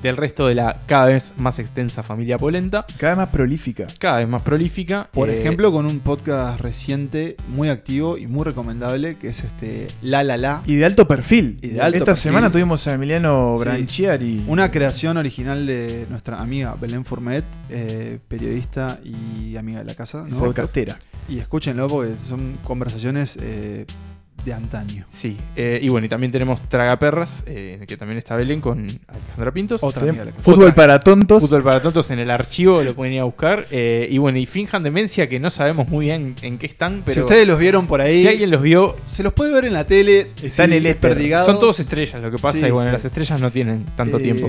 del 0.02 0.16
resto 0.16 0.46
de 0.46 0.54
la 0.54 0.80
cada 0.86 1.06
vez 1.06 1.34
más 1.36 1.58
extensa 1.58 2.02
familia 2.02 2.38
Polenta, 2.38 2.84
Cada 2.98 3.12
vez 3.12 3.18
más 3.18 3.28
prolífica. 3.28 3.86
cada 3.98 4.18
vez 4.18 4.28
más 4.28 4.42
prolífica. 4.42 5.08
Por 5.12 5.28
Eh, 5.30 5.40
ejemplo, 5.40 5.70
con 5.72 5.86
un 5.86 6.00
podcast 6.00 6.60
reciente, 6.60 7.36
muy 7.48 7.68
activo 7.68 8.16
y 8.18 8.26
muy 8.26 8.44
recomendable, 8.44 9.16
que 9.16 9.28
es 9.28 9.44
este 9.44 9.86
La 10.02 10.22
La 10.24 10.36
La. 10.36 10.62
Y 10.66 10.76
de 10.76 10.84
alto 10.84 11.06
perfil. 11.06 11.58
Y 11.62 11.68
de 11.68 11.80
alto 11.80 11.98
Esta 11.98 12.04
perfil. 12.12 12.22
semana 12.22 12.50
tuvimos 12.50 12.86
a 12.86 12.94
Emiliano 12.94 13.54
Sí. 13.56 13.64
Branchiari. 13.64 14.44
Una 14.46 14.70
creación 14.70 15.16
original 15.16 15.66
de 15.66 16.06
nuestra 16.10 16.40
amiga 16.40 16.76
Belén 16.80 17.04
Fourmet, 17.04 17.44
eh, 17.68 18.18
periodista 18.28 18.98
y 19.04 19.56
amiga 19.56 19.80
de 19.80 19.84
la 19.84 19.94
casa. 19.94 20.24
¿no? 20.28 20.38
podcastera. 20.38 20.98
Y 21.28 21.38
escúchenlo 21.38 21.86
porque 21.86 22.14
son 22.16 22.56
conversaciones 22.64 23.38
eh, 23.40 23.84
de 24.44 24.52
antaño. 24.54 25.04
Sí, 25.10 25.36
eh, 25.56 25.78
y 25.82 25.88
bueno, 25.88 26.06
y 26.06 26.08
también 26.08 26.32
tenemos 26.32 26.60
Tragaperras, 26.68 27.42
eh, 27.46 27.72
en 27.74 27.80
el 27.82 27.86
que 27.86 27.96
también 27.96 28.18
está 28.18 28.36
Belén 28.36 28.60
con 28.60 28.86
Alejandra 29.08 29.52
Pintos. 29.52 29.82
Otra 29.82 30.02
amiga 30.02 30.20
de 30.24 30.30
la 30.30 30.36
casa. 30.36 30.42
Fútbol 30.42 30.64
Otra. 30.64 30.74
para 30.74 31.00
tontos. 31.00 31.42
Fútbol 31.42 31.62
para 31.62 31.80
tontos 31.82 32.10
en 32.10 32.18
el 32.18 32.30
archivo, 32.30 32.82
lo 32.82 32.94
pueden 32.94 33.14
ir 33.14 33.20
a 33.20 33.24
buscar. 33.24 33.66
eh, 33.70 34.08
y 34.10 34.18
bueno, 34.18 34.38
y 34.38 34.46
finjan 34.46 34.82
demencia 34.82 35.28
que 35.28 35.38
no 35.40 35.50
sabemos 35.50 35.88
muy 35.88 36.06
bien 36.06 36.34
en 36.42 36.58
qué 36.58 36.66
están, 36.66 37.02
pero 37.04 37.14
si 37.14 37.20
ustedes 37.20 37.46
los 37.46 37.58
vieron 37.58 37.86
por 37.86 38.00
ahí, 38.00 38.22
si 38.22 38.28
alguien 38.28 38.50
los 38.50 38.62
vio, 38.62 38.96
se 39.04 39.22
los 39.22 39.32
puede 39.32 39.52
ver 39.52 39.64
en 39.66 39.72
la 39.74 39.86
tele. 39.86 40.28
Está 40.42 40.64
en 40.64 40.72
el 40.72 40.86
éter. 40.86 41.00
desperdigados. 41.00 41.46
son 41.46 41.58
todos 41.60 41.80
estrellas 41.80 42.20
lo 42.22 42.30
que 42.30 42.38
pasa. 42.38 42.58
Sí, 42.60 42.66
y 42.66 42.70
bueno, 42.70 42.90
sí. 42.90 42.94
las 42.94 43.04
estrellas 43.04 43.40
no 43.40 43.50
tienen 43.50 43.84
tanto 43.96 44.18
Eh, 44.18 44.22
tiempo. 44.22 44.48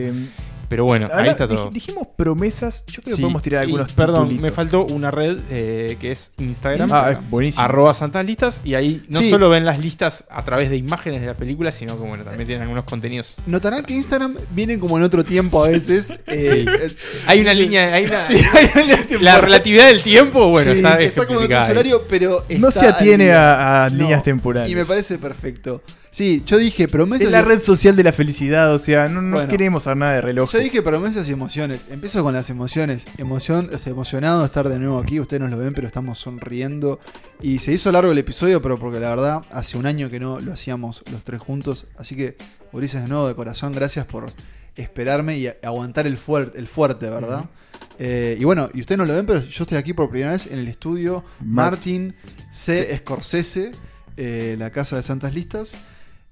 Pero 0.72 0.86
bueno, 0.86 1.10
ahí 1.14 1.28
está 1.28 1.44
dij- 1.48 1.56
todo. 1.56 1.70
Dijimos 1.70 2.08
promesas. 2.16 2.86
Yo 2.88 3.02
creo 3.02 3.18
Sí, 3.18 3.20
que 3.20 3.22
podemos 3.24 3.42
tirar 3.42 3.64
y, 3.64 3.66
algunos 3.66 3.92
Perdón, 3.92 4.30
titulitos. 4.30 4.42
me 4.44 4.52
faltó 4.52 4.86
una 4.86 5.12
red 5.12 5.38
eh, 5.50 5.98
que 6.00 6.14
es 6.14 6.32
Instagram. 6.38 6.90
Ah, 6.94 7.12
es 7.12 7.30
buenísimo. 7.30 7.62
Arroba 7.62 7.94
Santas 7.94 8.26
Listas 8.26 8.62
y 8.64 8.76
ahí 8.76 9.04
no 9.10 9.20
Sí. 9.20 9.30
solo 9.30 9.50
ven 9.50 9.66
las 9.66 9.80
listas 9.80 10.24
a 10.30 10.46
través 10.46 10.70
de 10.70 10.78
imágenes 10.78 11.20
de 11.20 11.28
la 11.28 11.34
película, 11.34 11.74
sino 11.74 12.00
que 12.00 12.08
bueno, 12.08 12.24
también 12.24 12.48
tienen 12.48 12.62
algunos 12.62 12.86
contenidos. 12.86 13.36
Notarán 13.48 13.84
que 13.84 13.96
Instagram 13.96 14.38
viene 14.52 14.80
como 14.80 14.98
en 14.98 15.04
otro 15.04 15.26
tiempo 15.26 15.62
a 15.62 15.68
veces. 15.68 16.16
eh, 16.28 16.66
Hay 17.28 17.42
una 17.42 17.54
línea, 17.54 17.94
hay 17.94 18.06
una, 18.06 18.26
sí, 18.28 18.36
hay 18.54 18.66
una 18.74 18.82
línea 18.82 18.96
temporal. 18.98 19.24
la 19.26 19.38
relatividad 19.42 19.88
del 19.88 20.02
tiempo, 20.02 20.48
bueno, 20.48 20.72
Sí, 20.72 20.80
está 21.04 21.26
como 21.28 21.42
en 21.42 21.46
otro 21.54 21.64
horario, 21.72 22.04
pero 22.10 22.46
No 22.58 22.72
se 22.72 22.88
atiene 22.88 23.34
a, 23.34 23.84
a 23.84 23.90
No, 23.90 23.98
líneas 23.98 24.24
temporales. 24.24 24.72
Y 24.72 24.76
me 24.76 24.86
parece 24.86 25.18
perfecto. 25.18 25.82
Sí, 26.12 26.44
yo 26.46 26.58
dije 26.58 26.90
promesas. 26.90 27.28
Es 27.28 27.32
la 27.32 27.40
y- 27.40 27.44
red 27.44 27.62
social 27.62 27.96
de 27.96 28.04
la 28.04 28.12
felicidad, 28.12 28.74
o 28.74 28.78
sea, 28.80 29.08
no, 29.08 29.22
no 29.22 29.38
Bueno. 29.38 29.50
queremos 29.50 29.84
saber 29.84 29.98
nada 29.98 30.14
de 30.16 30.22
relojes. 30.22 30.60
Yo 30.60 30.64
dije 30.64 30.82
promesas 30.82 31.28
y 31.30 31.32
emociones. 31.32 31.86
Empiezo 31.90 32.22
con 32.22 32.34
las 32.34 32.50
emociones. 32.50 33.06
Emoción, 33.18 33.70
emocionado 33.86 34.42
de 34.42 34.46
estar 34.48 34.68
de 34.68 34.78
nuevo 34.78 35.00
aquí. 35.00 35.22
Ustedes 35.22 35.42
no 35.42 35.48
lo 35.48 35.58
ven, 35.58 35.74
pero 35.74 35.88
estamos 35.88 36.20
sonriendo. 36.20 37.00
Y 37.42 37.60
se 37.60 37.72
hizo 37.72 37.92
largo 37.94 38.12
el 38.12 38.18
episodio, 38.18 38.62
pero 38.62 38.78
porque 38.78 39.00
la 39.00 39.10
verdad, 39.10 39.42
hace 39.52 39.78
un 39.78 39.86
año 39.86 40.10
que 40.10 40.20
no 40.20 40.42
lo 40.42 40.52
hacíamos 40.52 41.02
los 41.14 41.24
tres 41.24 41.40
juntos. 41.40 41.86
Así 41.98 42.16
que, 42.18 42.36
Ulises, 42.74 43.02
de 43.04 43.08
nuevo 43.08 43.28
de 43.30 43.36
corazón, 43.36 43.72
gracias 43.72 44.06
por 44.06 44.26
esperarme 44.76 45.38
y 45.38 45.48
aguantar 45.64 46.08
el, 46.08 46.18
fuerte 46.18 46.60
el 46.60 46.68
fuerte, 46.68 47.10
¿verdad? 47.10 47.46
Eh, 48.00 48.38
y 48.40 48.44
bueno, 48.44 48.70
y 48.74 48.82
ustedes 48.82 48.98
no 48.98 49.06
lo 49.06 49.14
ven, 49.14 49.26
pero 49.26 49.42
yo 49.46 49.64
estoy 49.64 49.78
aquí 49.78 49.94
por 49.94 50.10
primera 50.10 50.32
vez 50.32 50.46
en 50.48 50.60
el 50.60 50.68
estudio 50.68 51.24
Mar- 51.40 51.72
Martin 51.72 52.16
C. 52.52 52.98
Scorsese, 52.98 53.72
eh, 54.18 54.56
la 54.60 54.72
casa 54.72 54.96
de 54.98 55.04
Santas 55.04 55.34
Listas. 55.34 55.78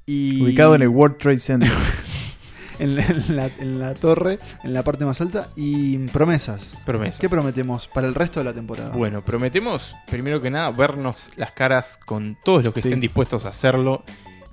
Y 0.10 0.42
Ubicado 0.42 0.74
en 0.76 0.82
el 0.82 0.88
World 0.88 1.18
Trade 1.18 1.38
Center. 1.40 1.72
en 2.80 2.96
la, 2.96 3.06
en 3.06 3.36
la- 3.36 3.52
en 3.60 3.80
la 3.80 3.94
torre, 3.94 4.40
en 4.64 4.74
la 4.74 4.84
parte 4.84 5.06
más 5.06 5.22
alta. 5.22 5.50
Y 5.56 5.98
promesas. 6.08 6.78
Promesas. 6.86 7.20
¿Qué 7.20 7.30
prometemos 7.30 7.88
para 7.88 8.08
el 8.08 8.16
resto 8.16 8.40
de 8.40 8.46
la 8.46 8.54
temporada? 8.54 8.90
Bueno, 8.96 9.24
prometemos, 9.24 9.96
primero 10.10 10.42
que 10.42 10.50
nada, 10.50 10.72
vernos 10.72 11.30
las 11.36 11.52
caras 11.52 12.00
con 12.06 12.38
todos 12.44 12.64
los 12.64 12.74
que 12.74 12.82
Sí. 12.82 12.88
estén 12.88 13.02
dispuestos 13.02 13.46
a 13.46 13.50
hacerlo 13.50 14.04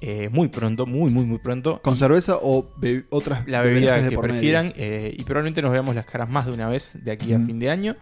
eh, 0.02 0.28
muy 0.30 0.48
pronto, 0.48 0.84
muy, 0.84 1.11
muy, 1.11 1.24
muy 1.24 1.38
pronto. 1.38 1.80
¿Con 1.82 1.96
cerveza 1.96 2.36
o 2.42 2.68
be- 2.76 3.07
otras 3.09 3.48
la 3.48 3.62
bebida 3.62 4.07
que 4.07 4.18
prefieran 4.18 4.74
eh, 4.76 5.14
y 5.18 5.24
probablemente 5.24 5.62
nos 5.62 5.72
veamos 5.72 5.94
las 5.94 6.04
caras 6.04 6.28
más 6.28 6.44
de 6.44 6.52
una 6.52 6.68
vez 6.68 6.92
de 7.02 7.12
aquí 7.12 7.32
a 7.32 7.38
fin 7.40 7.59
de 7.59 7.70
año. 7.70 7.96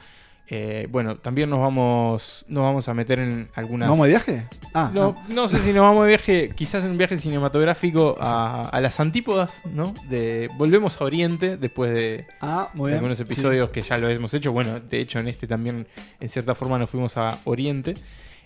Eh, 0.48 0.86
bueno, 0.90 1.16
también 1.16 1.48
nos 1.48 1.58
vamos, 1.60 2.44
nos 2.48 2.62
vamos 2.62 2.86
a 2.88 2.94
meter 2.94 3.18
en 3.18 3.48
algunas. 3.54 3.88
¿Nos 3.88 3.96
vamos 3.96 4.06
de 4.06 4.10
viaje? 4.12 4.46
Ah, 4.74 4.90
no, 4.92 5.16
no 5.28 5.48
sé 5.48 5.58
si 5.60 5.72
nos 5.72 5.80
vamos 5.82 6.02
de 6.02 6.08
viaje, 6.08 6.50
quizás 6.54 6.84
en 6.84 6.90
un 6.90 6.98
viaje 6.98 7.16
cinematográfico 7.16 8.16
a, 8.20 8.60
a 8.60 8.80
las 8.82 9.00
antípodas, 9.00 9.62
¿no? 9.64 9.94
De 10.10 10.50
volvemos 10.58 11.00
a 11.00 11.04
Oriente 11.04 11.56
después 11.56 11.94
de, 11.94 12.26
Ah, 12.42 12.68
muy 12.74 12.90
de 12.90 12.96
bien. 12.96 12.98
algunos 12.98 13.20
episodios 13.20 13.70
que 13.70 13.80
ya 13.82 13.96
lo 13.96 14.08
hemos 14.10 14.34
hecho. 14.34 14.52
Bueno, 14.52 14.80
de 14.80 15.00
hecho 15.00 15.18
en 15.18 15.28
este 15.28 15.46
también 15.46 15.86
en 16.20 16.28
cierta 16.28 16.54
forma 16.54 16.78
nos 16.78 16.90
fuimos 16.90 17.16
a 17.16 17.38
Oriente. 17.44 17.94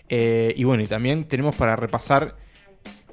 Eh, 0.07 0.53
y 0.55 0.63
bueno, 0.63 0.81
y 0.81 0.87
también 0.87 1.25
tenemos 1.25 1.53
para 1.55 1.75
repasar, 1.75 2.35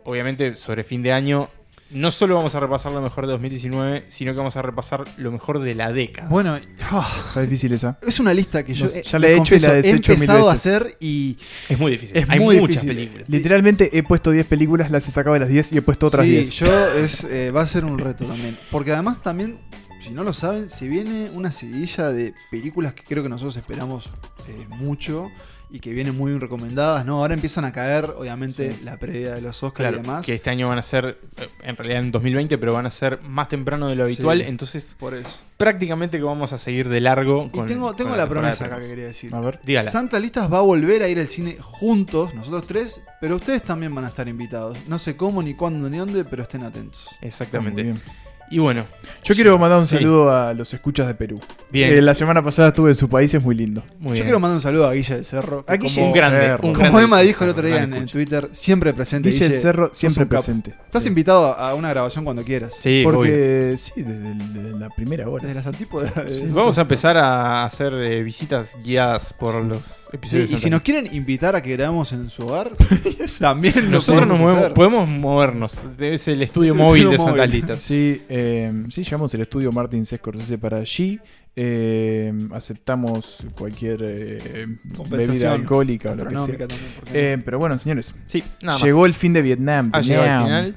obviamente 0.04 0.54
sobre 0.54 0.84
fin 0.84 1.02
de 1.02 1.12
año, 1.12 1.48
no 1.90 2.10
solo 2.10 2.34
vamos 2.34 2.54
a 2.54 2.60
repasar 2.60 2.90
lo 2.92 3.00
mejor 3.00 3.26
de 3.26 3.32
2019, 3.32 4.06
sino 4.08 4.32
que 4.32 4.38
vamos 4.38 4.56
a 4.56 4.62
repasar 4.62 5.04
lo 5.18 5.30
mejor 5.30 5.60
de 5.60 5.74
la 5.74 5.92
década. 5.92 6.28
Bueno, 6.28 6.58
ah, 6.90 7.14
Está 7.28 7.42
difícil 7.42 7.72
esa. 7.72 7.98
es 8.06 8.18
una 8.18 8.34
lista 8.34 8.64
que 8.64 8.74
yo 8.74 8.86
No 8.86 8.90
ya 9.02 9.18
la 9.18 9.28
he 9.28 9.36
hecho 9.36 9.54
y 9.54 9.58
la 9.60 9.78
he 9.78 9.90
empezado 9.90 10.50
a 10.50 10.52
hacer 10.52 10.96
y 11.00 11.36
Es 11.68 11.78
muy 11.78 11.92
difícil. 11.92 12.16
es 12.16 12.28
Hay 12.28 12.40
muy 12.40 12.56
muchas 12.58 12.82
difícil. 12.82 12.88
películas. 12.88 13.28
Literalmente 13.28 13.96
he 13.96 14.02
puesto 14.02 14.30
10 14.32 14.46
películas, 14.46 14.90
las 14.90 15.06
he 15.08 15.12
sacado 15.12 15.34
de 15.34 15.40
las 15.40 15.48
10 15.48 15.72
y 15.72 15.78
he 15.78 15.82
puesto 15.82 16.06
otras 16.06 16.24
sí, 16.26 16.32
10. 16.32 16.50
yo 16.52 16.88
es, 16.98 17.24
eh, 17.24 17.50
va 17.52 17.62
a 17.62 17.66
ser 17.66 17.84
un 17.84 17.98
reto 17.98 18.26
también. 18.26 18.58
Porque 18.72 18.92
además 18.92 19.22
también, 19.22 19.60
si 20.00 20.10
no 20.10 20.24
lo 20.24 20.32
saben, 20.32 20.68
se 20.70 20.88
viene 20.88 21.30
una 21.32 21.52
seguidilla 21.52 22.10
de 22.10 22.34
películas 22.50 22.94
que 22.94 23.04
creo 23.04 23.22
que 23.22 23.28
nosotros 23.28 23.56
esperamos 23.56 24.10
eh, 24.48 24.66
mucho 24.70 25.28
y 25.68 25.80
que 25.80 25.90
vienen 25.92 26.16
muy 26.16 26.38
recomendadas, 26.38 27.04
¿no? 27.04 27.18
Ahora 27.20 27.34
empiezan 27.34 27.64
a 27.64 27.72
caer, 27.72 28.04
obviamente, 28.16 28.70
Sí. 28.70 28.80
la 28.84 28.98
previa 28.98 29.34
de 29.34 29.40
los 29.40 29.62
Oscars 29.62 29.88
Claro, 29.88 29.96
y 29.98 30.00
demás. 30.02 30.24
que 30.24 30.34
este 30.34 30.48
año 30.50 30.68
van 30.68 30.78
a 30.78 30.82
ser, 30.82 31.18
eh, 31.38 31.48
en 31.64 31.76
realidad 31.76 32.02
en 32.02 32.12
2020, 32.12 32.56
pero 32.58 32.72
van 32.74 32.86
a 32.86 32.90
ser 32.90 33.20
más 33.22 33.48
temprano 33.48 33.88
de 33.88 33.96
lo 33.96 34.04
habitual, 34.04 34.42
Sí. 34.42 34.48
entonces 34.48 34.94
Por 34.98 35.14
eso. 35.14 35.40
prácticamente 35.56 36.18
que 36.18 36.22
vamos 36.24 36.52
a 36.52 36.58
seguir 36.58 36.88
de 36.88 37.00
largo. 37.00 37.46
Y 37.46 37.50
con- 37.50 37.66
tengo, 37.66 37.94
tengo 37.96 38.10
con 38.10 38.18
la 38.18 38.28
promesa 38.28 38.66
acá 38.66 38.78
que 38.78 38.86
quería 38.86 39.06
decir. 39.06 39.34
A 39.34 39.40
ver. 39.40 39.58
Dígala. 39.64 39.90
Santa 39.90 40.20
Listas 40.20 40.52
va 40.52 40.58
a 40.58 40.62
volver 40.62 41.02
a 41.02 41.08
ir 41.08 41.18
al 41.18 41.26
cine 41.28 41.56
juntos, 41.60 42.32
nosotros 42.34 42.66
tres, 42.66 43.02
pero 43.20 43.36
ustedes 43.36 43.62
también 43.62 43.94
van 43.94 44.04
a 44.04 44.08
estar 44.08 44.28
invitados. 44.28 44.78
No 44.86 44.98
sé 45.00 45.16
cómo, 45.16 45.42
ni 45.42 45.54
cuándo, 45.54 45.90
ni 45.90 45.98
dónde, 45.98 46.24
pero 46.24 46.44
estén 46.44 46.62
atentos. 46.62 47.08
Exactamente. 47.20 47.82
Muy 47.82 47.92
bien. 47.92 48.02
Y 48.50 48.58
bueno, 48.58 48.84
Yo 49.24 49.34
quiero 49.34 49.58
mandar 49.58 49.80
un 49.80 49.86
Sí. 49.88 49.96
saludo 49.96 50.30
a 50.34 50.54
los 50.54 50.72
escuchas 50.72 51.08
de 51.08 51.14
Perú. 51.14 51.40
Bien. 51.72 51.92
Eh, 51.92 52.00
la 52.00 52.14
semana 52.14 52.42
pasada 52.44 52.68
estuve 52.68 52.90
en 52.90 52.94
su 52.96 53.08
país, 53.08 53.34
es 53.34 53.42
muy 53.42 53.56
lindo. 53.56 53.82
muy 53.98 54.10
Yo 54.10 54.12
bien. 54.14 54.24
quiero 54.26 54.38
mandar 54.38 54.56
un 54.56 54.62
saludo 54.62 54.86
a 54.88 54.92
Guille 54.92 55.14
del 55.16 55.24
Cerro. 55.24 55.64
A 55.66 55.74
Guille 55.76 55.94
como, 55.96 56.06
un 56.08 56.12
grande, 56.12 56.38
Cerro. 56.40 56.68
un 56.68 56.74
Como 56.74 56.84
grande. 56.88 57.02
Emma 57.04 57.20
dijo 57.22 57.42
el 57.44 57.50
otro 57.50 57.66
día 57.66 57.82
en, 57.82 57.92
en. 57.94 58.06
Twitter, 58.06 58.48
siempre 58.52 58.94
presente. 58.94 59.30
Guille 59.30 59.48
del 59.48 59.58
Cerro, 59.58 59.90
siempre 59.92 60.24
capo. 60.28 60.42
presente. 60.42 60.74
Estás 60.84 61.02
Sí. 61.02 61.08
invitado 61.08 61.58
a 61.58 61.74
una 61.74 61.88
grabación 61.90 62.24
cuando 62.24 62.44
quieras. 62.44 62.74
Sí, 62.80 63.02
obvio. 63.04 63.16
Porque 63.18 63.74
sí, 63.78 63.92
desde, 63.96 64.78
la 64.78 64.90
primera 64.90 65.28
hora. 65.28 65.42
Desde 65.42 65.54
las 65.56 65.66
antípodas. 65.66 66.14
de- 66.14 66.46
Vamos 66.54 66.78
a 66.78 66.82
empezar 66.82 67.16
a 67.16 67.64
hacer 67.64 67.92
eh, 67.94 68.22
visitas 68.22 68.76
guiadas 68.84 69.32
por 69.32 69.60
los 69.64 69.78
Sí, 69.82 70.02
episodios. 70.12 70.50
y 70.52 70.56
si 70.56 70.70
nos 70.70 70.82
quieren 70.82 71.12
invitar 71.12 71.56
a 71.56 71.62
que 71.62 71.72
grabemos 71.72 72.12
en 72.12 72.30
su 72.30 72.46
hogar, 72.46 72.72
también 73.40 73.90
Nosotros 73.90 74.26
nos 74.28 74.38
podemos 74.38 74.54
movemos, 74.54 74.72
podemos 74.72 75.08
movernos. 75.08 75.72
Es 75.98 76.28
el 76.28 76.42
estudio 76.42 76.74
Es 76.74 76.78
el 76.78 76.84
móvil 76.84 77.10
de. 77.10 77.18
Santa 77.18 77.46
Listas. 77.46 77.82
Sí, 77.82 78.22
eh, 78.38 78.84
sí, 78.88 79.02
llamamos 79.02 79.32
el 79.34 79.40
estudio 79.42 79.72
Martin 79.72 80.04
Scorsese 80.04 80.58
para 80.58 80.78
allí. 80.78 81.18
Eh, 81.54 82.34
aceptamos 82.52 83.46
cualquier 83.56 84.00
eh, 84.02 84.66
bebida 85.08 85.54
alcohólica 85.54 86.10
o 86.10 86.14
lo 86.16 86.26
que 86.26 86.36
sea. 86.36 86.66
Eh, 87.14 87.38
pero 87.42 87.58
bueno, 87.58 87.78
señores, 87.78 88.14
Sí, 88.26 88.42
nada 88.60 88.78
más. 88.78 88.82
llegó 88.82 89.06
el 89.06 89.14
fin 89.14 89.32
de 89.32 89.40
Vietnam. 89.40 89.90
Ha 89.94 90.02
llegado 90.02 90.24
Vietnam. 90.24 90.42
al 90.42 90.64
final. 90.74 90.76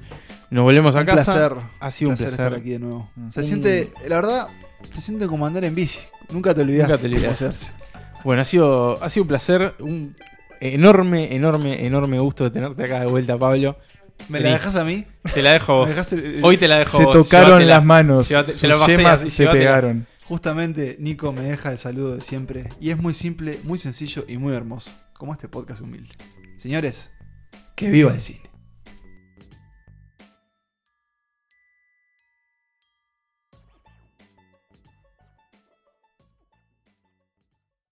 Nos 0.51 0.63
volvemos 0.63 0.95
a 0.95 0.99
un 1.01 1.05
casa. 1.05 1.23
placer. 1.49 1.53
Ha 1.79 1.91
sido 1.91 2.11
un 2.11 2.15
placer. 2.17 2.31
estar 2.31 2.53
aquí 2.53 2.69
de 2.71 2.79
nuevo. 2.79 3.11
Mm. 3.15 3.29
Se 3.29 3.43
siente, 3.43 3.91
la 4.07 4.15
verdad, 4.15 4.47
se 4.91 5.01
siente 5.01 5.27
como 5.27 5.45
andar 5.45 5.65
en 5.65 5.75
bici. 5.75 5.99
Nunca 6.31 6.53
te 6.53 6.61
olvidas. 6.61 6.89
Nunca 7.03 7.19
te 7.19 7.45
hace. 7.47 7.71
Bueno, 8.23 8.41
ha 8.41 8.45
sido, 8.45 9.03
ha 9.03 9.09
sido 9.09 9.23
un 9.23 9.27
placer. 9.27 9.75
Un 9.79 10.15
enorme, 10.61 11.35
enorme, 11.35 11.85
enorme 11.85 12.19
gusto 12.19 12.45
de 12.45 12.51
tenerte 12.51 12.83
acá 12.83 13.01
de 13.01 13.07
vuelta, 13.07 13.37
Pablo. 13.37 13.77
¿Me 14.27 14.39
la 14.39 14.51
dejas 14.51 14.75
a 14.75 14.83
mí? 14.83 15.05
Te 15.33 15.41
la 15.41 15.53
dejo 15.53 15.71
a 15.71 15.75
vos. 15.75 15.87
¿Me 15.87 15.93
dejás 15.93 16.13
el- 16.13 16.25
el- 16.25 16.43
Hoy 16.43 16.57
te 16.57 16.67
la 16.67 16.77
dejo 16.79 16.97
a 16.97 16.99
Se 16.99 17.05
vos. 17.05 17.13
tocaron 17.13 17.47
Llévatela. 17.59 17.75
las 17.75 17.85
manos, 17.85 18.29
Llévate- 18.29 18.51
sus 18.51 18.61
te 18.61 18.67
la 18.67 18.77
paseas 18.77 18.97
yemas 18.97 19.23
y 19.23 19.29
se 19.29 19.43
llévatela. 19.43 19.63
pegaron. 19.65 20.07
Justamente, 20.25 20.95
Nico 20.99 21.31
me 21.33 21.41
deja 21.43 21.71
el 21.71 21.77
saludo 21.79 22.15
de 22.15 22.21
siempre. 22.21 22.69
Y 22.79 22.91
es 22.91 22.97
muy 22.97 23.13
simple, 23.15 23.59
muy 23.63 23.79
sencillo 23.79 24.25
y 24.27 24.37
muy 24.37 24.53
hermoso. 24.53 24.91
Como 25.13 25.33
este 25.33 25.47
podcast 25.47 25.81
humilde. 25.81 26.09
Señores, 26.57 27.11
que 27.75 27.89
viva 27.89 28.13
el 28.13 28.21
cine. 28.21 28.48